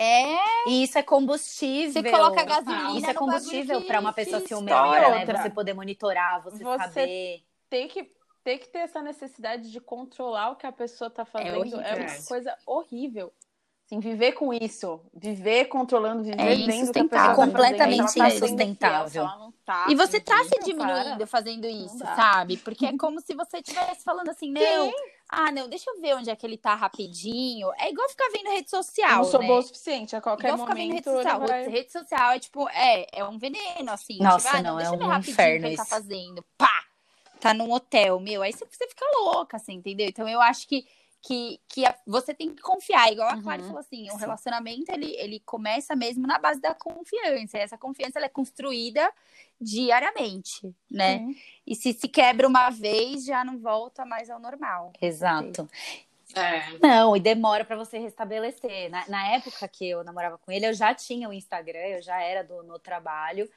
É, 0.02 0.70
E 0.70 0.84
isso 0.84 0.98
é 0.98 1.04
combustível. 1.04 2.02
você 2.02 2.10
coloca 2.10 2.42
gasolina. 2.46 2.98
Isso 2.98 3.10
é 3.10 3.14
combustível 3.14 3.82
para 3.82 4.00
uma 4.00 4.14
pessoa 4.14 4.40
ciumenta, 4.48 5.10
né? 5.10 5.26
Você 5.26 5.50
poder 5.50 5.74
monitorar, 5.74 6.42
você, 6.42 6.64
Você- 6.64 6.84
saber. 6.84 7.44
Tem 7.70 7.88
que, 7.90 8.10
tem 8.42 8.58
que 8.58 8.70
ter 8.70 8.80
essa 8.80 9.02
necessidade 9.02 9.70
de 9.70 9.82
controlar 9.82 10.52
o 10.52 10.56
que 10.56 10.66
a 10.66 10.72
pessoa 10.72 11.10
tá 11.10 11.26
fazendo. 11.26 11.50
É, 11.54 11.58
horrível 11.58 11.80
uma 11.80 12.26
coisa 12.26 12.58
horrível. 12.66 13.34
Assim, 13.90 14.00
viver 14.00 14.34
com 14.34 14.54
isso, 14.54 15.02
viver 15.12 15.66
controlando, 15.66 16.22
viver 16.22 16.40
É 16.40 16.56
vendo 16.56 16.62
o 16.62 16.66
que 16.66 16.72
a 16.72 16.76
insustentável. 16.76 17.08
pessoa 17.10 17.36
tá 17.36 17.36
Completamente 17.36 18.14
tá 18.14 18.28
insustentável. 18.30 19.10
fiel, 19.28 19.40
não 19.40 19.52
tá 19.66 19.88
E 19.90 19.96
você 19.96 20.20
tá 20.20 20.44
se 20.44 20.60
diminuindo 20.64 21.18
para. 21.18 21.26
fazendo 21.26 21.66
isso, 21.66 21.98
sabe? 21.98 22.58
Porque 22.58 22.86
é 22.86 22.96
como 22.96 23.20
se 23.20 23.34
você 23.34 23.58
estivesse 23.58 24.04
falando 24.04 24.30
assim, 24.30 24.52
não. 24.52 24.92
Ah, 25.28 25.52
não, 25.52 25.68
deixa 25.68 25.90
eu 25.90 26.00
ver 26.00 26.16
onde 26.16 26.30
é 26.30 26.36
que 26.36 26.46
ele 26.46 26.58
tá 26.58 26.76
rapidinho. 26.76 27.72
É 27.80 27.90
igual 27.90 28.08
ficar 28.10 28.30
vendo 28.32 28.52
rede 28.52 28.68
Eu 28.72 28.84
social. 28.84 29.18
não 29.18 29.24
sou 29.24 29.40
né? 29.40 29.48
boa 29.48 29.60
o 29.60 29.64
suficiente. 29.64 30.16
A 30.16 30.22
qualquer 30.22 30.50
Igual 30.54 30.60
ficar 30.68 30.74
vendo 30.76 30.88
momento 30.90 31.06
rede 31.06 31.18
social. 31.18 31.40
vai... 31.48 31.68
Rede 31.68 31.92
social 31.92 32.32
é 32.32 32.40
tipo, 32.40 32.70
é, 32.70 33.08
é 33.12 33.26
um 33.26 33.40
veneno, 33.40 33.92
assim. 33.92 34.20
Nossa, 34.20 34.46
tipo, 34.50 34.58
ah, 34.58 34.62
não, 34.62 34.76
é 34.80 34.82
deixa 34.84 34.94
eu 34.94 35.00
ver 35.00 35.04
um 35.06 35.08
rapidinho 35.08 35.32
o 35.32 35.34
inferno 35.34 35.62
que 35.62 35.68
ele 35.68 35.78
tá 35.78 35.84
isso. 35.84 35.90
fazendo. 35.90 36.46
Pá! 36.60 36.84
Tá 37.40 37.54
num 37.56 37.72
hotel, 37.72 38.20
meu. 38.20 38.44
Aí 38.44 38.52
você, 38.54 38.66
você 38.70 38.88
fica 38.88 39.06
louca, 39.24 39.58
assim, 39.58 39.74
entendeu? 39.74 40.08
Então 40.08 40.28
eu 40.28 40.42
acho 40.42 40.68
que, 40.68 40.86
que, 41.22 41.60
que 41.68 41.86
a- 41.86 41.96
você 42.08 42.34
tem 42.34 42.54
que 42.56 42.62
confiar. 42.62 43.12
Igual 43.12 43.30
a 43.30 43.36
Uhum. 43.36 43.42
Clara 43.44 43.64
falou 43.64 43.80
assim, 43.80 44.10
o 44.12 44.16
relacionamento, 44.16 44.92
ele, 44.92 45.14
ele 45.18 45.40
começa 45.42 45.96
mesmo 45.96 46.26
na 46.26 46.38
base 46.40 46.62
da 46.62 46.74
confiança. 46.74 47.58
E 47.58 47.62
essa 47.62 47.78
confiança, 47.78 48.18
ela 48.20 48.26
é 48.26 48.30
construída 48.30 49.12
diariamente, 49.60 50.74
né? 50.90 51.20
Sim. 51.20 51.36
E 51.68 51.76
se 51.76 51.94
se 51.94 52.08
quebra 52.08 52.48
uma 52.48 52.70
vez, 52.70 53.26
já 53.26 53.44
não 53.44 53.58
volta 53.60 54.06
mais 54.06 54.30
ao 54.30 54.40
normal. 54.40 54.94
Exato. 55.02 55.70
É. 56.36 56.78
Não, 56.80 57.16
e 57.18 57.20
demora 57.20 57.66
pra 57.66 57.76
você 57.76 57.98
restabelecer. 57.98 58.90
Na, 58.90 59.08
na 59.10 59.28
época 59.34 59.68
que 59.68 59.90
eu 59.90 60.04
namorava 60.04 60.38
com 60.38 60.52
ele, 60.52 60.68
eu 60.68 60.74
já 60.74 60.94
tinha 60.94 61.28
o 61.28 61.34
Instagram, 61.34 61.80
eu 61.80 62.02
já 62.02 62.22
era 62.22 62.44
do 62.44 62.62
no 62.64 62.78
trabalho. 62.80 63.50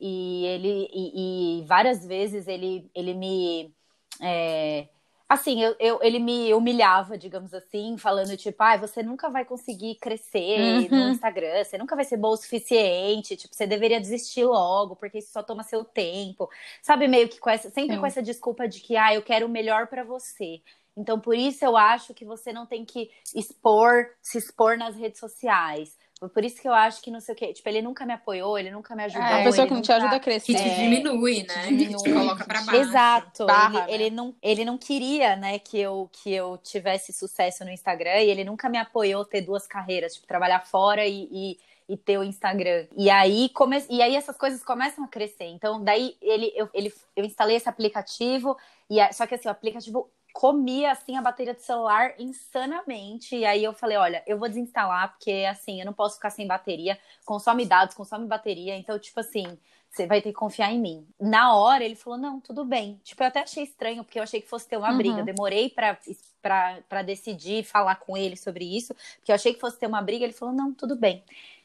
E 0.00 0.44
ele 0.46 0.88
e, 0.92 1.60
e 1.62 1.64
várias 1.66 2.06
vezes 2.06 2.46
ele, 2.46 2.88
ele 2.94 3.14
me 3.14 3.72
é, 4.20 4.86
assim, 5.28 5.62
eu, 5.62 5.76
eu- 5.78 5.98
ele 6.02 6.18
me 6.18 6.54
humilhava, 6.54 7.18
digamos 7.18 7.52
assim, 7.54 7.96
falando 7.98 8.36
tipo, 8.36 8.62
ah, 8.62 8.76
você 8.76 9.02
nunca 9.02 9.28
vai 9.28 9.44
conseguir 9.44 9.96
crescer 9.96 10.90
no 10.90 11.04
Uhum. 11.04 11.08
Instagram, 11.08 11.64
você 11.64 11.76
nunca 11.78 11.94
vai 11.96 12.04
ser 12.04 12.16
boa 12.16 12.34
o 12.34 12.36
suficiente, 12.36 13.36
tipo, 13.36 13.54
você 13.54 13.66
deveria 13.66 14.00
desistir 14.00 14.44
logo, 14.44 14.96
porque 14.96 15.18
isso 15.18 15.32
só 15.32 15.42
toma 15.42 15.62
seu 15.62 15.84
tempo. 15.84 16.48
Sabe, 16.82 17.06
meio 17.08 17.28
que 17.28 17.38
com 17.38 17.50
essa, 17.50 17.70
sempre 17.70 17.96
Sim. 17.96 18.00
com 18.00 18.06
essa 18.06 18.22
desculpa 18.22 18.66
de 18.68 18.80
que, 18.80 18.96
ah, 18.96 19.14
eu 19.14 19.22
quero 19.22 19.46
o 19.46 19.50
melhor 19.50 19.86
pra 19.88 20.04
você. 20.04 20.62
Então, 20.96 21.20
por 21.20 21.36
isso 21.36 21.64
eu 21.64 21.76
acho 21.76 22.12
que 22.14 22.24
você 22.24 22.52
não 22.52 22.66
tem 22.66 22.84
que 22.84 23.10
expor, 23.34 24.10
se 24.20 24.38
expor 24.38 24.76
nas 24.76 24.96
redes 24.96 25.20
sociais. 25.20 25.96
Por 26.34 26.44
isso 26.44 26.60
que 26.60 26.66
eu 26.68 26.74
acho 26.74 27.00
que 27.00 27.10
não 27.12 27.20
sei 27.20 27.32
o 27.34 27.38
quê. 27.38 27.52
Tipo, 27.52 27.68
ele 27.68 27.80
nunca 27.80 28.04
me 28.04 28.12
apoiou, 28.12 28.58
ele 28.58 28.70
nunca 28.70 28.96
me 28.96 29.04
ajudou. 29.04 29.24
É 29.24 29.34
uma 29.36 29.44
pessoa 29.44 29.62
ele 29.62 29.68
que 29.68 29.74
não 29.74 29.82
te 29.82 29.88
nunca- 29.92 29.96
ajuda 30.02 30.16
a 30.16 30.18
Que 30.18 30.24
crescer. 30.24 30.54
te 30.54 30.62
É, 30.68 30.74
diminui, 30.76 31.42
né? 31.46 31.54
te 31.54 31.54
Que 31.54 31.64
te 31.68 31.76
diminui, 31.76 32.12
coloca 32.12 32.44
pra 32.44 32.60
baixo. 32.62 32.80
Exato. 32.80 33.46
Barra, 33.46 33.84
ele, 33.88 34.04
ele 34.04 34.10
não, 34.16 34.34
ele 34.42 34.64
não 34.64 34.76
queria, 34.76 35.36
né, 35.36 35.58
que 35.60 35.78
eu, 35.78 36.10
que 36.12 36.32
eu 36.32 36.58
tivesse 36.58 37.12
sucesso 37.12 37.64
no 37.64 37.70
Instagram 37.70 38.20
e 38.22 38.30
ele 38.30 38.42
nunca 38.44 38.68
me 38.68 38.78
apoiou 38.78 39.24
ter 39.24 39.42
duas 39.42 39.66
carreiras, 39.66 40.14
tipo, 40.14 40.26
trabalhar 40.26 40.66
fora 40.66 41.06
e, 41.06 41.28
e, 41.30 41.58
e 41.88 41.96
ter 41.96 42.18
o 42.18 42.24
Instagram. 42.24 42.86
E 42.96 43.08
aí, 43.08 43.48
come, 43.50 43.80
e 43.88 44.02
aí 44.02 44.16
essas 44.16 44.36
coisas 44.36 44.62
começam 44.64 45.04
a 45.04 45.08
crescer. 45.08 45.44
Então, 45.44 45.82
daí 45.84 46.16
ele, 46.20 46.52
eu, 46.56 46.68
ele, 46.74 46.92
eu 47.14 47.24
instalei 47.24 47.56
esse 47.56 47.68
aplicativo, 47.68 48.56
e 48.90 48.98
a- 49.00 49.12
só 49.12 49.24
que 49.26 49.34
assim, 49.36 49.46
o 49.48 49.52
aplicativo 49.52 50.10
comia 50.38 50.92
assim 50.92 51.16
a 51.16 51.20
bateria 51.20 51.52
do 51.52 51.58
celular 51.60 52.14
insanamente. 52.16 53.34
E 53.34 53.44
aí 53.44 53.64
eu 53.64 53.72
falei, 53.72 53.96
olha, 53.96 54.22
eu 54.24 54.38
vou 54.38 54.48
desinstalar, 54.48 55.10
porque 55.10 55.44
assim, 55.50 55.80
eu 55.80 55.84
não 55.86 55.92
posso 55.92 56.14
ficar 56.14 56.30
sem 56.30 56.46
bateria, 56.46 56.96
consome 57.24 57.66
dados, 57.66 57.92
consome 57.96 58.24
bateria. 58.24 58.76
Então, 58.76 58.96
tipo 59.00 59.18
assim, 59.18 59.58
você 59.90 60.06
vai 60.06 60.22
ter 60.22 60.28
que 60.28 60.38
confiar 60.38 60.70
em 60.72 60.78
mim. 60.80 61.04
Na 61.18 61.56
hora, 61.56 61.82
ele 61.84 61.96
falou: 61.96 62.16
não, 62.16 62.38
tudo 62.40 62.64
bem. 62.64 63.00
Tipo, 63.02 63.24
eu 63.24 63.26
até 63.26 63.40
achei 63.40 63.64
estranho, 63.64 64.04
porque 64.04 64.16
eu 64.16 64.22
achei 64.22 64.40
que 64.40 64.48
fosse 64.48 64.68
ter 64.68 64.76
uma 64.76 64.92
Uhum. 64.92 64.96
briga. 64.96 65.22
Eu 65.22 65.24
demorei 65.24 65.70
pra, 65.70 65.98
pra, 66.40 66.78
pra 66.88 67.02
decidir 67.02 67.64
falar 67.64 67.96
com 67.96 68.16
ele 68.16 68.36
sobre 68.36 68.64
isso, 68.64 68.94
porque 69.16 69.32
eu 69.32 69.34
achei 69.34 69.52
que 69.52 69.58
fosse 69.60 69.76
ter 69.76 69.88
uma 69.88 70.00
briga. 70.02 70.22
Ele 70.24 70.32
falou: 70.32 70.54
não, 70.54 70.72
tudo 70.72 70.94
bem. 70.94 71.24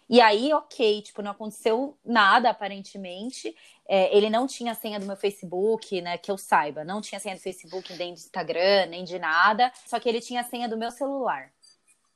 E 0.09 0.19
aí, 0.21 0.53
ok, 0.53 1.01
tipo, 1.01 1.21
não 1.21 1.31
aconteceu 1.31 1.97
nada 2.05 2.49
aparentemente. 2.49 3.55
É, 3.87 4.15
ele 4.15 4.29
não 4.29 4.47
tinha 4.47 4.73
senha 4.75 4.99
do 4.99 5.05
meu 5.05 5.15
Facebook, 5.15 6.01
né? 6.01 6.17
Que 6.17 6.31
eu 6.31 6.37
saiba. 6.37 6.83
Não 6.83 7.01
tinha 7.01 7.19
senha 7.19 7.35
do 7.35 7.41
Facebook, 7.41 7.93
nem 7.93 8.13
do 8.13 8.17
Instagram, 8.17 8.87
nem 8.87 9.03
de 9.03 9.17
nada. 9.19 9.71
Só 9.85 9.99
que 9.99 10.07
ele 10.07 10.21
tinha 10.21 10.43
senha 10.43 10.67
do 10.69 10.77
meu 10.77 10.91
celular. 10.91 11.51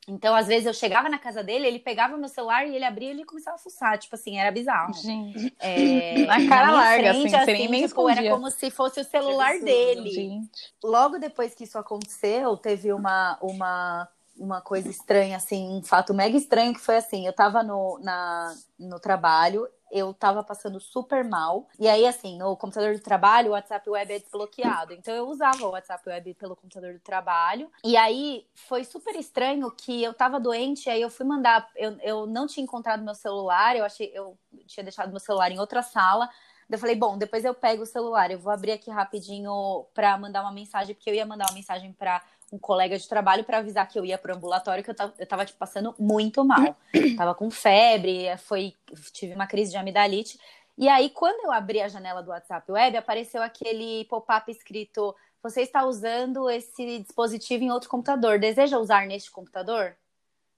Então, 0.09 0.33
às 0.33 0.47
vezes, 0.47 0.65
eu 0.65 0.73
chegava 0.73 1.09
na 1.09 1.19
casa 1.19 1.43
dele, 1.43 1.67
ele 1.67 1.79
pegava 1.79 2.15
meu 2.15 2.29
celular 2.29 2.65
e 2.65 2.73
ele 2.73 2.85
abria 2.85 3.09
e 3.09 3.11
ele 3.11 3.25
começava 3.25 3.57
a 3.57 3.59
fuçar. 3.59 3.97
Tipo 3.97 4.15
assim, 4.15 4.37
era 4.39 4.49
bizarro. 4.49 4.93
Gente. 4.93 5.53
É, 5.59 6.19
Na 6.25 6.47
cara 6.47 6.71
larga, 6.71 7.13
frente, 7.13 7.35
assim, 7.35 7.45
você 7.45 7.53
nem- 7.53 7.67
nem 7.67 7.87
tipo, 7.87 8.07
era 8.09 8.29
como 8.29 8.49
se 8.49 8.69
fosse 8.71 9.01
o 9.01 9.03
celular 9.03 9.49
absurdo, 9.49 9.65
dele. 9.65 10.09
Gente. 10.11 10.73
Logo 10.81 11.19
depois 11.19 11.53
que 11.53 11.65
isso 11.65 11.77
aconteceu, 11.77 12.55
teve 12.55 12.93
uma, 12.93 13.37
uma, 13.41 14.07
uma 14.37 14.61
coisa 14.61 14.89
estranha, 14.89 15.37
assim, 15.37 15.77
um 15.77 15.83
fato 15.83 16.13
mega 16.13 16.37
estranho, 16.37 16.73
que 16.73 16.79
foi 16.79 16.97
assim, 16.97 17.25
eu 17.25 17.33
tava 17.33 17.63
no, 17.63 17.99
na, 17.99 18.53
no 18.77 18.99
trabalho, 18.99 19.67
eu 19.91 20.13
tava 20.13 20.43
passando 20.43 20.79
super 20.79 21.23
mal, 21.23 21.67
e 21.79 21.87
aí, 21.87 22.05
assim, 22.05 22.37
no 22.37 22.55
computador 22.57 22.93
do 22.93 23.01
trabalho, 23.01 23.49
o 23.49 23.51
WhatsApp 23.53 23.89
Web 23.89 24.13
é 24.13 24.19
desbloqueado, 24.19 24.93
então 24.93 25.13
eu 25.15 25.27
usava 25.27 25.65
o 25.65 25.71
WhatsApp 25.71 26.09
Web 26.09 26.33
pelo 26.33 26.55
computador 26.55 26.93
do 26.93 26.99
trabalho, 26.99 27.71
e 27.83 27.95
aí 27.95 28.45
foi 28.53 28.83
super 28.83 29.15
estranho 29.15 29.71
que 29.71 30.03
eu 30.03 30.13
tava 30.13 30.39
doente, 30.39 30.89
aí 30.89 31.01
eu 31.01 31.09
fui 31.09 31.25
mandar, 31.25 31.69
eu, 31.75 31.97
eu 32.01 32.25
não 32.27 32.47
tinha 32.47 32.63
encontrado 32.63 33.03
meu 33.03 33.15
celular, 33.15 33.75
eu 33.75 33.85
achei, 33.85 34.11
eu 34.13 34.37
tinha 34.65 34.83
deixado 34.83 35.09
meu 35.09 35.19
celular 35.19 35.51
em 35.51 35.59
outra 35.59 35.81
sala, 35.81 36.29
Eu 36.69 36.77
falei, 36.77 36.95
bom, 36.95 37.17
depois 37.17 37.45
eu 37.45 37.53
pego 37.53 37.83
o 37.83 37.85
celular, 37.85 38.29
eu 38.29 38.39
vou 38.39 38.51
abrir 38.51 38.73
aqui 38.73 38.91
rapidinho 38.91 39.85
pra 39.93 40.17
mandar 40.17 40.41
uma 40.41 40.51
mensagem, 40.51 40.93
porque 40.93 41.09
eu 41.09 41.13
ia 41.13 41.25
mandar 41.25 41.45
uma 41.49 41.55
mensagem 41.55 41.93
pra 41.93 42.21
um 42.51 42.57
colega 42.57 42.97
de 42.97 43.07
trabalho 43.07 43.43
pra 43.43 43.57
avisar 43.57 43.87
que 43.87 43.99
eu 43.99 44.05
ia 44.05 44.17
pro 44.17 44.33
ambulatório, 44.35 44.83
que 44.83 44.89
eu 44.89 44.95
tava, 44.95 45.13
eu 45.17 45.27
tava 45.27 45.45
tipo, 45.45 45.57
passando 45.59 45.93
muito 45.99 46.43
mal. 46.45 46.75
tava 47.17 47.35
com 47.35 47.49
febre, 47.51 48.25
foi, 48.37 48.73
tive 49.11 49.33
uma 49.33 49.47
crise 49.47 49.71
de 49.71 49.77
amidalite. 49.77 50.39
E 50.77 50.87
aí, 50.87 51.09
quando 51.09 51.43
eu 51.45 51.51
abri 51.51 51.81
a 51.81 51.87
janela 51.87 52.21
do 52.21 52.29
WhatsApp 52.29 52.71
Web, 52.71 52.97
apareceu 52.97 53.41
aquele 53.41 54.05
pop-up 54.05 54.49
escrito: 54.51 55.15
Você 55.41 55.61
está 55.61 55.83
usando 55.85 56.49
esse 56.49 56.99
dispositivo 56.99 57.63
em 57.63 57.71
outro 57.71 57.89
computador, 57.89 58.39
deseja 58.39 58.77
usar 58.77 59.05
neste 59.07 59.31
computador? 59.31 59.97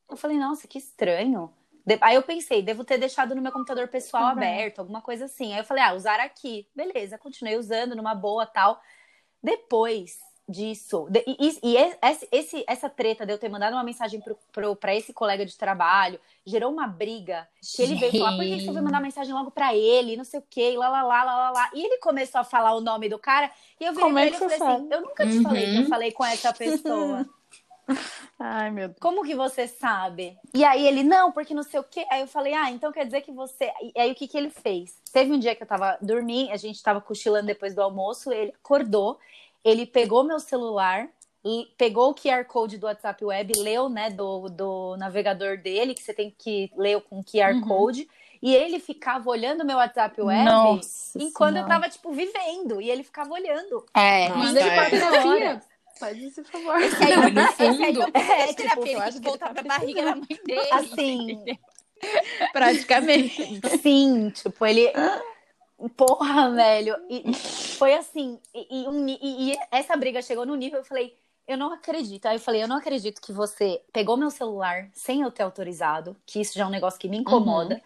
Eu 0.10 0.18
falei, 0.18 0.38
nossa, 0.38 0.68
que 0.68 0.78
estranho. 0.78 1.54
De- 1.86 1.98
Aí 2.02 2.16
eu 2.16 2.24
pensei, 2.24 2.62
devo 2.62 2.84
ter 2.84 2.98
deixado 2.98 3.34
no 3.36 3.42
meu 3.42 3.52
computador 3.52 3.88
pessoal 3.88 4.24
Uhum. 4.24 4.30
aberto, 4.32 4.80
alguma 4.80 5.02
coisa 5.02 5.26
assim. 5.26 5.54
Aí 5.54 5.60
eu 5.60 5.64
falei, 5.64 5.84
ah, 5.84 5.94
usar 5.94 6.20
aqui. 6.20 6.68
Beleza, 6.76 7.18
continuei 7.18 7.56
usando 7.58 7.96
numa 7.96 8.14
boa 8.14 8.46
tal. 8.46 8.82
Depois 9.42 10.18
disso, 10.50 11.08
de- 11.10 11.24
e, 11.28 11.38
e- 11.48 11.60
e 11.64 11.78
esse, 11.78 12.28
esse- 12.32 12.64
essa 12.68 12.90
treta 12.90 13.26
de 13.26 13.32
eu 13.32 13.38
ter 13.38 13.48
mandado 13.50 13.74
uma 13.74 13.84
mensagem 13.84 14.22
pra 14.80 14.96
esse 14.96 15.14
colega 15.14 15.46
de 15.46 15.56
trabalho 15.58 16.20
gerou 16.46 16.72
uma 16.72 16.88
briga. 16.88 17.48
Que 17.76 17.84
ele 17.84 17.96
veio 17.96 18.12
falar, 18.18 18.32
por 18.36 18.44
que 18.46 18.60
você 18.60 18.74
foi 18.74 18.82
mandar 18.82 19.00
mensagem 19.00 19.34
logo 19.34 19.52
pra 19.52 19.76
ele? 19.76 20.18
Não 20.18 20.24
sei 20.24 20.40
o 20.40 20.44
quê, 20.50 20.72
e 20.74 20.78
lá, 20.78 20.90
lá, 20.90 21.04
lá, 21.04 21.24
lá, 21.24 21.36
lá, 21.36 21.50
lá. 21.52 21.70
E 21.74 21.86
ele 21.86 21.98
começou 22.00 22.42
a 22.42 22.44
falar 22.44 22.74
o 22.76 22.82
nome 22.82 23.08
do 23.08 23.20
cara, 23.20 23.52
e 23.80 23.86
eu 23.86 23.92
virei 23.94 24.04
Como 24.08 24.18
é 24.18 24.22
ele 24.24 24.30
e 24.32 24.34
que 24.34 24.40
falei 24.40 24.58
você 24.58 24.64
assim, 24.64 24.74
sabe? 24.90 24.96
eu 24.96 25.02
nunca 25.02 25.28
te 25.28 25.42
falei 25.42 25.68
que 25.70 25.78
eu 25.78 25.82
Uhum. 25.84 25.88
falei 25.90 26.12
com 26.12 26.26
essa 26.26 26.52
pessoa. 26.54 27.26
Ai, 28.40 28.72
meu 28.72 28.88
Deus. 28.88 29.00
Como 29.00 29.24
que 29.24 29.36
você 29.36 29.68
sabe? 29.68 30.38
E 30.54 30.64
aí 30.64 30.86
ele, 30.88 31.04
não, 31.04 31.32
porque 31.32 31.54
não 31.54 31.64
sei 31.64 31.80
o 31.80 31.84
quê. 31.84 32.06
Aí 32.10 32.22
eu 32.22 32.28
falei, 32.28 32.54
ah, 32.54 32.72
então 32.72 32.92
quer 32.92 33.06
dizer 33.06 33.22
que 33.22 33.32
você. 33.32 33.72
E 33.96 34.00
aí 34.00 34.12
o 34.12 34.16
que 34.16 34.28
que 34.28 34.38
ele 34.38 34.50
fez? 34.50 34.96
Teve 35.12 35.32
um 35.34 35.40
dia 35.40 35.56
que 35.56 35.64
eu 35.64 35.68
tava 35.68 35.98
dormindo, 36.02 36.52
a 36.52 36.58
gente 36.58 36.82
tava 36.82 37.02
cochilando 37.02 37.48
depois 37.48 37.74
do 37.76 37.82
almoço, 37.82 38.32
ele 38.32 38.54
acordou, 38.64 39.20
ele 39.64 39.86
pegou 39.86 40.24
meu 40.24 40.40
celular, 40.40 41.08
pegou 41.78 42.10
o 42.12 42.16
QR 42.16 42.44
Code 42.46 42.78
do 42.78 42.86
WhatsApp 42.88 43.24
Web, 43.24 43.54
leu, 43.60 43.90
né, 43.90 44.10
do, 44.10 44.50
do 44.50 44.96
navegador 44.98 45.58
dele, 45.58 45.94
que 45.94 46.04
você 46.04 46.14
tem 46.14 46.34
que 46.38 46.72
ler 46.78 47.02
com 47.02 47.24
QR 47.24 47.54
Uhum. 47.54 47.62
Code, 47.62 48.08
e 48.42 48.56
ele 48.56 48.80
ficava 48.80 49.30
olhando 49.30 49.66
meu 49.66 49.78
WhatsApp 49.78 50.22
Web 50.22 50.46
Nossa 50.46 51.18
enquanto 51.22 51.58
eu 51.58 51.64
Senhora. 51.64 51.74
tava, 51.82 51.90
tipo, 51.90 52.12
vivendo. 52.12 52.82
E 52.82 52.90
ele 52.90 53.04
ficava 53.04 53.34
olhando. 53.34 53.86
É. 53.94 54.30
Manda 54.30 54.60
ele 54.60 54.70
é. 54.70 54.76
pra 54.76 54.90
terapia. 54.90 55.26
Olha. 55.30 55.64
Faz 56.00 56.18
esse 56.24 56.42
favor. 56.46 56.80
Esse 56.82 57.04
aí, 57.04 57.16
Não, 57.18 57.30
no 57.30 57.40
aí 57.42 57.48
fundo- 57.48 58.02
eu 58.02 58.12
preciso 58.14 58.32
É, 58.34 58.48
de 58.48 58.54
tipo, 58.70 58.88
eu 58.88 59.02
acho 59.02 59.20
que 59.20 59.26
voltar 59.26 59.54
pra 59.54 59.64
barriga 59.64 60.02
da 60.06 60.16
mãe 60.16 60.28
dele. 60.46 60.72
Assim, 60.72 61.44
Praticamente. 62.54 63.60
Sim, 63.82 64.30
tipo, 64.30 64.66
ele. 64.66 64.92
Porra, 65.96 66.52
velho. 66.52 66.96
E 67.10 67.34
foi 67.34 67.94
assim. 67.94 68.40
E, 68.54 68.68
e 68.70 69.54
e- 69.54 69.58
essa 69.72 69.96
briga 69.96 70.22
chegou 70.22 70.46
no 70.46 70.56
nível, 70.56 70.80
eu 70.80 70.86
falei, 70.86 71.18
eu 71.48 71.58
não 71.58 71.74
acredito. 71.74 72.26
Aí 72.26 72.36
eu 72.36 72.40
falei, 72.42 72.64
eu 72.64 72.68
não 72.68 72.78
acredito 72.78 73.22
que 73.22 73.32
você 73.32 73.82
pegou 73.94 74.18
meu 74.18 74.30
celular 74.30 74.90
sem 74.94 75.22
eu 75.22 75.32
ter 75.32 75.44
autorizado, 75.44 76.16
que 76.26 76.40
isso 76.42 76.54
já 76.58 76.64
é 76.64 76.68
um 76.68 76.72
negócio 76.72 77.00
que 77.00 77.08
me 77.08 77.18
incomoda. 77.18 77.82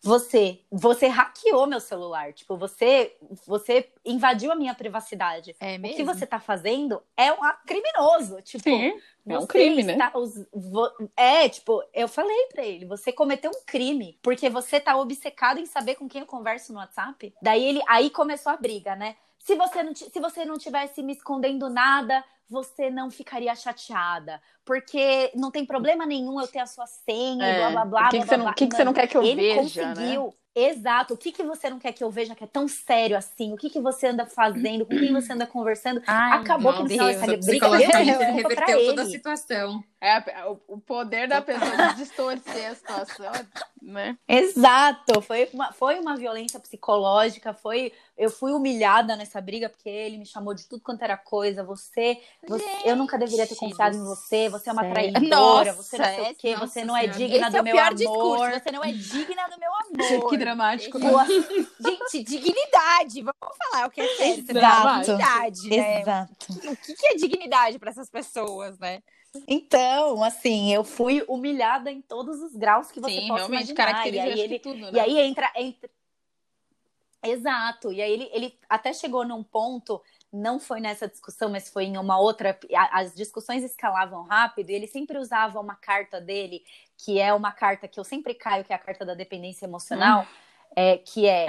Você, 0.00 0.60
você 0.70 1.08
hackeou 1.08 1.66
meu 1.66 1.80
celular, 1.80 2.32
tipo, 2.32 2.56
você, 2.56 3.16
você 3.44 3.90
invadiu 4.04 4.52
a 4.52 4.54
minha 4.54 4.72
privacidade. 4.72 5.56
É 5.58 5.76
O 5.76 5.80
mesmo? 5.80 5.96
que 5.96 6.04
você 6.04 6.24
tá 6.24 6.38
fazendo 6.38 7.02
é 7.16 7.32
um 7.32 7.38
criminoso, 7.66 8.40
tipo, 8.42 8.62
Sim, 8.62 8.92
é 9.28 9.38
um 9.38 9.42
você 9.42 9.46
crime, 9.46 9.82
né? 9.82 9.96
vo- 10.52 11.10
É, 11.16 11.48
tipo, 11.48 11.82
eu 11.92 12.08
falei 12.08 12.46
pra 12.52 12.64
ele, 12.64 12.84
você 12.86 13.12
cometeu 13.12 13.50
um 13.50 13.64
crime, 13.66 14.18
porque 14.22 14.48
você 14.48 14.80
tá 14.80 14.96
obcecado 14.96 15.58
em 15.58 15.66
saber 15.66 15.94
com 15.96 16.08
quem 16.08 16.20
eu 16.20 16.26
converso 16.26 16.72
no 16.72 16.78
WhatsApp. 16.78 17.34
Daí 17.42 17.64
ele, 17.64 17.82
aí 17.88 18.10
começou 18.10 18.52
a 18.52 18.56
briga, 18.56 18.94
né? 18.96 19.16
Se 19.38 19.54
você 19.54 19.82
não, 19.82 19.94
se 19.94 20.20
você 20.20 20.44
não 20.44 20.58
tivesse 20.58 21.02
me 21.02 21.12
escondendo 21.12 21.70
nada, 21.70 22.24
você 22.50 22.90
não 22.90 23.10
ficaria 23.10 23.54
chateada, 23.54 24.40
porque 24.64 25.30
não 25.34 25.50
tem 25.50 25.64
problema 25.64 26.06
nenhum 26.06 26.40
eu 26.40 26.48
ter 26.48 26.58
a 26.60 26.66
sua 26.66 26.86
senha, 26.86 27.48
e 27.48 27.52
É, 27.52 27.54
blá 27.54 27.70
blá 27.70 27.84
blá. 27.84 28.06
o 28.06 28.10
que, 28.10 28.16
blá, 28.16 28.20
que 28.20 28.26
você 28.28 28.36
blá, 28.36 28.36
não, 28.36 28.44
blá. 28.44 28.52
o 28.52 28.54
que 28.54 28.66
que 28.66 28.76
você 28.76 28.84
não 28.84 28.92
quer 28.92 29.06
que 29.06 29.16
eu 29.16 29.22
ele 29.22 29.36
veja, 29.36 29.94
né? 29.94 29.94
conseguiu. 29.94 30.34
Exato. 30.54 31.14
O 31.14 31.16
que, 31.16 31.30
que 31.30 31.42
você 31.42 31.70
não 31.70 31.78
quer 31.78 31.92
que 31.92 32.02
eu 32.02 32.10
veja 32.10 32.34
que 32.34 32.42
é 32.42 32.46
tão 32.46 32.66
sério 32.66 33.16
assim? 33.16 33.52
O 33.52 33.56
que, 33.56 33.70
que 33.70 33.80
você 33.80 34.08
anda 34.08 34.26
fazendo? 34.26 34.84
Com 34.84 34.96
quem 34.96 35.12
você 35.12 35.32
anda 35.32 35.46
conversando? 35.46 36.02
Ai, 36.06 36.40
Acabou 36.40 36.72
que 36.74 36.82
no 36.82 36.88
final 36.88 37.06
dessa 37.06 37.36
briga 37.36 37.68
reverteu 37.68 38.86
toda 38.86 39.02
a 39.02 39.06
situação. 39.06 39.84
É, 40.00 40.44
o, 40.68 40.78
poder 40.78 41.26
da 41.28 41.42
pessoa 41.42 41.76
de 41.88 41.96
distorcer 41.96 42.70
a 42.70 42.74
situação, 42.76 43.32
né? 43.82 44.16
Exato, 44.28 45.20
foi 45.20 45.48
uma, 45.52 45.72
foi 45.72 45.98
uma 45.98 46.16
violência 46.16 46.60
psicológica, 46.60 47.52
foi 47.52 47.92
eu 48.16 48.30
fui 48.30 48.52
humilhada 48.52 49.16
nessa 49.16 49.40
briga 49.40 49.68
porque 49.68 49.88
ele 49.88 50.18
me 50.18 50.26
chamou 50.26 50.54
de 50.54 50.66
tudo 50.68 50.82
quanto 50.82 51.02
era 51.02 51.16
coisa. 51.16 51.62
Você, 51.64 52.20
você 52.46 52.64
eu 52.84 52.94
nunca 52.96 53.18
deveria 53.18 53.46
ter 53.46 53.54
confiado 53.56 53.96
em 53.96 54.04
você. 54.04 54.48
Você 54.48 54.68
é 54.68 54.72
uma 54.72 54.88
traidora, 54.88 55.72
você 55.72 55.98
não 55.98 56.04
sei 56.04 56.16
Nossa, 56.18 56.30
o 56.30 56.34
quê, 56.36 56.52
nossa 56.54 56.66
você 56.66 56.84
não 56.84 56.96
é 56.96 57.06
digna 57.06 57.36
Esse 57.38 57.50
do 57.50 57.56
é 57.56 57.60
o 57.60 57.64
meu 57.64 57.74
pior 57.74 57.86
amor. 57.86 57.94
discurso. 57.96 58.60
Você 58.60 58.70
não 58.72 58.84
é 58.84 58.92
digna 58.92 59.48
do 59.48 59.58
meu 59.58 59.70
amor. 60.18 60.30
Que 60.30 60.36
dramático. 60.36 60.98
Boa- 60.98 61.26
Gente, 61.80 62.24
dignidade. 62.24 63.22
Você 63.22 63.70
falar 63.72 63.86
o 63.86 63.90
que 63.90 64.00
é 64.00 64.08
sério. 64.16 64.44
Você 64.46 64.52
Exato. 64.58 65.00
dignidade, 65.00 65.68
né? 65.70 66.00
Exato. 66.02 66.36
O 66.50 66.76
que 66.76 67.06
é 67.06 67.14
dignidade 67.14 67.78
para 67.78 67.90
essas 67.90 68.10
pessoas, 68.10 68.78
né? 68.78 69.00
Então, 69.46 70.22
assim, 70.22 70.72
eu 70.72 70.82
fui 70.82 71.24
humilhada 71.28 71.90
em 71.90 72.00
todos 72.00 72.40
os 72.40 72.54
graus 72.54 72.90
que 72.90 73.00
você 73.00 73.20
Sim, 73.20 73.28
possa 73.28 73.40
realmente 73.40 73.72
imaginar. 73.72 73.86
caracteriza 73.86 74.26
e 74.26 74.30
aí 74.32 74.40
ele, 74.40 74.58
tudo, 74.58 74.78
né? 74.78 74.90
E 74.92 75.00
aí 75.00 75.18
entra, 75.18 75.52
entra. 75.56 75.90
Exato. 77.22 77.92
E 77.92 78.00
aí 78.00 78.12
ele, 78.12 78.30
ele 78.32 78.58
até 78.68 78.92
chegou 78.92 79.24
num 79.26 79.42
ponto, 79.42 80.00
não 80.32 80.58
foi 80.58 80.80
nessa 80.80 81.08
discussão, 81.08 81.50
mas 81.50 81.68
foi 81.68 81.84
em 81.84 81.98
uma 81.98 82.18
outra. 82.18 82.58
As 82.92 83.14
discussões 83.14 83.62
escalavam 83.64 84.22
rápido, 84.22 84.70
e 84.70 84.74
ele 84.74 84.86
sempre 84.86 85.18
usava 85.18 85.60
uma 85.60 85.74
carta 85.74 86.20
dele, 86.20 86.62
que 86.96 87.18
é 87.18 87.32
uma 87.32 87.52
carta 87.52 87.88
que 87.88 87.98
eu 87.98 88.04
sempre 88.04 88.34
caio, 88.34 88.64
que 88.64 88.72
é 88.72 88.76
a 88.76 88.78
carta 88.78 89.04
da 89.04 89.14
dependência 89.14 89.66
emocional, 89.66 90.26
é, 90.74 90.98
que 90.98 91.26
é. 91.26 91.48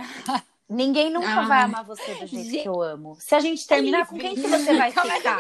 Ninguém 0.68 1.10
nunca 1.10 1.28
Ai. 1.28 1.48
vai 1.48 1.62
amar 1.64 1.84
você 1.84 2.14
do 2.14 2.28
jeito 2.28 2.62
que 2.62 2.70
eu 2.70 2.80
amo. 2.80 3.16
Se 3.20 3.34
a 3.34 3.40
gente 3.40 3.66
terminar, 3.66 4.06
com 4.06 4.18
quem 4.18 4.36
que 4.36 4.42
você 4.42 4.74
vai 4.78 4.92
ficar? 4.92 5.40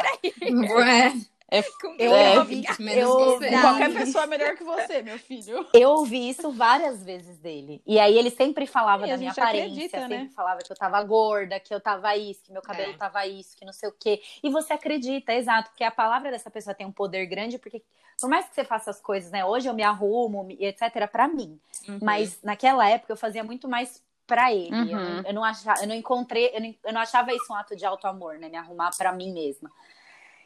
Ué, 1.83 1.95
Eu 1.97 2.13
É, 2.13 2.39
ouvi, 2.39 2.63
menos 2.79 2.95
eu, 3.03 3.09
você. 3.09 3.45
ouvi- 3.45 3.61
Qualquer 3.61 3.93
pessoa 3.93 4.23
é 4.23 4.27
melhor 4.27 4.55
que 4.55 4.63
você, 4.63 5.01
meu 5.01 5.17
filho. 5.19 5.67
eu 5.73 5.89
ouvi 5.91 6.29
isso 6.29 6.51
várias 6.51 7.03
vezes 7.03 7.37
dele. 7.39 7.81
E 7.85 7.99
aí 7.99 8.17
ele 8.17 8.29
sempre 8.29 8.67
falava 8.67 9.05
a 9.05 9.07
da 9.07 9.17
minha 9.17 9.31
aparência, 9.31 9.65
acredita, 9.65 9.99
sempre 10.01 10.17
né? 10.17 10.29
falava 10.35 10.59
que 10.61 10.71
eu 10.71 10.75
tava 10.77 11.01
gorda, 11.03 11.59
que 11.59 11.73
eu 11.73 11.79
tava 11.81 12.15
isso, 12.15 12.43
que 12.43 12.51
meu 12.51 12.61
cabelo 12.61 12.93
É. 12.93 12.97
tava 12.97 13.25
isso, 13.25 13.55
que 13.57 13.65
não 13.65 13.73
sei 13.73 13.89
o 13.89 13.93
quê. 13.99 14.21
E 14.43 14.49
você 14.49 14.73
acredita, 14.73 15.33
exato, 15.33 15.69
porque 15.71 15.83
a 15.83 15.91
palavra 15.91 16.29
dessa 16.31 16.51
pessoa 16.51 16.73
tem 16.75 16.85
um 16.85 16.91
poder 16.91 17.25
grande, 17.25 17.57
porque 17.57 17.81
por 18.19 18.29
mais 18.29 18.47
que 18.47 18.53
você 18.55 18.63
faça 18.63 18.89
as 18.91 19.01
coisas, 19.01 19.31
né? 19.31 19.43
Hoje 19.45 19.67
eu 19.67 19.73
me 19.73 19.81
arrumo, 19.83 20.45
e 20.51 20.65
etc, 20.65 21.07
pra 21.11 21.27
mim. 21.27 21.59
Uhum. 21.87 21.99
Mas 22.01 22.39
naquela 22.43 22.87
época 22.89 23.11
eu 23.13 23.17
fazia 23.17 23.43
muito 23.43 23.67
mais 23.67 24.03
pra 24.27 24.53
ele. 24.53 24.69
Eu, 24.91 24.97
Uhum. 24.99 25.15
não, 25.15 25.23
eu 25.25 25.33
não 25.33 25.43
achava, 25.43 25.81
eu 25.81 25.87
não 25.87 25.95
encontrei, 25.95 26.51
eu 26.53 26.61
não, 26.61 26.75
eu 26.85 26.93
não 26.93 27.01
achava 27.01 27.33
isso 27.33 27.51
um 27.51 27.55
ato 27.55 27.75
de 27.75 27.85
auto 27.85 28.05
amor, 28.05 28.37
né? 28.37 28.49
Me 28.49 28.57
arrumar 28.57 28.91
pra 28.95 29.11
mim 29.11 29.33
mesma. 29.33 29.71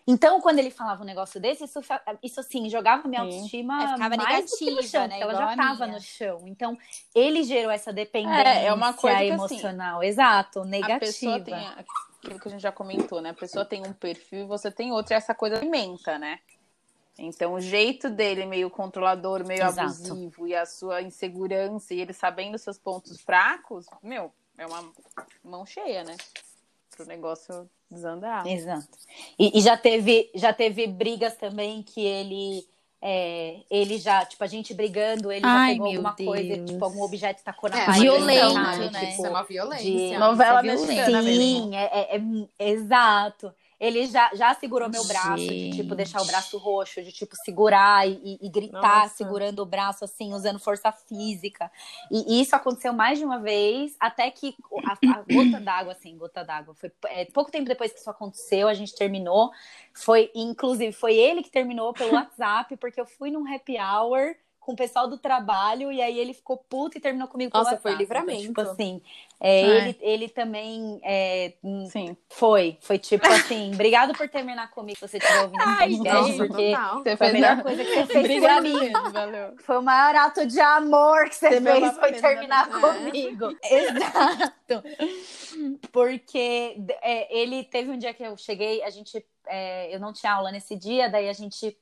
Então, 0.05 0.41
quando 0.41 0.59
ele 0.59 0.69
falava 0.69 1.01
um 1.01 1.05
negócio 1.05 1.39
desse, 1.39 1.63
isso, 1.63 1.79
isso 2.21 2.39
assim, 2.39 2.69
jogava 2.69 3.07
minha 3.07 3.21
Sim. 3.21 3.31
autoestima 3.31 3.77
Aí 3.77 3.87
ficava 3.87 4.17
mais 4.17 4.57
que 4.57 4.65
no 4.65 4.75
negativa, 4.75 4.81
chão, 4.83 5.07
né? 5.07 5.19
ela 5.21 5.33
já 5.33 5.51
a 5.51 5.55
tava 5.55 5.85
minha. 5.85 5.97
no 5.97 6.03
chão. 6.03 6.43
Então, 6.45 6.77
ele 7.15 7.43
gerou 7.43 7.71
essa 7.71 7.93
dependência 7.93 8.43
É, 8.43 8.65
é 8.65 8.73
uma 8.73 8.93
coisa 8.93 9.17
que, 9.17 9.31
assim, 9.31 9.33
emocional. 9.33 10.03
Exato, 10.03 10.61
A 10.61 10.65
negativa. 10.65 10.99
pessoa 10.99 11.39
tem 11.39 11.55
aquilo 11.55 12.39
que 12.39 12.47
a 12.47 12.51
gente 12.51 12.61
já 12.61 12.71
comentou, 12.71 13.21
né? 13.21 13.29
A 13.29 13.33
pessoa 13.33 13.63
tem 13.63 13.81
um 13.87 13.93
perfil 13.93 14.39
e 14.41 14.45
você 14.45 14.69
tem 14.69 14.91
outro, 14.91 15.13
e 15.13 15.15
essa 15.15 15.33
coisa 15.33 15.57
alimenta, 15.57 16.19
né? 16.19 16.39
Então, 17.17 17.53
o 17.53 17.61
jeito 17.61 18.09
dele 18.09 18.45
meio 18.45 18.69
controlador, 18.69 19.45
meio 19.45 19.63
Exato. 19.63 19.81
abusivo 19.81 20.47
e 20.47 20.55
a 20.55 20.65
sua 20.65 21.01
insegurança 21.01 21.93
e 21.93 22.01
ele 22.01 22.11
sabendo 22.11 22.57
seus 22.57 22.77
pontos 22.77 23.21
fracos, 23.21 23.85
meu, 24.01 24.33
é 24.57 24.65
uma 24.65 24.91
mão 25.43 25.65
cheia, 25.65 26.03
né? 26.03 26.17
Pro 26.95 27.05
negócio 27.05 27.69
desandar. 27.89 28.45
Exato. 28.47 28.87
E, 29.37 29.57
e 29.57 29.61
já 29.61 29.75
teve 29.77 30.29
já 30.35 30.53
teve 30.53 30.87
brigas 30.87 31.35
também 31.35 31.81
que 31.83 32.01
ele 32.05 32.65
é, 33.05 33.57
ele 33.69 33.97
já, 33.97 34.23
tipo, 34.25 34.41
a 34.43 34.47
gente 34.47 34.73
brigando, 34.73 35.29
ele 35.29 35.41
já 35.41 35.53
Ai, 35.53 35.73
pegou 35.73 35.87
meu 35.91 35.97
alguma 36.07 36.15
coisa, 36.15 36.55
Deus. 36.55 36.71
tipo, 36.71 36.85
algum 36.85 37.01
objeto 37.01 37.43
tacou 37.43 37.69
na 37.69 37.81
É, 37.81 37.85
parede, 37.85 38.01
violento, 38.01 38.53
sabe? 38.53 38.89
né? 38.91 39.09
Isso 39.11 39.25
é 39.25 39.29
uma 39.29 39.43
violência. 39.43 39.83
de 39.91 40.17
novela 40.17 40.61
Isso 40.65 40.83
é 40.85 40.87
mexicana 40.87 41.21
mesmo. 41.21 41.41
Sim, 41.41 41.75
é, 41.75 41.83
é- 41.83 42.17
é- 42.17 42.69
exato. 42.69 43.53
Ele 43.83 44.05
já, 44.07 44.29
já 44.33 44.53
segurou 44.53 44.89
meu 44.89 45.03
braço, 45.03 45.35
de 45.35 45.65
Gente. 45.65 45.75
tipo, 45.77 45.93
deixar 45.93 46.21
o 46.21 46.25
braço 46.25 46.57
roxo, 46.57 47.03
de 47.03 47.11
tipo, 47.11 47.35
segurar 47.35 48.07
e, 48.07 48.13
e- 48.23 48.39
e 48.41 48.49
gritar, 48.49 49.03
Nossa. 49.03 49.15
segurando 49.15 49.59
o 49.59 49.65
braço, 49.65 50.05
assim, 50.05 50.33
usando 50.33 50.57
força 50.57 50.89
física. 50.91 51.69
E, 52.09 52.37
e 52.37 52.41
isso 52.41 52.55
aconteceu 52.55 52.93
mais 52.93 53.19
de 53.19 53.25
uma 53.25 53.39
vez, 53.39 53.95
até 53.99 54.31
que 54.31 54.55
a, 54.85 54.97
a 55.17 55.21
gota 55.21 55.59
d'água, 55.59 55.91
assim, 55.91 56.17
gota 56.17 56.43
d'água. 56.45 56.73
Foi 56.75 56.89
é, 57.07 57.25
pouco 57.25 57.51
tempo 57.51 57.67
depois 57.67 57.91
que 57.91 57.99
isso 57.99 58.09
aconteceu, 58.09 58.69
a 58.69 58.73
gente 58.73 58.95
terminou. 58.95 59.51
Foi, 59.93 60.31
inclusive, 60.33 60.93
foi 60.93 61.15
ele 61.15 61.43
que 61.43 61.51
terminou 61.51 61.93
pelo 61.93 62.13
WhatsApp, 62.15 62.77
porque 62.77 63.01
eu 63.01 63.05
fui 63.05 63.31
num 63.31 63.45
happy 63.53 63.77
hour 63.77 64.33
com 64.65 64.71
o 64.71 64.75
pessoal 64.75 65.07
do 65.07 65.17
trabalho, 65.17 65.91
e 65.91 66.01
aí 66.01 66.17
ele 66.17 66.33
ficou 66.33 66.57
puto 66.57 66.97
e 66.97 67.01
terminou 67.01 67.27
comigo 67.27 67.51
Nossa, 67.53 67.71
WhatsApp. 67.71 67.81
foi 67.81 67.95
livramento. 67.95 68.41
Então, 68.43 68.63
tipo 68.63 68.71
assim, 68.71 69.01
é, 69.39 69.61
É. 69.61 69.77
Ele, 69.77 69.97
ele 70.01 70.29
também 70.29 70.99
é, 71.03 71.53
hum, 71.63 71.85
Sim. 71.91 72.15
foi, 72.29 72.77
foi 72.81 72.97
tipo 72.97 73.27
assim, 73.27 73.71
obrigado 73.75 74.13
por 74.13 74.29
terminar 74.29 74.71
comigo 74.71 74.97
se 74.99 75.07
você 75.07 75.17
estiver 75.17 75.41
ouvindo 75.41 75.61
Ai, 75.61 75.89
podcast, 75.89 76.25
gente, 76.31 76.37
porque 76.37 76.69
total. 76.71 77.03
Você 77.03 77.17
foi 77.17 77.27
a 77.27 77.33
melhor 77.33 77.61
coisa 77.63 77.83
que 77.83 77.89
você 77.93 78.05
fez 78.05 78.23
Obrigada 78.25 78.61
mim. 78.61 78.91
valeu. 79.11 79.55
Foi 79.59 79.77
o 79.77 79.81
maior 79.81 80.15
ato 80.15 80.45
de 80.47 80.59
amor 80.59 81.25
que 81.29 81.35
você 81.35 81.49
Você 81.49 81.61
fez, 81.61 81.97
foi 81.97 82.11
né? 82.11 82.21
terminar 82.21 82.69
É. 82.69 82.79
comigo. 82.79 83.57
Exato. 83.63 84.83
Porque 85.91 86.77
é, 87.01 87.37
ele 87.37 87.63
teve 87.65 87.91
um 87.91 87.97
dia 87.97 88.13
que 88.13 88.23
eu 88.23 88.35
cheguei, 88.37 88.81
a 88.83 88.89
gente, 88.89 89.23
é, 89.47 89.93
eu 89.93 89.99
não 89.99 90.13
tinha 90.13 90.33
aula 90.33 90.51
nesse 90.51 90.75
dia, 90.75 91.09
daí 91.09 91.29
a 91.29 91.33
gente 91.33 91.77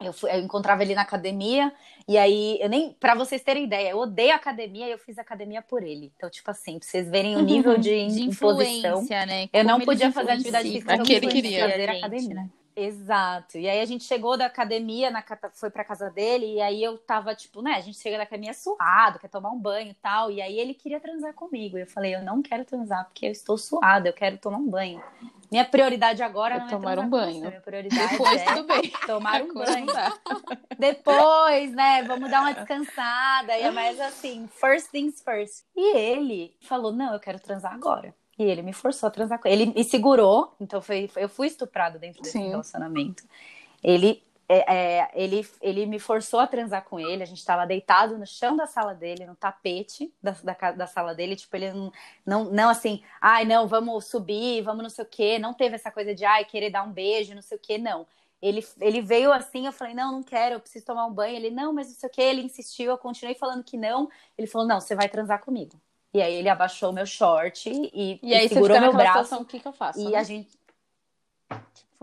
eu, 0.00 0.12
fui- 0.12 0.30
eu 0.30 0.40
encontrava 0.40 0.82
ele 0.82 0.94
na 0.94 1.02
academia, 1.02 1.72
e 2.08 2.16
aí, 2.16 2.58
eu 2.60 2.68
nem, 2.68 2.92
pra 2.98 3.14
vocês 3.14 3.42
terem 3.42 3.64
ideia, 3.64 3.90
eu 3.90 3.98
odeio 3.98 4.34
academia 4.34 4.86
e 4.88 4.90
eu 4.92 4.98
fiz 4.98 5.18
academia 5.18 5.60
por 5.62 5.82
ele. 5.82 6.12
Então, 6.16 6.30
tipo 6.30 6.50
assim, 6.50 6.78
pra 6.78 6.88
vocês 6.88 7.08
verem 7.08 7.36
o 7.36 7.40
nível 7.42 7.76
de, 7.76 8.06
De 8.06 8.22
imposição. 8.22 9.04
né? 9.26 9.48
Eu 9.52 9.64
não 9.64 9.80
podia 9.80 10.10
fazer 10.10 10.32
atividade 10.32 10.68
física, 10.70 10.94
Aquele 10.94 11.26
eu 11.26 11.30
queria. 11.30 11.68
fazer 11.68 11.90
academia. 11.90 12.34
né? 12.34 12.50
Exato. 12.74 13.58
E 13.58 13.68
aí 13.68 13.80
a 13.80 13.84
gente 13.84 14.04
chegou 14.04 14.36
da 14.36 14.46
academia, 14.46 15.10
na, 15.10 15.22
foi 15.52 15.70
pra 15.70 15.84
casa 15.84 16.08
dele, 16.10 16.54
e 16.54 16.60
aí 16.60 16.82
eu 16.82 16.96
tava, 16.98 17.34
tipo, 17.34 17.60
né, 17.62 17.74
a 17.74 17.80
gente 17.80 17.98
chega 17.98 18.16
da 18.16 18.22
academia 18.22 18.54
suado, 18.54 19.18
quer 19.18 19.28
tomar 19.28 19.50
um 19.50 19.58
banho 19.58 19.90
e 19.90 19.94
tal, 19.94 20.30
e 20.30 20.40
aí 20.40 20.58
ele 20.58 20.74
queria 20.74 21.00
transar 21.00 21.34
comigo. 21.34 21.76
E 21.76 21.82
eu 21.82 21.86
falei, 21.86 22.14
eu 22.14 22.22
não 22.22 22.40
quero 22.42 22.64
transar 22.64 23.04
porque 23.06 23.26
eu 23.26 23.32
estou 23.32 23.58
suada, 23.58 24.08
eu 24.08 24.12
quero 24.12 24.38
tomar 24.38 24.58
um 24.58 24.68
banho. 24.68 25.02
Minha 25.50 25.64
prioridade 25.64 26.22
agora 26.22 26.54
É 26.54 26.58
não 26.58 26.66
é 26.66 26.70
tomar 26.70 26.98
um 27.00 27.08
banho. 27.08 27.40
você, 27.40 27.48
minha 27.48 27.60
prioridade 27.60 28.08
Depois 28.16 28.40
é 28.40 28.44
tudo 28.54 28.66
bem. 28.68 28.92
tomar 29.04 29.42
um 29.42 29.52
banho. 29.52 29.86
Depois, 30.78 31.72
né, 31.72 32.02
vamos 32.04 32.30
dar 32.30 32.42
uma 32.42 32.54
descansada. 32.54 33.58
E 33.58 33.62
é 33.62 33.70
mais 33.70 34.00
assim, 34.00 34.48
first 34.48 34.90
things 34.90 35.20
first. 35.22 35.64
E 35.76 35.96
ele 35.96 36.56
falou: 36.60 36.92
não, 36.92 37.12
eu 37.12 37.20
quero 37.20 37.40
transar 37.40 37.74
agora. 37.74 38.14
E 38.40 38.42
ele 38.42 38.62
me 38.62 38.72
forçou 38.72 39.06
a 39.06 39.10
transar 39.10 39.38
com 39.38 39.46
ele. 39.48 39.64
Ele 39.64 39.74
me 39.74 39.84
segurou, 39.84 40.54
então 40.58 40.80
foi, 40.80 41.08
foi- 41.08 41.24
eu 41.24 41.28
fui 41.28 41.46
estuprado 41.46 41.98
dentro 41.98 42.22
desse 42.22 42.38
Sim. 42.38 42.48
relacionamento. 42.48 43.22
Ele, 43.84 44.24
é, 44.48 44.74
é, 44.74 45.10
ele, 45.12 45.46
ele 45.60 45.84
me 45.84 45.98
forçou 45.98 46.40
a 46.40 46.46
transar 46.46 46.82
com 46.84 46.98
ele. 46.98 47.22
A 47.22 47.26
gente 47.26 47.44
tava 47.44 47.66
deitado 47.66 48.16
no 48.16 48.26
chão 48.26 48.56
da 48.56 48.66
sala 48.66 48.94
dele, 48.94 49.26
no 49.26 49.36
tapete 49.36 50.10
da, 50.22 50.30
da, 50.42 50.72
da 50.72 50.86
sala 50.86 51.14
dele. 51.14 51.36
Tipo, 51.36 51.54
ele 51.54 51.70
não, 51.70 51.92
não, 52.24 52.44
não 52.44 52.68
assim, 52.70 53.02
ai, 53.20 53.44
não, 53.44 53.68
vamos 53.68 54.06
subir, 54.06 54.62
vamos 54.62 54.82
não 54.84 54.88
sei 54.90 55.04
o 55.04 55.08
quê. 55.08 55.38
Não 55.38 55.52
teve 55.52 55.74
essa 55.74 55.90
coisa 55.90 56.14
de, 56.14 56.24
ai, 56.24 56.46
querer 56.46 56.70
dar 56.70 56.82
um 56.82 56.90
beijo, 56.90 57.34
não 57.34 57.42
sei 57.42 57.58
o 57.58 57.60
quê, 57.60 57.76
não. 57.76 58.06
Ele, 58.40 58.66
ele 58.80 59.02
veio 59.02 59.30
assim, 59.34 59.66
eu 59.66 59.72
falei, 59.72 59.92
não, 59.92 60.12
não 60.12 60.22
quero, 60.22 60.54
eu 60.54 60.60
preciso 60.60 60.86
tomar 60.86 61.04
um 61.04 61.12
banho. 61.12 61.36
Ele, 61.36 61.50
não, 61.50 61.74
mas 61.74 61.88
não 61.88 61.94
sei 61.94 62.08
o 62.08 62.12
quê. 62.12 62.22
Ele 62.22 62.40
insistiu, 62.40 62.90
eu 62.90 62.96
continuei 62.96 63.34
falando 63.34 63.62
que 63.62 63.76
não. 63.76 64.08
Ele 64.38 64.46
falou, 64.46 64.66
não, 64.66 64.80
você 64.80 64.94
vai 64.94 65.10
transar 65.10 65.44
comigo. 65.44 65.78
E 66.12 66.20
aí 66.20 66.34
ele 66.34 66.48
abaixou 66.48 66.92
meu 66.92 67.06
short 67.06 67.70
e, 67.70 68.18
E 68.22 68.34
aí 68.34 68.48
você 68.48 68.54
segurou 68.54 68.80
meu 68.80 68.92
braço. 68.92 69.24
situação, 69.24 69.42
o 69.42 69.44
que, 69.44 69.60
que 69.60 69.68
eu 69.68 69.72
faço? 69.72 70.00
E 70.00 70.10
né? 70.10 70.18
a 70.18 70.22
gente. 70.22 70.48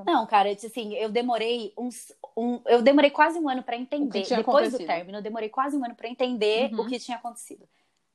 Não, 0.05 0.25
cara, 0.27 0.49
eu 0.49 0.55
disse 0.55 0.67
assim, 0.67 0.93
eu 0.95 1.09
demorei 1.09 1.73
uns. 1.77 2.13
Um, 2.35 2.61
eu 2.65 2.81
demorei 2.81 3.09
quase 3.09 3.39
um 3.39 3.49
ano 3.49 3.63
pra 3.63 3.75
entender. 3.75 4.21
Depois 4.21 4.35
do 4.35 4.51
acontecido. 4.51 4.85
término, 4.85 5.17
eu 5.17 5.21
demorei 5.21 5.49
quase 5.49 5.75
um 5.75 5.83
ano 5.83 5.95
pra 5.95 6.07
entender 6.07 6.71
Uhum. 6.71 6.81
o 6.81 6.87
que 6.87 6.99
tinha 6.99 7.17
acontecido. 7.17 7.67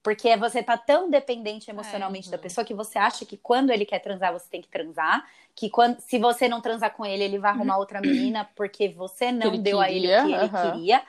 Porque 0.02 0.36
você 0.36 0.62
tá 0.62 0.76
tão 0.76 1.08
dependente 1.10 1.70
emocionalmente 1.70 2.28
da 2.28 2.36
pessoa 2.36 2.64
que 2.64 2.74
você 2.74 2.98
acha 2.98 3.24
que 3.24 3.36
quando 3.36 3.70
ele 3.70 3.84
quer 3.84 4.00
transar, 4.00 4.32
você 4.32 4.48
tem 4.50 4.60
que 4.60 4.68
transar. 4.68 5.24
Que 5.54 5.70
quando, 5.70 6.00
se 6.00 6.18
você 6.18 6.48
não 6.48 6.60
transar 6.60 6.92
com 6.92 7.04
ele, 7.06 7.22
ele 7.22 7.38
vai 7.38 7.52
arrumar 7.52 7.76
outra 7.78 8.00
menina 8.00 8.48
porque 8.56 8.88
você 8.88 9.30
não 9.30 9.56
deu 9.56 9.80
a 9.80 9.88
ele 9.90 10.08
queria, 10.08 10.22
o 10.22 10.26
que 10.26 10.32
ele 10.32 10.48
queria. 10.72 11.02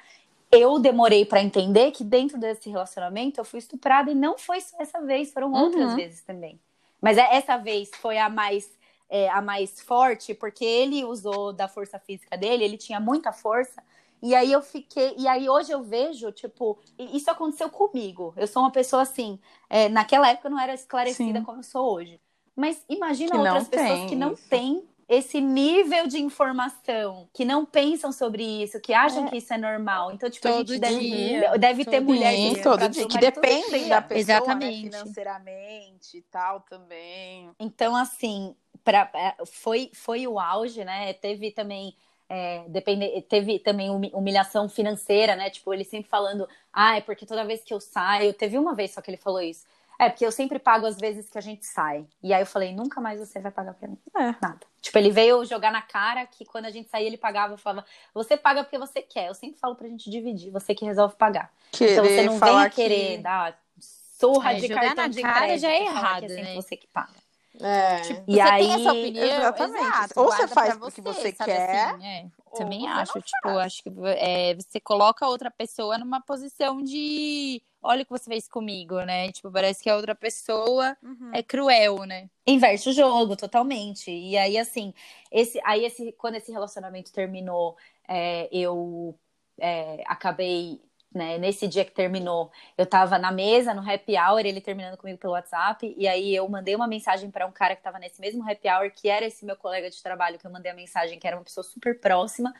Eu 0.56 0.78
demorei 0.80 1.26
pra 1.26 1.42
entender 1.42 1.92
que 1.92 2.04
dentro 2.04 2.38
desse 2.38 2.70
relacionamento 2.70 3.40
eu 3.40 3.46
fui 3.46 3.58
estuprada 3.60 4.12
e 4.12 4.16
não 4.16 4.38
foi 4.38 4.62
só 4.62 4.78
essa 4.80 5.02
vez, 5.02 5.32
foram 5.34 5.52
outras 5.52 5.90
Uhum. 5.92 5.96
vezes 5.96 6.22
também. 6.22 6.60
Mas 7.02 7.18
é- 7.18 7.36
essa 7.36 7.58
vez 7.58 7.90
foi 7.96 8.18
a 8.18 8.30
mais 8.30 8.70
é, 9.10 9.30
a 9.30 9.42
mais 9.44 9.80
forte, 9.80 10.34
porque 10.34 10.66
ele 10.66 11.04
usou 11.06 11.54
da 11.54 11.68
força 11.68 12.00
física 12.00 12.36
dele, 12.36 12.64
ele 12.64 12.78
tinha 12.78 13.00
muita 13.00 13.32
força. 13.32 13.84
E 14.20 14.34
aí 14.34 14.52
eu 14.52 14.60
fiquei, 14.60 15.14
e 15.20 15.28
aí 15.28 15.48
hoje 15.48 15.72
eu 15.72 15.84
vejo, 15.84 16.32
tipo, 16.32 16.80
isso 16.98 17.30
aconteceu 17.30 17.70
comigo. 17.70 18.34
Eu 18.36 18.48
sou 18.48 18.64
uma 18.64 18.72
pessoa 18.72 19.04
assim, 19.04 19.38
é, 19.70 19.88
naquela 19.88 20.30
época 20.30 20.48
eu 20.48 20.52
não 20.52 20.60
era 20.60 20.74
esclarecida 20.74 21.40
Sim. 21.40 21.46
como 21.46 21.60
eu 21.60 21.64
sou 21.64 21.94
hoje. 21.94 22.20
Mas 22.56 22.84
imagina 22.90 23.32
Que 23.34 23.38
outras 23.38 23.68
pessoas 23.68 24.00
que 24.10 24.16
não 24.16 24.34
têm 24.50 24.84
esse 25.16 25.40
nível 25.42 26.08
de 26.08 26.22
informação, 26.22 27.28
que 27.34 27.46
não 27.46 27.66
pensam 27.66 28.12
sobre 28.12 28.44
isso, 28.64 28.80
que 28.80 28.94
acham 28.94 29.28
que 29.28 29.38
isso 29.38 29.54
é 29.54 29.58
normal. 29.58 30.12
Então, 30.12 30.30
tipo, 30.30 30.48
a 30.48 30.52
Todo 30.52 30.68
gente 30.68 30.80
deve, 30.80 31.00
dia, 31.00 31.58
deve 31.58 31.86
ter 31.86 32.00
todo 32.00 32.06
mulher 32.06 32.36
Sim, 32.36 32.54
que 32.56 32.62
todo 32.62 32.90
dia. 32.90 33.08
Que 33.08 33.18
dependem 33.18 33.82
dia. 33.82 33.90
da 33.90 34.02
pessoa, 34.02 34.20
Exatamente. 34.20 34.86
né, 34.86 34.92
financeiramente 35.00 36.18
e 36.18 36.22
tal 36.24 36.62
também. 36.62 37.50
Então, 37.60 37.96
assim, 37.96 38.56
pra, 38.84 39.10
é, 39.14 39.36
foi, 39.46 39.90
foi 39.94 40.28
o 40.28 40.40
auge, 40.40 40.84
né? 40.84 41.14
Teve 41.14 41.52
também. 41.52 41.96
É, 42.30 42.64
depende, 42.70 43.22
teve 43.24 43.60
também 43.60 43.90
humi- 43.92 44.12
humilhação 44.14 44.68
financeira, 44.68 45.36
né? 45.36 45.50
Tipo, 45.50 45.74
ele 45.74 45.84
sempre 45.84 46.10
falando, 46.10 46.48
ah, 46.72 46.98
é 46.98 47.02
porque 47.02 47.26
toda 47.26 47.46
vez 47.46 47.64
que 47.64 47.74
eu 47.74 47.80
saio, 47.80 48.34
teve 48.34 48.58
uma 48.58 48.74
vez 48.74 48.92
só 48.92 49.02
que 49.02 49.12
ele 49.12 49.18
falou 49.18 49.42
isso. 49.42 49.66
É, 50.00 50.10
porque 50.10 50.26
eu 50.26 50.32
sempre 50.32 50.60
pago 50.60 50.86
as 50.86 50.98
vezes 50.98 51.30
que 51.30 51.38
a 51.38 51.42
gente 51.42 51.66
sai. 51.66 52.06
E 52.22 52.34
aí 52.34 52.42
eu 52.42 52.46
falei, 52.46 52.74
nunca 52.74 53.00
mais 53.00 53.20
você 53.20 53.40
vai 53.40 53.52
pagar 53.52 53.74
pra 53.76 53.88
mim. 53.88 53.98
É. 54.16 54.36
Nada. 54.42 54.60
Tipo, 54.82 54.98
ele 54.98 55.12
veio 55.12 55.46
jogar 55.46 55.72
na 55.72 55.82
cara 55.82 56.26
que 56.26 56.44
quando 56.46 56.66
a 56.66 56.70
gente 56.72 56.90
saía, 56.90 57.08
ele 57.08 57.18
pagava. 57.18 57.54
Eu 57.54 57.58
falava, 57.58 57.86
você 58.14 58.36
paga 58.36 58.64
porque 58.64 58.78
você 58.78 59.02
quer. 59.02 59.28
Eu 59.30 59.34
sempre 59.36 59.60
falo 59.60 59.76
pra 59.76 59.88
gente 59.88 60.10
dividir, 60.10 60.52
você 60.52 60.74
que 60.76 60.84
resolve 60.86 61.16
pagar. 61.16 61.52
então 61.74 62.04
você 62.04 62.24
não 62.24 62.40
venha 62.40 62.70
querer 62.70 63.20
dar 63.20 63.58
surra 63.80 64.54
É, 64.54 64.56
de 64.56 64.68
jogar 64.68 64.82
cartão 64.82 65.04
na 65.04 65.08
de 65.10 65.22
cara 65.22 65.40
crédito. 65.40 65.62
já 65.62 65.70
é 65.72 65.84
errado, 65.86 66.26
que 66.28 66.32
é 66.34 66.44
né? 66.44 66.56
você 66.56 66.76
que 66.78 66.88
paga. 66.88 67.24
É. 67.62 68.00
Tipo, 68.02 68.24
E 68.28 68.34
você 68.34 68.42
aí- 68.42 68.64
tem 68.64 68.74
essa 68.74 68.92
opinião, 68.92 69.26
Exatamente. 69.26 69.86
exato, 69.86 70.20
Ou 70.20 70.26
você 70.26 70.48
faz 70.48 70.70
pra 70.70 70.80
porque 70.80 71.02
você 71.02 71.32
sabe 71.34 71.52
quer, 71.52 71.80
assim, 71.86 72.06
é. 72.06 72.26
Também 72.56 72.88
acho, 72.88 73.14
tipo, 73.22 73.42
faz. 73.44 73.58
acho 73.58 73.84
que 73.84 73.92
é, 74.18 74.56
você 74.56 74.80
coloca 74.80 75.24
a 75.26 75.30
outra 75.30 75.52
pessoa 75.52 75.98
numa 76.00 76.20
posição 76.20 76.82
de 76.82 77.62
olha 77.84 78.04
o 78.04 78.06
que 78.06 78.12
você 78.12 78.26
fez 78.26 78.48
comigo, 78.48 79.02
né? 79.02 79.32
Tipo, 79.32 79.52
parece 79.52 79.84
que 79.84 79.90
a 79.90 79.96
outra 79.96 80.16
pessoa 80.16 80.98
é 81.34 81.44
cruel, 81.44 82.04
né? 82.06 82.30
Inverte 82.48 82.90
o 82.90 82.94
jogo 82.94 83.36
totalmente. 83.36 84.10
E 84.10 84.38
aí, 84.38 84.58
assim, 84.58 84.94
esse, 85.32 85.60
aí 85.64 85.86
esse, 85.86 86.14
quando 86.14 86.36
esse 86.36 86.52
relacionamento 86.52 87.12
terminou, 87.12 87.76
é, 88.08 88.48
eu 88.52 89.18
é, 89.60 90.04
acabei, 90.08 90.82
né, 91.14 91.38
nesse 91.38 91.68
dia 91.68 91.86
que 91.86 91.92
terminou, 91.92 92.52
eu 92.78 92.86
tava 92.86 93.20
na 93.20 93.32
mesa, 93.32 93.74
no 93.74 93.88
happy 93.88 94.18
hour, 94.18 94.40
ele 94.40 94.62
terminando 94.62 94.98
comigo 94.98 95.20
pelo 95.20 95.34
WhatsApp, 95.34 95.94
e 95.98 96.08
aí 96.08 96.36
eu 96.36 96.48
mandei 96.50 96.76
uma 96.76 96.88
mensagem 96.88 97.30
para 97.30 97.46
um 97.46 97.52
cara 97.52 97.76
que 97.76 97.84
tava 97.84 98.00
nesse 98.00 98.20
mesmo 98.20 98.50
happy 98.50 98.68
hour, 98.70 98.92
que 98.92 99.10
era 99.10 99.26
esse 99.26 99.46
meu 99.46 99.56
colega 99.56 99.90
de 99.90 100.02
trabalho, 100.02 100.40
que 100.40 100.48
eu 100.48 100.52
mandei 100.52 100.72
a 100.72 100.76
mensagem, 100.76 101.20
que 101.20 101.28
era 101.28 101.38
uma 101.38 101.44
pessoa 101.44 101.64
super 101.64 102.00
próxima. 102.00 102.54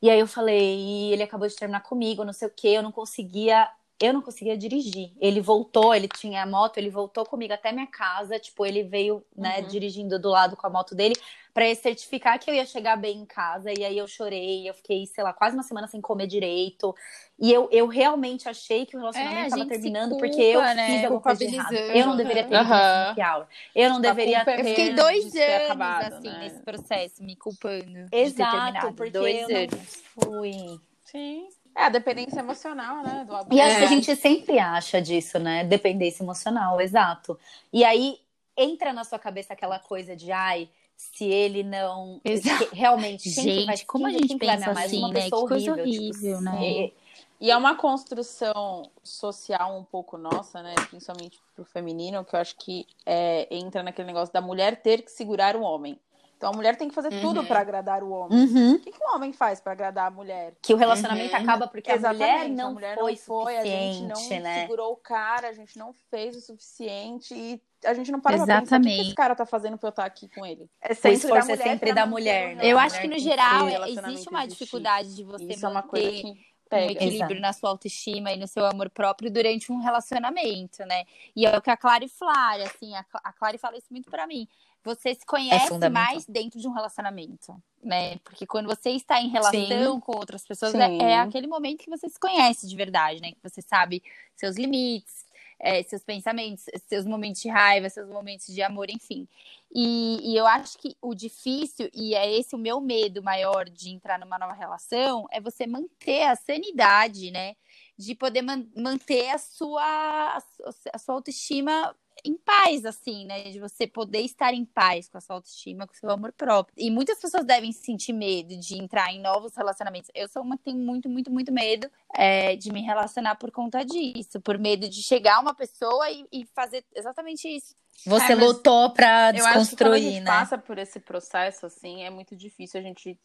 E 0.00 0.10
aí 0.10 0.18
eu 0.18 0.26
falei, 0.26 0.76
e 0.78 1.12
ele 1.12 1.22
acabou 1.22 1.46
de 1.46 1.54
terminar 1.54 1.82
comigo, 1.82 2.24
não 2.24 2.32
sei 2.32 2.48
o 2.48 2.50
quê, 2.50 2.68
eu 2.68 2.82
não 2.82 2.90
conseguia 2.90 3.70
eu 4.02 4.12
não 4.12 4.20
conseguia 4.20 4.56
dirigir. 4.58 5.12
Ele 5.20 5.40
voltou, 5.40 5.94
ele 5.94 6.08
tinha 6.08 6.42
a 6.42 6.46
moto, 6.46 6.76
ele 6.78 6.90
voltou 6.90 7.24
comigo 7.24 7.52
até 7.54 7.70
minha 7.70 7.86
casa, 7.86 8.38
tipo, 8.38 8.66
ele 8.66 8.82
veio, 8.82 9.24
né, 9.36 9.60
Uhum. 9.60 9.66
dirigindo 9.68 10.18
do 10.18 10.28
lado 10.28 10.56
com 10.56 10.66
a 10.66 10.70
moto 10.70 10.94
dele, 10.94 11.14
para 11.54 11.72
certificar 11.74 12.38
que 12.38 12.50
eu 12.50 12.54
ia 12.54 12.66
chegar 12.66 12.96
bem 12.96 13.18
em 13.18 13.26
casa. 13.26 13.70
E 13.70 13.84
aí 13.84 13.96
eu 13.96 14.08
chorei, 14.08 14.68
eu 14.68 14.74
fiquei, 14.74 15.06
sei 15.06 15.22
lá, 15.22 15.32
quase 15.32 15.54
uma 15.56 15.62
semana 15.62 15.86
sem 15.86 16.00
comer 16.00 16.26
direito. 16.26 16.94
E 17.38 17.52
eu, 17.52 17.68
eu 17.70 17.86
realmente 17.86 18.48
achei 18.48 18.84
que 18.86 18.96
o 18.96 19.00
relacionamento 19.00 19.44
estava 19.44 19.62
é, 19.64 19.66
terminando 19.66 20.10
culpa, 20.10 20.26
porque 20.26 20.40
eu 20.42 20.60
né? 20.62 20.86
fiz 20.86 21.04
alguma 21.04 21.20
coisa 21.20 21.46
de 21.46 21.54
errado. 21.54 21.74
Eu 21.74 22.06
não 22.06 22.16
deveria 22.16 22.44
ter 22.44 22.54
Uhum. 22.56 23.12
ido. 23.12 23.48
Eu 23.74 23.90
não 23.90 23.96
A 23.98 24.00
deveria 24.00 24.36
culpa 24.38 24.50
é 24.50 24.56
ter. 24.56 24.62
Eu 24.62 24.66
fiquei 24.68 24.94
dois 24.94 25.24
anos, 25.36 25.64
acabado, 25.64 26.12
assim, 26.14 26.28
né? 26.28 26.38
nesse 26.38 26.62
processo, 26.62 27.22
me 27.22 27.36
culpando 27.36 27.84
de 28.04 28.10
ter 28.10 28.18
Exato, 28.18 28.92
porque 28.94 29.10
dois 29.12 29.48
eu 29.48 29.56
anos. 29.56 29.72
não 29.72 30.32
fui. 30.32 30.80
Sim. 31.04 31.48
É 31.74 31.84
a 31.84 31.88
dependência 31.88 32.40
emocional, 32.40 33.02
né? 33.02 33.24
Do 33.26 33.54
E 33.54 33.60
acho 33.60 33.76
que 33.78 33.82
É. 33.82 33.86
a 33.86 33.88
gente 33.88 34.16
sempre 34.16 34.58
acha 34.58 35.00
disso, 35.00 35.38
né? 35.38 35.64
Dependência 35.64 36.22
emocional, 36.22 36.80
exato. 36.80 37.38
E 37.72 37.84
aí 37.84 38.18
entra 38.56 38.92
na 38.92 39.04
sua 39.04 39.18
cabeça 39.18 39.54
aquela 39.54 39.78
coisa 39.78 40.14
de, 40.14 40.30
ai, 40.30 40.68
se 40.96 41.24
ele 41.24 41.62
não. 41.62 42.20
Exato. 42.24 42.68
Realmente, 42.72 43.28
Gente, 43.30 43.66
vai, 43.66 43.78
como 43.86 44.06
a 44.06 44.10
gente 44.10 44.34
me 44.34 44.38
pensa 44.38 44.70
assim, 44.70 44.98
Uma 44.98 45.08
né? 45.08 45.22
pessoa 45.22 45.42
Que 45.42 45.48
coisa 45.48 45.72
horrível, 45.72 45.84
horrível, 45.84 46.38
tipo, 46.38 46.44
né? 46.50 46.62
e- 46.62 46.92
E 47.40 47.50
é 47.50 47.56
uma 47.56 47.74
construção 47.74 48.88
social 49.02 49.76
um 49.76 49.82
pouco 49.82 50.16
nossa, 50.16 50.62
né? 50.62 50.76
Principalmente 50.88 51.40
pro 51.56 51.64
feminino, 51.64 52.24
que 52.24 52.36
eu 52.36 52.40
acho 52.40 52.54
que 52.56 52.86
é, 53.04 53.48
entra 53.50 53.82
naquele 53.82 54.06
negócio 54.06 54.32
da 54.32 54.40
mulher 54.40 54.80
ter 54.80 55.02
que 55.02 55.10
segurar 55.10 55.56
o 55.56 55.62
homem. 55.62 55.98
Então 56.42 56.50
a 56.50 56.56
mulher 56.56 56.74
tem 56.74 56.88
que 56.88 56.94
fazer 56.96 57.20
tudo 57.20 57.38
Uhum. 57.38 57.46
pra 57.46 57.60
agradar 57.60 58.02
o 58.02 58.10
homem. 58.10 58.36
Uhum. 58.36 58.72
O 58.72 58.78
que, 58.80 58.90
que 58.90 58.98
um 59.00 59.14
homem 59.14 59.32
faz 59.32 59.60
pra 59.60 59.70
agradar 59.74 60.08
a 60.08 60.10
mulher? 60.10 60.54
Que 60.60 60.74
o 60.74 60.76
relacionamento 60.76 61.32
Uhum. 61.36 61.40
acaba 61.40 61.68
porque 61.68 61.88
a 61.88 61.94
mulher 61.96 62.14
Exatamente, 62.18 62.56
não 62.56 62.66
a 62.66 62.72
mulher 62.72 62.98
foi 62.98 63.12
não 63.12 63.18
foi, 63.18 63.56
a 63.58 63.64
gente 63.64 63.94
suficiente, 64.08 64.32
não 64.34 64.40
né? 64.42 64.60
segurou 64.62 64.92
o 64.92 64.96
cara, 64.96 65.48
a 65.48 65.52
gente 65.52 65.78
não 65.78 65.92
fez 66.10 66.34
o 66.34 66.40
suficiente 66.40 67.32
e 67.32 67.62
a 67.84 67.94
gente 67.94 68.10
não 68.10 68.18
para 68.20 68.36
pra 68.38 68.44
pensar 68.44 68.56
o 68.58 68.60
que 68.62 68.66
que 68.66 68.74
Exatamente. 68.74 69.06
esse 69.06 69.14
cara 69.14 69.36
tá 69.36 69.46
fazendo 69.46 69.78
pra 69.78 69.86
eu 69.86 69.90
estar 69.90 70.04
aqui 70.04 70.28
com 70.34 70.44
ele. 70.44 70.68
É 70.80 70.88
O 70.88 71.08
esforço 71.12 71.52
é 71.52 71.56
sempre 71.56 71.92
da 71.92 72.06
mulher, 72.06 72.56
né? 72.56 72.66
Eu 72.66 72.76
acho 72.76 73.00
que 73.00 73.06
mulher 73.06 73.18
no 73.20 73.22
geral 73.22 73.66
que- 73.68 73.74
é- 73.76 73.90
existe 74.10 74.28
uma 74.28 74.44
dificuldade 74.44 75.14
de 75.14 75.22
você 75.22 75.44
Isso 75.44 75.64
é 75.64 75.68
uma 75.68 75.84
coisa 75.84 76.06
manter 76.08 76.22
que 76.22 76.52
um 76.74 76.76
equilíbrio 76.90 77.16
Exato. 77.36 77.40
na 77.40 77.52
sua 77.52 77.70
autoestima 77.70 78.32
e 78.32 78.36
no 78.36 78.48
seu 78.48 78.66
amor 78.66 78.90
próprio 78.90 79.30
durante 79.30 79.70
um 79.70 79.78
relacionamento, 79.78 80.84
né? 80.86 81.04
E 81.36 81.46
é 81.46 81.56
o 81.56 81.62
que 81.62 81.70
a 81.70 81.76
Clary 81.76 82.08
fala, 82.08 82.64
assim, 82.64 82.96
a 82.96 83.04
Cla- 83.04 83.20
a 83.22 83.32
Clary 83.32 83.58
fala 83.58 83.76
isso 83.76 83.86
muito 83.92 84.10
pra 84.10 84.26
mim. 84.26 84.48
Você 84.84 85.14
se 85.14 85.24
conhece 85.24 85.68
fundamental. 85.68 86.12
mais 86.12 86.26
dentro 86.26 86.58
de 86.60 86.66
um 86.66 86.72
relacionamento, 86.72 87.54
né? 87.82 88.18
Porque 88.24 88.46
quando 88.46 88.66
você 88.66 88.90
está 88.90 89.20
em 89.20 89.28
relação 89.28 89.94
Sim. 89.94 90.00
com 90.00 90.16
outras 90.16 90.44
pessoas, 90.44 90.74
é, 90.74 90.96
é 90.96 91.18
aquele 91.18 91.46
momento 91.46 91.84
que 91.84 91.90
você 91.90 92.08
se 92.08 92.18
conhece 92.18 92.68
de 92.68 92.74
verdade, 92.76 93.20
né? 93.20 93.30
Que 93.32 93.42
você 93.42 93.62
sabe 93.62 94.02
seus 94.34 94.56
limites, 94.56 95.24
é, 95.60 95.80
seus 95.84 96.02
pensamentos, 96.02 96.64
seus 96.88 97.06
momentos 97.06 97.40
de 97.40 97.48
raiva, 97.48 97.88
seus 97.88 98.08
momentos 98.08 98.46
de 98.46 98.60
amor, 98.60 98.90
enfim. 98.90 99.28
E, 99.72 100.32
e 100.32 100.36
eu 100.36 100.46
acho 100.46 100.76
que 100.76 100.96
o 101.00 101.14
difícil, 101.14 101.88
e 101.94 102.14
é 102.14 102.30
esse 102.36 102.54
o 102.54 102.58
meu 102.58 102.80
medo 102.80 103.22
maior 103.22 103.68
de 103.68 103.88
entrar 103.90 104.18
numa 104.18 104.38
nova 104.38 104.52
relação, 104.52 105.26
é 105.30 105.40
você 105.40 105.66
manter 105.66 106.24
a 106.24 106.34
sanidade, 106.36 107.30
né? 107.30 107.54
De 107.96 108.14
poder 108.16 108.42
man- 108.42 108.66
manter 108.76 109.28
a 109.30 109.38
sua, 109.38 110.36
a 110.36 110.40
su- 110.40 110.88
a 110.92 110.98
sua 110.98 111.14
autoestima 111.14 111.94
em 112.24 112.36
paz, 112.36 112.84
assim, 112.84 113.24
né? 113.26 113.44
De 113.50 113.58
você 113.58 113.86
poder 113.86 114.20
estar 114.20 114.52
em 114.54 114.64
paz 114.64 115.08
com 115.08 115.18
a 115.18 115.20
sua 115.20 115.36
autoestima, 115.36 115.86
com 115.86 115.92
o 115.92 115.96
seu 115.96 116.10
amor 116.10 116.32
próprio. 116.32 116.74
E 116.78 116.90
muitas 116.90 117.18
pessoas 117.18 117.44
devem 117.44 117.72
sentir 117.72 118.12
medo 118.12 118.56
de 118.58 118.76
entrar 118.78 119.12
em 119.12 119.20
novos 119.20 119.54
relacionamentos. 119.56 120.10
Eu 120.14 120.28
sou 120.28 120.42
uma 120.42 120.56
que 120.56 120.64
tenho 120.64 120.78
muito, 120.78 121.08
muito, 121.08 121.30
muito 121.30 121.52
medo 121.52 121.90
é, 122.14 122.56
de 122.56 122.72
me 122.72 122.80
relacionar 122.82 123.36
por 123.36 123.50
conta 123.50 123.84
disso. 123.84 124.40
Por 124.40 124.58
medo 124.58 124.88
de 124.88 125.02
chegar 125.02 125.40
uma 125.40 125.54
pessoa 125.54 126.10
e, 126.10 126.26
e 126.32 126.46
fazer 126.54 126.84
exatamente 126.94 127.48
isso. 127.48 127.74
Você 128.06 128.32
É, 128.32 128.34
lutou 128.34 128.90
pra 128.90 129.32
Eu 129.34 129.44
acho 129.46 129.68
que 129.70 129.76
quando 129.76 129.94
a 129.94 129.98
desconstruir, 129.98 130.00
gente 130.00 130.20
né? 130.20 130.26
passa 130.26 130.58
por 130.58 130.78
esse 130.78 131.00
processo, 131.00 131.66
assim, 131.66 132.02
é 132.04 132.10
muito 132.10 132.36
difícil 132.36 132.80
a 132.80 132.82
gente. 132.82 133.18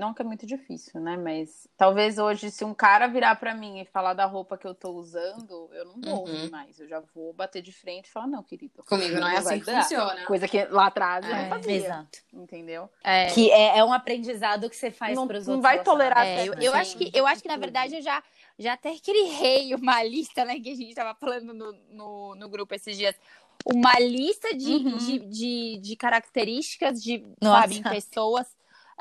Não 0.00 0.14
que 0.14 0.22
é 0.22 0.24
muito 0.24 0.46
difícil, 0.46 0.98
né? 0.98 1.14
Mas 1.18 1.68
talvez 1.76 2.16
hoje, 2.16 2.50
se 2.50 2.64
um 2.64 2.72
cara 2.72 3.06
virar 3.06 3.36
pra 3.36 3.54
mim 3.54 3.80
e 3.80 3.84
falar 3.84 4.14
da 4.14 4.24
roupa 4.24 4.56
que 4.56 4.66
eu 4.66 4.74
tô 4.74 4.92
usando, 4.92 5.68
eu 5.74 5.84
não 5.84 6.00
vou 6.00 6.26
Uhum. 6.26 6.48
mais. 6.50 6.80
Eu 6.80 6.88
já 6.88 7.00
vou 7.14 7.34
bater 7.34 7.60
de 7.60 7.70
frente 7.70 8.06
e 8.06 8.10
falar, 8.10 8.26
não, 8.26 8.42
querido. 8.42 8.82
Comigo 8.84 9.20
não 9.20 9.28
é 9.28 9.36
assim 9.36 9.60
que 9.60 9.66
dar. 9.66 9.82
funciona. 9.82 10.24
Coisa 10.24 10.48
que 10.48 10.64
lá 10.64 10.86
atrás 10.86 11.22
eu 11.26 11.34
É, 11.34 11.42
não 11.42 11.48
fazia. 11.50 11.74
Exato. 11.76 12.18
Entendeu? 12.32 12.88
É, 13.04 13.26
Que 13.26 13.50
é, 13.50 13.76
é 13.76 13.84
um 13.84 13.92
aprendizado 13.92 14.70
que 14.70 14.76
você 14.76 14.90
faz 14.90 15.14
Não- 15.14 15.28
pros 15.28 15.46
não 15.46 15.56
outros 15.56 15.70
vai 15.70 15.84
tolerar 15.84 16.26
É, 16.26 16.48
eu, 16.48 16.54
eu 16.54 16.72
Sim, 16.72 16.78
acho 16.78 16.96
que 16.96 17.10
eu 17.12 17.26
acho 17.26 17.42
que 17.42 17.48
na 17.48 17.58
verdade 17.58 17.96
eu 17.96 18.02
já 18.02 18.22
já 18.58 18.72
até 18.72 18.96
criei 18.98 19.74
uma 19.74 20.02
lista, 20.04 20.46
né, 20.46 20.58
que 20.58 20.70
a 20.70 20.74
gente 20.74 20.94
tava 20.94 21.14
falando 21.14 21.52
no, 21.52 21.72
no, 21.90 22.34
no 22.36 22.48
grupo 22.48 22.74
esses 22.74 22.96
dias. 22.96 23.14
Uma 23.66 23.98
lista 23.98 24.54
de, 24.54 24.72
Uhum. 24.76 24.96
de, 24.96 25.18
de, 25.18 25.78
de 25.82 25.96
características 25.96 27.02
de, 27.02 27.18
Nossa. 27.40 27.60
sabe, 27.60 27.76
em 27.76 27.82
pessoas. 27.82 28.46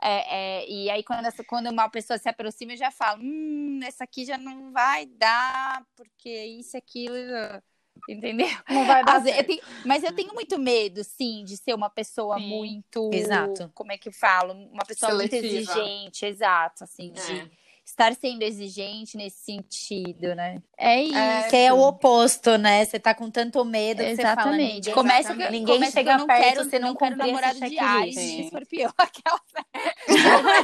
É, 0.01 0.61
é, 0.61 0.69
e 0.69 0.89
aí, 0.89 1.03
quando, 1.03 1.25
essa, 1.25 1.43
quando 1.43 1.69
uma 1.69 1.89
pessoa 1.89 2.17
se 2.17 2.29
aproxima, 2.29 2.73
eu 2.73 2.77
já 2.77 2.91
falo: 2.91 3.21
hum, 3.21 3.79
essa 3.83 4.03
aqui 4.03 4.25
já 4.25 4.37
não 4.37 4.71
vai 4.71 5.05
dar, 5.05 5.85
porque 5.95 6.29
isso, 6.45 6.77
aquilo. 6.77 7.15
Entendeu? 8.07 8.47
Não 8.69 8.85
vai 8.85 9.03
dar 9.03 9.19
vezes, 9.19 9.39
eu 9.39 9.45
tenho- 9.45 9.61
mas 9.85 10.03
eu 10.03 10.13
tenho 10.13 10.33
muito 10.33 10.57
medo, 10.57 11.03
sim, 11.03 11.43
de 11.43 11.57
ser 11.57 11.73
uma 11.73 11.89
pessoa 11.89 12.39
Sim. 12.39 12.47
muito. 12.47 13.09
Exato. 13.13 13.69
Como 13.75 13.91
é 13.91 13.97
que 13.97 14.07
eu 14.07 14.13
falo? 14.13 14.53
Uma 14.53 14.85
pessoa 14.85 15.13
muito 15.13 15.31
Seletiva. 15.31 15.57
exigente, 15.57 16.25
exato, 16.25 16.85
assim, 16.85 17.11
de 17.11 17.19
É. 17.19 17.58
estar 17.99 18.15
sendo 18.15 18.41
exigente 18.43 19.17
nesse 19.17 19.37
sentido, 19.43 20.33
né? 20.35 20.61
É 20.77 21.01
isso. 21.03 21.17
É, 21.17 21.43
Que 21.49 21.55
é 21.57 21.73
o 21.73 21.81
oposto, 21.81 22.57
né? 22.57 22.85
Você 22.85 22.97
tá 22.99 23.13
com 23.13 23.29
tanto 23.29 23.63
medo 23.65 24.01
que 24.01 24.15
você 24.15 24.21
fala, 24.21 24.31
Exatamente. 24.33 24.73
ninguém, 24.75 24.93
Começa 24.93 25.35
que, 25.35 25.49
ninguém 25.49 25.75
começa 25.75 25.91
chega 25.91 26.11
que 26.11 26.15
eu 26.15 26.19
não 26.19 26.27
perto 26.27 26.43
quero, 26.43 26.69
se 26.69 26.79
não 26.79 26.93
cumprir 26.95 27.11
esse 27.11 27.17
namorado 27.27 27.59
de. 27.59 27.79
Ares 27.79 28.17
escorpião. 28.17 28.93
Aquela 28.97 29.39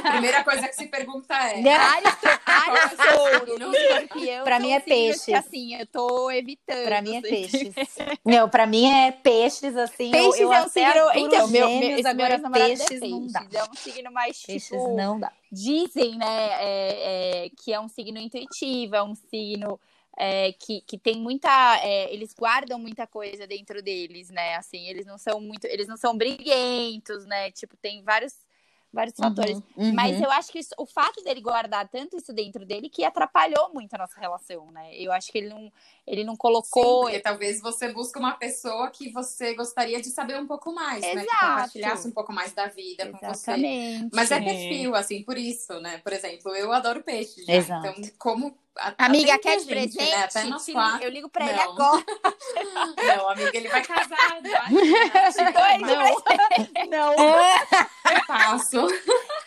A 0.06 0.10
primeira 0.12 0.44
coisa 0.44 0.68
que 0.68 0.74
se 0.74 0.86
pergunta 0.86 1.34
é. 1.34 1.60
Ares, 1.74 2.14
Ares, 2.46 2.82
é 2.82 2.86
o 2.86 2.96
seu 2.96 3.18
touro, 3.18 3.46
signo? 3.52 3.74
escorpião. 3.76 4.44
Pra 4.44 4.58
mim 4.60 4.72
é 4.72 4.80
signos 4.80 4.84
peixe. 4.98 5.24
Que, 5.26 5.34
assim, 5.34 5.74
eu 5.74 5.86
tô 5.86 6.30
evitando. 6.30 6.84
Pra 6.84 7.02
mim 7.02 7.14
é 7.16 7.18
assim. 7.18 7.28
peixes. 7.28 7.74
Não, 8.24 8.48
pra 8.48 8.66
mim 8.66 8.90
é 8.90 9.12
peixes, 9.12 9.76
assim. 9.76 10.06
eu- 10.06 10.10
Peixes 10.12 10.40
eu, 10.40 10.52
é 10.52 10.62
um 10.64 10.68
signo. 10.68 11.10
Então, 11.14 11.48
meu, 11.48 11.68
meu, 11.68 11.80
meu 11.80 12.02
namorado 12.02 12.42
peixes, 12.52 12.90
é 13.02 13.06
não 13.08 13.20
peixes. 13.20 13.32
dá. 13.32 13.46
É 13.52 13.62
um 13.64 13.74
signo 13.74 14.10
mais 14.12 14.42
Peixes 14.42 14.68
tipo. 14.70 14.96
não 14.96 15.20
dá. 15.20 15.32
Dizem, 15.50 16.18
né, 16.18 16.26
é, 16.26 17.46
é, 17.46 17.50
que 17.50 17.72
é 17.72 17.80
um 17.80 17.88
signo 17.88 18.18
intuitivo, 18.18 18.96
é 18.96 19.02
um 19.02 19.14
signo 19.14 19.78
é, 20.16 20.52
que, 20.52 20.80
que 20.82 20.98
tem 20.98 21.16
muita. 21.20 21.48
é, 21.82 22.12
eles 22.12 22.32
guardam 22.34 22.78
muita 22.78 23.06
coisa 23.06 23.46
dentro 23.46 23.82
deles, 23.82 24.30
né? 24.30 24.56
Assim, 24.56 24.88
eles 24.88 25.06
não 25.06 25.18
são 25.18 25.40
muito. 25.40 25.66
Eles 25.66 25.86
não 25.86 25.96
são 25.96 26.16
briguentos, 26.16 27.26
né? 27.26 27.50
Tipo, 27.52 27.76
tem 27.76 28.02
vários, 28.02 28.34
vários 28.96 29.14
fatores. 29.16 29.58
Uhum, 29.76 29.92
Mas 29.94 30.16
uhum. 30.16 30.24
eu 30.24 30.30
acho 30.32 30.50
que 30.50 30.58
isso- 30.58 30.74
o 30.76 30.84
fato 30.86 31.22
dele 31.22 31.40
guardar 31.40 31.88
tanto 31.88 32.16
isso 32.16 32.32
dentro 32.32 32.66
dele 32.66 32.88
que 32.88 33.04
atrapalhou 33.04 33.72
muito 33.72 33.94
a 33.94 33.98
nossa 33.98 34.18
relação, 34.18 34.70
né? 34.72 34.92
Eu 34.96 35.12
acho 35.12 35.30
que 35.30 35.38
ele 35.38 35.48
não, 35.50 35.72
ele 36.06 36.24
não 36.24 36.32
Sim, 36.32 36.38
colocou. 36.38 37.00
porque 37.02 37.20
talvez 37.20 37.60
você 37.60 37.92
busque 37.92 38.18
uma 38.18 38.32
pessoa 38.32 38.90
que 38.90 39.10
você 39.12 39.54
gostaria 39.54 40.00
de 40.00 40.08
saber 40.08 40.40
um 40.40 40.46
pouco 40.46 40.72
mais, 40.72 41.02
né? 41.02 41.10
Que 41.10 41.20
Exato. 41.20 41.46
compartilhasse 41.46 42.08
um 42.08 42.12
pouco 42.12 42.32
mais 42.32 42.52
da 42.52 42.66
vida 42.66 43.06
com 43.06 43.18
você. 43.18 43.26
Exatamente. 43.52 44.08
Mas 44.12 44.30
é 44.30 44.38
Sim. 44.38 44.44
perfil, 44.44 44.94
assim, 44.94 45.22
por 45.22 45.38
isso, 45.38 45.78
né? 45.80 45.98
Por 45.98 46.12
exemplo, 46.12 46.54
eu 46.56 46.72
adoro 46.72 47.02
peixe. 47.02 47.44
já. 47.44 47.54
Exato. 47.54 47.86
Então, 47.88 48.10
como. 48.18 48.58
Amiga, 48.98 49.38
quer 49.38 49.58
de 49.58 49.64
presente? 49.64 49.96
Né? 49.96 50.24
Até 50.24 50.42
Te- 50.42 50.72
quatro. 50.72 51.02
Eu 51.04 51.10
ligo 51.10 51.28
pra 51.28 51.46
ele 51.48 51.56
Não. 51.56 51.72
agora. 51.72 52.04
Não, 53.16 53.28
amiga, 53.30 53.50
ele 53.56 53.68
vai 53.68 53.82
casar. 53.84 54.38
Ele 54.38 55.84
de 55.84 56.86
Não. 56.88 57.12
Eu 57.12 58.20
faço. 58.26 58.86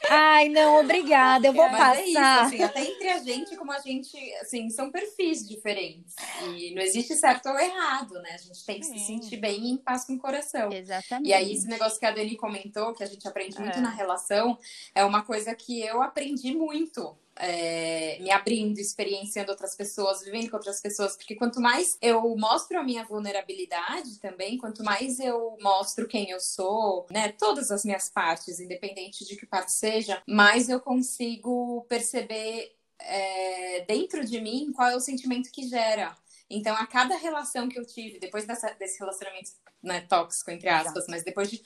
Ai, 0.09 0.49
não, 0.49 0.79
obrigada. 0.79 1.47
Eu 1.47 1.53
vou 1.53 1.69
Mas 1.69 1.99
é 1.99 2.05
isso, 2.05 2.13
passar. 2.13 2.45
assim, 2.45 2.63
até 2.63 2.83
entre 2.83 3.09
a 3.09 3.17
gente, 3.19 3.55
como 3.55 3.71
a 3.71 3.79
gente, 3.79 4.17
assim, 4.41 4.69
são 4.69 4.91
perfis 4.91 5.47
diferentes. 5.47 6.15
E 6.55 6.73
não 6.73 6.81
existe 6.81 7.15
certo 7.15 7.47
ou 7.49 7.59
errado, 7.59 8.13
né? 8.21 8.31
A 8.33 8.37
gente 8.37 8.65
tem 8.65 8.79
que 8.79 8.85
se 8.85 8.97
sentir 8.99 9.37
bem 9.37 9.65
e 9.67 9.71
em 9.71 9.77
paz 9.77 10.05
com 10.05 10.13
o 10.13 10.19
coração. 10.19 10.71
Exatamente. 10.71 11.29
E 11.29 11.33
aí, 11.33 11.53
esse 11.53 11.67
negócio 11.67 11.99
que 11.99 12.05
a 12.05 12.11
Dani 12.11 12.35
comentou, 12.35 12.93
que 12.93 13.03
a 13.03 13.07
gente 13.07 13.27
aprende 13.27 13.59
muito 13.59 13.77
É. 13.77 13.81
na 13.81 13.89
relação, 13.89 14.57
é 14.95 15.03
uma 15.05 15.21
coisa 15.23 15.53
que 15.53 15.81
eu 15.81 16.01
aprendi 16.01 16.55
muito. 16.55 17.15
É, 17.39 18.19
me 18.19 18.29
abrindo, 18.31 18.77
experienciando 18.79 19.51
outras 19.51 19.75
pessoas, 19.75 20.21
vivendo 20.23 20.49
com 20.49 20.57
outras 20.57 20.81
pessoas, 20.81 21.15
porque 21.15 21.35
quanto 21.35 21.61
mais 21.61 21.97
eu 22.01 22.35
mostro 22.37 22.77
a 22.77 22.83
minha 22.83 23.05
vulnerabilidade 23.05 24.19
também, 24.19 24.57
quanto 24.57 24.83
mais 24.83 25.19
eu 25.19 25.57
mostro 25.61 26.07
quem 26.07 26.29
eu 26.29 26.39
sou, 26.39 27.07
né, 27.09 27.31
todas 27.31 27.71
as 27.71 27.85
minhas 27.85 28.09
partes, 28.09 28.59
independente 28.59 29.25
de 29.25 29.35
que 29.37 29.45
parte 29.45 29.71
seja, 29.71 30.21
mais 30.27 30.67
eu 30.69 30.79
consigo 30.81 31.85
perceber 31.87 32.75
é, 33.01 33.85
dentro 33.87 34.25
de 34.25 34.41
mim 34.41 34.73
qual 34.75 34.89
é 34.89 34.95
o 34.95 34.99
sentimento 34.99 35.49
que 35.51 35.67
gera. 35.67 36.15
Então, 36.49 36.75
a 36.75 36.85
cada 36.85 37.15
relação 37.15 37.69
que 37.69 37.79
eu 37.79 37.85
tive, 37.85 38.19
depois 38.19 38.45
dessa- 38.45 38.73
desse 38.73 38.99
relacionamento 38.99 39.51
né, 39.81 40.01
tóxico, 40.01 40.51
entre 40.51 40.67
aspas, 40.67 41.05
mas 41.07 41.23
depois 41.23 41.49
de 41.49 41.63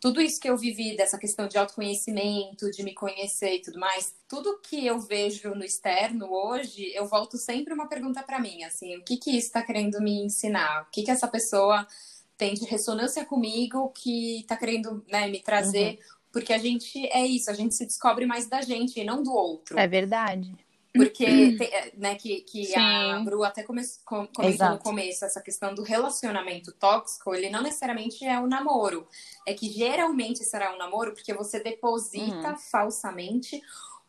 tudo 0.00 0.20
isso 0.20 0.40
que 0.40 0.48
eu 0.48 0.56
vivi, 0.56 0.96
dessa 0.96 1.18
questão 1.18 1.48
de 1.48 1.56
autoconhecimento, 1.56 2.70
de 2.70 2.82
me 2.82 2.94
conhecer 2.94 3.56
e 3.56 3.62
tudo 3.62 3.78
mais, 3.78 4.14
tudo 4.28 4.60
que 4.60 4.86
eu 4.86 4.98
vejo 5.00 5.54
no 5.54 5.64
externo 5.64 6.30
hoje, 6.30 6.92
eu 6.94 7.06
volto 7.06 7.36
sempre 7.36 7.72
uma 7.72 7.88
pergunta 7.88 8.22
para 8.22 8.40
mim, 8.40 8.62
assim, 8.64 8.96
o 8.96 9.02
que 9.02 9.16
que 9.16 9.30
isso 9.30 9.46
está 9.46 9.62
querendo 9.62 10.00
me 10.00 10.24
ensinar? 10.24 10.82
O 10.82 10.90
que 10.90 11.02
que 11.02 11.10
essa 11.10 11.26
pessoa 11.26 11.86
tem 12.36 12.54
de 12.54 12.66
ressonância 12.66 13.24
comigo 13.24 13.88
que 13.90 14.40
está 14.40 14.56
querendo 14.56 15.02
né, 15.08 15.26
me 15.26 15.40
trazer 15.40 15.98
porque 16.36 16.52
a 16.52 16.58
gente 16.58 17.06
é 17.06 17.24
isso, 17.24 17.50
a 17.50 17.54
gente 17.54 17.74
se 17.74 17.86
descobre 17.86 18.26
mais 18.26 18.46
da 18.46 18.60
gente 18.60 19.00
e 19.00 19.04
não 19.04 19.22
do 19.22 19.32
outro. 19.32 19.78
É 19.78 19.88
verdade. 19.88 20.54
Porque, 20.96 21.56
tem, 21.56 21.68
é, 21.68 21.92
né, 21.96 22.14
que, 22.14 22.40
que 22.40 22.74
a 22.76 23.18
Bru 23.20 23.44
até 23.44 23.62
come, 23.62 23.82
comentou 24.04 24.44
Exato. 24.44 24.74
no 24.74 24.80
começo, 24.80 25.24
essa 25.24 25.40
questão 25.40 25.74
do 25.74 25.82
relacionamento 25.82 26.72
tóxico, 26.72 27.34
ele 27.34 27.50
não 27.50 27.62
necessariamente 27.62 28.24
é 28.24 28.38
um 28.38 28.46
namoro. 28.46 29.06
É 29.46 29.54
que 29.54 29.70
geralmente 29.70 30.44
será 30.44 30.74
um 30.74 30.78
namoro 30.78 31.12
porque 31.12 31.32
você 31.32 31.60
deposita 31.60 32.50
uhum. 32.50 32.58
falsamente 32.58 33.62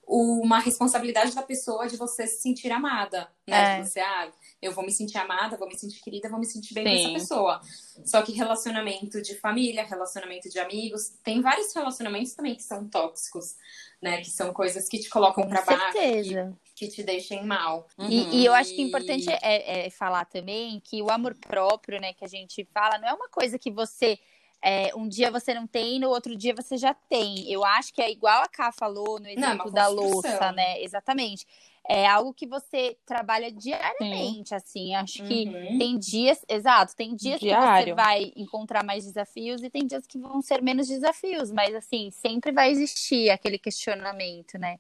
uma 0.08 0.60
responsabilidade 0.60 1.36
da 1.36 1.42
pessoa 1.42 1.86
de 1.86 1.98
você 1.98 2.26
se 2.26 2.42
sentir 2.42 2.72
amada, 2.72 3.30
né? 3.46 3.80
É. 3.80 3.82
De 3.82 3.90
você, 3.90 4.00
ah, 4.00 4.32
eu 4.62 4.72
vou 4.72 4.86
me 4.86 4.92
sentir 4.92 5.18
amada, 5.18 5.58
vou 5.58 5.68
me 5.68 5.78
sentir 5.78 6.02
querida, 6.02 6.30
vou 6.30 6.40
me 6.40 6.46
sentir 6.46 6.74
bem 6.74 6.86
Sim. 6.86 7.04
com 7.04 7.10
essa 7.10 7.20
pessoa. 7.20 7.62
Só 8.06 8.22
que 8.22 8.32
relacionamento 8.32 9.22
de 9.22 9.36
família, 9.36 9.84
relacionamento 9.84 10.50
de 10.50 10.60
amigos, 10.60 11.10
tem 11.22 11.42
vários 11.42 11.76
relacionamentos 11.76 12.34
também 12.34 12.56
que 12.56 12.64
são 12.64 12.88
tóxicos, 12.88 13.58
né? 14.02 14.22
Que 14.22 14.30
são 14.30 14.54
coisas 14.54 14.88
que 14.88 14.98
te 14.98 15.10
colocam 15.10 15.46
para 15.46 15.62
baixo. 15.62 15.92
Que, 15.92 16.34
que, 16.78 16.88
te 16.88 17.04
deixem 17.04 17.44
mal. 17.44 17.88
Uhum. 17.98 18.08
E, 18.10 18.38
e, 18.38 18.46
eu 18.46 18.54
acho 18.54 18.74
que 18.74 18.82
é 18.82 18.86
importante 18.86 19.28
é, 19.30 19.88
é 19.88 19.90
falar 19.90 20.26
também 20.26 20.80
que 20.80 21.02
o 21.02 21.10
amor 21.10 21.36
próprio, 21.36 22.00
né, 22.00 22.14
que 22.14 22.24
a 22.24 22.28
gente 22.28 22.64
fala, 22.66 23.00
não 23.00 23.08
é 23.08 23.14
uma 23.14 23.28
coisa 23.30 23.58
que 23.58 23.72
você 23.72 24.20
é, 24.62 24.94
um 24.96 25.08
dia 25.08 25.30
você 25.32 25.54
não 25.54 25.68
tem, 25.68 26.00
no 26.00 26.10
outro 26.10 26.36
dia 26.36 26.54
você 26.54 26.78
já 26.78 26.94
tem. 26.94 27.50
Eu 27.52 27.64
acho 27.64 27.94
que 27.94 28.02
é 28.02 28.12
igual 28.12 28.44
a 28.44 28.48
Ká 28.48 28.72
falou 28.72 29.20
no 29.20 29.28
exemplo 29.28 29.66
não, 29.68 29.72
da 29.72 29.88
louça, 29.88 30.52
né? 30.52 30.82
Exatamente. 30.82 31.46
É 31.90 32.06
algo 32.06 32.34
que 32.34 32.46
você 32.46 32.98
trabalha 33.06 33.52
diariamente, 33.52 34.50
Sim. 34.50 34.56
assim. 34.56 34.96
Acho 34.96 35.22
uhum. 35.22 35.28
que 35.28 35.78
tem 35.78 35.98
dias, 35.98 36.44
exato, 36.50 36.96
tem 36.96 37.16
dias 37.16 37.40
Diário. 37.40 37.86
que 37.86 37.92
você 37.92 37.96
vai 37.96 38.34
encontrar 38.36 38.84
mais 38.84 39.06
desafios 39.06 39.64
e 39.64 39.70
tem 39.70 39.86
dias 39.86 40.06
que 40.06 40.18
vão 40.18 40.42
ser 40.42 40.62
menos 40.62 40.88
desafios, 40.88 41.52
mas 41.52 41.74
assim, 41.74 42.12
sempre 42.12 42.52
vai 42.52 42.70
existir 42.72 43.30
aquele 43.30 43.58
questionamento, 43.58 44.58
né? 44.58 44.80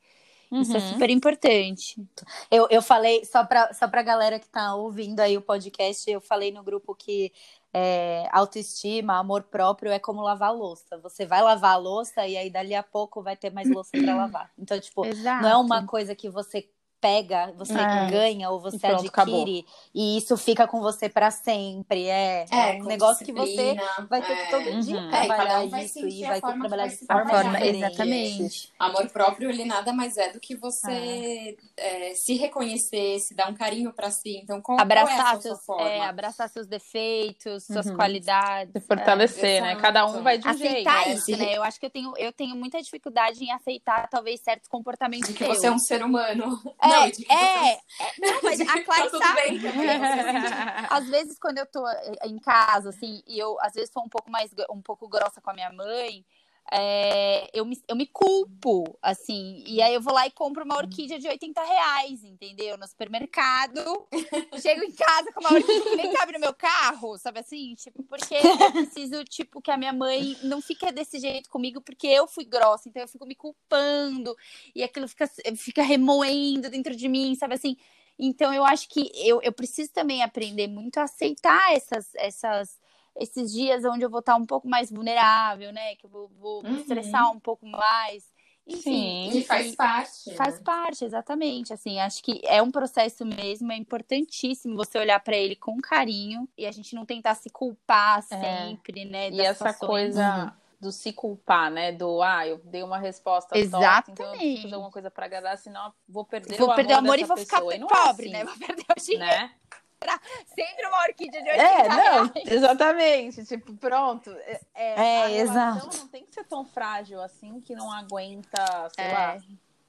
Uhum. 0.51 0.61
Isso 0.61 0.75
é 0.75 0.79
uhum. 0.79 0.89
super 0.93 1.09
importante. 1.09 1.95
Eu, 2.49 2.67
eu 2.69 2.81
falei, 2.81 3.25
só 3.25 3.45
para 3.45 3.73
só 3.73 3.87
pra 3.87 4.01
galera 4.01 4.39
que 4.39 4.47
tá 4.47 4.75
ouvindo 4.75 5.19
aí 5.19 5.37
o 5.37 5.41
podcast, 5.41 6.09
eu 6.09 6.21
falei 6.21 6.51
no 6.51 6.63
grupo 6.63 6.95
que 6.95 7.31
é, 7.73 8.27
autoestima, 8.31 9.19
amor 9.19 9.43
próprio 9.43 9.91
é 9.91 9.99
como 9.99 10.21
lavar 10.21 10.53
louça. 10.53 10.97
Você 10.99 11.25
vai 11.25 11.41
lavar 11.41 11.73
a 11.73 11.77
louça 11.77 12.25
e 12.25 12.37
aí 12.37 12.49
dali 12.49 12.73
a 12.73 12.83
pouco 12.83 13.21
vai 13.21 13.35
ter 13.35 13.51
mais 13.51 13.69
louça 13.69 13.91
para 13.91 14.15
lavar. 14.15 14.51
Então, 14.57 14.79
tipo, 14.79 15.05
Exato. 15.05 15.43
não 15.43 15.49
é 15.49 15.57
uma 15.57 15.85
coisa 15.85 16.15
que 16.15 16.29
você 16.29 16.67
pega, 16.99 17.53
você 17.57 17.73
é. 17.73 18.09
ganha 18.09 18.49
ou 18.49 18.59
você 18.59 18.79
pronto, 18.79 19.01
adquire 19.01 19.07
acabou. 19.07 19.65
e 19.93 20.17
isso 20.17 20.35
fica 20.37 20.67
com 20.67 20.81
você 20.81 21.07
para 21.07 21.29
sempre. 21.31 22.05
É, 22.07 22.45
é, 22.49 22.77
é 22.77 22.81
um 22.81 22.85
negócio 22.85 23.25
que 23.25 23.31
você 23.31 23.75
vai 24.09 24.21
ter 24.21 24.35
que 24.35 24.51
todo 24.51 24.81
dia 24.81 24.99
uhum. 24.99 25.09
trabalhar 25.09 25.61
é, 25.61 25.83
isso 25.83 26.07
e 26.07 26.23
vai 26.23 26.41
ter 26.41 26.53
que 26.53 26.59
trabalhar 26.59 26.87
de 26.87 26.97
forma, 27.05 27.29
forma 27.29 27.65
exatamente. 27.65 28.73
Amor 28.79 29.09
próprio 29.09 29.49
ele 29.49 29.65
nada 29.65 29.93
mais 29.93 30.17
é 30.17 30.31
do 30.31 30.39
que 30.39 30.55
você 30.55 31.57
é, 31.75 32.13
se 32.15 32.35
reconhecer, 32.35 33.19
se 33.19 33.35
dar 33.35 33.49
um 33.49 33.53
carinho 33.53 33.93
para 33.93 34.09
si. 34.09 34.37
Então, 34.37 34.61
qual, 34.61 34.79
abraçar 34.79 35.31
qual 35.31 35.41
seus, 35.41 35.65
forma? 35.65 36.05
abraçar 36.05 36.49
seus 36.49 36.67
defeitos, 36.67 37.65
suas 37.65 37.85
uhum. 37.85 37.95
qualidades, 37.95 38.73
se 38.73 38.81
fortalecer, 38.81 39.61
né? 39.61 39.75
Cada 39.75 40.05
um 40.05 40.23
vai 40.23 40.37
de 40.37 40.47
um 40.47 40.51
aceitar 40.51 41.03
jeito. 41.03 41.17
isso, 41.17 41.37
né? 41.37 41.55
Eu 41.55 41.63
acho 41.63 41.79
que 41.79 41.85
eu 41.85 41.89
tenho 41.89 42.13
eu 42.17 42.31
tenho 42.31 42.55
muita 42.55 42.81
dificuldade 42.81 43.43
em 43.43 43.51
aceitar 43.51 44.07
talvez 44.09 44.39
certos 44.41 44.67
comportamentos 44.67 45.29
que 45.31 45.43
você 45.43 45.67
é 45.67 45.71
um 45.71 45.79
ser 45.79 46.03
humano. 46.03 46.59
É, 46.93 47.33
é, 47.33 47.73
é, 47.73 47.79
não, 48.19 48.41
mas 48.43 48.61
a 48.61 48.83
Clara 48.83 49.09
tá 49.11 49.17
sabe. 49.17 49.41
Bem, 49.41 49.61
às 50.89 51.07
vezes, 51.07 51.39
quando 51.39 51.57
eu 51.57 51.65
tô 51.65 51.87
eh, 51.87 52.27
em 52.27 52.39
casa, 52.39 52.89
assim, 52.89 53.21
e 53.27 53.37
eu 53.37 53.57
às 53.61 53.73
vezes 53.73 53.91
sou 53.91 54.03
um 54.03 54.09
pouco 54.09 54.29
mais 54.29 54.51
um 54.69 54.81
pouco 54.81 55.07
grossa 55.07 55.41
com 55.41 55.49
a 55.49 55.53
minha 55.53 55.71
mãe, 55.71 56.25
é, 56.71 57.49
eu, 57.53 57.65
me, 57.65 57.81
eu 57.87 57.95
me 57.95 58.05
culpo, 58.05 58.97
assim, 59.01 59.63
e 59.65 59.81
aí 59.81 59.93
eu 59.93 60.01
vou 60.01 60.13
lá 60.13 60.27
e 60.27 60.31
compro 60.31 60.65
uma 60.65 60.75
orquídea 60.75 61.17
de 61.17 61.27
80 61.27 61.63
reais, 61.63 62.23
entendeu? 62.23 62.77
No 62.77 62.87
supermercado. 62.87 63.81
Chego 64.61 64.83
em 64.83 64.91
casa 64.91 65.31
com 65.31 65.39
uma 65.39 65.53
orquídea 65.53 65.81
que 65.81 65.95
nem 65.95 66.13
cabe 66.13 66.33
no 66.33 66.39
meu 66.39 66.53
carro, 66.53 67.17
sabe 67.17 67.39
assim? 67.39 67.73
Tipo, 67.75 68.03
porque 68.03 68.35
eu 68.35 68.71
preciso, 68.71 69.23
tipo, 69.23 69.61
que 69.61 69.71
a 69.71 69.77
minha 69.77 69.93
mãe 69.93 70.37
não 70.43 70.61
fique 70.61 70.91
desse 70.91 71.19
jeito 71.19 71.49
comigo, 71.49 71.79
porque 71.79 72.07
eu 72.07 72.27
fui 72.27 72.43
grossa, 72.43 72.89
então 72.89 73.01
eu 73.01 73.07
fico 73.07 73.25
me 73.25 73.35
culpando, 73.35 74.35
e 74.75 74.83
aquilo 74.83 75.07
fica, 75.07 75.29
fica 75.55 75.81
remoendo 75.81 76.69
dentro 76.69 76.95
de 76.95 77.07
mim, 77.07 77.33
sabe 77.35 77.55
assim? 77.55 77.77
Então 78.19 78.53
eu 78.53 78.65
acho 78.65 78.89
que 78.89 79.11
eu, 79.15 79.41
eu 79.41 79.53
preciso 79.53 79.91
também 79.91 80.23
aprender 80.23 80.67
muito 80.67 80.97
a 80.97 81.03
aceitar 81.03 81.73
essas, 81.73 82.13
essas 82.15 82.79
esses 83.19 83.51
dias 83.51 83.83
onde 83.85 84.03
eu 84.03 84.09
vou 84.09 84.19
estar 84.19 84.35
um 84.35 84.45
pouco 84.45 84.67
mais 84.67 84.91
vulnerável, 84.91 85.71
né? 85.71 85.95
Que 85.95 86.05
eu 86.05 86.09
vou, 86.09 86.29
vou 86.39 86.63
uhum. 86.63 86.71
me 86.71 86.81
estressar 86.81 87.31
um 87.31 87.39
pouco 87.39 87.65
mais. 87.65 88.25
Enfim, 88.67 89.31
Sim, 89.31 89.37
e 89.37 89.43
faz 89.43 89.75
parte. 89.75 90.35
Faz 90.35 90.55
né? 90.55 90.61
parte, 90.63 91.05
exatamente. 91.05 91.73
Assim, 91.73 91.99
acho 91.99 92.21
que 92.21 92.41
é 92.43 92.61
um 92.61 92.69
processo 92.69 93.25
mesmo, 93.25 93.71
é 93.71 93.77
importantíssimo 93.77 94.75
você 94.75 94.97
olhar 94.97 95.19
para 95.21 95.37
ele 95.37 95.55
com 95.55 95.77
carinho 95.77 96.47
e 96.57 96.65
a 96.65 96.71
gente 96.71 96.93
não 96.93 97.05
tentar 97.05 97.35
se 97.35 97.49
culpar 97.49 98.19
é. 98.19 98.21
sempre, 98.21 99.05
né? 99.05 99.29
E 99.29 99.39
essa 99.39 99.73
coisa 99.73 100.45
uhum. 100.45 100.51
do 100.81 100.91
se 100.91 101.13
culpar, 101.13 101.71
né? 101.71 101.93
Do 101.93 102.21
ah, 102.21 102.45
eu 102.45 102.57
dei 102.65 102.83
uma 102.83 102.97
resposta 102.97 103.57
Exatamente. 103.57 104.05
Torta, 104.05 104.11
então 104.11 104.25
eu 104.25 104.31
preciso 104.37 104.61
fazer 104.63 104.75
alguma 104.75 104.91
coisa 104.91 105.09
para 105.09 105.25
agradar, 105.25 105.57
senão 105.57 105.93
vou 106.07 106.25
perder 106.25 106.57
vou 106.57 106.67
o 106.67 106.71
amor. 106.71 106.75
Vou 106.75 106.75
perder 106.75 106.93
o 106.93 106.97
amor 106.97 107.19
e 107.19 107.23
vou 107.23 107.37
ficar 107.37 107.61
pessoa. 107.61 107.87
pobre, 107.87 108.31
é 108.31 108.35
assim, 108.35 108.37
né? 108.37 108.43
Vou 108.43 108.57
perder 108.67 108.85
o 108.89 109.01
dinheiro. 109.01 109.25
Né? 109.25 109.51
Sempre 110.47 110.85
uma 110.87 111.01
orquídea 111.03 111.41
de 111.41 111.49
80 111.49 111.63
é, 111.63 111.87
não, 111.87 111.95
reais. 111.95 112.31
Exatamente, 112.45 113.45
tipo, 113.45 113.73
pronto. 113.75 114.31
É, 114.31 114.61
é, 114.75 115.31
é 115.31 115.37
exato. 115.39 115.97
não 115.97 116.07
tem 116.07 116.23
que 116.23 116.33
ser 116.33 116.43
tão 116.45 116.65
frágil 116.65 117.21
assim 117.21 117.59
que 117.61 117.75
não 117.75 117.91
aguenta, 117.91 118.89
sei 118.95 119.05
é. 119.05 119.13
lá, 119.13 119.37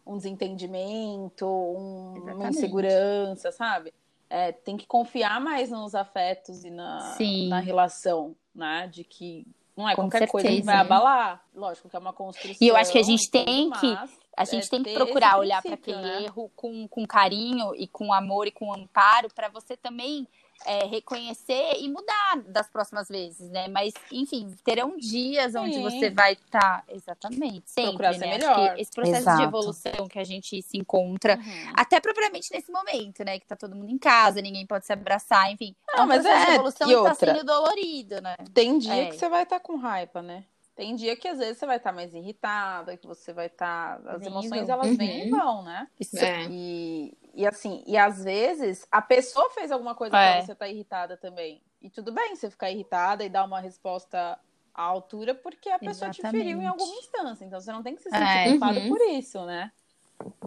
um 0.07 0.17
desentendimento, 0.17 1.47
um, 1.47 2.15
uma 2.35 2.49
insegurança, 2.49 3.53
sabe? 3.53 3.93
É, 4.31 4.53
tem 4.53 4.77
que 4.77 4.87
confiar 4.87 5.41
mais 5.41 5.71
nos 5.71 5.95
afetos 5.95 6.65
e 6.65 6.71
na, 6.71 7.17
na 7.49 7.61
relação, 7.61 8.35
né? 8.55 8.89
De 8.93 9.05
que 9.05 9.47
não 9.77 9.89
é 9.89 9.95
Com 9.95 10.03
qualquer 10.03 10.19
certeza, 10.19 10.33
coisa 10.33 10.49
que 10.49 10.63
vai 10.63 10.77
abalar. 10.77 11.45
Lógico 11.55 11.89
que 11.89 11.97
é 11.97 11.99
uma 11.99 12.13
construção. 12.13 12.57
E 12.61 12.67
eu 12.67 12.77
acho 12.77 12.91
que 12.91 12.99
a 12.99 13.03
gente 13.03 13.31
tem 13.31 13.71
que 13.71 13.97
a 14.39 14.45
gente 14.45 14.67
é 14.67 14.71
tem 14.71 14.83
que 14.83 14.95
procurar 14.95 15.39
olhar 15.39 15.61
para 15.61 15.75
aquele 15.75 16.01
né? 16.01 16.23
erro 16.23 16.51
com, 16.55 16.87
com 16.87 17.07
carinho 17.07 17.75
e 17.75 17.89
com 17.89 18.13
amor 18.13 18.47
e 18.47 18.53
com 18.53 18.73
amparo 18.73 19.29
para 19.35 19.49
você 19.49 19.77
também 19.77 20.27
é, 20.67 20.87
reconhecer 20.87 21.77
e 21.79 21.89
mudar 21.89 22.43
das 22.47 22.69
próximas 22.69 23.09
vezes, 23.09 23.49
né? 23.51 23.69
Mas, 23.69 23.93
enfim, 24.11 24.55
terão 24.65 24.97
dias 24.97 25.53
Sim. 25.53 25.59
onde 25.59 25.79
você 25.81 26.11
vai 26.11 26.33
estar. 26.33 26.49
Tá... 26.49 26.85
Exatamente. 26.89 27.71
Sempre, 27.71 27.91
Procurar 27.91 28.13
né? 28.13 28.19
ser 28.19 28.27
melhor. 28.27 28.79
esse 28.79 28.91
processo 28.91 29.21
Exato. 29.21 29.39
de 29.39 29.45
evolução 29.45 30.09
que 30.09 30.19
a 30.19 30.25
gente 30.25 30.61
se 30.63 30.77
encontra, 30.77 31.37
uhum. 31.37 31.73
até 31.75 32.01
propriamente 32.01 32.51
nesse 32.53 32.73
momento, 32.73 33.25
né? 33.25 33.39
Que 33.39 33.47
tá 33.47 33.57
todo 33.57 33.77
mundo 33.77 33.91
em 33.91 33.99
casa, 33.99 34.41
ninguém 34.41 34.67
pode 34.67 34.87
se 34.87 34.93
abraçar, 34.93 35.51
enfim. 35.53 35.75
Não, 35.89 36.01
é 36.01 36.03
um 36.03 36.07
mas 36.07 36.25
é, 36.25 36.45
de 36.45 36.51
evolução 36.53 36.91
e, 36.91 36.97
outra, 36.97 37.15
tá 37.15 37.27
sendo 37.27 37.45
dolorido, 37.45 38.21
né? 38.21 38.37
Tem 38.53 38.79
dia 38.79 38.95
é. 38.95 39.07
que 39.07 39.17
você 39.17 39.29
vai 39.29 39.45
estar 39.45 39.59
tá 39.59 39.65
com 39.65 39.77
raiva, 39.77 40.23
né? 40.23 40.45
Tem 40.79 40.95
dia 40.95 41.17
que 41.17 41.27
às 41.27 41.39
vezes 41.39 41.59
você 41.59 41.67
vai 41.67 41.79
estar 41.79 41.91
tá 41.91 41.97
mais 41.97 42.15
irritada, 42.15 42.97
que 42.97 43.05
você 43.05 43.33
vai 43.33 43.47
estar. 43.47 44.01
Tá... 44.01 44.13
As 44.13 44.23
emoções 44.23 44.69
elas 44.69 44.97
vêm 44.97 45.27
e 45.27 45.33
uhum. 45.33 45.37
vão, 45.37 45.63
né? 45.65 45.89
Isso. 45.99 46.17
É. 46.17 46.47
E, 46.49 47.19
e 47.35 47.45
assim, 47.45 47.83
e 47.85 47.99
às 47.99 48.23
vezes 48.23 48.87
a 48.89 49.03
pessoa 49.03 49.51
fez 49.51 49.73
alguma 49.73 49.97
coisa 49.97 50.17
é. 50.17 50.35
pra 50.35 50.43
você 50.43 50.53
estar 50.53 50.67
tá 50.67 50.71
irritada 50.71 51.17
também. 51.17 51.61
E 51.83 51.91
tudo 51.91 52.13
bem 52.13 52.37
você 52.37 52.49
ficar 52.49 52.71
irritada 52.71 53.25
e 53.25 53.29
dar 53.29 53.43
uma 53.45 53.59
resposta 53.59 54.39
à 54.73 54.83
altura, 54.85 55.35
porque 55.35 55.69
a 55.69 55.81
pessoa 55.81 56.11
Exatamente. 56.11 56.31
te 56.31 56.45
feriu 56.45 56.63
em 56.63 56.67
alguma 56.69 56.95
instância. 56.95 57.45
Então 57.45 57.61
você 57.61 57.73
não 57.73 57.83
tem 57.83 57.97
que 57.97 58.03
se 58.05 58.11
sentir 58.11 58.23
é. 58.23 58.51
culpado 58.51 58.79
uhum. 58.79 58.89
por 58.89 59.01
isso, 59.01 59.45
né? 59.45 59.73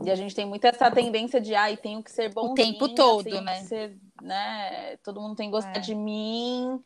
E 0.02 0.10
a 0.10 0.16
gente 0.16 0.34
tem 0.34 0.46
muito 0.46 0.64
essa 0.64 0.90
tendência 0.90 1.42
de, 1.42 1.54
ai, 1.56 1.76
tenho 1.76 2.02
que 2.02 2.10
ser 2.10 2.34
bom 2.34 2.52
o 2.52 2.54
tempo 2.54 2.88
todo, 2.96 3.42
né? 3.42 3.60
Ser, 3.64 3.98
né? 4.22 4.96
Todo 5.04 5.20
mundo 5.20 5.36
tem 5.36 5.50
que 5.50 5.52
gostar 5.52 5.76
é. 5.76 5.80
de 5.80 5.94
mim. 5.94 6.82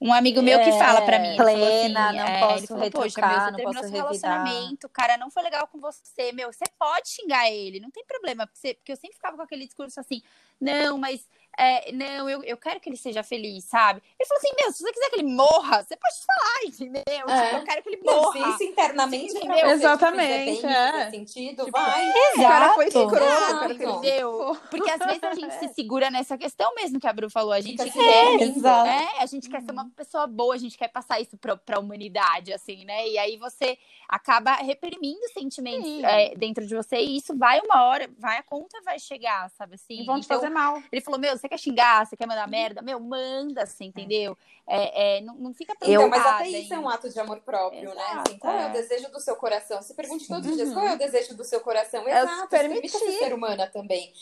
Um 0.00 0.12
amigo 0.12 0.40
meu 0.40 0.60
que 0.60 0.70
fala 0.72 1.02
para 1.02 1.18
mim, 1.18 1.36
plena, 1.36 2.08
assim, 2.08 2.16
não 2.18 2.24
é, 2.24 2.40
posso 2.40 2.66
falou, 2.68 2.82
retrucar, 2.84 3.52
meu, 3.52 3.64
não 3.64 3.72
posso 3.72 3.82
revidar. 3.82 4.06
relacionamento, 4.06 4.86
o 4.86 4.90
cara 4.90 5.16
não 5.16 5.28
foi 5.28 5.42
legal 5.42 5.66
com 5.66 5.80
você, 5.80 6.30
meu, 6.32 6.52
você 6.52 6.64
pode 6.78 7.08
xingar 7.08 7.50
ele, 7.50 7.80
não 7.80 7.90
tem 7.90 8.04
problema, 8.04 8.46
porque 8.46 8.92
eu 8.92 8.96
sempre 8.96 9.16
ficava 9.16 9.36
com 9.36 9.42
aquele 9.42 9.66
discurso 9.66 9.98
assim, 9.98 10.22
não, 10.60 10.98
mas 10.98 11.26
é, 11.58 11.90
não, 11.90 12.30
eu, 12.30 12.44
eu 12.44 12.56
quero 12.56 12.78
que 12.78 12.88
ele 12.88 12.96
seja 12.96 13.24
feliz, 13.24 13.64
sabe? 13.64 14.00
Ele 14.16 14.28
falou 14.28 14.38
assim, 14.38 14.54
meu, 14.60 14.72
se 14.72 14.78
você 14.78 14.92
quiser 14.92 15.10
que 15.10 15.16
ele 15.16 15.34
morra, 15.34 15.82
você 15.82 15.96
pode 15.96 16.14
falar, 16.24 16.64
entendeu? 16.64 17.02
É. 17.28 17.44
Tipo, 17.44 17.56
eu 17.56 17.64
quero 17.64 17.82
que 17.82 17.88
ele 17.88 18.02
morra. 18.04 18.22
Não, 18.22 18.32
se 18.32 18.38
isso 18.38 18.70
internamente 18.70 19.32
Sim, 19.32 19.38
entendeu? 19.38 19.70
Exatamente, 19.70 20.62
bem, 20.62 20.72
é. 20.72 21.10
sentido, 21.10 21.64
tipo, 21.64 21.76
vai. 21.76 22.08
Exato. 22.08 22.38
O 22.38 22.42
cara 22.42 22.74
foi 22.74 22.86
escroto, 22.86 23.72
entendeu? 23.72 24.56
Porque 24.70 24.90
às 24.90 24.98
vezes 25.00 25.24
a 25.24 25.34
gente 25.34 25.54
se 25.54 25.68
segura 25.74 26.10
nessa 26.10 26.38
questão 26.38 26.72
mesmo 26.76 27.00
que 27.00 27.08
a 27.08 27.12
Bru 27.12 27.28
falou, 27.28 27.52
a 27.52 27.60
gente 27.60 27.82
Fica 27.82 27.98
quer, 27.98 28.40
exato. 28.42 28.88
é, 28.88 29.22
a 29.22 29.26
gente 29.26 29.48
quer 29.48 29.60
ser 29.62 29.72
uma 29.72 29.90
pessoa 29.96 30.28
boa, 30.28 30.54
a 30.54 30.58
gente 30.58 30.78
quer 30.78 30.88
passar 30.88 31.20
isso 31.20 31.36
pra, 31.36 31.56
pra 31.56 31.80
humanidade, 31.80 32.52
assim, 32.52 32.84
né? 32.84 33.08
E 33.08 33.18
aí 33.18 33.36
você 33.36 33.76
acaba 34.08 34.54
reprimindo 34.54 35.26
sentimentos 35.32 36.04
é, 36.04 36.34
dentro 36.36 36.64
de 36.66 36.74
você 36.74 36.98
e 36.98 37.16
isso 37.16 37.36
vai 37.36 37.60
uma 37.60 37.84
hora, 37.84 38.08
vai, 38.16 38.38
a 38.38 38.42
conta 38.42 38.80
vai 38.82 38.98
chegar, 38.98 39.50
sabe 39.50 39.74
assim? 39.74 40.02
E 40.02 40.04
vão 40.04 40.20
te 40.20 40.24
então, 40.24 40.38
fazer 40.38 40.50
mal. 40.50 40.80
Ele 40.90 41.00
falou, 41.00 41.18
meu, 41.18 41.36
você 41.36 41.47
você 41.48 41.50
quer 41.50 41.58
xingar, 41.58 42.06
você 42.06 42.16
quer 42.16 42.26
mandar 42.26 42.46
merda, 42.46 42.82
meu, 42.82 43.00
manda, 43.00 43.62
assim, 43.62 43.86
entendeu? 43.86 44.36
É, 44.66 45.16
é, 45.16 45.20
não, 45.22 45.34
não 45.36 45.54
fica 45.54 45.72
Então, 45.76 45.88
preocupada. 45.88 46.22
mas 46.24 46.34
até 46.34 46.48
isso 46.50 46.74
é 46.74 46.78
um 46.78 46.88
ato 46.88 47.08
de 47.08 47.18
amor 47.18 47.40
próprio, 47.40 47.94
né? 47.94 48.02
Exato, 48.02 48.28
Assim, 48.30 48.38
qual 48.38 48.54
é. 48.54 48.62
é. 48.64 48.68
o 48.68 48.72
desejo 48.72 49.10
do 49.10 49.20
seu 49.20 49.34
coração? 49.36 49.80
Se 49.82 49.94
pergunte 49.94 50.28
todos 50.28 50.44
os 50.44 50.50
Uhum. 50.50 50.56
dias, 50.56 50.72
qual 50.74 50.86
é 50.86 50.94
o 50.94 50.98
desejo 50.98 51.34
do 51.36 51.44
seu 51.44 51.60
coração? 51.60 52.06
É 52.06 52.20
Exato, 52.22 52.40
se 52.42 52.48
permitir. 52.48 52.98
ser 53.18 53.32
humana 53.32 53.66
também. 53.66 54.12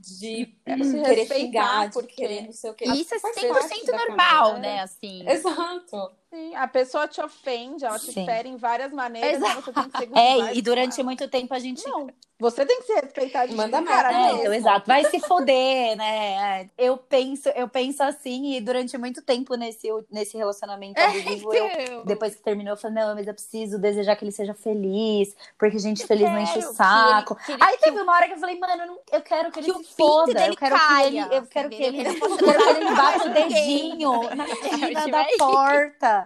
De 0.00 0.54
É 0.64 0.76
se 0.76 1.02
querer 1.02 1.26
xingar, 1.26 1.88
de 1.88 1.92
porque- 1.94 2.14
querer 2.14 2.42
não 2.42 2.52
sei 2.52 2.70
o 2.70 2.74
quê. 2.74 2.84
E 2.86 3.00
isso 3.00 3.12
é 3.16 3.18
Faz 3.18 3.34
100% 3.34 3.52
parte 3.52 3.86
da 3.86 3.98
normal, 3.98 4.58
né? 4.58 4.80
Assim. 4.80 5.28
Exato. 5.28 6.12
Sim, 6.30 6.54
a 6.56 6.68
pessoa 6.68 7.08
te 7.08 7.22
ofende, 7.22 7.86
ela 7.86 7.98
te 7.98 8.12
Sim. 8.12 8.26
fere 8.26 8.50
em 8.50 8.56
várias 8.58 8.92
maneiras, 8.92 9.36
Exato. 9.42 9.62
você 9.62 9.72
tem 9.72 9.88
que 9.88 9.96
ser 9.98 10.08
É, 10.14 10.54
e 10.54 10.60
durante 10.60 10.94
ela. 11.00 11.04
muito 11.04 11.26
tempo 11.26 11.54
a 11.54 11.58
gente. 11.58 11.82
Não, 11.88 12.06
você 12.38 12.66
tem 12.66 12.76
que 12.80 12.86
se 12.86 12.94
respeitar 12.94 13.46
de 13.46 13.54
Manda 13.56 13.82
cara 13.82 14.12
É, 14.12 14.32
então, 14.34 14.52
exato. 14.52 14.86
Vai 14.86 15.04
se 15.06 15.18
foder, 15.20 15.96
né? 15.96 16.60
É, 16.64 16.70
Eu 16.76 16.98
penso, 16.98 17.48
eu 17.48 17.66
penso 17.66 18.02
assim, 18.02 18.54
e 18.54 18.60
durante 18.60 18.96
muito 18.98 19.22
tempo 19.22 19.54
nesse, 19.54 19.88
nesse 20.10 20.36
relacionamento 20.36 21.00
abusivo, 21.00 21.52
eu, 21.54 21.66
Então, 21.66 22.04
depois 22.04 22.34
que 22.36 22.42
terminou, 22.42 22.74
eu 22.74 22.76
falei, 22.76 23.02
não, 23.02 23.14
mas 23.14 23.26
eu 23.26 23.32
preciso 23.34 23.78
desejar 23.78 24.14
que 24.14 24.22
ele 24.24 24.30
seja 24.30 24.52
feliz, 24.54 25.34
porque 25.58 25.78
gente 25.78 26.06
feliz 26.06 26.30
não 26.30 26.38
enche 26.38 26.58
o 26.58 26.68
que 26.68 26.74
saco. 26.74 27.34
ele- 27.34 27.44
que 27.46 27.52
ele- 27.52 27.62
Aí 27.64 27.78
teve 27.78 28.00
uma 28.02 28.12
hora 28.12 28.26
que 28.28 28.34
eu 28.34 28.38
falei, 28.38 28.58
mano, 28.58 28.82
eu, 28.82 28.86
não- 28.86 28.98
eu 29.12 29.22
quero 29.22 29.50
que 29.50 29.60
ele 29.60 29.72
que 29.72 29.84
se 29.84 29.94
foda, 29.96 30.34
dele 30.34 30.52
eu 30.52 30.56
quero 30.56 30.74
que 30.78 30.80
caia, 30.86 31.06
ele, 31.08 31.34
eu 31.36 31.46
quero 31.46 31.68
que 31.70 31.82
ele, 31.82 32.02
Que 32.04 32.08
ele 32.08 32.18
eu 32.22 32.36
quero 32.38 32.62
que 32.64 32.70
ele 32.70 32.94
bata 32.94 33.24
o 33.24 33.32
dedinho 33.32 34.10
na 34.36 34.44
É, 34.44 35.08
da 35.10 35.24
porta. 35.38 36.17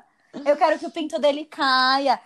Eu 0.44 0.56
quero 0.56 0.78
que 0.78 0.86
o 0.86 0.90
pinto 0.90 1.18
dele 1.18 1.44
caia. 1.44 2.20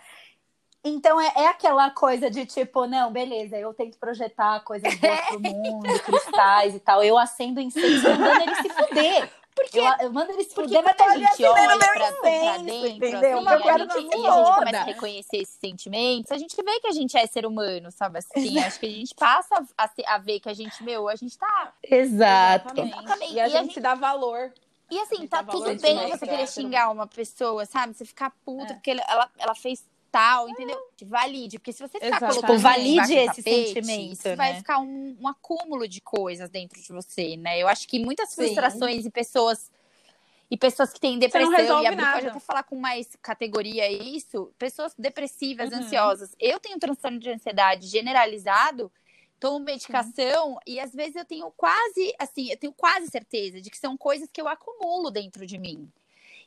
Então 0.83 1.19
é, 1.19 1.31
é 1.35 1.47
aquela 1.47 1.89
coisa 1.89 2.29
de 2.29 2.45
tipo, 2.45 2.85
não, 2.85 3.11
beleza, 3.11 3.57
eu 3.57 3.73
tento 3.73 3.97
projetar 3.97 4.61
coisas 4.61 4.93
boas 4.95 5.19
pro 5.27 5.39
mundo, 5.41 5.99
cristais 6.03 6.75
e 6.75 6.79
tal. 6.79 7.03
Eu 7.03 7.17
acendo 7.17 7.59
incenso 7.59 8.09
mandando 8.09 8.41
ele 8.43 8.55
se 8.55 8.69
fuder. 8.69 9.29
Porque 9.53 9.79
eu, 9.79 9.85
eu 10.01 10.13
mando 10.13 10.31
ele 10.31 10.43
se 10.43 10.53
fuder, 10.53 10.83
mas 10.83 10.95
a 11.01 11.05
a 11.05 11.17
gente 11.17 11.43
olha 11.43 11.77
pra, 11.79 11.87
pra, 11.89 12.11
dentro, 12.21 12.87
entendeu? 12.87 13.39
assim, 13.39 13.41
Uma 13.41 13.57
e, 13.57 13.69
a 13.69 13.77
gente, 13.79 13.95
e 13.95 14.27
a 14.27 14.31
gente 14.45 14.55
começa 14.55 14.77
a 14.77 14.83
reconhecer 14.83 15.37
esses 15.37 15.57
sentimentos, 15.59 16.31
a 16.31 16.37
gente 16.37 16.55
vê 16.63 16.79
que 16.79 16.87
a 16.87 16.91
gente 16.91 17.17
é 17.17 17.25
ser 17.25 17.43
humano, 17.43 17.91
sabe 17.91 18.19
assim? 18.19 18.59
Acho 18.59 18.79
que 18.79 18.85
a 18.85 18.89
gente 18.91 19.15
passa 19.15 19.67
a, 19.75 19.89
a 20.13 20.17
ver 20.19 20.39
que 20.39 20.47
a 20.47 20.53
gente, 20.53 20.83
meu, 20.83 21.09
a 21.09 21.15
gente 21.15 21.35
tá... 21.39 21.73
Exato. 21.83 22.69
Exatamente. 22.79 23.33
E 23.33 23.39
a 23.39 23.47
E 23.47 23.47
a 23.47 23.47
gente 23.49 23.61
gente- 23.63 23.73
se 23.73 23.79
dá 23.81 23.95
valor. 23.95 24.53
E 24.89 24.99
assim, 24.99 25.27
tá 25.27 25.43
tudo 25.43 25.75
bem 25.75 26.09
você 26.09 26.25
é. 26.25 26.27
querer 26.27 26.47
xingar 26.47 26.89
uma 26.91 27.07
pessoa, 27.07 27.65
sabe? 27.65 27.93
Você 27.93 28.05
ficar 28.05 28.31
puta 28.45 28.73
porque 28.73 28.91
ele- 28.91 29.03
ela, 29.07 29.29
ela 29.37 29.55
fez 29.55 29.85
tal, 30.11 30.47
entendeu? 30.49 30.79
Valide, 31.05 31.59
porque 31.59 31.73
se 31.73 31.79
você 31.81 31.99
ficar 31.99 32.07
Exatamente. 32.07 32.41
colocando 32.41 32.61
Valide 32.63 33.13
esse 33.13 33.43
tapete, 33.43 33.73
sentimento, 33.73 34.13
isso 34.13 34.29
né? 34.29 34.35
vai 34.35 34.55
ficar 34.55 34.79
um, 34.79 35.17
um 35.19 35.27
acúmulo 35.27 35.87
de 35.87 35.99
coisas 35.99 36.49
dentro 36.49 36.81
de 36.81 36.87
você, 36.93 37.35
né? 37.35 37.61
Eu 37.61 37.67
acho 37.67 37.87
que 37.87 37.99
muitas 37.99 38.29
Sim. 38.29 38.35
frustrações 38.35 39.05
e 39.05 39.11
pessoas 39.11 39.69
e 40.49 40.55
pessoas 40.55 40.93
que 40.93 40.99
têm 41.01 41.19
depressão, 41.19 41.83
e 41.83 41.85
a 41.85 41.91
Bru 41.91 42.07
pode 42.07 42.27
até 42.27 42.39
falar 42.39 42.63
com 42.63 42.77
mais 42.77 43.17
categoria 43.21 43.91
isso, 43.91 44.49
pessoas 44.57 44.93
depressivas, 44.97 45.71
Uhum. 45.71 45.79
ansiosas. 45.79 46.33
Eu 46.39 46.57
tenho 46.57 46.79
transtorno 46.79 47.19
de 47.19 47.29
ansiedade 47.29 47.85
generalizado, 47.87 48.89
tomo 49.39 49.59
medicação 49.59 50.57
e 50.65 50.79
às 50.79 50.93
vezes 50.93 51.15
eu 51.15 51.25
tenho 51.25 51.51
quase, 51.51 52.13
assim, 52.19 52.49
eu 52.49 52.57
tenho 52.57 52.73
quase 52.73 53.07
certeza 53.07 53.61
de 53.61 53.69
que 53.69 53.77
são 53.77 53.95
coisas 53.97 54.29
que 54.31 54.41
eu 54.41 54.47
acumulo 54.47 55.09
dentro 55.11 55.45
de 55.45 55.57
mim. 55.57 55.91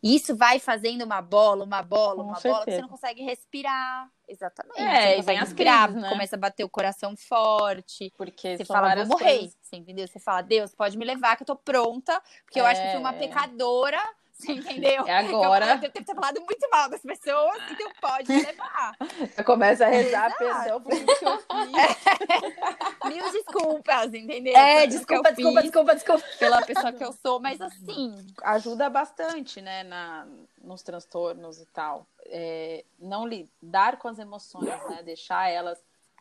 E 0.03 0.17
isso 0.17 0.35
vai 0.35 0.59
fazendo 0.59 1.03
uma 1.05 1.21
bola, 1.21 1.63
uma 1.63 1.83
bola, 1.83 2.17
Com 2.17 2.23
uma 2.31 2.41
bola, 2.41 2.41
que 2.41 2.49
você 2.49 2.55
certeza. 2.65 2.81
não 2.83 2.89
consegue 2.89 3.23
respirar. 3.23 4.11
Exatamente. 4.27 4.81
É, 4.81 4.83
você 4.83 4.89
não 4.89 4.95
e 4.95 5.03
vem 5.03 5.17
consegue 5.17 5.39
as 5.39 5.49
respirar, 5.49 5.85
crises, 5.89 6.03
né? 6.03 6.09
começa 6.09 6.37
a 6.37 6.39
bater 6.39 6.65
o 6.65 6.69
coração 6.71 7.15
forte. 7.17 8.11
Porque 8.17 8.57
Você 8.57 8.65
fala, 8.65 8.95
vou 8.97 9.07
morrer. 9.07 9.39
coisas. 9.41 9.57
Você 9.61 9.77
entendeu? 9.77 10.09
Você 10.09 10.19
fala, 10.19 10.41
Deus, 10.41 10.75
pode 10.75 10.97
me 10.97 11.05
levar, 11.05 11.37
que 11.37 11.43
eu 11.43 11.47
tô 11.47 11.55
pronta, 11.57 12.19
porque 12.47 12.59
eu 12.59 12.65
acho 12.65 12.81
que 12.81 12.89
fui 12.89 12.99
uma 12.99 13.15
É. 13.15 13.19
pecadora. 13.19 14.01
Você 14.41 14.53
entendeu? 14.53 15.07
É 15.07 15.19
agora. 15.19 15.67
Eu, 15.67 15.75
eu 15.75 15.79
devo 15.81 15.93
ter 15.93 16.15
falado 16.15 16.41
muito 16.41 16.71
mal 16.71 16.89
das 16.89 17.03
pessoas, 17.03 17.63
então 17.71 17.91
pode 18.01 18.33
levar. 18.33 18.97
Eu 19.37 19.45
começo 19.45 19.85
a 19.85 19.87
rezar, 19.87 20.37
perdão 20.37 20.81
por 20.81 20.93
que 20.93 21.25
eu 21.25 21.39
fiz. 21.45 23.13
Mil 23.13 23.31
desculpas, 23.31 24.15
entendeu? 24.15 24.57
É, 24.57 24.83
que 24.83 24.87
desculpa, 24.89 25.33
desculpa, 25.33 25.63
desculpa, 25.63 25.95
desculpa. 25.95 26.25
Pela 26.39 26.63
pessoa 26.63 26.93
que 26.93 27.05
eu 27.05 27.13
sou, 27.13 27.39
mas 27.39 27.61
assim, 27.61 28.17
ajuda 28.43 28.89
bastante, 28.89 29.61
né, 29.61 29.83
na, 29.85 30.27
nos 30.63 30.83
transtornos 30.83 31.61
e 31.61 31.67
tal. 31.67 32.07
É, 32.27 32.85
não 32.99 33.27
lidar 33.27 33.99
com 33.99 34.09
as 34.09 34.19
emoções, 34.19 34.69
né, 34.89 35.03
deixar 35.03 35.51
elas 35.51 35.79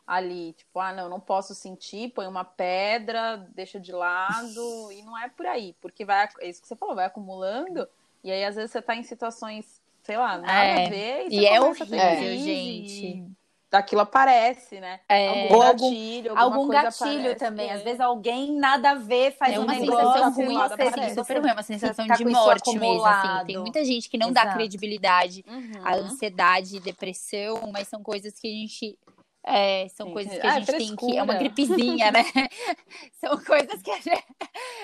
ali, 0.09 0.53
tipo, 0.53 0.79
ah, 0.79 0.91
não, 0.91 1.07
não 1.07 1.19
posso 1.19 1.53
sentir, 1.53 2.11
põe 2.13 2.25
uma 2.25 2.43
pedra, 2.43 3.37
deixa 3.53 3.79
de 3.79 3.91
lado, 3.91 4.91
e 4.91 5.03
não 5.03 5.15
é 5.15 5.29
por 5.29 5.45
aí, 5.45 5.75
porque 5.79 6.03
vai, 6.03 6.27
é 6.39 6.49
isso 6.49 6.59
que 6.59 6.67
você 6.67 6.75
falou, 6.75 6.95
vai 6.95 7.05
acumulando, 7.05 7.87
e 8.23 8.31
aí 8.31 8.43
às 8.45 8.55
vezes 8.55 8.71
você 8.71 8.81
tá 8.81 8.95
em 8.95 9.03
situações, 9.03 9.81
sei 10.03 10.17
lá, 10.17 10.37
nada 10.37 10.51
É, 10.51 10.85
a 10.87 10.89
ver, 10.89 11.27
e, 11.29 11.39
e 11.39 11.45
é 11.45 11.59
começa 11.59 11.83
a 11.83 11.87
ter 11.87 11.97
horrível, 11.97 12.17
crise, 12.17 12.43
gente. 12.43 13.05
e 13.05 13.39
Aquilo 13.71 14.01
aparece, 14.01 14.79
né? 14.79 14.99
É, 15.07 15.27
algum 15.29 15.55
Ou 15.55 15.59
gatilho, 15.61 16.33
Algum 16.35 16.65
coisa 16.67 16.81
gatilho 16.83 17.19
aparece, 17.19 17.35
também. 17.39 17.69
é. 17.69 17.73
Às 17.73 17.83
vezes 17.83 17.99
alguém 17.99 18.55
nada 18.57 18.91
a 18.91 18.95
ver 18.95 19.31
faz 19.37 19.55
é 19.55 19.59
um 19.59 19.63
uma 19.63 19.73
negócio 19.73 20.11
sensação 20.11 20.31
ruim, 20.45 20.55
assim, 20.55 21.15
super 21.15 21.39
ruim, 21.39 21.49
é 21.49 21.53
uma 21.53 21.63
sensação 21.63 22.05
Fica 22.05 22.17
de 22.17 22.25
morte 22.25 22.79
mesmo, 22.79 23.05
assim. 23.05 23.45
Tem 23.45 23.57
muita 23.59 23.85
gente 23.85 24.09
que 24.09 24.17
não 24.17 24.31
dá 24.31 24.41
Exato. 24.41 24.57
credibilidade 24.57 25.45
Uhum. 25.47 25.85
à 25.85 25.95
ansiedade, 25.97 26.79
depressão, 26.79 27.61
mas 27.71 27.87
são 27.87 28.01
coisas 28.01 28.39
que 28.39 28.47
a 28.47 28.51
gente 28.51 28.97
é, 29.49 29.87
são 29.89 30.05
Tem 30.07 30.13
coisas 30.13 30.33
que- 30.39 30.47
a 30.47 30.51
Ah, 30.51 30.55
é 30.57 30.59
gente 30.61 30.77
tem 30.77 30.95
que 30.95 31.17
é 31.17 31.23
uma 31.23 31.33
gripezinha, 31.33 32.11
né? 32.11 32.23
são 33.19 33.37
coisas 33.43 33.81
que 33.81 33.91
a 33.91 33.95
gente, 33.99 34.25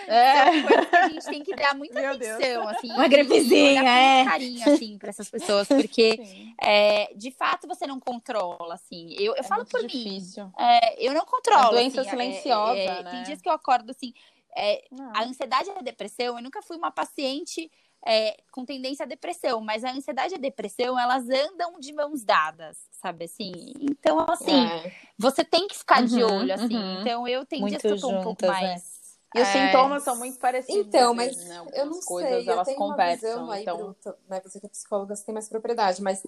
É. 0.08 0.44
são 0.54 0.64
coisas 0.68 0.90
que 0.90 0.96
a 0.96 1.10
gente 1.10 1.26
tem 1.26 1.44
que 1.44 1.56
dar 1.56 1.76
muita 1.76 2.02
Meu 2.02 2.18
Deus. 2.18 2.36
atenção, 2.36 2.68
assim, 2.68 2.92
Uma 2.92 3.08
gripezinha, 3.08 3.82
é. 3.84 4.26
carinho 4.26 4.70
assim 4.70 4.98
para 4.98 5.10
essas 5.10 5.30
pessoas, 5.30 5.68
porque 5.90 6.18
Sim. 6.26 6.54
é, 6.62 7.14
de 7.16 7.32
fato 7.32 7.68
você 7.68 7.86
não 7.88 8.00
controla, 8.00 8.74
assim. 8.76 9.14
Eu, 9.18 9.34
eu 9.34 9.36
É 9.36 9.44
falo 9.44 9.66
por 9.66 9.82
mim. 9.82 9.88
difícil. 9.88 10.52
É, 10.58 11.06
eu 11.08 11.14
não 11.14 11.26
controlo. 11.26 11.68
É 11.78 11.82
doença 11.82 12.02
assim, 12.02 12.10
é- 12.10 12.12
silenciosa, 12.12 12.78
é- 12.80 13.04
né? 13.04 13.12
Tem 13.12 13.24
dias 13.24 13.42
que 13.42 13.50
eu 13.50 13.54
acordo 13.54 13.92
assim. 13.92 14.14
é, 14.58 14.86
a 15.14 15.24
ansiedade 15.26 15.68
e 15.70 15.72
a 15.78 15.82
depressão, 15.82 16.38
eu 16.38 16.42
nunca 16.42 16.62
fui 16.62 16.78
uma 16.78 16.90
paciente 16.90 17.70
é, 18.06 18.38
com 18.52 18.64
tendência 18.64 19.04
à 19.04 19.08
depressão, 19.08 19.60
mas 19.62 19.84
a 19.84 19.92
ansiedade 19.92 20.36
e 20.36 20.38
a 20.38 20.40
depressão, 20.40 20.98
elas 20.98 21.28
andam 21.28 21.80
de 21.80 21.92
mãos 21.92 22.24
dadas, 22.24 22.78
sabe 22.92 23.26
assim? 23.26 23.52
Então, 23.82 24.20
assim, 24.30 24.68
É. 24.68 24.92
você 25.18 25.44
tem 25.44 25.68
que 25.68 25.76
ficar 25.76 26.06
de 26.06 26.24
Uhum, 26.24 26.36
olho, 26.42 26.54
assim. 26.54 26.76
uhum. 26.76 27.02
Então, 27.02 27.28
eu 27.28 27.46
tenho 27.46 27.68
dias 27.68 27.82
Muito 27.82 27.98
que 27.98 28.06
eu 28.06 28.10
tô 28.10 28.16
um 28.16 28.24
pouco 28.24 28.42
juntas, 28.46 28.62
né? 28.62 28.62
mais. 28.62 28.96
E 29.34 29.42
os 29.42 29.48
é, 29.48 29.52
sintomas 29.52 30.04
são 30.04 30.16
muito 30.16 30.38
parecidos. 30.40 30.86
Então, 30.86 31.12
às 31.12 31.18
mas 31.18 31.36
vezes, 31.36 31.50
né? 31.50 31.66
eu 31.74 31.86
não 31.88 32.00
coisas, 32.02 32.32
sei, 32.32 32.48
eu 32.48 32.52
elas 32.54 32.68
tenho 32.68 32.80
uma 32.80 32.96
conversam. 32.96 33.30
visão 33.32 33.52
aí, 33.52 33.62
então, 33.64 33.78
Bruto, 33.78 34.16
né, 34.30 34.42
você 34.42 34.60
que 34.60 34.66
é 34.66 34.70
psicóloga, 34.70 35.16
você 35.16 35.26
tem 35.26 35.34
mais 35.34 35.50
propriedade, 35.50 36.02
mas 36.02 36.24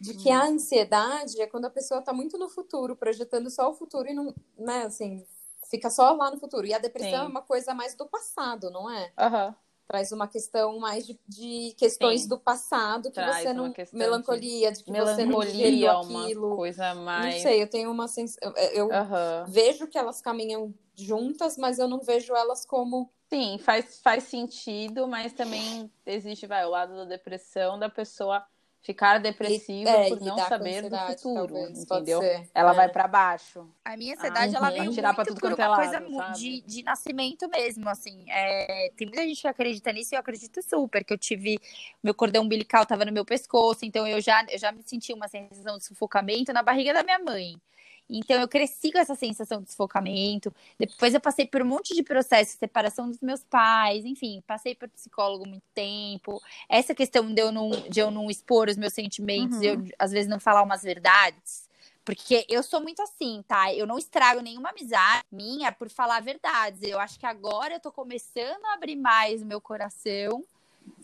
de 0.00 0.14
que 0.14 0.30
a 0.30 0.44
ansiedade 0.44 1.40
é 1.40 1.46
quando 1.46 1.66
a 1.66 1.70
pessoa 1.70 2.00
tá 2.02 2.12
muito 2.12 2.38
no 2.38 2.48
futuro, 2.48 2.96
projetando 2.96 3.50
só 3.50 3.70
o 3.70 3.74
futuro 3.74 4.08
e 4.08 4.14
não, 4.14 4.34
né, 4.56 4.84
assim, 4.84 5.24
fica 5.70 5.90
só 5.90 6.10
lá 6.12 6.30
no 6.30 6.38
futuro. 6.40 6.66
E 6.66 6.72
a 6.74 6.78
depressão 6.78 7.20
Sim. 7.20 7.26
é 7.26 7.28
uma 7.28 7.42
coisa 7.42 7.74
mais 7.74 7.94
do 7.94 8.06
passado, 8.06 8.70
não 8.70 8.90
é? 8.90 9.12
aham. 9.16 9.54
Traz 9.88 10.12
uma 10.12 10.28
questão 10.28 10.78
mais 10.78 11.06
de, 11.06 11.18
de 11.26 11.74
questões 11.78 12.22
Sim. 12.22 12.28
do 12.28 12.38
passado 12.38 13.08
que 13.08 13.14
Traz 13.14 13.38
você 13.38 13.52
não. 13.54 13.72
Melancolia, 13.90 14.70
de 14.70 14.84
que 14.84 14.92
você 14.92 15.24
não 15.24 15.38
melancolia, 15.38 15.92
aquilo. 15.92 16.56
coisa 16.56 16.94
mais. 16.94 17.36
Não 17.36 17.40
sei, 17.40 17.62
eu 17.62 17.70
tenho 17.70 17.90
uma 17.90 18.06
sensação. 18.06 18.52
Eu 18.74 18.92
Aham. 18.92 19.46
vejo 19.48 19.86
que 19.86 19.96
elas 19.96 20.20
caminham 20.20 20.74
juntas, 20.94 21.56
mas 21.56 21.78
eu 21.78 21.88
não 21.88 22.00
vejo 22.00 22.34
elas 22.34 22.66
como. 22.66 23.10
Sim, 23.30 23.58
faz, 23.58 23.98
faz 24.00 24.24
sentido, 24.24 25.08
mas 25.08 25.32
também 25.32 25.90
existe, 26.04 26.46
vai, 26.46 26.64
o 26.66 26.70
lado 26.70 26.94
da 26.94 27.04
depressão 27.04 27.78
da 27.78 27.88
pessoa 27.88 28.44
ficar 28.80 29.18
depressiva 29.18 29.90
é, 29.90 30.08
por 30.08 30.20
não 30.20 30.38
saber 30.38 30.88
do 30.88 30.98
futuro, 30.98 31.54
talvez, 31.54 31.78
entendeu? 31.82 32.22
Ela 32.54 32.72
É. 32.72 32.74
vai 32.74 32.88
pra 32.88 33.06
baixo. 33.06 33.68
A 33.84 33.96
minha 33.96 34.14
ansiedade, 34.14 34.54
Ah, 34.54 34.58
ela 34.58 34.70
veio 34.70 34.92
Tirar 34.92 35.14
muito 35.14 35.28
tudo 35.28 35.40
por 35.40 35.50
é 35.52 35.54
uma 35.54 35.68
lado, 35.68 36.06
coisa 36.06 36.32
de, 36.32 36.60
de 36.62 36.82
nascimento 36.82 37.48
mesmo, 37.48 37.88
assim. 37.88 38.24
É, 38.28 38.90
tem 38.96 39.06
muita 39.06 39.22
gente 39.22 39.40
que 39.40 39.48
acredita 39.48 39.92
nisso 39.92 40.14
e 40.14 40.16
eu 40.16 40.20
acredito 40.20 40.62
super, 40.62 41.04
que 41.04 41.12
eu 41.12 41.18
tive... 41.18 41.58
Meu 42.02 42.14
cordão 42.14 42.44
umbilical 42.44 42.86
tava 42.86 43.04
no 43.04 43.12
meu 43.12 43.24
pescoço, 43.24 43.84
então 43.84 44.06
eu 44.06 44.20
já, 44.20 44.44
eu 44.48 44.58
já 44.58 44.72
me 44.72 44.82
senti 44.82 45.12
uma 45.12 45.28
sensação 45.28 45.76
de 45.78 45.84
sufocamento 45.84 46.52
na 46.52 46.62
barriga 46.62 46.92
da 46.94 47.02
minha 47.02 47.18
mãe. 47.18 47.60
Então 48.08 48.40
eu 48.40 48.48
cresci 48.48 48.90
com 48.90 48.98
essa 48.98 49.14
sensação 49.14 49.60
de 49.62 49.70
sufocamento. 49.70 50.52
Depois 50.78 51.12
eu 51.12 51.20
passei 51.20 51.46
por 51.46 51.60
um 51.62 51.66
monte 51.66 51.94
de 51.94 52.02
processo, 52.02 52.56
separação 52.58 53.08
dos 53.10 53.20
meus 53.20 53.44
pais, 53.44 54.04
enfim, 54.04 54.42
passei 54.46 54.74
por 54.74 54.88
psicólogo 54.88 55.46
muito 55.46 55.64
tempo. 55.74 56.40
Essa 56.68 56.94
questão 56.94 57.32
de 57.32 57.40
eu 57.40 57.52
não, 57.52 57.70
de 57.70 58.00
eu 58.00 58.10
não 58.10 58.30
expor 58.30 58.68
os 58.68 58.76
meus 58.76 58.94
sentimentos, 58.94 59.58
Uhum. 59.58 59.64
eu 59.64 59.84
às 59.98 60.10
vezes 60.10 60.28
não 60.28 60.40
falar 60.40 60.62
umas 60.62 60.82
verdades. 60.82 61.68
Porque 62.04 62.46
eu 62.48 62.62
sou 62.62 62.80
muito 62.80 63.02
assim, 63.02 63.44
tá? 63.46 63.74
Eu 63.74 63.86
não 63.86 63.98
estrago 63.98 64.40
nenhuma 64.40 64.70
amizade 64.70 65.24
minha 65.30 65.70
por 65.70 65.90
falar 65.90 66.20
verdades. 66.22 66.80
Eu 66.82 66.98
acho 66.98 67.20
que 67.20 67.26
agora 67.26 67.74
eu 67.74 67.80
tô 67.80 67.92
começando 67.92 68.64
a 68.64 68.72
abrir 68.74 68.96
mais 68.96 69.42
o 69.42 69.46
meu 69.46 69.60
coração. 69.60 70.42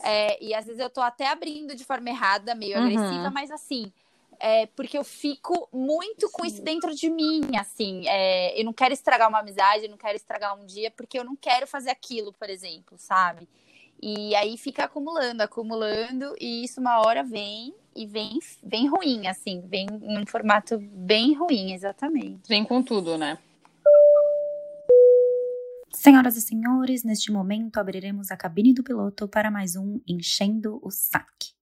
É, 0.03 0.43
e 0.43 0.55
às 0.55 0.65
vezes 0.65 0.81
eu 0.81 0.89
tô 0.91 1.03
até 1.03 1.29
abrindo 1.29 1.75
de 1.75 1.85
forma 1.85 2.09
errada, 2.09 2.55
meio 2.55 2.79
Uhum. 2.79 2.87
agressiva, 2.87 3.31
mas 3.31 3.51
assim, 3.51 3.93
é, 4.41 4.67
porque 4.67 4.97
eu 4.97 5.05
fico 5.05 5.69
muito 5.73 6.31
com 6.31 6.45
isso 6.45 6.63
dentro 6.63 6.95
de 6.95 7.09
mim, 7.11 7.57
assim. 7.57 8.07
É, 8.07 8.59
eu 8.59 8.65
não 8.65 8.73
quero 8.73 8.95
estragar 8.95 9.29
uma 9.29 9.41
amizade, 9.41 9.85
eu 9.85 9.91
não 9.91 9.97
quero 9.97 10.17
estragar 10.17 10.59
um 10.59 10.65
dia, 10.67 10.91
porque 10.91 11.19
eu 11.19 11.25
não 11.25 11.37
quero 11.37 11.67
fazer 11.67 11.91
aquilo, 11.91 12.33
por 12.33 12.49
exemplo, 12.49 12.97
sabe? 12.99 13.49
E 14.03 14.35
aí 14.35 14.59
fica 14.59 14.85
acumulando, 14.85 15.43
acumulando, 15.43 16.35
e 16.41 16.65
isso 16.65 16.81
uma 16.81 17.01
hora 17.01 17.23
vem 17.23 17.75
e 17.97 18.07
vem, 18.07 18.39
vem 18.63 18.87
ruim, 18.89 19.27
assim, 19.27 19.63
vem 19.67 19.87
num 19.87 20.27
formato 20.27 20.79
bem 20.79 21.33
ruim, 21.33 21.73
exatamente. 21.73 22.49
Vem 22.49 22.65
com 22.65 22.83
tudo, 22.83 23.17
né? 23.17 23.39
Senhoras 25.93 26.37
e 26.37 26.43
senhores, 26.43 27.05
neste 27.05 27.33
momento 27.33 27.79
abriremos 27.79 28.31
a 28.31 28.37
cabine 28.37 28.75
do 28.75 28.83
piloto 28.83 29.27
para 29.27 29.51
mais 29.51 29.77
um 29.77 30.01
Enchendo 30.07 30.79
o 30.83 30.91
Saque. 30.91 31.55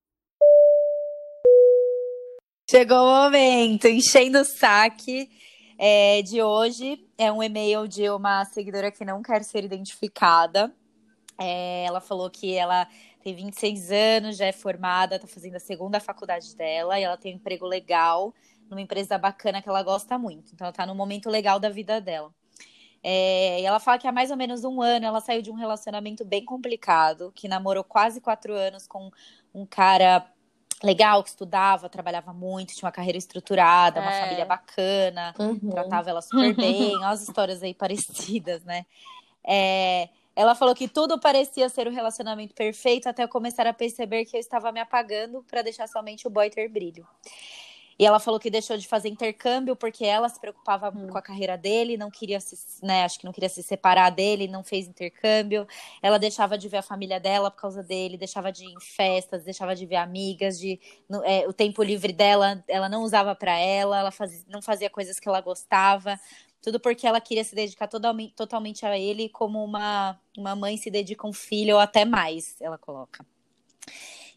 Chegou 2.69 2.97
o 2.97 3.23
momento, 3.23 3.87
enchendo 3.87 4.39
o 4.39 4.45
saque 4.45 5.29
é, 5.77 6.21
de 6.21 6.41
hoje. 6.41 7.05
É 7.17 7.29
um 7.29 7.43
e-mail 7.43 7.87
de 7.89 8.09
uma 8.09 8.45
seguidora 8.45 8.89
que 8.89 9.03
não 9.03 9.21
quer 9.21 9.43
ser 9.43 9.65
identificada. 9.65 10.73
É, 11.37 11.83
ela 11.83 11.99
falou 11.99 12.29
que 12.29 12.55
ela 12.55 12.87
tem 13.21 13.35
26 13.35 13.91
anos, 13.91 14.37
já 14.37 14.45
é 14.45 14.53
formada, 14.53 15.17
está 15.17 15.27
fazendo 15.27 15.57
a 15.57 15.59
segunda 15.59 15.99
faculdade 15.99 16.55
dela 16.55 16.97
e 16.97 17.03
ela 17.03 17.17
tem 17.17 17.33
um 17.33 17.35
emprego 17.35 17.65
legal 17.65 18.33
numa 18.69 18.81
empresa 18.81 19.17
bacana 19.17 19.61
que 19.61 19.67
ela 19.67 19.83
gosta 19.83 20.17
muito. 20.17 20.53
Então, 20.53 20.65
ela 20.65 20.71
está 20.71 20.85
num 20.85 20.95
momento 20.95 21.29
legal 21.29 21.59
da 21.59 21.69
vida 21.69 21.99
dela. 21.99 22.33
É, 23.03 23.59
e 23.59 23.65
ela 23.65 23.81
fala 23.81 23.99
que 23.99 24.07
há 24.07 24.11
mais 24.13 24.31
ou 24.31 24.37
menos 24.37 24.63
um 24.63 24.81
ano 24.81 25.05
ela 25.05 25.19
saiu 25.19 25.41
de 25.41 25.51
um 25.51 25.55
relacionamento 25.55 26.23
bem 26.23 26.45
complicado, 26.45 27.33
que 27.35 27.49
namorou 27.49 27.83
quase 27.83 28.21
quatro 28.21 28.53
anos 28.53 28.87
com 28.87 29.11
um 29.53 29.65
cara 29.65 30.32
legal, 30.83 31.23
que 31.23 31.29
estudava, 31.29 31.87
trabalhava 31.89 32.33
muito, 32.33 32.73
tinha 32.73 32.85
uma 32.85 32.91
carreira 32.91 33.17
estruturada, 33.17 34.01
uma 34.01 34.11
É. 34.11 34.19
família 34.19 34.45
bacana, 34.45 35.33
Uhum. 35.39 35.71
tratava 35.71 36.09
ela 36.09 36.21
super 36.21 36.53
bem, 36.55 36.97
olha 37.03 37.09
as 37.09 37.21
histórias 37.21 37.63
aí 37.63 37.73
parecidas, 37.73 38.63
né? 38.63 38.85
É, 39.45 40.09
ela 40.35 40.55
falou 40.55 40.73
que 40.75 40.87
tudo 40.87 41.19
parecia 41.19 41.69
ser 41.69 41.87
o 41.87 41.91
relacionamento 41.91 42.53
perfeito 42.55 43.07
até 43.07 43.23
eu 43.23 43.29
começar 43.29 43.67
a 43.67 43.73
perceber 43.73 44.25
que 44.25 44.35
eu 44.35 44.39
estava 44.41 44.71
me 44.71 44.79
apagando 44.79 45.43
para 45.49 45.61
deixar 45.61 45.87
somente 45.87 46.27
o 46.27 46.29
boy 46.29 46.49
ter 46.49 46.67
brilho. 46.69 47.07
E 47.97 48.05
ela 48.05 48.19
falou 48.19 48.39
que 48.39 48.49
deixou 48.49 48.77
de 48.77 48.87
fazer 48.87 49.09
intercâmbio 49.09 49.75
porque 49.75 50.05
ela 50.05 50.27
se 50.29 50.39
preocupava 50.39 50.91
com 50.91 51.17
a 51.17 51.21
carreira 51.21 51.57
dele, 51.57 51.97
não 51.97 52.09
queria 52.09 52.39
se, 52.39 52.57
né, 52.83 53.03
acho 53.03 53.19
que 53.19 53.25
não 53.25 53.31
queria 53.31 53.49
se 53.49 53.61
separar 53.61 54.09
dele, 54.09 54.47
não 54.47 54.63
fez 54.63 54.87
intercâmbio. 54.87 55.67
Ela 56.01 56.17
deixava 56.17 56.57
de 56.57 56.67
ver 56.67 56.77
a 56.77 56.81
família 56.81 57.19
dela 57.19 57.51
por 57.51 57.61
causa 57.61 57.83
dele, 57.83 58.17
deixava 58.17 58.51
de 58.51 58.65
ir 58.65 58.71
em 58.73 58.79
festas, 58.79 59.43
deixava 59.43 59.75
de 59.75 59.85
ver 59.85 59.97
amigas, 59.97 60.59
de 60.59 60.79
no- 61.09 61.23
é, 61.23 61.47
o 61.47 61.53
tempo 61.53 61.83
livre 61.83 62.11
dela, 62.13 62.63
ela 62.67 62.89
não 62.89 63.03
usava 63.03 63.35
para 63.35 63.57
ela, 63.57 63.99
ela 63.99 64.11
fazia, 64.11 64.41
não 64.47 64.61
fazia 64.61 64.89
coisas 64.89 65.19
que 65.19 65.27
ela 65.27 65.41
gostava. 65.41 66.19
Tudo 66.61 66.79
porque 66.79 67.05
ela 67.05 67.19
queria 67.19 67.43
se 67.43 67.53
dedicar 67.53 67.87
totalmente, 67.87 68.33
totalmente 68.35 68.85
a 68.85 68.97
ele, 68.97 69.27
como 69.27 69.63
uma, 69.63 70.17
uma 70.37 70.55
mãe 70.55 70.77
se 70.77 70.89
dedica 70.89 71.27
a 71.27 71.29
um 71.29 71.33
filho 71.33 71.75
ou 71.75 71.81
até 71.81 72.05
mais, 72.05 72.55
ela 72.61 72.77
coloca. 72.77 73.25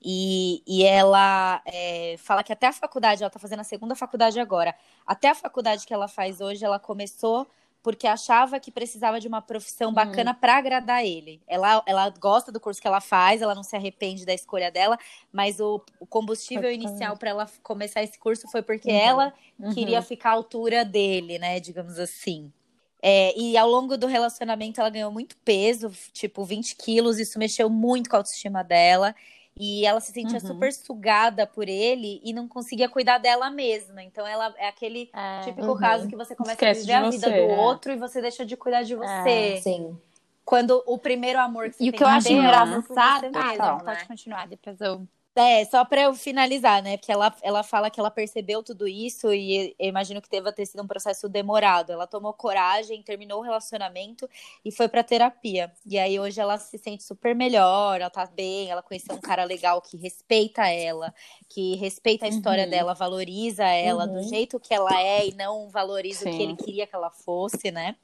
E, 0.08 0.62
e 0.64 0.84
ela 0.84 1.60
é, 1.66 2.14
fala 2.18 2.44
que 2.44 2.52
até 2.52 2.68
a 2.68 2.72
faculdade, 2.72 3.24
ela 3.24 3.30
tá 3.30 3.40
fazendo 3.40 3.58
a 3.60 3.64
segunda 3.64 3.96
faculdade 3.96 4.38
agora. 4.38 4.72
Até 5.04 5.30
a 5.30 5.34
faculdade 5.34 5.84
que 5.84 5.92
ela 5.92 6.06
faz 6.06 6.40
hoje, 6.40 6.64
ela 6.64 6.78
começou 6.78 7.44
porque 7.82 8.06
achava 8.06 8.58
que 8.60 8.70
precisava 8.70 9.18
de 9.20 9.28
uma 9.28 9.40
profissão 9.42 9.92
bacana 9.92 10.32
para 10.34 10.56
agradar 10.58 11.04
ele. 11.04 11.40
Ela, 11.46 11.82
ela 11.86 12.08
gosta 12.10 12.52
do 12.52 12.60
curso 12.60 12.80
que 12.80 12.86
ela 12.86 13.00
faz, 13.00 13.42
ela 13.42 13.54
não 13.54 13.62
se 13.64 13.74
arrepende 13.76 14.24
da 14.24 14.34
escolha 14.34 14.70
dela, 14.70 14.96
mas 15.32 15.58
o, 15.60 15.80
o 16.00 16.06
combustível 16.06 16.70
inicial 16.70 17.16
para 17.16 17.30
ela 17.30 17.46
começar 17.62 18.02
esse 18.02 18.18
curso 18.18 18.48
foi 18.48 18.62
porque 18.62 18.90
Uhum. 18.90 18.96
ela 18.96 19.34
Uhum. 19.58 19.72
queria 19.72 20.02
ficar 20.02 20.30
à 20.30 20.32
altura 20.34 20.84
dele, 20.84 21.38
né? 21.38 21.58
Digamos 21.60 21.98
assim. 21.98 22.52
É, 23.02 23.36
e 23.38 23.56
ao 23.56 23.68
longo 23.68 23.96
do 23.96 24.06
relacionamento 24.06 24.80
ela 24.80 24.90
ganhou 24.90 25.12
muito 25.12 25.36
peso, 25.44 25.90
tipo 26.12 26.44
20 26.44 26.74
quilos, 26.76 27.18
isso 27.20 27.38
mexeu 27.38 27.68
muito 27.70 28.10
com 28.10 28.16
a 28.16 28.18
autoestima 28.18 28.64
dela. 28.64 29.14
E 29.58 29.86
ela 29.86 30.00
se 30.00 30.12
sentia 30.12 30.38
Uhum. 30.40 30.46
super 30.46 30.72
sugada 30.72 31.46
por 31.46 31.68
ele 31.68 32.20
e 32.22 32.32
não 32.32 32.46
conseguia 32.46 32.88
cuidar 32.88 33.18
dela 33.18 33.50
mesma. 33.50 34.02
Então 34.02 34.26
ela 34.26 34.54
é 34.58 34.68
aquele 34.68 35.10
típico 35.44 35.72
Uhum. 35.72 35.78
caso 35.78 36.08
que 36.08 36.16
você 36.16 36.34
começa 36.34 36.52
Esquece 36.54 36.80
a 36.80 36.82
viver 36.82 36.92
a 37.06 37.10
vida 37.10 37.26
você, 37.28 37.40
do 37.40 37.50
é. 37.52 37.56
outro 37.56 37.92
e 37.92 37.96
você 37.96 38.20
deixa 38.20 38.44
de 38.44 38.56
cuidar 38.56 38.82
de 38.82 38.94
você. 38.94 39.60
Sim. 39.62 39.98
Quando 40.44 40.82
o 40.86 40.98
primeiro 40.98 41.40
amor 41.40 41.70
que 41.70 41.76
você 41.76 41.84
E 41.84 41.88
o 41.88 41.92
tem 41.92 41.98
que 41.98 42.04
eu 42.04 42.08
acho 42.08 42.28
é 42.28 42.32
o 42.32 42.34
engraçado. 42.34 43.26
Ah, 43.34 43.56
não, 43.58 43.76
né? 43.78 43.82
pode 43.84 44.04
continuar, 44.06 44.46
depois 44.46 44.80
eu. 44.80 45.06
É, 45.38 45.66
só 45.66 45.84
pra 45.84 46.00
eu 46.04 46.14
finalizar, 46.14 46.82
né? 46.82 46.96
Porque 46.96 47.12
ela, 47.12 47.34
ela 47.42 47.62
fala 47.62 47.90
que 47.90 48.00
ela 48.00 48.10
percebeu 48.10 48.62
tudo 48.62 48.88
isso 48.88 49.30
e 49.34 49.74
eu 49.78 49.88
imagino 49.90 50.22
que 50.22 50.30
deva 50.30 50.50
ter 50.50 50.64
sido 50.64 50.82
um 50.82 50.86
processo 50.86 51.28
demorado. 51.28 51.92
Ela 51.92 52.06
tomou 52.06 52.32
coragem, 52.32 53.02
terminou 53.02 53.40
o 53.40 53.42
relacionamento 53.42 54.26
e 54.64 54.72
foi 54.72 54.88
pra 54.88 55.04
terapia. 55.04 55.70
E 55.84 55.98
aí 55.98 56.18
hoje 56.18 56.40
ela 56.40 56.56
se 56.56 56.78
sente 56.78 57.02
super 57.04 57.34
melhor, 57.34 58.00
ela 58.00 58.08
tá 58.08 58.24
bem, 58.24 58.70
ela 58.70 58.82
conheceu 58.82 59.14
um 59.14 59.20
cara 59.20 59.44
legal 59.44 59.82
que 59.82 59.98
respeita 59.98 60.66
ela, 60.68 61.14
que 61.50 61.76
respeita 61.76 62.24
a 62.24 62.28
história 62.28 62.64
Uhum. 62.64 62.70
dela, 62.70 62.94
valoriza 62.94 63.64
ela 63.64 64.06
do 64.06 64.18
Uhum. 64.18 64.22
jeito 64.22 64.58
que 64.58 64.72
ela 64.72 64.98
é 64.98 65.28
e 65.28 65.32
não 65.34 65.68
valoriza 65.68 66.24
o 66.24 66.28
que 66.28 66.42
Sim. 66.42 66.42
ele 66.42 66.54
queria 66.54 66.86
que 66.86 66.96
ela 66.96 67.10
fosse, 67.10 67.70
né? 67.70 67.94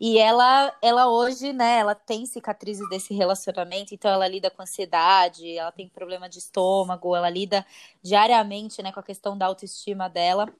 E 0.00 0.18
ela, 0.18 0.76
ela 0.82 1.08
hoje, 1.08 1.52
né, 1.52 1.78
ela 1.78 1.94
tem 1.94 2.26
cicatrizes 2.26 2.88
desse 2.88 3.14
relacionamento, 3.14 3.94
então 3.94 4.10
ela 4.10 4.26
lida 4.28 4.50
com 4.50 4.62
ansiedade, 4.62 5.56
ela 5.56 5.72
tem 5.72 5.88
problema 5.88 6.28
de 6.28 6.38
estômago, 6.38 7.14
ela 7.14 7.30
lida 7.30 7.64
diariamente, 8.02 8.82
né, 8.82 8.92
com 8.92 9.00
a 9.00 9.02
questão 9.04 9.36
da 9.38 9.46
autoestima 9.46 10.08
dela. 10.08 10.52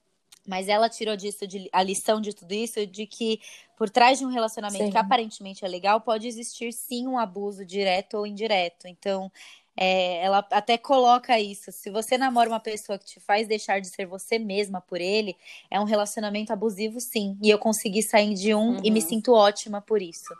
Mas 0.47 0.67
ela 0.67 0.87
tirou 0.87 1.15
disso 1.15 1.47
de- 1.47 1.69
a 1.73 1.81
lição 1.81 2.21
de 2.21 2.31
tudo 2.33 2.53
isso 2.53 2.85
de 2.85 3.07
que 3.07 3.41
por 3.75 3.89
trás 3.89 4.19
de 4.19 4.25
um 4.25 4.29
relacionamento 4.29 4.85
Sim. 4.85 4.91
que 4.91 4.97
aparentemente 4.97 5.65
é 5.65 5.67
legal, 5.67 5.99
pode 6.01 6.27
existir 6.27 6.71
sim 6.71 7.07
um 7.07 7.17
abuso 7.17 7.65
direto 7.65 8.17
ou 8.17 8.27
indireto. 8.27 8.87
Então, 8.87 9.31
é, 9.77 10.23
ela 10.23 10.45
até 10.51 10.77
coloca 10.77 11.39
isso. 11.39 11.71
Se 11.71 11.89
você 11.89 12.17
namora 12.17 12.49
uma 12.49 12.59
pessoa 12.59 12.97
que 12.97 13.05
te 13.05 13.19
faz 13.19 13.47
deixar 13.47 13.79
de 13.81 13.87
ser 13.87 14.05
você 14.05 14.39
mesma 14.39 14.79
por 14.81 15.01
ele, 15.01 15.35
é 15.69 15.79
um 15.79 15.83
relacionamento 15.83 16.53
abusivo, 16.53 16.99
sim. 16.99 17.37
E 17.41 17.49
eu 17.49 17.59
consegui 17.59 18.01
sair 18.01 18.33
de 18.33 18.55
um 18.55 18.77
e 18.83 18.89
me 18.91 18.99
Uhum. 19.01 19.07
sinto 19.07 19.33
ótima 19.33 19.81
por 19.81 20.01
isso. 20.01 20.33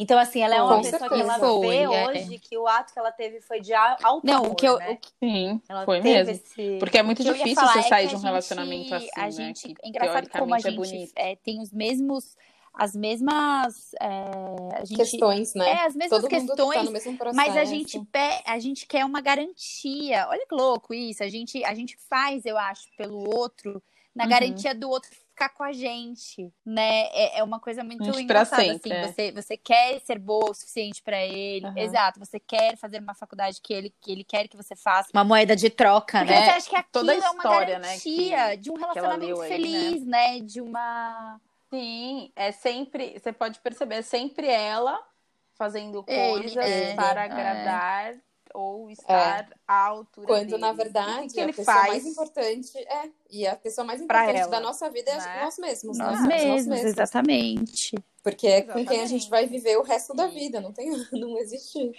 Então, 0.00 0.16
assim, 0.16 0.40
ela 0.40 0.54
é 0.54 0.62
uma 0.62 0.76
Com 0.76 0.82
pessoa 0.82 1.08
que 1.08 1.14
ela 1.20 1.38
certeza. 1.38 1.60
vê 1.60 1.86
Foi, 1.86 1.92
é. 1.92 2.06
hoje 2.06 2.38
que 2.38 2.56
o 2.56 2.68
ato 2.68 2.92
que 2.92 2.98
ela 3.00 3.10
teve 3.10 3.40
foi 3.40 3.60
de 3.60 3.74
alto 3.74 4.20
Não, 4.22 4.36
amor, 4.44 4.52
o 4.52 4.54
que 4.54 4.64
eu. 4.66 4.78
né? 4.78 4.90
o 4.92 4.96
que 4.96 5.08
Sim, 5.18 5.60
Ela 5.68 5.84
foi 5.84 6.00
teve 6.00 6.14
mesmo. 6.30 6.30
esse- 6.46 6.76
Porque 6.78 6.98
é 6.98 7.02
muito 7.02 7.24
difícil 7.24 7.56
falar 7.56 7.72
você 7.72 7.78
é 7.80 7.82
que 7.82 7.88
sair 7.88 8.06
de 8.06 8.14
um 8.14 8.18
gente- 8.18 8.26
relacionamento 8.26 8.94
assim, 8.94 9.08
a 9.16 9.24
né? 9.24 9.30
gente, 9.32 9.74
Que 9.74 9.74
é 9.82 9.88
engraçado 9.88 10.28
como 10.30 10.54
a 10.54 10.58
gente 10.60 10.72
é 10.72 10.76
bonito. 10.76 11.12
é, 11.16 11.34
tem 11.34 11.60
os 11.60 11.72
mesmos, 11.72 12.36
as 12.78 12.94
mesmas, 12.94 13.90
é, 14.00 14.76
a 14.80 14.84
gente, 14.84 14.96
Questões, 14.96 15.52
né? 15.54 15.68
é 15.68 15.86
as 15.86 15.96
mesmas 15.96 16.22
Todo 16.22 16.32
mundo 16.32 16.46
tá 16.54 16.54
questões, 16.56 16.84
no 16.86 16.92
mesmo 16.92 17.16
processo. 17.18 17.36
mas 17.36 17.56
a 17.56 17.64
gente 17.64 17.98
pe- 18.12 18.42
a 18.46 18.58
gente 18.60 18.86
quer 18.86 19.04
uma 19.04 19.20
garantia. 19.20 20.26
Olha 20.28 20.46
que 20.46 20.54
louco 20.54 20.94
isso. 20.94 21.22
A 21.24 21.28
gente 21.28 21.64
a 21.64 21.74
gente 21.74 21.96
faz, 22.08 22.46
eu 22.46 22.56
acho, 22.56 22.86
pelo 22.96 23.18
outro 23.36 23.82
na 24.14 24.24
Uhum. 24.24 24.30
garantia 24.30 24.74
do 24.74 24.88
outro 24.88 25.10
ficar 25.10 25.48
com 25.50 25.62
a 25.62 25.72
gente, 25.72 26.52
né? 26.66 27.06
É, 27.12 27.38
é 27.38 27.42
uma 27.44 27.60
coisa 27.60 27.84
muito 27.84 28.08
engraçada 28.18 28.62
sempre, 28.64 28.92
assim. 28.92 28.92
é. 28.92 29.06
Você 29.12 29.32
você 29.32 29.56
quer 29.56 30.00
ser 30.00 30.18
boa 30.18 30.50
o 30.50 30.54
suficiente 30.54 31.02
pra 31.02 31.20
ele, 31.24 31.66
Aham. 31.66 31.78
exato. 31.78 32.18
Você 32.20 32.38
quer 32.40 32.76
fazer 32.76 33.00
uma 33.00 33.14
faculdade 33.14 33.60
que 33.60 33.72
ele 33.72 33.92
que 34.00 34.10
ele 34.12 34.22
quer 34.24 34.46
que 34.48 34.56
você 34.56 34.74
faça. 34.76 35.10
Uma 35.12 35.24
moeda 35.24 35.54
de 35.56 35.68
troca, 35.68 36.18
Porque 36.18 36.32
né? 36.32 36.44
você 36.44 36.50
acha 36.50 36.68
que 36.70 36.76
aquilo 36.76 36.90
Toda 36.92 37.12
a 37.12 37.16
é 37.16 37.18
uma 37.30 37.36
história, 37.42 37.78
né, 37.78 37.88
garantia 37.88 38.50
que- 38.50 38.56
de 38.56 38.70
um 38.70 38.74
ela 38.76 38.80
relacionamento 38.94 39.40
aí, 39.42 39.48
feliz, 39.48 40.06
né? 40.06 40.40
De 40.40 40.60
uma. 40.60 41.40
Sim, 41.70 42.32
é 42.34 42.50
sempre, 42.52 43.18
você 43.18 43.32
pode 43.32 43.58
perceber, 43.60 43.96
é 43.96 44.02
sempre 44.02 44.46
ela 44.48 44.98
fazendo 45.54 46.04
Ele, 46.06 46.42
coisas 46.42 46.56
é, 46.56 46.94
para 46.94 47.22
é. 47.22 47.24
agradar 47.24 48.14
ou 48.54 48.90
estar 48.90 49.46
à 49.66 49.86
altura 49.88 50.26
Quando, 50.26 50.46
dele. 50.50 50.58
na 50.58 50.68
E 50.68 50.72
o 50.72 50.74
verdade, 50.74 51.26
que, 51.28 51.34
que 51.34 51.40
a 51.40 51.42
ele 51.42 51.52
pessoa 51.52 51.76
faz? 51.76 51.88
mais 51.88 52.06
importante 52.06 52.78
é. 52.78 53.08
E 53.30 53.46
a 53.46 53.54
pessoa 53.56 53.84
mais 53.84 54.00
importante 54.00 54.36
ela, 54.38 54.50
da 54.50 54.60
nossa 54.60 54.88
vida 54.88 55.10
é 55.10 55.16
né? 55.18 55.40
nós 55.42 55.58
mesmos, 55.58 55.98
Nós 55.98 56.22
né? 56.26 56.38
Somos 56.38 56.66
mesmos, 56.66 56.84
exatamente. 56.84 57.94
Porque 58.22 58.46
é 58.46 58.62
com 58.62 58.72
quem 58.72 58.78
a 58.80 58.82
Exatamente. 58.82 59.08
gente 59.08 59.28
vai 59.28 59.46
viver 59.46 59.76
o 59.76 59.82
resto 59.82 60.14
da 60.14 60.26
vida. 60.26 60.60
Não 60.60 60.72
tem, 60.72 60.90
não 61.12 61.38
existe. 61.38 61.92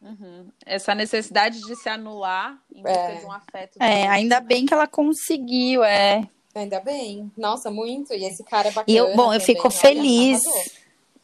Uhum. 0.00 0.48
Essa 0.66 0.94
necessidade 0.94 1.60
de 1.60 1.76
se 1.76 1.88
anular 1.88 2.58
em 2.74 2.82
busca 2.82 2.90
É. 2.98 3.14
de 3.16 3.24
um 3.26 3.32
afeto. 3.32 3.82
É, 3.82 4.08
ainda 4.08 4.40
bem 4.40 4.66
que 4.66 4.72
ela 4.74 4.86
conseguiu, 4.86 5.82
é. 5.84 6.28
Ainda 6.54 6.80
bem. 6.80 7.30
Nossa, 7.36 7.70
muito. 7.70 8.12
E 8.14 8.24
esse 8.24 8.44
cara 8.44 8.68
é 8.68 8.70
bacana. 8.70 8.84
E 8.86 8.96
eu, 8.96 9.06
bom, 9.16 9.32
eu 9.32 9.40
também, 9.40 9.40
fico 9.40 9.62
olha, 9.68 9.70
feliz. 9.70 10.40
arrasou. 10.46 10.72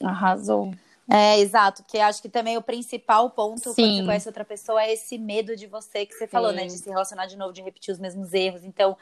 Arrasou. 0.02 0.74
É, 1.12 1.40
exato, 1.40 1.82
porque 1.82 1.98
acho 1.98 2.23
que 2.23 2.28
também 2.28 2.57
o 2.57 2.62
principal 2.62 3.31
ponto 3.31 3.62
quando 3.62 3.74
Sim. 3.74 3.97
você 3.98 4.05
conhece 4.05 4.28
outra 4.28 4.44
pessoa 4.44 4.82
é 4.82 4.93
esse 4.93 5.19
medo 5.19 5.57
de 5.57 5.66
você 5.66 6.07
que 6.07 6.15
você 6.15 6.27
falou, 6.28 6.52
né? 6.52 6.66
De 6.66 6.73
se 6.78 6.89
relacionar 6.89 7.27
de 7.27 7.36
novo, 7.36 7.52
de 7.52 7.61
repetir 7.62 7.93
os 7.93 7.98
mesmos 7.98 8.32
erros. 8.32 8.62
Então, 8.62 8.97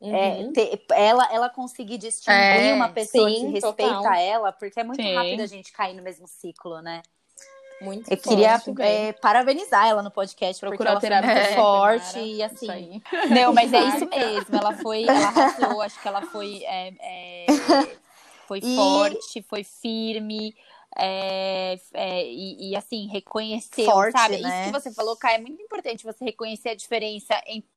é, 0.00 0.42
Uhum. 0.42 0.52
ter- 0.52 0.84
ela, 0.92 1.26
ela 1.32 1.48
conseguir 1.48 1.96
distinguir 1.96 2.36
É, 2.70 2.74
uma 2.74 2.90
pessoa 2.90 3.28
sim, 3.30 3.36
que 3.36 3.46
respeita 3.46 3.94
total. 3.96 4.12
ela, 4.14 4.52
porque 4.52 4.78
é 4.78 4.84
muito 4.84 5.00
Sim. 5.02 5.14
rápido 5.14 5.40
a 5.40 5.46
gente 5.46 5.72
cair 5.72 5.94
no 5.94 6.02
mesmo 6.02 6.28
ciclo, 6.28 6.82
né? 6.82 7.00
Muito 7.80 8.10
Eu 8.10 8.16
forte. 8.16 8.28
queria 8.28 8.62
é, 8.86 9.12
parabenizar 9.12 9.86
ela 9.86 10.02
no 10.02 10.10
podcast, 10.10 10.58
Procurou 10.60 10.92
ela 10.92 11.00
terapia, 11.00 11.34
muito 11.34 11.54
forte 11.54 12.14
Nara. 12.16 12.26
e 12.26 12.42
assim. 12.42 13.02
Não, 13.30 13.52
mas 13.52 13.72
é 13.72 13.80
isso 13.80 14.06
mesmo. 14.08 14.56
Ela 14.56 14.72
foi, 14.74 15.02
ela 15.04 15.26
arrasou, 15.28 15.82
acho 15.82 16.00
que 16.00 16.08
ela 16.08 16.22
foi, 16.22 16.64
é, 16.64 16.92
é, 17.00 17.46
foi 18.46 18.60
E- 18.62 18.76
forte, 18.76 19.42
foi 19.42 19.62
firme. 19.62 20.54
é, 20.98 21.78
é, 21.92 22.24
e, 22.26 22.70
e, 22.70 22.76
assim, 22.76 23.06
reconheceu, 23.08 23.84
Forte, 23.84 24.18
sabe? 24.18 24.38
né? 24.38 24.62
Isso 24.62 24.72
que 24.72 24.80
você 24.80 24.94
falou, 24.94 25.14
Kai, 25.16 25.34
é 25.34 25.38
muito 25.38 25.60
importante 25.60 26.02
você 26.04 26.24
reconhecer 26.24 26.70
a 26.70 26.74
diferença 26.74 27.38
entre 27.46 27.68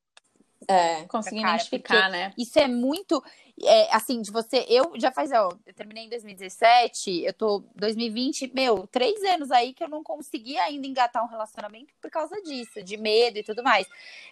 É. 0.68 1.04
Conseguir 1.04 1.42
Cara, 1.42 1.54
identificar, 1.56 2.08
né? 2.10 2.32
Isso 2.38 2.58
é 2.58 2.66
muito, 2.68 3.22
é, 3.62 3.94
assim, 3.94 4.20
de 4.22 4.30
você. 4.30 4.64
Eu 4.68 4.92
já 4.96 5.10
faz, 5.12 5.30
ó, 5.32 5.50
eu 5.66 5.74
terminei 5.74 6.04
em 6.04 6.08
2017, 6.08 7.22
eu 7.24 7.32
tô 7.32 7.62
2020, 7.76 8.50
meu, 8.54 8.86
três 8.86 9.22
anos 9.24 9.50
aí 9.50 9.72
que 9.72 9.82
eu 9.84 9.88
não 9.88 10.02
consegui 10.02 10.56
ainda 10.58 10.86
engatar 10.86 11.24
um 11.24 11.28
relacionamento 11.28 11.92
por 12.00 12.10
causa 12.10 12.40
disso, 12.42 12.82
de 12.82 12.96
medo 12.96 13.38
e 13.38 13.42
tudo 13.42 13.62
mais. 13.62 13.86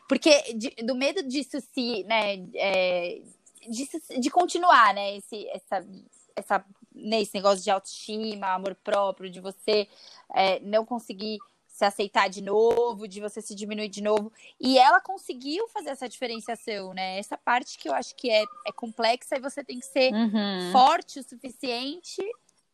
Porque 0.08 0.54
de- 0.54 0.70
do 0.84 0.94
medo 0.94 1.22
disso 1.22 1.60
se, 1.60 2.04
né, 2.04 2.36
é, 2.54 3.20
disso- 3.68 4.00
de 4.18 4.30
continuar, 4.30 4.94
né, 4.94 5.16
esse, 5.16 5.46
essa, 5.48 5.86
essa, 6.34 6.64
né, 6.94 7.20
esse 7.20 7.34
negócio 7.34 7.62
de 7.62 7.70
autoestima, 7.70 8.48
amor 8.48 8.74
próprio, 8.76 9.30
de 9.30 9.40
você 9.40 9.86
é, 10.34 10.60
não 10.60 10.84
conseguir 10.84 11.38
se 11.78 11.84
aceitar 11.84 12.28
de 12.28 12.42
novo, 12.42 13.06
de 13.06 13.20
você 13.20 13.40
se 13.40 13.54
diminuir 13.54 13.88
de 13.88 14.02
novo. 14.02 14.32
E 14.60 14.76
ela 14.76 15.00
conseguiu 15.00 15.68
fazer 15.68 15.90
essa 15.90 16.08
diferenciação, 16.08 16.92
né? 16.92 17.20
Essa 17.20 17.38
parte 17.38 17.78
que 17.78 17.88
eu 17.88 17.94
acho 17.94 18.16
que 18.16 18.28
é, 18.28 18.42
é 18.66 18.72
complexa 18.72 19.36
e 19.36 19.40
você 19.40 19.62
tem 19.62 19.78
que 19.78 19.86
ser 19.86 20.12
Uhum. 20.12 20.72
forte 20.72 21.20
o 21.20 21.22
suficiente. 21.22 22.20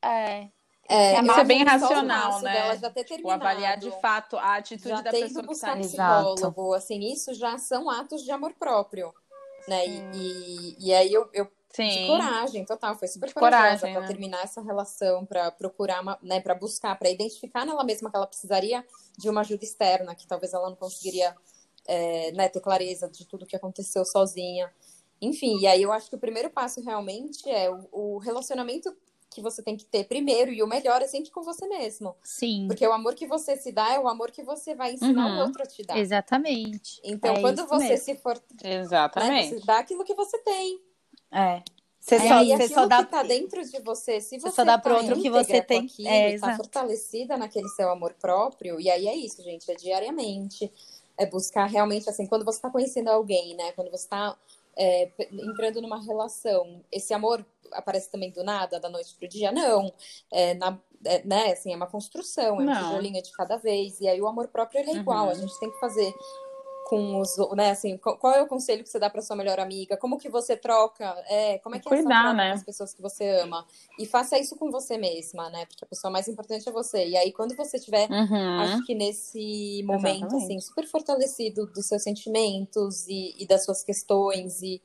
É, 0.00 0.48
É, 0.88 1.20
Isso 1.20 1.40
é 1.40 1.44
bem 1.44 1.62
racional, 1.64 2.40
né? 2.40 2.52
dela 2.52 2.76
já 2.76 2.90
ter 2.90 3.04
Tipo, 3.04 3.30
avaliar 3.30 3.76
de 3.76 3.90
fato 4.00 4.38
a 4.38 4.56
atitude 4.56 4.88
já 4.88 5.02
da 5.02 5.10
pessoa 5.10 5.28
que 5.28 5.34
tá 5.34 5.42
buscar 5.42 5.72
ali. 5.72 5.84
Exato. 5.84 6.34
psicólogo, 6.34 6.72
assim, 6.72 7.00
isso 7.12 7.34
já 7.34 7.58
são 7.58 7.90
atos 7.90 8.22
de 8.22 8.30
amor 8.30 8.54
próprio, 8.54 9.12
né? 9.68 9.86
E, 9.86 10.02
e, 10.14 10.76
e 10.78 10.94
aí 10.94 11.12
eu, 11.12 11.28
eu 11.34 11.46
de 11.76 11.82
Sim. 11.82 12.06
coragem, 12.06 12.64
total, 12.64 12.96
foi 12.96 13.08
super 13.08 13.28
De 13.28 13.34
corajosa 13.34 13.80
coragem, 13.80 13.92
para 13.92 14.00
né? 14.02 14.06
terminar 14.06 14.42
essa 14.44 14.62
relação, 14.62 15.26
para 15.26 15.50
procurar, 15.50 16.00
uma, 16.02 16.18
né, 16.22 16.40
para 16.40 16.54
buscar, 16.54 16.96
para 16.98 17.10
identificar 17.10 17.66
nela 17.66 17.82
mesma 17.84 18.10
que 18.10 18.16
ela 18.16 18.26
precisaria 18.26 18.84
de 19.18 19.28
uma 19.28 19.40
ajuda 19.40 19.64
externa, 19.64 20.14
que 20.14 20.26
talvez 20.26 20.52
ela 20.54 20.68
não 20.70 20.76
conseguiria 20.76 21.34
é, 21.86 22.30
né, 22.32 22.48
ter 22.48 22.60
clareza 22.60 23.08
de 23.08 23.26
tudo 23.26 23.44
que 23.46 23.56
aconteceu 23.56 24.04
sozinha. 24.04 24.72
Enfim, 25.20 25.58
e 25.60 25.66
aí 25.66 25.82
eu 25.82 25.92
acho 25.92 26.08
que 26.08 26.16
o 26.16 26.18
primeiro 26.18 26.48
passo 26.50 26.80
realmente 26.80 27.48
é 27.50 27.70
o, 27.70 27.88
o 27.92 28.18
relacionamento 28.18 28.94
que 29.30 29.40
você 29.42 29.60
tem 29.60 29.76
que 29.76 29.84
ter 29.84 30.04
primeiro, 30.04 30.52
e 30.52 30.62
o 30.62 30.66
melhor 30.66 31.02
é 31.02 31.08
sempre 31.08 31.30
com 31.32 31.42
você 31.42 31.66
mesmo. 31.66 32.14
sim, 32.22 32.68
Porque 32.68 32.86
o 32.86 32.92
amor 32.92 33.16
que 33.16 33.26
você 33.26 33.56
se 33.56 33.72
dá 33.72 33.92
é 33.92 33.98
o 33.98 34.06
amor 34.06 34.30
que 34.30 34.44
você 34.44 34.76
vai 34.76 34.92
ensinar 34.92 35.26
Uhum. 35.26 35.38
o 35.38 35.40
outro 35.40 35.60
a 35.62 35.66
te 35.66 35.82
dar. 35.82 35.98
exatamente. 35.98 37.00
Então, 37.02 37.34
É 37.34 37.40
quando 37.40 37.66
você 37.66 37.88
mesmo. 37.88 38.04
se 38.04 38.14
for, 38.14 38.40
né, 38.62 38.80
Exatamente. 38.80 39.58
você 39.58 39.66
dá 39.66 39.80
aquilo 39.80 40.04
que 40.04 40.14
você 40.14 40.38
tem. 40.38 40.80
É. 41.34 41.62
Você 42.00 42.18
só, 42.18 42.34
aí, 42.34 42.48
você 42.48 42.68
só 42.68 42.86
dá. 42.86 43.02
que 43.02 43.10
tá 43.10 43.22
dentro 43.22 43.64
de 43.64 43.80
você, 43.80 44.20
se 44.20 44.38
você, 44.38 44.50
só 44.50 44.62
dá 44.64 44.76
pro 44.76 44.92
tá 44.94 45.00
outro 45.00 45.16
que 45.22 45.30
você 45.30 45.62
tem. 45.62 45.86
aquilo, 45.86 46.08
É, 46.08 46.38
tá 46.38 46.54
fortalecida 46.54 47.36
naquele 47.38 47.68
seu 47.70 47.88
amor 47.90 48.12
próprio, 48.20 48.78
e 48.78 48.90
aí 48.90 49.08
é 49.08 49.16
isso, 49.16 49.42
gente, 49.42 49.70
é 49.70 49.74
diariamente, 49.74 50.70
é 51.16 51.24
buscar 51.24 51.64
realmente, 51.64 52.08
assim, 52.10 52.26
quando 52.26 52.44
você 52.44 52.60
tá 52.60 52.68
conhecendo 52.70 53.08
alguém, 53.08 53.56
né, 53.56 53.72
quando 53.72 53.90
você 53.90 54.06
tá 54.06 54.36
é, 54.76 55.10
entrando 55.32 55.80
numa 55.80 55.98
relação, 56.02 56.84
esse 56.92 57.14
amor 57.14 57.44
aparece 57.72 58.10
também 58.10 58.30
do 58.30 58.44
nada, 58.44 58.78
da 58.78 58.90
noite 58.90 59.14
pro 59.18 59.26
dia? 59.26 59.50
Não, 59.50 59.90
é, 60.30 60.52
na, 60.54 60.78
é, 61.06 61.24
né, 61.24 61.52
assim, 61.52 61.72
é 61.72 61.76
uma 61.76 61.86
construção, 61.86 62.60
é 62.60 62.64
um 62.64 62.66
Não. 62.66 62.74
tijolinho 62.74 63.22
de 63.22 63.32
cada 63.32 63.56
vez, 63.56 63.98
e 64.00 64.08
aí 64.08 64.20
o 64.20 64.26
amor 64.28 64.48
próprio, 64.48 64.80
ele 64.80 64.90
é 64.90 64.96
igual, 64.96 65.24
Uhum. 65.24 65.30
a 65.30 65.34
gente 65.34 65.58
tem 65.58 65.70
que 65.70 65.80
fazer 65.80 66.12
com 66.94 67.18
os, 67.18 67.36
né, 67.56 67.70
assim, 67.70 67.96
qual 67.98 68.32
é 68.34 68.40
o 68.40 68.46
conselho 68.46 68.84
que 68.84 68.88
você 68.88 69.00
dá 69.00 69.10
para 69.10 69.20
sua 69.20 69.34
melhor 69.34 69.58
amiga? 69.58 69.96
Como 69.96 70.16
que 70.16 70.28
você 70.28 70.56
troca? 70.56 71.04
É, 71.28 71.58
como 71.58 71.74
é 71.74 71.80
que 71.80 71.88
é 71.88 71.90
Cuidar, 71.90 72.22
troca 72.22 72.36
né? 72.36 72.48
com 72.50 72.54
as 72.54 72.62
pessoas 72.62 72.94
que 72.94 73.02
você 73.02 73.28
ama? 73.40 73.66
E 73.98 74.06
faça 74.06 74.38
isso 74.38 74.56
com 74.56 74.70
você 74.70 74.96
mesma, 74.96 75.50
né? 75.50 75.66
Porque 75.66 75.84
a 75.84 75.88
pessoa 75.88 76.08
mais 76.10 76.28
importante 76.28 76.68
é 76.68 76.72
você. 76.72 77.04
E 77.08 77.16
aí, 77.16 77.32
quando 77.32 77.56
você 77.56 77.80
tiver, 77.80 78.08
Uhum. 78.08 78.60
acho 78.60 78.86
que 78.86 78.94
nesse 78.94 79.82
momento, 79.82 80.36
Exatamente. 80.36 80.44
assim, 80.44 80.60
super 80.60 80.86
fortalecido 80.86 81.66
dos 81.66 81.86
seus 81.86 82.02
sentimentos 82.02 83.08
e, 83.08 83.34
e 83.42 83.46
das 83.46 83.64
suas 83.64 83.82
questões 83.82 84.62
e 84.62 84.80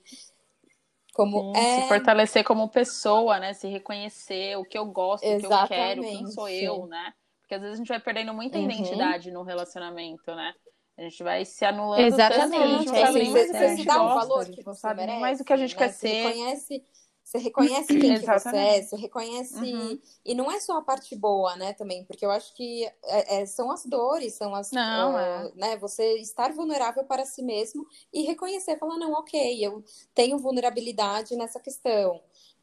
como 1.13 1.39
Sim, 1.41 1.53
é 1.55 1.75
Se 1.75 1.87
fortalecer 1.87 2.43
como 2.43 2.69
pessoa, 2.69 3.39
né? 3.39 3.53
Se 3.53 3.67
reconhecer 3.67 4.55
o 4.57 4.63
que 4.65 4.77
eu 4.77 4.85
gosto, 4.85 5.25
o 5.25 5.37
que 5.37 5.45
eu 5.45 5.49
quero, 5.67 6.01
quem 6.01 6.25
Exatamente. 6.25 6.33
sou 6.33 6.49
eu, 6.49 6.87
né? 6.87 7.13
Porque 7.41 7.55
às 7.55 7.61
vezes 7.61 7.75
a 7.75 7.77
gente 7.77 7.87
vai 7.89 7.99
perdendo 7.99 8.33
muita 8.33 8.57
Uhum. 8.57 8.71
identidade 8.71 9.31
no 9.31 9.43
relacionamento, 9.43 10.33
né? 10.33 10.53
A 10.99 11.03
gente 11.03 11.23
vai 11.23 11.45
se 11.45 11.63
anulando 11.63 12.07
Exatamente, 12.07 12.51
tanto 12.51 12.57
que 12.57 12.63
a 12.63 12.67
gente 12.77 12.87
não 12.87 12.95
é 12.95 13.05
sabe 13.05 13.19
nem 13.19 13.23
isso, 13.23 13.33
mais 13.33 13.49
o 13.49 13.51
você, 13.53 13.57
que 13.57 13.63
a 13.63 13.69
você 13.69 13.77
se 13.77 13.85
dá 13.87 14.03
um 14.03 14.07
valor 14.07 14.39
a 14.41 14.43
gente 14.43 14.55
que 14.57 14.65
não 14.65 14.73
você 14.75 14.93
merece, 14.93 15.21
mais 15.21 15.39
o 15.39 15.43
que 15.45 15.53
a 15.53 15.57
gente 15.57 15.75
né? 15.75 15.77
quer 15.79 15.89
Você 15.93 16.07
ser. 16.07 16.23
reconhece, 16.27 16.83
você 17.23 17.37
reconhece 17.37 17.87
quem 17.87 17.99
que 17.99 18.05
você 18.07 18.09
é, 18.09 18.15
Exatamente. 18.15 18.85
você 18.89 18.95
reconhece 18.97 19.55
Uhum. 19.55 19.99
e 20.25 20.35
não 20.35 20.51
é 20.51 20.59
só 20.59 20.77
a 20.77 20.81
parte 20.81 21.15
boa, 21.15 21.55
né, 21.55 21.71
também, 21.71 22.03
porque 22.03 22.25
eu 22.25 22.31
acho 22.31 22.53
que 22.53 22.83
é- 23.03 23.41
é- 23.41 23.45
são 23.45 23.71
as 23.71 23.85
dores, 23.85 24.33
são 24.33 24.53
as, 24.53 24.71
Não, 24.73 25.17
é. 25.17 25.49
né, 25.55 25.77
você 25.77 26.15
estar 26.17 26.51
vulnerável 26.51 27.05
para 27.05 27.23
si 27.25 27.41
mesmo 27.43 27.87
e 28.11 28.23
reconhecer, 28.23 28.77
falar, 28.77 28.97
não, 28.97 29.13
ok, 29.13 29.65
eu 29.65 29.81
tenho 30.13 30.37
vulnerabilidade 30.37 31.33
nessa 31.37 31.61
questão. 31.61 32.21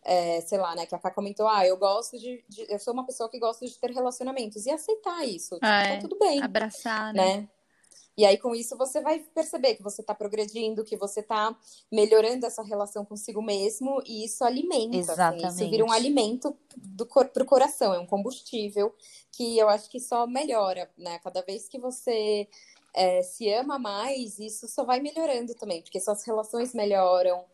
É, 0.08 0.40
sei 0.42 0.56
lá, 0.58 0.72
né, 0.76 0.86
que 0.86 0.94
a 0.94 0.98
Ká 1.00 1.10
comentou, 1.10 1.48
ah, 1.48 1.66
eu 1.66 1.76
gosto 1.76 2.16
de, 2.16 2.44
de- 2.48 2.64
eu 2.72 2.78
sou 2.78 2.92
uma 2.94 3.04
pessoa 3.04 3.28
que 3.28 3.40
gosta 3.40 3.66
de 3.66 3.76
ter 3.76 3.90
relacionamentos, 3.90 4.64
e 4.64 4.70
aceitar 4.70 5.24
isso, 5.26 5.58
tá 5.58 5.98
tudo 6.00 6.16
bem, 6.16 6.40
Abraçar, 6.42 7.12
né? 7.12 7.38
né? 7.38 7.48
E 8.16 8.24
aí, 8.24 8.38
com 8.38 8.54
isso, 8.54 8.76
você 8.78 9.00
vai 9.00 9.18
perceber 9.34 9.74
que 9.74 9.82
você 9.82 10.02
tá 10.02 10.14
progredindo, 10.14 10.84
que 10.84 10.96
você 10.96 11.22
tá 11.22 11.54
melhorando 11.92 12.46
essa 12.46 12.62
relação 12.62 13.04
consigo 13.04 13.42
mesmo, 13.42 14.02
e 14.06 14.24
isso 14.24 14.42
alimenta, 14.42 14.96
assim, 14.96 15.12
Exatamente. 15.12 15.46
isso 15.46 15.70
vira 15.70 15.84
um 15.84 15.92
alimento 15.92 16.56
do 16.76 17.04
cor 17.04 17.28
pro 17.28 17.44
coração, 17.44 17.92
é 17.92 17.98
um 17.98 18.06
combustível 18.06 18.94
que 19.32 19.58
eu 19.58 19.68
acho 19.68 19.90
que 19.90 20.00
só 20.00 20.26
melhora, 20.26 20.90
né? 20.96 21.18
Cada 21.18 21.42
vez 21.42 21.68
que 21.68 21.78
você 21.78 22.48
é, 22.94 23.22
se 23.22 23.52
ama 23.52 23.78
mais, 23.78 24.38
isso 24.38 24.66
só 24.66 24.82
vai 24.82 25.00
melhorando 25.00 25.54
também, 25.54 25.82
porque 25.82 26.00
suas 26.00 26.24
relações 26.24 26.72
melhoram, 26.72 27.44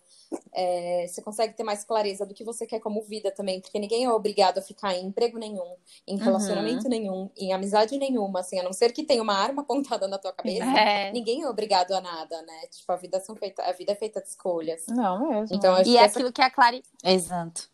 é, 0.53 1.07
você 1.09 1.23
consegue 1.23 1.55
ter 1.55 1.63
mais 1.63 1.85
clareza 1.85 2.25
do 2.27 2.35
que 2.35 2.45
você 2.45 2.67
quer 2.67 2.81
como 2.81 3.03
vida 3.03 3.31
também, 3.31 3.61
porque 3.61 3.79
ninguém 3.79 4.05
é 4.05 4.11
obrigado 4.11 4.59
a 4.59 4.63
ficar 4.63 4.95
em 4.95 5.07
emprego 5.07 5.39
nenhum, 5.39 5.77
em 6.07 6.17
Uhum. 6.17 6.25
relacionamento 6.25 6.89
nenhum, 6.89 7.31
em 7.37 7.53
amizade 7.53 7.97
nenhuma, 7.99 8.41
assim, 8.41 8.59
a 8.59 8.63
não 8.63 8.73
ser 8.73 8.93
que 8.93 9.03
tenha 9.05 9.23
uma 9.23 9.35
arma 9.35 9.63
apontada 10.01 10.07
na 10.09 10.19
tua 10.19 10.33
cabeça, 10.33 10.65
É. 10.65 11.11
ninguém 11.13 11.43
é 11.43 11.49
obrigado 11.49 11.93
a 11.93 12.01
nada, 12.01 12.43
né? 12.43 12.67
Tipo, 12.71 12.93
a 12.93 12.97
vida, 12.97 13.21
são 13.21 13.35
feita, 13.37 13.63
a 13.63 13.73
vida 13.73 13.93
é 13.93 13.95
feita 13.97 14.21
de 14.21 14.29
escolhas. 14.29 14.85
Não 14.89 15.29
mesmo. 15.29 15.57
Então, 15.57 15.73
acho 15.75 15.83
E 15.91 15.93
que 15.93 15.99
é 15.99 16.03
essa... 16.03 16.19
aquilo 16.19 16.33
que 16.33 16.43
a 16.43 16.51
Clary. 16.51 16.83
Exato. 17.05 17.71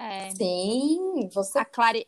É, 0.00 0.30
Sim, 0.30 1.28
você, 1.34 1.58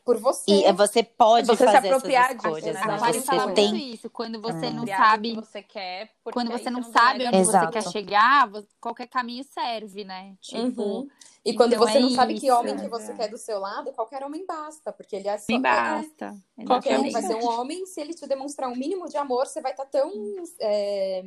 por 0.05 0.17
você. 0.19 0.45
E 0.49 0.65
é, 0.65 0.73
você 0.73 1.03
pode 1.03 1.49
Você 1.49 1.57
se 1.67 1.73
fazer 1.73 1.89
apropriar 1.89 2.27
essas 2.31 2.37
disso, 2.37 2.47
escolhas, 2.57 2.75
né? 2.77 2.81
A? 2.83 2.99
Clary 2.99 3.15
Você 3.19 3.23
fala 3.27 3.53
tem 3.53 3.71
muito 3.71 3.85
isso. 3.97 4.11
Quando 4.11 4.41
você 4.41 4.67
Hum. 4.69 4.73
não 4.75 4.87
sabe. 4.87 5.35
você 5.35 5.61
quer, 5.61 6.09
Quando 6.23 6.53
você 6.53 6.71
não 6.71 6.85
sabe 6.85 7.27
onde 7.27 7.37
Exato. 7.39 7.67
você 7.67 7.73
quer 7.73 7.91
chegar, 7.91 8.49
qualquer 8.81 9.09
caminho 9.09 9.43
serve, 9.43 10.05
né? 10.05 10.37
Tipo, 10.41 10.83
Uhum. 10.83 11.09
E 11.45 11.53
quando 11.55 11.73
então 11.73 11.85
você 11.85 11.99
é 11.99 12.01
não 12.01 12.11
sabe 12.11 12.39
que 12.39 12.49
homem 12.51 12.77
que 12.77 12.85
é. 12.85 12.89
você 12.89 13.13
quer 13.15 13.29
do 13.29 13.39
seu 13.39 13.59
lado, 13.59 13.91
qualquer 13.93 14.23
homem 14.23 14.47
basta, 14.47 14.93
porque 14.93 15.17
ele 15.17 15.27
é 15.27 15.37
só. 15.39 15.53
é- 15.53 15.59
basta. 15.59 16.37
Qualquer 16.67 17.01
um 17.01 17.11
vai 17.11 17.23
ser 17.23 17.35
um 17.35 17.47
homem, 17.49 17.85
se 17.87 18.01
ele 18.01 18.15
te 18.15 18.25
demonstrar 18.27 18.69
um 18.71 18.77
mínimo 18.77 19.09
de 19.09 19.17
amor, 19.17 19.47
você 19.49 19.61
vai 19.61 19.73
estar 19.73 19.87
tão 19.87 20.13
é, 20.61 21.25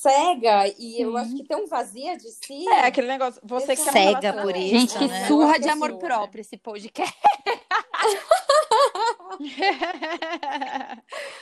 cega 0.00 0.66
e 0.78 1.02
eu 1.02 1.16
acho 1.16 1.34
que 1.34 1.44
tão 1.44 1.66
vazia 1.66 2.16
de 2.16 2.30
si. 2.30 2.66
É, 2.68 2.86
aquele 2.86 3.08
negócio. 3.08 3.40
Você 3.44 3.76
que 3.76 3.82
Cega 3.82 4.32
por 4.32 4.56
isso, 4.56 4.78
Gente, 4.78 4.98
que 4.98 5.08
né? 5.08 5.26
Surra 5.26 5.58
de 5.58 5.68
amor 5.68 5.98
próprio 5.98 6.40
esse 6.40 6.56
podcast. 6.56 7.14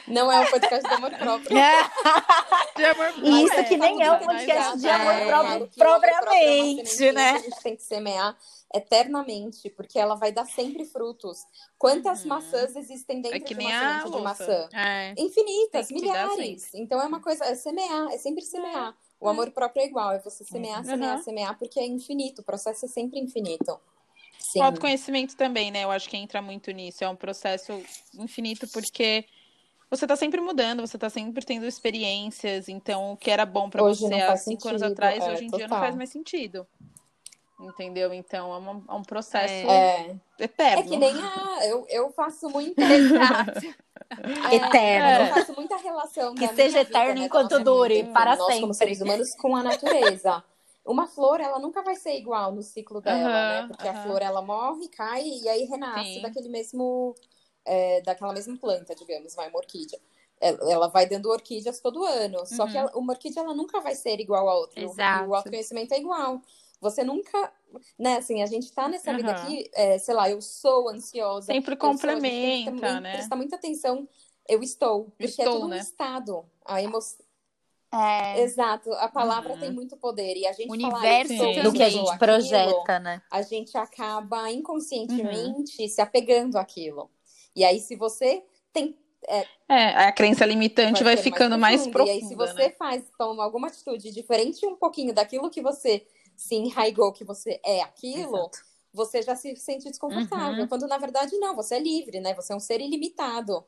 Não 0.09 0.31
é 0.31 0.41
um 0.41 0.47
podcast 0.47 0.89
de 0.89 0.95
amor 0.95 1.11
próprio. 1.13 1.51
De 2.77 2.85
amor 2.85 3.13
E 3.23 3.45
isso 3.45 3.55
próprio, 3.55 3.69
que 3.69 3.77
nem 3.77 4.03
é 4.03 4.13
um 4.13 4.19
podcast 4.19 4.79
de 4.79 4.89
é, 4.89 4.93
amor 4.93 5.13
É, 5.13 5.27
próprio 5.27 5.69
próprio 5.77 6.11
é 6.11 6.15
propriamente, 6.15 7.13
né? 7.13 7.31
A 7.31 7.39
gente 7.39 7.63
tem 7.63 7.77
que 7.77 7.83
semear 7.83 8.37
eternamente, 8.75 9.69
porque 9.71 9.99
ela 9.99 10.15
vai 10.15 10.33
dar 10.33 10.47
sempre 10.47 10.85
frutos. 10.85 11.39
Quantas 11.79 12.23
Uhum. 12.23 12.29
maçãs 12.29 12.77
existem 12.77 13.21
dentro 13.21 13.37
É 13.37 13.41
que 13.41 13.55
de 13.55 13.61
uma 13.61 14.05
de 14.05 14.21
maçã? 14.21 14.69
É. 14.73 15.15
Infinitas, 15.17 15.91
milhares. 15.91 16.73
Então 16.75 17.01
é 17.01 17.07
uma 17.07 17.21
coisa, 17.21 17.45
é 17.45 17.55
semear, 17.55 18.13
é 18.13 18.19
sempre 18.19 18.43
semear. 18.45 18.97
O 19.21 19.29
amor 19.29 19.51
próprio 19.51 19.83
é 19.83 19.87
igual, 19.87 20.13
é 20.13 20.19
você 20.19 20.45
semear, 20.45 20.85
semear, 20.85 21.17
Uhum. 21.17 21.23
semear, 21.23 21.59
porque 21.59 21.79
é 21.79 21.87
infinito, 21.87 22.41
o 22.41 22.45
processo 22.45 22.87
é 22.87 22.89
sempre 22.89 23.19
infinito. 23.21 23.79
Sim. 24.39 24.61
O 24.61 24.63
autoconhecimento 24.63 25.37
também, 25.37 25.71
né? 25.71 25.85
Eu 25.85 25.91
acho 25.91 26.09
que 26.09 26.17
entra 26.17 26.41
muito 26.41 26.71
nisso. 26.71 27.05
É 27.05 27.09
um 27.09 27.15
processo 27.17 27.73
infinito 28.15 28.67
porque 28.69 29.27
você 29.91 30.07
tá 30.07 30.17
sempre 30.17 30.41
mudando, 30.41 30.81
você 30.81 30.97
tá 30.97 31.11
sempre 31.11 31.45
tendo 31.45 31.67
experiências. 31.67 32.69
Então, 32.69 33.13
o 33.13 33.17
que 33.17 33.31
era 33.31 33.45
bom 33.45 33.69
Hoje 33.79 34.01
você 34.01 34.15
há 34.15 34.37
cinco 34.37 34.69
anos 34.69 34.81
sentido, 34.81 34.93
atrás, 34.93 35.25
é, 35.25 35.33
hoje 35.33 35.45
em 35.45 35.49
dia 35.49 35.59
não 35.59 35.69
total. 35.69 35.81
faz 35.81 35.97
mais 35.97 36.11
sentido. 36.11 36.67
Entendeu? 37.61 38.13
Então 38.15 38.55
é, 38.55 38.59
uma, 38.59 38.83
é 38.89 38.93
um 38.95 39.03
processo 39.03 39.53
É. 39.71 40.17
eterno. 40.39 40.81
É 40.81 40.83
que 40.83 40.97
nem 40.97 41.15
a. 41.15 41.67
Eu, 41.67 41.87
eu 41.89 42.11
faço 42.13 42.49
muita. 42.49 42.83
Exato. 42.83 43.61
É, 44.51 44.57
Eterno. 44.57 45.25
Eu 45.29 45.35
faço 45.35 45.55
muita 45.55 45.77
relação. 45.77 46.35
Que 46.35 46.49
seja 46.49 46.55
minha 46.55 46.85
vida, 46.85 46.99
eterno 46.99 47.21
né, 47.21 47.27
enquanto 47.27 47.53
nossa 47.53 47.65
dure, 47.65 47.95
vida, 48.03 48.13
para 48.13 48.35
nós, 48.35 48.59
como 48.59 48.75
sempre. 48.75 48.97
seres 48.97 49.01
humanos, 49.01 49.29
com 49.37 49.55
a 49.55 49.63
natureza. 49.63 50.43
Uma 50.85 51.07
flor, 51.07 51.41
ela 51.41 51.61
nunca 51.61 51.81
vai 51.81 51.95
ser 51.95 52.17
igual 52.17 52.51
no 52.51 52.61
ciclo 52.61 53.01
dela, 53.01 53.29
né? 53.63 53.69
Porque 53.69 53.87
a 53.87 54.03
flor, 54.03 54.21
ela 54.21 54.43
morre, 54.43 54.89
cai 54.89 55.23
e 55.23 55.49
aí 55.49 55.65
renasce 55.65 56.15
Sim. 56.15 56.23
daquele 56.23 56.49
mesmo, 56.49 57.15
é, 57.65 58.01
daquela 58.01 58.33
mesma 58.33 58.57
planta, 58.57 58.97
digamos, 58.97 59.33
vai 59.37 59.49
uma 59.49 59.59
orquídea. 59.59 60.01
Ela 60.41 60.89
vai 60.89 61.07
dando 61.07 61.31
orquídeas 61.31 61.79
todo 61.81 62.05
ano, 62.05 62.45
só 62.47 62.67
que 62.67 62.73
Uhum. 62.73 62.79
ela- 62.81 62.93
uma 62.97 63.13
orquídea 63.13 63.43
ela 63.43 63.55
nunca 63.55 63.81
vai 63.81 63.95
ser 63.95 64.19
igual 64.19 64.49
a 64.49 64.55
outra. 64.55 64.81
Exato. 64.83 65.25
E 65.25 65.29
o 65.29 65.35
autoconhecimento 65.37 65.95
é 65.95 65.99
igual. 65.99 66.41
Você 66.81 67.05
nunca, 67.05 67.53
né, 67.99 68.17
assim, 68.17 68.43
a 68.43 68.47
gente 68.47 68.73
tá 68.73 68.89
nessa 68.89 69.15
vida 69.15 69.31
Aham. 69.33 69.43
aqui, 69.43 69.71
é, 69.75 69.99
sei 69.99 70.15
lá, 70.15 70.31
eu 70.31 70.41
sou 70.41 70.89
ansiosa. 70.89 71.53
Sempre 71.53 71.77
sou, 71.77 71.91
complementa, 71.91 72.71
também 72.73 73.01
né? 73.01 73.13
Prestar 73.13 73.37
muita 73.37 73.57
atenção, 73.57 74.09
eu 74.49 74.63
estou, 74.63 75.05
porque 75.19 75.25
é 75.25 75.29
Estou, 75.29 75.53
tudo 75.53 75.67
um 75.67 75.69
né? 75.69 75.79
estado. 75.79 76.45
A 76.65 76.83
emoção. 76.83 77.25
É, 77.93 78.41
Exato, 78.43 78.93
a 78.95 79.09
palavra 79.09 79.55
Uhum. 79.55 79.59
tem 79.59 79.73
muito 79.73 79.97
poder. 79.97 80.37
E 80.37 80.47
a 80.47 80.53
gente 80.53 80.71
O 80.71 80.81
falar, 80.81 81.01
universo 81.01 81.37
sou, 81.37 81.55
Sim. 81.55 81.63
Do 81.63 81.73
que 81.73 81.83
a 81.83 81.91
sou 81.91 81.99
gente 82.01 82.09
aquilo, 82.09 82.19
projeta, 82.19 82.99
né? 83.01 83.23
a 83.31 83.43
gente 83.43 83.77
acaba 83.77 84.51
inconscientemente 84.51 85.83
Uhum. 85.83 85.89
se 85.89 86.01
apegando 86.01 86.57
àquilo. 86.57 87.11
E 87.55 87.65
aí, 87.65 87.81
se 87.81 87.97
você 87.97 88.45
tem. 88.73 88.97
É, 89.69 89.89
a 90.07 90.13
crença 90.13 90.47
limitante 90.47 91.05
vai, 91.05 91.17
ser 91.17 91.25
ficando 91.25 91.59
mais, 91.59 91.83
profunda. 91.87 92.05
profunda. 92.05 92.21
E 92.21 92.23
aí, 92.23 92.29
se 92.29 92.35
você 92.35 92.69
né? 92.69 92.71
faz, 92.71 93.05
toma 93.19 93.45
alguma 93.45 93.69
atitude 93.69 94.11
diferente 94.11 94.65
um 94.67 94.77
pouquinho 94.77 95.13
daquilo 95.13 95.51
que 95.51 95.61
você 95.61 96.07
se 96.41 96.55
enraigou, 96.55 97.13
que 97.13 97.23
você 97.23 97.61
é 97.63 97.83
aquilo, 97.83 98.39
Exato. 98.39 98.59
você 98.95 99.21
já 99.21 99.37
se 99.37 99.55
sente 99.57 99.91
desconfortável. 99.91 100.63
Uhum. 100.63 100.69
Quando 100.69 100.87
na 100.87 100.97
verdade 100.97 101.37
não, 101.37 101.55
você 101.55 101.75
é 101.75 101.79
livre, 101.79 102.19
né? 102.19 102.33
Você 102.33 102.55
é 102.55 102.57
um 102.57 102.61
ser 102.61 102.81
ilimitado. 102.81 103.63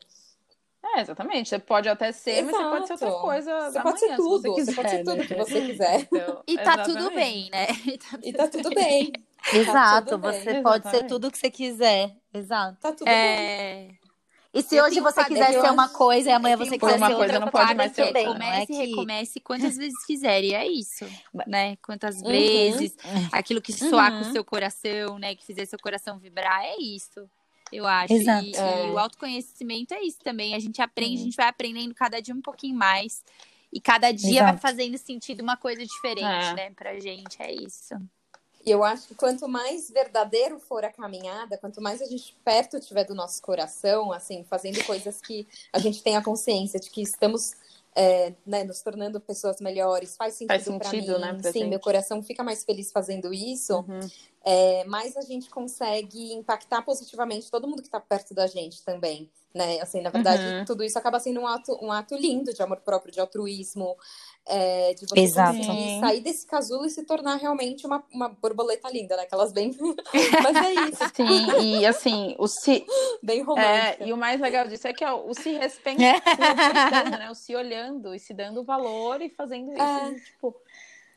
É, 0.83 1.03
exatamente. 1.03 1.51
Você 1.51 1.59
pode 1.59 1.87
até 1.87 2.11
ser, 2.13 2.43
mas 2.43 2.57
você 2.57 2.63
pode 2.63 2.87
ser 2.87 2.93
outra 2.95 3.09
Exato. 3.09 3.23
coisa. 3.23 3.71
Você 3.71 3.79
amanhã, 3.79 3.83
pode 3.83 4.01
ser 4.01 4.09
se 4.09 4.17
tudo, 4.17 4.43
você, 4.43 4.49
você, 4.49 4.65
quiser, 4.65 4.75
pode 4.75 4.91
ser 4.91 5.05
tudo 5.05 5.17
né? 5.17 5.27
que 5.27 5.35
você 5.35 5.61
quiser. 5.67 6.09
Então, 6.11 6.43
e 6.49 6.59
tá 6.59 6.85
tudo 6.85 7.11
bem, 7.11 7.51
né? 7.51 7.67
E 8.25 8.33
tá 8.33 8.49
tudo 8.49 8.71
bem. 8.71 9.13
Exato, 9.53 10.09
tudo 10.09 10.23
bem. 10.23 10.33
você 10.33 10.63
pode 10.63 10.85
ser 10.85 10.89
Exatamente. 10.89 11.09
tudo 11.09 11.31
que 11.31 11.39
você 11.39 11.51
quiser. 11.51 12.17
Exato. 12.33 12.79
Tá 12.81 12.93
tudo 12.93 13.05
bem. 13.05 13.99
É, 14.55 14.59
E 14.59 14.63
se 14.63 14.77
Eu 14.77 14.85
hoje 14.85 15.01
você 15.01 15.25
quiser 15.25 15.53
ser 15.53 15.71
uma 15.71 15.89
coisa 15.89 16.29
e 16.29 16.33
amanhã 16.33 16.57
você 16.57 16.79
quiser 16.79 16.97
uma 16.97 17.09
ser 17.09 17.15
coisa 17.15 17.33
outra 17.35 17.41
não 17.41 17.49
pode 17.49 17.65
coisa, 17.67 17.75
mais 17.75 17.93
ser 17.95 18.13
não 18.13 18.21
é 18.21 18.25
Comece 18.25 18.63
e 18.63 18.67
que- 18.67 18.87
recomece 18.87 19.41
quantas 19.41 19.77
vezes 19.79 20.05
quiser, 20.07 20.45
e 20.45 20.55
é 20.55 20.67
isso, 20.67 21.07
né? 21.47 21.77
Quantas 21.77 22.17
Uhum. 22.21 22.29
vezes, 22.29 22.95
aquilo 23.33 23.63
que 23.63 23.73
soar 23.73 24.11
com 24.13 24.25
Uhum. 24.25 24.29
o 24.29 24.33
seu 24.33 24.45
coração, 24.45 25.19
né? 25.19 25.35
Que 25.35 25.45
fizer 25.45 25.65
seu 25.67 25.79
coração 25.79 26.19
vibrar, 26.19 26.63
é 26.65 26.77
isso, 26.79 27.29
eu 27.73 27.87
acho. 27.87 28.13
Exato. 28.13 28.45
E, 28.47 28.55
É. 28.57 28.87
e 28.87 28.91
o 28.91 28.99
autoconhecimento 28.99 29.95
é 29.95 30.03
isso 30.03 30.19
também. 30.23 30.55
A 30.55 30.59
gente 30.59 30.83
aprende, 30.83 31.17
Sim. 31.17 31.23
a 31.23 31.25
gente 31.25 31.37
vai 31.37 31.47
aprendendo 31.49 31.95
cada 31.95 32.21
dia 32.21 32.35
um 32.35 32.43
pouquinho 32.43 32.77
mais. 32.77 33.25
E 33.73 33.81
cada 33.81 34.13
dia 34.13 34.43
vai 34.43 34.51
Exato. 34.51 34.61
fazendo 34.61 34.99
sentido 34.99 35.41
uma 35.41 35.57
coisa 35.57 35.83
diferente, 35.83 36.27
É. 36.27 36.53
né, 36.55 36.71
pra 36.77 37.01
gente. 37.01 37.41
É 37.41 37.51
isso. 37.51 37.95
E 38.65 38.71
eu 38.71 38.85
acho 38.85 39.09
que 39.09 39.15
quanto 39.15 39.49
mais 39.49 39.91
verdadeiro 39.91 40.59
for 40.59 40.85
a 40.85 40.93
caminhada, 40.93 41.59
quanto 41.59 41.81
mais 41.83 42.01
a 42.01 42.07
gente 42.07 42.37
perto 42.45 42.79
tiver 42.81 43.05
do 43.05 43.15
nosso 43.15 43.43
coração, 43.43 44.13
assim, 44.13 44.45
fazendo 44.45 44.83
coisas 44.85 45.21
que 45.21 45.47
a 45.73 45.79
gente 45.79 46.03
tenha 46.03 46.23
consciência 46.23 46.79
de 46.79 46.89
que 46.91 47.03
estamos 47.03 47.55
é, 47.95 48.33
né, 48.47 48.65
nos 48.65 48.81
tornando 48.81 49.21
pessoas 49.21 49.61
melhores, 49.61 50.17
faz 50.17 50.35
sentido, 50.35 50.49
Faz 50.49 50.63
sentido, 50.65 51.15
mim. 51.15 51.21
né, 51.21 51.39
Sim, 51.43 51.53
gente. 51.53 51.69
meu 51.69 51.81
coração 51.81 52.23
fica 52.23 52.43
mais 52.43 52.65
feliz 52.65 52.91
fazendo 52.91 53.35
isso. 53.35 53.81
Uhum. 53.81 54.01
é, 54.45 54.85
mais 54.85 55.17
a 55.17 55.21
gente 55.21 55.51
consegue 55.51 56.33
impactar 56.33 56.83
positivamente 56.83 57.51
todo 57.51 57.69
mundo 57.69 57.83
que 57.83 57.89
está 57.89 58.01
perto 58.01 58.33
da 58.35 58.47
gente 58.47 58.83
também, 58.83 59.31
né? 59.55 59.79
Assim, 59.81 60.01
na 60.01 60.09
verdade, 60.11 60.43
Uhum. 60.43 60.65
tudo 60.65 60.83
isso 60.83 60.99
acaba 60.99 61.21
sendo 61.21 61.41
um 61.41 61.47
ato, 61.47 61.79
um 61.83 61.93
ato 61.93 62.17
lindo 62.17 62.53
de 62.55 62.63
amor 62.63 62.81
próprio, 62.81 63.13
de 63.13 63.21
altruísmo, 63.21 63.95
é, 64.47 64.93
de 64.95 65.07
você 65.07 65.21
Exato. 65.21 65.59
sair 66.01 66.21
desse 66.21 66.47
casulo 66.47 66.85
e 66.85 66.91
se 66.91 67.05
tornar 67.05 67.37
realmente 67.37 67.87
uma, 67.87 68.03
uma 68.13 68.29
borboleta 68.29 68.89
linda, 68.91 69.17
né? 69.17 69.23
Aquelas 69.23 69.53
bem... 69.53 69.71
Mas 70.43 70.57
é 70.57 70.73
isso, 70.89 71.05
Sim, 71.15 71.61
e 71.79 71.87
assim, 71.87 72.35
o 72.39 72.47
se, 72.49 72.85
bem 73.23 73.43
romântica. 73.43 74.03
É, 74.05 74.09
e 74.09 74.13
o 74.13 74.17
mais 74.17 74.41
legal 74.41 74.67
disso 74.67 74.89
é 74.89 74.93
que 74.93 75.05
é 75.05 75.13
o 75.13 75.33
se 75.33 75.53
respeitando, 75.53 76.11
né? 77.19 77.29
O 77.31 77.35
se 77.35 77.55
olhando 77.55 78.15
e 78.15 78.19
se 78.19 78.35
dando 78.35 78.65
valor 78.65 79.21
e 79.23 79.29
fazendo 79.31 79.73
isso, 79.73 79.81
É. 79.83 80.15
tipo, 80.15 80.57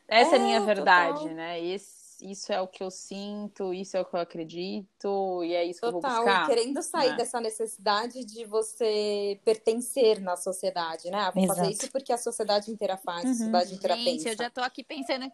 essa 0.08 0.36
é 0.36 0.38
a 0.38 0.42
É, 0.42 0.44
minha 0.44 0.60
verdade, 0.60 1.18
total. 1.20 1.34
né? 1.34 1.60
Esse, 1.64 1.95
isso 2.20 2.52
é 2.52 2.60
o 2.60 2.66
que 2.68 2.82
eu 2.82 2.90
sinto, 2.90 3.72
isso 3.74 3.96
é 3.96 4.00
o 4.00 4.04
que 4.04 4.14
eu 4.14 4.20
acredito, 4.20 5.42
e 5.44 5.54
é 5.54 5.64
isso 5.64 5.80
que 5.80 5.86
eu 5.86 5.92
vou 5.92 6.00
Total, 6.00 6.24
buscar. 6.24 6.44
e 6.44 6.46
querendo 6.46 6.82
sair 6.82 7.10
né? 7.10 7.16
dessa 7.16 7.40
necessidade 7.40 8.24
de 8.24 8.44
você 8.44 9.40
pertencer 9.44 10.20
na 10.20 10.36
sociedade, 10.36 11.10
né? 11.10 11.18
Ah, 11.18 11.30
vou 11.30 11.46
fazer 11.46 11.70
isso 11.70 11.90
porque 11.90 12.12
a 12.12 12.18
sociedade 12.18 12.70
inteira 12.70 12.96
faz, 12.96 13.24
a 13.24 13.28
Uhum. 13.28 13.34
sociedade 13.34 13.74
inteira 13.74 13.96
Gente, 13.96 14.12
pensa. 14.24 14.28
eu 14.30 14.36
já 14.36 14.50
tô 14.50 14.60
aqui 14.60 14.82
pensando 14.84 15.30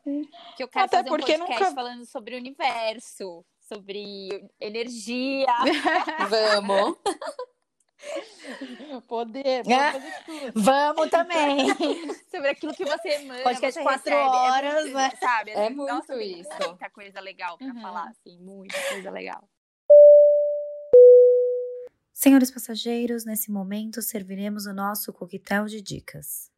que 0.57 0.63
eu 0.63 0.69
quero 0.69 0.85
Até 0.87 0.97
fazer 0.99 1.09
um 1.09 1.17
porque 1.17 1.33
podcast 1.39 1.61
nunca- 1.61 1.75
falando 1.75 2.05
sobre 2.07 2.35
o 2.35 2.39
universo, 2.39 3.45
sobre 3.61 4.49
energia. 4.61 5.47
Vamos! 6.29 6.97
Poder, 9.09 9.47
É. 9.47 9.62
vamos 9.62 9.93
fazer 9.93 10.24
tudo. 10.24 10.53
Vamos 10.62 11.11
também. 11.11 11.66
sobre 12.31 12.49
aquilo 12.49 12.74
que 12.74 12.85
você 12.85 13.09
emana, 13.11 13.43
Podcast 13.43 13.74
você 13.74 13.83
quatro 13.83 14.11
recebe. 14.11 14.29
horas, 14.37 14.74
é 14.74 14.83
muito, 14.83 14.95
né? 14.97 15.11
Sabe? 15.20 15.51
É 15.53 15.70
muito 15.70 15.93
nossa, 15.93 16.23
isso. 16.23 16.51
Muita 16.66 16.91
coisa 16.91 17.20
legal 17.20 17.57
pra 17.59 17.66
Uhum. 17.69 17.81
falar, 17.81 18.09
assim, 18.09 18.39
muita 18.39 18.77
coisa 18.91 19.11
legal. 19.11 19.49
Senhores 22.12 22.51
passageiros, 22.51 23.24
nesse 23.24 23.51
momento 23.51 24.01
serviremos 24.01 24.66
o 24.66 24.73
nosso 24.73 25.12
coquetel 25.12 25.65
de 25.66 25.81
dicas. 25.81 26.52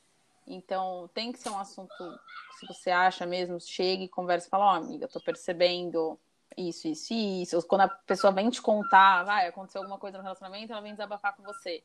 Então, 0.45 1.09
tem 1.11 1.31
que 1.31 1.39
ser 1.39 1.49
um 1.49 1.57
assunto, 1.57 2.19
se 2.59 2.67
você 2.67 2.91
acha 2.91 3.25
mesmo, 3.25 3.59
chegue 3.59 4.03
e 4.03 4.07
converse 4.07 4.45
e 4.45 4.49
fala, 4.51 4.65
ó, 4.65 4.75
amiga, 4.75 5.07
tô 5.07 5.19
percebendo 5.19 6.15
isso, 6.55 6.87
isso 6.87 7.11
e 7.11 7.41
isso. 7.41 7.59
Quando 7.63 7.81
a 7.81 7.87
pessoa 7.87 8.31
vem 8.31 8.51
te 8.51 8.61
contar, 8.61 9.23
vai, 9.23 9.47
aconteceu 9.47 9.81
alguma 9.81 9.97
coisa 9.97 10.19
no 10.19 10.23
relacionamento, 10.23 10.71
ela 10.71 10.81
vem 10.81 10.91
desabafar 10.91 11.35
com 11.35 11.41
você. 11.41 11.83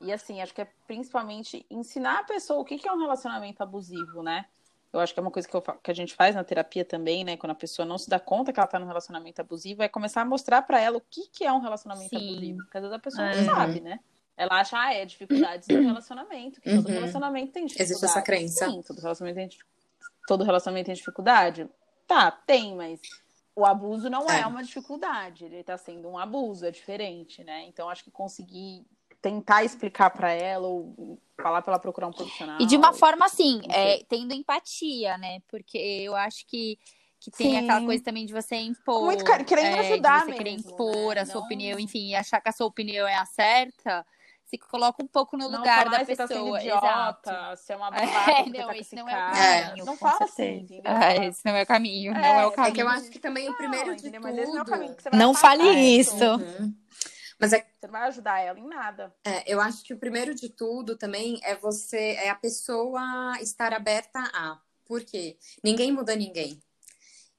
E 0.00 0.12
assim, 0.12 0.40
acho 0.40 0.54
que 0.54 0.60
é 0.60 0.68
principalmente 0.86 1.66
ensinar 1.70 2.20
a 2.20 2.24
pessoa 2.24 2.60
o 2.60 2.64
que 2.64 2.78
que 2.78 2.88
é 2.88 2.92
um 2.92 2.98
relacionamento 3.00 3.62
abusivo, 3.62 4.22
né? 4.22 4.46
Eu 4.92 5.00
acho 5.00 5.12
que 5.12 5.20
é 5.20 5.22
uma 5.22 5.30
coisa 5.30 5.46
que, 5.46 5.54
eu 5.54 5.60
que 5.60 5.90
a 5.90 5.94
gente 5.94 6.14
faz 6.14 6.34
na 6.34 6.42
terapia 6.44 6.84
também, 6.84 7.24
né? 7.24 7.36
Quando 7.36 7.50
a 7.50 7.54
pessoa 7.54 7.84
não 7.84 7.98
se 7.98 8.08
dá 8.08 8.18
conta 8.18 8.52
que 8.52 8.58
ela 8.60 8.66
tá 8.66 8.78
num 8.78 8.86
relacionamento 8.86 9.40
abusivo, 9.40 9.82
é 9.82 9.88
começar 9.88 10.22
a 10.22 10.24
mostrar 10.24 10.62
pra 10.62 10.80
ela 10.80 10.96
o 10.96 11.00
que, 11.00 11.28
que 11.28 11.44
é 11.44 11.52
um 11.52 11.58
relacionamento 11.60 12.08
Sim. 12.10 12.16
abusivo. 12.30 12.62
Porque 12.62 12.78
às 12.78 12.82
vezes 12.84 12.96
a 12.96 12.98
pessoa 13.00 13.28
Uhum. 13.28 13.36
não 13.36 13.44
sabe, 13.54 13.80
né? 13.80 14.00
Ela 14.36 14.60
acha, 14.60 14.78
ah, 14.80 14.94
é 14.94 15.04
dificuldades 15.04 15.68
no 15.68 15.80
relacionamento, 15.80 16.60
que 16.60 16.70
todo 16.72 16.86
Uhum. 16.86 16.94
relacionamento 16.94 17.52
tem 17.52 17.66
dificuldade. 17.66 17.90
Existe 17.92 18.04
essa 18.04 18.22
crença. 18.22 18.70
Sim, 18.70 18.80
todo 18.82 19.00
relacionamento 19.00 19.36
tem, 19.36 19.58
todo 20.26 20.44
relacionamento 20.44 20.86
tem 20.86 20.94
dificuldade. 20.94 21.68
Tá, 22.06 22.30
tem, 22.30 22.74
mas 22.76 23.00
o 23.54 23.66
abuso 23.66 24.08
não 24.08 24.30
é, 24.30 24.40
É. 24.40 24.46
uma 24.46 24.62
dificuldade. 24.62 25.44
Ele 25.44 25.62
tá 25.64 25.76
sendo 25.76 26.08
um 26.08 26.16
abuso, 26.16 26.64
é 26.64 26.70
diferente, 26.70 27.42
né? 27.44 27.64
Então 27.66 27.90
acho 27.90 28.04
que 28.04 28.10
conseguir 28.12 28.86
tentar 29.28 29.62
explicar 29.64 30.10
pra 30.10 30.32
ela 30.32 30.66
ou 30.66 31.20
falar 31.40 31.60
pra 31.62 31.72
ela 31.72 31.78
procurar 31.80 32.06
um 32.08 32.12
profissional. 32.12 32.56
E 32.60 32.66
de 32.66 32.76
uma 32.76 32.92
forma 32.92 33.26
assim, 33.26 33.60
é, 33.70 34.02
tendo 34.08 34.32
empatia, 34.32 35.16
né? 35.18 35.40
Porque 35.48 35.76
eu 35.78 36.16
acho 36.16 36.46
que, 36.46 36.78
que 37.20 37.30
tem 37.30 37.50
Sim. 37.52 37.58
aquela 37.58 37.84
coisa 37.84 38.02
também 38.02 38.24
de 38.26 38.32
você 38.32 38.56
impor. 38.56 39.04
Muito 39.04 39.24
querendo 39.44 39.76
é, 39.76 39.80
ajudar 39.80 40.20
de 40.20 40.24
você 40.26 40.32
querer 40.32 40.52
mesmo, 40.52 40.70
impor 40.72 41.14
né? 41.14 41.20
a 41.20 41.26
sua 41.26 41.36
Não- 41.36 41.42
opinião, 41.42 41.78
enfim, 41.78 42.08
e 42.08 42.14
achar 42.14 42.40
que 42.40 42.48
a 42.48 42.52
sua 42.52 42.66
opinião 42.66 43.06
é 43.06 43.14
a 43.16 43.26
certa. 43.26 44.04
se 44.44 44.56
coloca 44.56 45.02
um 45.04 45.06
pouco 45.06 45.36
no 45.36 45.46
Não 45.50 45.58
lugar 45.58 45.90
da 45.90 45.98
"Ai, 45.98 46.06
você 46.06 46.16
tá 46.16 46.26
sendo 46.26 46.40
pessoa. 46.44 46.58
idiota, 46.58 47.30
Exato. 47.30 47.56
Você 47.62 47.72
é 47.74 47.76
uma 47.76 47.90
É, 47.92 48.06
babaca, 48.06 48.42
porque 48.44 48.58
não, 48.58 48.66
tá 48.66 48.76
esse 48.78 48.96
não 48.96 49.08
é 49.08 49.12
o 49.12 49.26
caminho, 49.26 49.84
Não 49.84 49.96
fala 49.98 50.24
assim, 50.24 50.66
Fala- 50.82 51.26
esse 51.26 51.44
não 51.44 51.54
é 51.54 51.62
o 51.62 51.66
caminho, 51.66 52.14
não 52.14 52.20
É, 52.20 52.28
é 52.42 52.46
o 52.46 52.48
é 52.48 52.50
que 52.50 52.56
caminho. 52.56 52.70
É 52.70 52.72
que 52.72 52.80
eu 52.82 52.88
acho 52.88 53.10
que 53.10 53.18
também 53.18 53.48
o 53.50 53.54
primeiro 53.54 53.88
Não, 53.88 53.94
de 53.94 54.00
entendeu? 54.08 54.22
tudo. 54.22 54.30
Mas 54.32 54.38
esse 54.38 54.50
não 54.52 54.58
é 54.58 54.62
o 54.62 54.64
caminho 54.64 54.94
que 54.96 55.02
você 55.02 55.10
vai 55.10 55.18
Não 55.20 55.34
fale 55.34 55.68
isso. 56.00 56.14
isso. 56.14 56.24
Uhum. 56.24 56.74
Mas 57.38 57.52
é, 57.52 57.60
Você 57.60 57.86
não 57.86 57.92
vai 57.92 58.08
ajudar 58.08 58.40
ela 58.40 58.58
em 58.58 58.66
nada. 58.66 59.14
é, 59.24 59.44
eu 59.52 59.60
acho 59.60 59.84
que 59.84 59.94
o 59.94 59.98
primeiro 59.98 60.34
de 60.34 60.48
tudo 60.48 60.96
também 60.96 61.38
é 61.42 61.54
você, 61.54 62.16
é 62.18 62.30
a 62.30 62.34
pessoa 62.34 63.38
estar 63.40 63.72
aberta 63.72 64.18
a. 64.34 64.60
Por 64.84 65.04
quê? 65.04 65.36
Ninguém 65.62 65.92
muda 65.92 66.16
ninguém. 66.16 66.60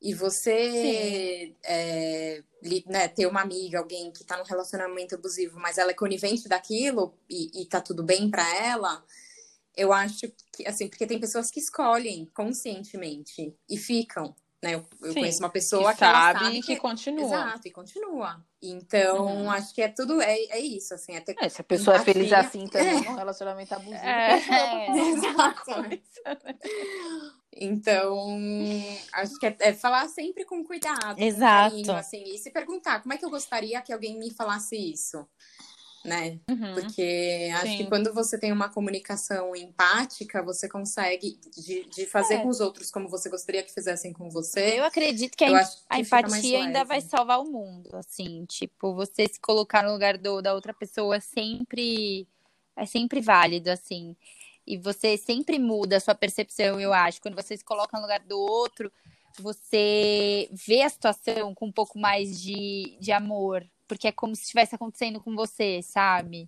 E 0.02 0.14
você 0.14 1.54
é, 1.64 2.42
né, 2.86 3.08
ter 3.10 3.26
uma 3.26 3.42
amiga, 3.42 3.80
alguém 3.80 4.12
que 4.12 4.24
tá 4.24 4.38
num 4.38 4.46
relacionamento 4.46 5.16
abusivo, 5.16 5.60
mas 5.60 5.78
ela 5.78 5.92
é 5.92 5.94
conivente 5.94 6.48
daquilo 6.48 7.14
e, 7.30 7.62
e 7.62 7.66
tá 7.66 7.82
tudo 7.82 8.02
bem 8.02 8.30
pra 8.30 8.48
ela, 8.56 9.04
eu 9.76 9.92
acho 9.92 10.32
que, 10.54 10.66
assim, 10.68 10.88
porque 10.88 11.06
tem 11.06 11.20
pessoas 11.20 11.52
que 11.52 11.60
escolhem 11.60 12.26
conscientemente 12.34 13.54
e 13.70 13.78
ficam, 13.78 14.36
né? 14.62 14.76
Eu, 14.76 14.86
eu 15.02 15.14
Sim, 15.14 15.20
conheço 15.22 15.40
uma 15.40 15.50
pessoa 15.50 15.86
que 15.94 15.94
que, 15.94 16.00
sabe 16.00 16.40
sabe 16.40 16.58
e 16.58 16.62
que 16.62 16.76
continua. 16.76 17.24
Exato, 17.24 17.68
e 17.68 17.72
continua. 17.72 18.46
Então, 18.62 19.26
Uhum. 19.26 19.52
acho 19.52 19.74
que 19.74 19.82
é 19.82 19.88
tudo, 19.88 20.22
é, 20.22 20.34
é 20.36 20.60
isso, 20.60 20.94
assim, 20.94 21.16
é 21.16 21.22
ter 21.22 21.36
É, 21.42 21.48
se 21.48 21.62
a 21.62 21.64
pessoa 21.64 21.96
é 21.98 22.00
feliz 22.02 22.28
empatia. 22.28 22.48
assim 22.48 22.68
também, 22.68 23.02
num 23.04 23.16
relacionamento 23.16 23.74
abusivo, 23.74 24.04
É. 24.06 24.38
Exato. 25.12 25.72
Então, 27.62 28.16
acho 29.14 29.40
que 29.40 29.46
é, 29.48 29.56
é 29.60 29.74
falar 29.74 30.08
sempre 30.08 30.46
com 30.46 30.64
cuidado, 30.64 31.16
com 31.16 31.22
Exato. 31.24 31.72
carinho, 31.72 31.96
assim, 31.96 32.24
e 32.24 32.38
se 32.38 32.52
perguntar 32.52 33.02
como 33.02 33.14
é 33.14 33.18
que 33.18 33.26
eu 33.26 33.30
gostaria 33.30 33.82
que 33.82 33.92
alguém 33.92 34.18
me 34.18 34.32
falasse 34.34 34.76
isso, 34.78 35.28
né? 36.04 36.40
Uhum. 36.50 36.74
Porque 36.76 37.50
acho 37.56 37.68
Sim. 37.68 37.78
que 37.78 37.86
quando 37.88 38.14
você 38.14 38.40
tem 38.40 38.52
uma 38.52 38.70
comunicação 38.70 39.56
empática, 39.56 40.42
você 40.42 40.70
consegue 40.70 41.40
de, 41.58 41.86
de 41.90 42.06
fazer 42.06 42.36
É. 42.36 42.42
com 42.42 42.48
os 42.48 42.60
outros 42.60 42.90
como 42.90 43.10
você 43.10 43.30
gostaria 43.30 43.64
que 43.64 43.74
fizessem 43.74 44.14
com 44.14 44.30
você. 44.30 44.80
Eu 44.80 44.86
acredito 44.86 45.36
que 45.36 45.44
a, 45.44 45.50
Eu 45.50 45.56
acho 45.58 45.78
que 45.78 45.84
a 45.90 46.00
empatia 46.00 46.60
ainda 46.60 46.84
vai 46.84 47.02
salvar 47.02 47.40
o 47.42 47.46
mundo, 47.52 47.90
assim, 47.96 48.46
tipo, 48.46 48.94
você 48.94 49.28
se 49.28 49.40
colocar 49.40 49.84
no 49.84 49.92
lugar 49.92 50.18
do, 50.18 50.42
da 50.42 50.54
outra 50.54 50.74
pessoa 50.74 51.18
é 51.18 51.20
sempre 51.20 52.28
é 52.76 52.86
sempre 52.86 53.20
válido, 53.20 53.70
assim. 53.70 54.16
E 54.66 54.78
você 54.78 55.18
sempre 55.18 55.60
muda 55.60 55.98
a 55.98 56.00
sua 56.00 56.16
percepção, 56.16 56.80
eu 56.80 56.94
acho. 56.94 57.22
Quando 57.22 57.36
você 57.36 57.58
se 57.58 57.64
coloca 57.66 57.98
no 57.98 58.04
lugar 58.04 58.22
do 58.22 58.40
outro, 58.40 58.90
você 59.38 60.48
vê 60.52 60.82
a 60.82 60.90
situação 60.90 61.54
com 61.54 61.66
um 61.68 61.72
pouco 61.72 62.00
mais 62.00 62.40
de, 62.42 62.98
de 63.02 63.12
amor, 63.12 63.66
porque 63.90 64.08
é 64.08 64.12
como 64.14 64.34
se 64.36 64.44
estivesse 64.44 64.76
acontecendo 64.76 65.20
com 65.20 65.36
você, 65.36 65.82
sabe? 65.82 66.48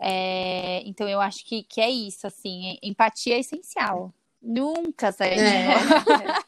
É, 0.00 0.82
então 0.86 1.06
eu 1.08 1.20
acho 1.20 1.44
que, 1.44 1.64
que 1.64 1.80
é 1.80 1.90
isso, 1.90 2.26
assim, 2.26 2.78
empatia 2.82 3.36
é 3.36 3.40
essencial. 3.40 4.14
Nunca 4.40 5.12
sai 5.12 5.34
de 5.34 5.40
É. 5.40 5.64
moda. 5.66 6.42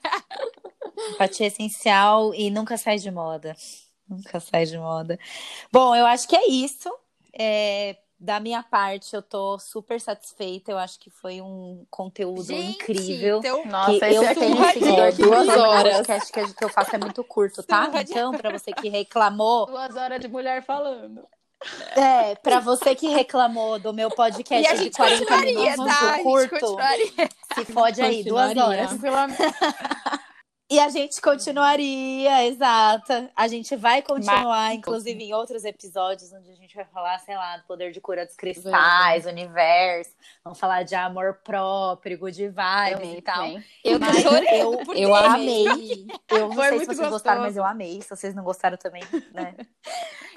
Empatia 1.15 1.47
essencial 1.49 2.35
e 2.35 2.51
nunca 2.51 2.77
sai 2.79 2.99
de 2.99 3.11
moda. 3.11 3.55
Nunca 4.09 4.41
sai 4.41 4.65
de 4.65 4.79
moda. 4.79 5.19
Bom, 5.73 5.95
eu 5.95 6.07
acho 6.07 6.27
que 6.29 6.37
é 6.37 6.49
isso. 6.49 6.89
É, 7.33 7.97
da 8.19 8.41
minha 8.41 8.63
parte, 8.63 9.15
eu 9.15 9.23
tô 9.23 9.59
super 9.59 10.01
satisfeita. 10.01 10.71
Eu 10.73 10.79
acho 10.79 10.99
que 10.99 11.11
foi 11.11 11.41
um 11.41 11.85
conteúdo 11.91 12.43
Gente, 12.45 12.77
incrível. 12.77 13.39
então- 13.39 13.65
Nossa, 13.67 13.99
que 13.99 14.15
eu 14.15 14.23
é 14.23 14.35
tenho 14.35 14.57
surra 14.57 14.73
seguido 14.73 15.13
de 15.13 15.23
duas 15.23 15.49
horas. 15.49 15.93
O 15.95 15.97
podcast 15.99 16.33
que, 16.33 16.55
que 16.55 16.65
eu 16.65 16.69
faço 16.69 16.95
é 16.95 16.99
muito 16.99 17.23
curto, 17.25 17.63
tá? 17.63 17.91
Então, 18.01 18.33
pra 18.33 18.51
você 18.51 18.73
que 18.73 18.89
reclamou, 18.89 19.67
Duas 19.75 19.95
horas 19.97 20.21
de 20.21 20.29
mulher 20.29 20.65
falando. 20.65 21.23
é, 21.97 22.35
pra 22.37 22.61
você 22.61 22.95
que 22.95 23.09
reclamou 23.09 23.79
do 23.79 23.93
meu 23.93 24.11
podcast 24.11 24.67
a 24.69 24.75
de 24.75 24.85
gente 24.85 24.97
40 24.97 25.19
continuaria, 25.25 25.71
minutos 25.73 25.99
tá? 25.99 26.23
Curto, 26.23 26.77
se 27.55 27.65
fode 27.73 28.03
aí, 28.03 28.23
duas 28.25 28.57
horas. 28.57 28.91
E 30.71 30.81
a 30.81 30.89
gente 30.89 31.21
continuaria, 31.21 32.47
exata. 32.47 33.31
A 33.37 33.47
gente 33.47 33.77
vai 33.77 34.01
continuar, 34.01 34.75
inclusive, 34.75 35.23
em 35.23 35.35
outros 35.35 35.63
episódios, 35.63 36.33
onde 36.33 36.51
a 36.51 36.55
gente 36.55 36.75
vai 36.75 36.87
falar, 36.87 37.19
sei 37.19 37.37
lá, 37.37 37.59
do 37.59 37.65
poder 37.65 37.93
de 37.93 38.01
cura 38.01 38.25
dos 38.25 38.35
cristais, 38.35 39.27
universo. 39.27 40.11
Vamos 40.43 40.59
falar 40.59 40.83
de 40.83 40.95
amor 40.95 41.39
próprio, 41.45 42.19
good 42.19 42.49
vibes 42.49 43.19
e 43.19 43.21
tal. 43.21 43.47
Eu 43.85 44.01
tô 44.01 44.07
Mas 44.07 44.23
chorando 44.23 44.47
eu, 44.49 44.83
eu 44.95 45.15
amei. 45.15 46.07
Eu 46.31 46.49
não 46.49 46.53
Foi 46.55 46.69
sei 46.71 46.79
se 46.81 46.87
vocês 46.87 47.09
gostaram, 47.11 47.11
gostoso. 47.11 47.41
mas 47.43 47.57
eu 47.59 47.65
amei. 47.65 48.01
Se 48.01 48.09
vocês 48.09 48.35
não 48.35 48.43
gostaram 48.43 48.79
também, 48.79 49.03
né? 49.35 49.55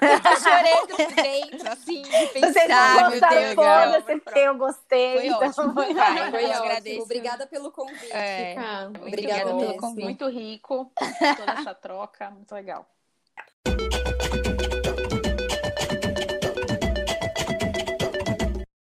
Eu 0.00 0.20
tô 0.22 0.36
chorando 0.36 0.88
por 0.88 1.14
dentro, 1.22 1.72
assim, 1.72 2.02
de 2.02 2.10
Se 2.10 2.26
vocês 2.38 2.52
pensar, 2.54 2.94
não 2.94 3.00
meu 3.10 3.10
gostaram, 3.12 3.40
Deus. 3.40 3.54
foda-se, 3.54 4.20
porque 4.20 4.38
eu 4.38 4.54
gostei. 4.58 5.14
Foi 5.16 5.26
então 5.26 5.48
ótimo. 5.48 5.72
foi 5.74 5.94
Vai, 5.94 6.30
Foi 6.30 6.44
eu 6.44 6.48
ótimo. 6.50 6.64
agradeço. 6.64 7.02
Obrigada 7.02 7.46
pelo 7.46 7.72
convite, 7.72 8.12
É, 8.12 8.54
Obrigada 9.00 9.44
pelo 9.46 9.60
mesmo. 9.60 9.76
convite. 9.78 10.17
Muito 10.18 10.36
rico, 10.36 10.92
toda 11.36 11.52
essa 11.52 11.72
troca, 11.72 12.28
muito 12.28 12.52
legal. 12.52 12.90